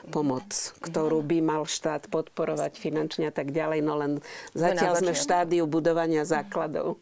pomoc, 0.09 0.30
mm-hmm. 0.39 0.87
ktorú 0.87 1.19
by 1.25 1.37
mal 1.43 1.67
štát 1.67 2.07
podporovať 2.07 2.79
finančne 2.79 3.27
a 3.27 3.33
tak 3.35 3.51
ďalej. 3.51 3.83
No 3.83 3.99
len 3.99 4.23
zatiaľ 4.55 4.95
sme 5.01 5.11
v 5.11 5.19
štádiu 5.19 5.67
budovania 5.67 6.23
základov. 6.23 7.01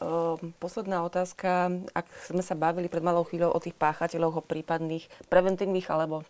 Ehm, 0.00 0.56
posledná 0.56 1.04
otázka. 1.04 1.68
Ak 1.92 2.08
sme 2.24 2.40
sa 2.40 2.56
bavili 2.56 2.88
pred 2.88 3.04
malou 3.04 3.26
chvíľou 3.28 3.52
o 3.52 3.60
tých 3.60 3.76
páchateľoch, 3.76 4.40
o 4.40 4.46
prípadných 4.46 5.04
preventívnych 5.28 5.90
alebo 5.92 6.24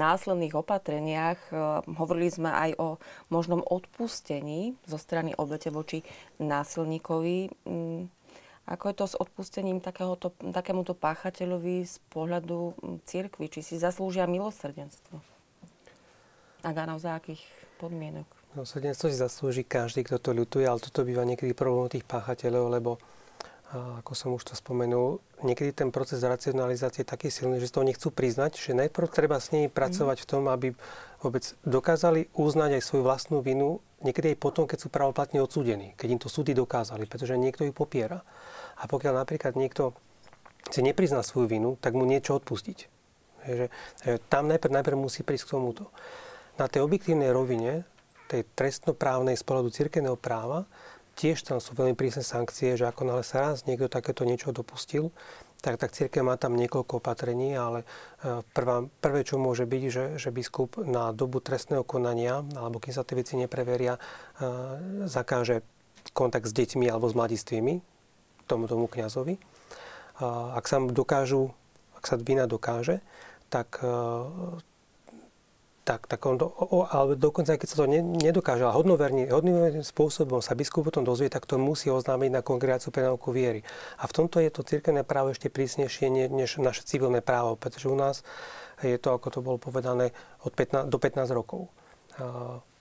následných 0.00 0.56
opatreniach. 0.56 1.40
Ehm, 1.52 1.98
hovorili 2.00 2.32
sme 2.32 2.48
aj 2.48 2.70
o 2.80 2.88
možnom 3.28 3.60
odpustení 3.60 4.80
zo 4.88 4.96
strany 4.96 5.36
obete 5.36 5.68
voči 5.68 6.00
násilníkovi. 6.40 7.52
Mm, 7.68 8.08
ako 8.70 8.84
je 8.86 8.94
to 8.96 9.06
s 9.10 9.18
odpustením 9.18 9.82
takéhoto, 9.84 10.32
takémuto 10.54 10.96
páchateľovi 10.96 11.84
z 11.84 11.96
pohľadu 12.08 12.78
mm, 12.80 12.96
cirkvi? 13.04 13.52
Či 13.52 13.60
si 13.60 13.74
zaslúžia 13.76 14.24
milosrdenstvo? 14.24 15.20
Ak 16.60 16.76
áno, 16.76 17.00
za 17.00 17.16
akých 17.16 17.40
podmienok? 17.80 18.28
Milosrdenstvo 18.52 19.08
si 19.08 19.16
zaslúži 19.16 19.62
každý, 19.64 20.04
kto 20.04 20.18
to 20.20 20.30
ľutuje, 20.34 20.66
ale 20.66 20.82
toto 20.82 21.06
býva 21.06 21.24
niekedy 21.24 21.54
problém 21.54 21.88
tých 21.88 22.04
páchateľov, 22.04 22.66
lebo 22.68 22.90
a 23.70 24.02
ako 24.02 24.12
som 24.18 24.34
už 24.34 24.50
to 24.50 24.54
spomenul, 24.58 25.22
niekedy 25.46 25.70
ten 25.70 25.94
proces 25.94 26.26
racionalizácie 26.26 27.06
je 27.06 27.12
taký 27.14 27.30
silný, 27.30 27.62
že 27.62 27.70
si 27.70 27.78
to 27.78 27.86
nechcú 27.86 28.10
priznať, 28.10 28.58
že 28.58 28.74
najprv 28.74 29.06
treba 29.06 29.38
s 29.38 29.54
nimi 29.54 29.70
pracovať 29.70 30.26
v 30.26 30.28
tom, 30.28 30.50
aby 30.50 30.74
vôbec 31.22 31.46
dokázali 31.62 32.26
uznať 32.34 32.76
aj 32.76 32.82
svoju 32.82 33.06
vlastnú 33.06 33.38
vinu, 33.38 33.78
niekedy 34.02 34.34
aj 34.34 34.42
potom, 34.42 34.66
keď 34.66 34.78
sú 34.82 34.88
pravoplatne 34.90 35.38
odsúdení, 35.38 35.94
keď 35.94 36.08
im 36.10 36.18
to 36.18 36.26
súdy 36.26 36.50
dokázali, 36.50 37.06
pretože 37.06 37.38
niekto 37.38 37.62
ju 37.62 37.70
popiera. 37.70 38.26
A 38.74 38.90
pokiaľ 38.90 39.22
napríklad 39.22 39.54
niekto 39.54 39.94
si 40.66 40.82
neprizná 40.82 41.22
svoju 41.22 41.46
vinu, 41.46 41.70
tak 41.78 41.94
mu 41.94 42.02
niečo 42.02 42.42
odpustiť. 42.42 42.78
Že, 43.46 43.66
že 44.02 44.12
tam 44.26 44.50
najprv, 44.50 44.82
najprv 44.82 44.98
musí 44.98 45.22
prísť 45.22 45.46
k 45.46 45.52
tomuto. 45.54 45.94
Na 46.60 46.68
tej 46.68 46.84
objektívnej 46.84 47.32
rovine, 47.32 47.88
tej 48.28 48.44
trestnoprávnej 48.52 49.32
z 49.32 49.44
pohľadu 49.48 49.72
cirkevného 49.72 50.20
práva, 50.20 50.68
tiež 51.16 51.40
tam 51.40 51.56
sú 51.56 51.72
veľmi 51.72 51.96
prísne 51.96 52.20
sankcie, 52.20 52.76
že 52.76 52.84
ako 52.84 53.08
náhle 53.08 53.24
sa 53.24 53.48
raz 53.48 53.64
niekto 53.64 53.88
takéto 53.88 54.28
niečo 54.28 54.52
dopustil, 54.52 55.08
tak, 55.64 55.80
tak 55.80 55.92
církev 55.92 56.24
má 56.24 56.36
tam 56.40 56.56
niekoľko 56.56 57.00
opatrení, 57.00 57.52
ale 57.56 57.84
e, 58.24 58.44
prvá, 58.56 58.88
prvé, 59.00 59.24
čo 59.24 59.36
môže 59.36 59.68
byť, 59.68 59.82
že, 59.92 60.04
že 60.16 60.28
biskup 60.32 60.80
na 60.80 61.12
dobu 61.12 61.40
trestného 61.40 61.84
konania, 61.84 62.44
alebo 62.56 62.80
kým 62.80 62.96
sa 62.96 63.04
tie 63.04 63.16
veci 63.16 63.36
nepreveria, 63.36 63.96
e, 63.96 64.00
zakáže 65.04 65.60
kontakt 66.16 66.48
s 66.48 66.56
deťmi 66.56 66.88
alebo 66.88 67.12
s 67.12 67.16
mladistvými, 67.16 67.84
tomu, 68.48 68.64
tomu 68.68 68.88
kniazovi. 68.88 69.36
Ak 70.20 70.68
sa 70.68 70.80
dokážu, 70.80 71.52
ak 71.96 72.04
sa 72.04 72.16
vina 72.20 72.44
dokáže, 72.44 73.04
tak, 73.52 73.80
e, 73.84 73.88
tak, 75.80 76.06
tak 76.06 76.20
on, 76.28 76.36
do, 76.36 76.46
o, 76.46 76.84
ale 76.84 77.16
dokonca, 77.16 77.56
keď 77.56 77.68
sa 77.68 77.76
to 77.80 77.86
ne, 77.88 78.04
nedokáže, 78.04 78.62
ale 78.62 78.76
hodnoverným, 78.76 79.32
hodnoverným 79.32 79.86
spôsobom 79.86 80.44
sa 80.44 80.52
biskup 80.52 80.84
potom 80.84 81.02
dozvie, 81.02 81.32
tak 81.32 81.48
to 81.48 81.56
musí 81.56 81.88
oznámiť 81.88 82.30
na 82.30 82.44
kongregáciu 82.44 82.92
pre 82.92 83.08
náuku 83.08 83.32
viery. 83.32 83.64
A 83.98 84.04
v 84.04 84.12
tomto 84.12 84.38
je 84.44 84.52
to 84.52 84.60
cirkevné 84.60 85.02
právo 85.02 85.32
ešte 85.32 85.48
prísnejšie 85.48 86.12
než 86.28 86.60
naše 86.60 86.84
civilné 86.84 87.24
právo, 87.24 87.56
pretože 87.56 87.88
u 87.88 87.96
nás 87.96 88.20
je 88.84 88.96
to, 89.00 89.16
ako 89.16 89.28
to 89.32 89.40
bolo 89.40 89.56
povedané, 89.56 90.12
od 90.44 90.52
15, 90.52 90.88
do 90.88 90.98
15 91.00 91.32
rokov. 91.32 91.72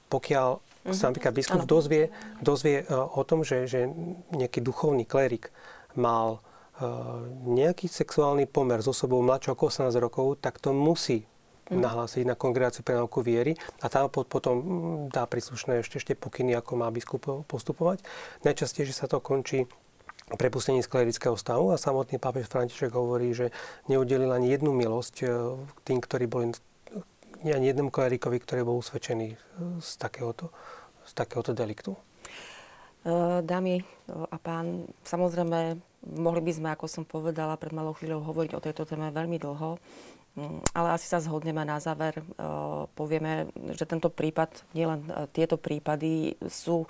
Pokiaľ 0.10 0.50
uh-huh. 0.58 0.96
sa 0.96 1.14
napríklad 1.14 1.34
biskup 1.38 1.64
dozvie, 1.70 2.10
dozvie 2.42 2.82
e, 2.82 2.86
o 2.90 3.22
tom, 3.22 3.46
že, 3.46 3.70
že 3.70 3.86
nejaký 4.34 4.58
duchovný 4.66 5.06
klerik 5.06 5.54
mal 5.94 6.42
e, 6.82 6.90
nejaký 7.46 7.86
sexuálny 7.86 8.50
pomer 8.50 8.82
s 8.82 8.90
osobou 8.90 9.22
mladšou 9.22 9.54
ako 9.54 9.70
18 9.70 9.94
rokov, 10.02 10.42
tak 10.42 10.58
to 10.58 10.74
musí 10.74 11.30
mhm. 11.70 11.80
nahlásiť 11.80 12.24
na 12.26 12.36
kongregáciu 12.36 12.82
pre 12.84 12.98
nauku 12.98 13.22
viery 13.22 13.56
a 13.82 13.88
tam 13.88 14.10
potom 14.10 14.56
dá 15.10 15.30
príslušné 15.30 15.86
ešte, 15.86 16.02
ešte 16.02 16.14
pokyny, 16.18 16.58
ako 16.58 16.72
má 16.76 16.90
biskup 16.90 17.46
postupovať. 17.46 18.04
Najčastejšie 18.44 18.94
sa 18.94 19.08
to 19.08 19.22
končí 19.22 19.70
prepustení 20.30 20.86
z 20.86 20.91
klerického 20.91 21.34
stavu 21.34 21.74
a 21.74 21.82
samotný 21.82 22.22
pápež 22.22 22.46
František 22.46 22.94
hovorí, 22.94 23.34
že 23.34 23.50
neudelil 23.90 24.30
ani 24.30 24.54
jednu 24.54 24.78
milosť 24.78 25.16
e, 25.26 25.28
tým, 25.82 25.98
ktorí 25.98 26.30
boli 26.30 26.54
ani 27.41 27.66
jednému 27.66 27.90
klerikovi, 27.90 28.38
ktorý 28.38 28.62
bol 28.62 28.78
usvedčený 28.78 29.34
z 29.82 29.91
takéhoto 29.98 30.54
z 31.10 31.12
takéhoto 31.18 31.58
deliktu? 31.58 31.98
E, 31.98 33.41
dámy 33.41 33.82
a 34.30 34.38
pán, 34.38 34.86
samozrejme, 35.02 35.82
mohli 36.06 36.41
by 36.46 36.52
sme, 36.54 36.70
ako 36.70 36.86
som 36.86 37.04
povedala 37.04 37.58
pred 37.58 37.74
malou 37.74 37.98
chvíľou, 37.98 38.22
hovoriť 38.22 38.52
o 38.54 38.64
tejto 38.64 38.86
téme 38.86 39.10
veľmi 39.10 39.41
dlho, 39.41 39.82
mm, 39.82 40.19
ale 40.74 40.88
asi 40.95 41.06
sa 41.06 41.22
zhodneme 41.22 41.64
na 41.64 41.80
záver. 41.82 42.20
E, 42.20 42.24
povieme, 42.94 43.52
že 43.76 43.86
tento 43.90 44.11
prípad, 44.11 44.64
nielen 44.74 45.06
e, 45.07 45.28
tieto 45.32 45.60
prípady 45.60 46.36
sú 46.48 46.88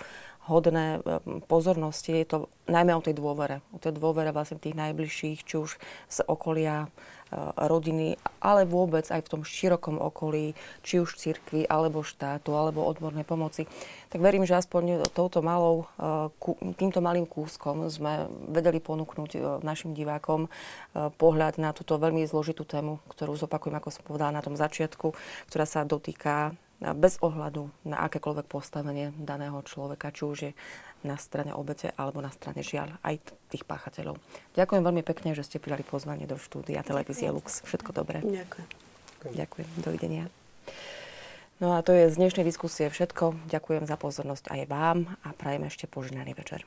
hodné 0.49 0.97
pozornosti. 1.45 2.09
Je 2.09 2.25
to 2.25 2.37
najmä 2.65 2.97
o 2.97 3.05
tej 3.05 3.13
dôvere. 3.13 3.61
O 3.69 3.77
tej 3.77 3.93
dôvere 3.93 4.33
vlastne 4.33 4.57
tých 4.57 4.73
najbližších, 4.73 5.45
či 5.45 5.55
už 5.61 5.77
z 6.09 6.17
okolia 6.25 6.89
rodiny, 7.55 8.17
ale 8.41 8.65
vôbec 8.65 9.05
aj 9.09 9.21
v 9.25 9.31
tom 9.31 9.41
širokom 9.45 10.01
okolí, 10.01 10.57
či 10.81 10.97
už 10.97 11.13
cirkvi, 11.13 11.69
alebo 11.69 12.01
štátu, 12.01 12.57
alebo 12.57 12.87
odbornej 12.87 13.25
pomoci. 13.27 13.69
Tak 14.09 14.19
verím, 14.21 14.49
že 14.49 14.57
aspoň 14.57 15.09
touto 15.13 15.45
malou, 15.45 15.85
eh, 16.01 16.73
týmto 16.73 16.99
malým 16.99 17.29
kúskom 17.29 17.85
sme 17.93 18.25
vedeli 18.49 18.81
ponúknuť 18.81 19.31
eh, 19.37 19.41
našim 19.61 19.93
divákom 19.93 20.51
pohľad 20.93 21.61
na 21.61 21.71
túto 21.71 21.95
veľmi 22.01 22.25
zložitú 22.25 22.65
tému, 22.65 22.99
ktorú 23.13 23.37
zopakujem, 23.37 23.77
ako 23.77 23.89
som 23.93 24.03
povedala 24.03 24.35
na 24.35 24.43
tom 24.43 24.57
začiatku, 24.57 25.13
ktorá 25.47 25.65
sa 25.69 25.85
dotýka 25.85 26.57
bez 26.79 27.19
ohľadu 27.19 27.67
na 27.83 28.07
akékoľvek 28.07 28.47
postavenie 28.47 29.11
daného 29.19 29.59
človeka, 29.67 30.15
či 30.15 30.21
už 30.23 30.37
je 30.39 30.51
na 31.03 31.15
strane 31.15 31.55
obete 31.55 31.91
alebo 31.95 32.19
na 32.19 32.31
strane 32.31 32.59
žiaľ 32.59 32.95
aj 33.03 33.23
tých 33.51 33.63
páchateľov. 33.63 34.19
Ďakujem 34.55 34.83
veľmi 34.83 35.03
pekne, 35.03 35.31
že 35.35 35.47
ste 35.47 35.57
prijali 35.61 35.83
pozvanie 35.83 36.27
do 36.27 36.35
štúdia 36.35 36.83
televízie 36.83 37.31
Lux. 37.31 37.63
Všetko 37.63 37.95
dobré. 37.95 38.19
Ďakujem. 38.23 38.67
Ďakujem. 39.35 39.67
Dovidenia. 39.83 40.25
No 41.59 41.75
a 41.75 41.83
to 41.83 41.91
je 41.91 42.07
z 42.07 42.15
dnešnej 42.15 42.47
diskusie 42.47 42.87
všetko. 42.87 43.51
Ďakujem 43.51 43.83
za 43.83 43.99
pozornosť 43.99 44.47
aj 44.47 44.61
vám 44.71 45.11
a 45.27 45.35
prajem 45.35 45.67
ešte 45.67 45.91
poženaný 45.91 46.31
večer. 46.31 46.63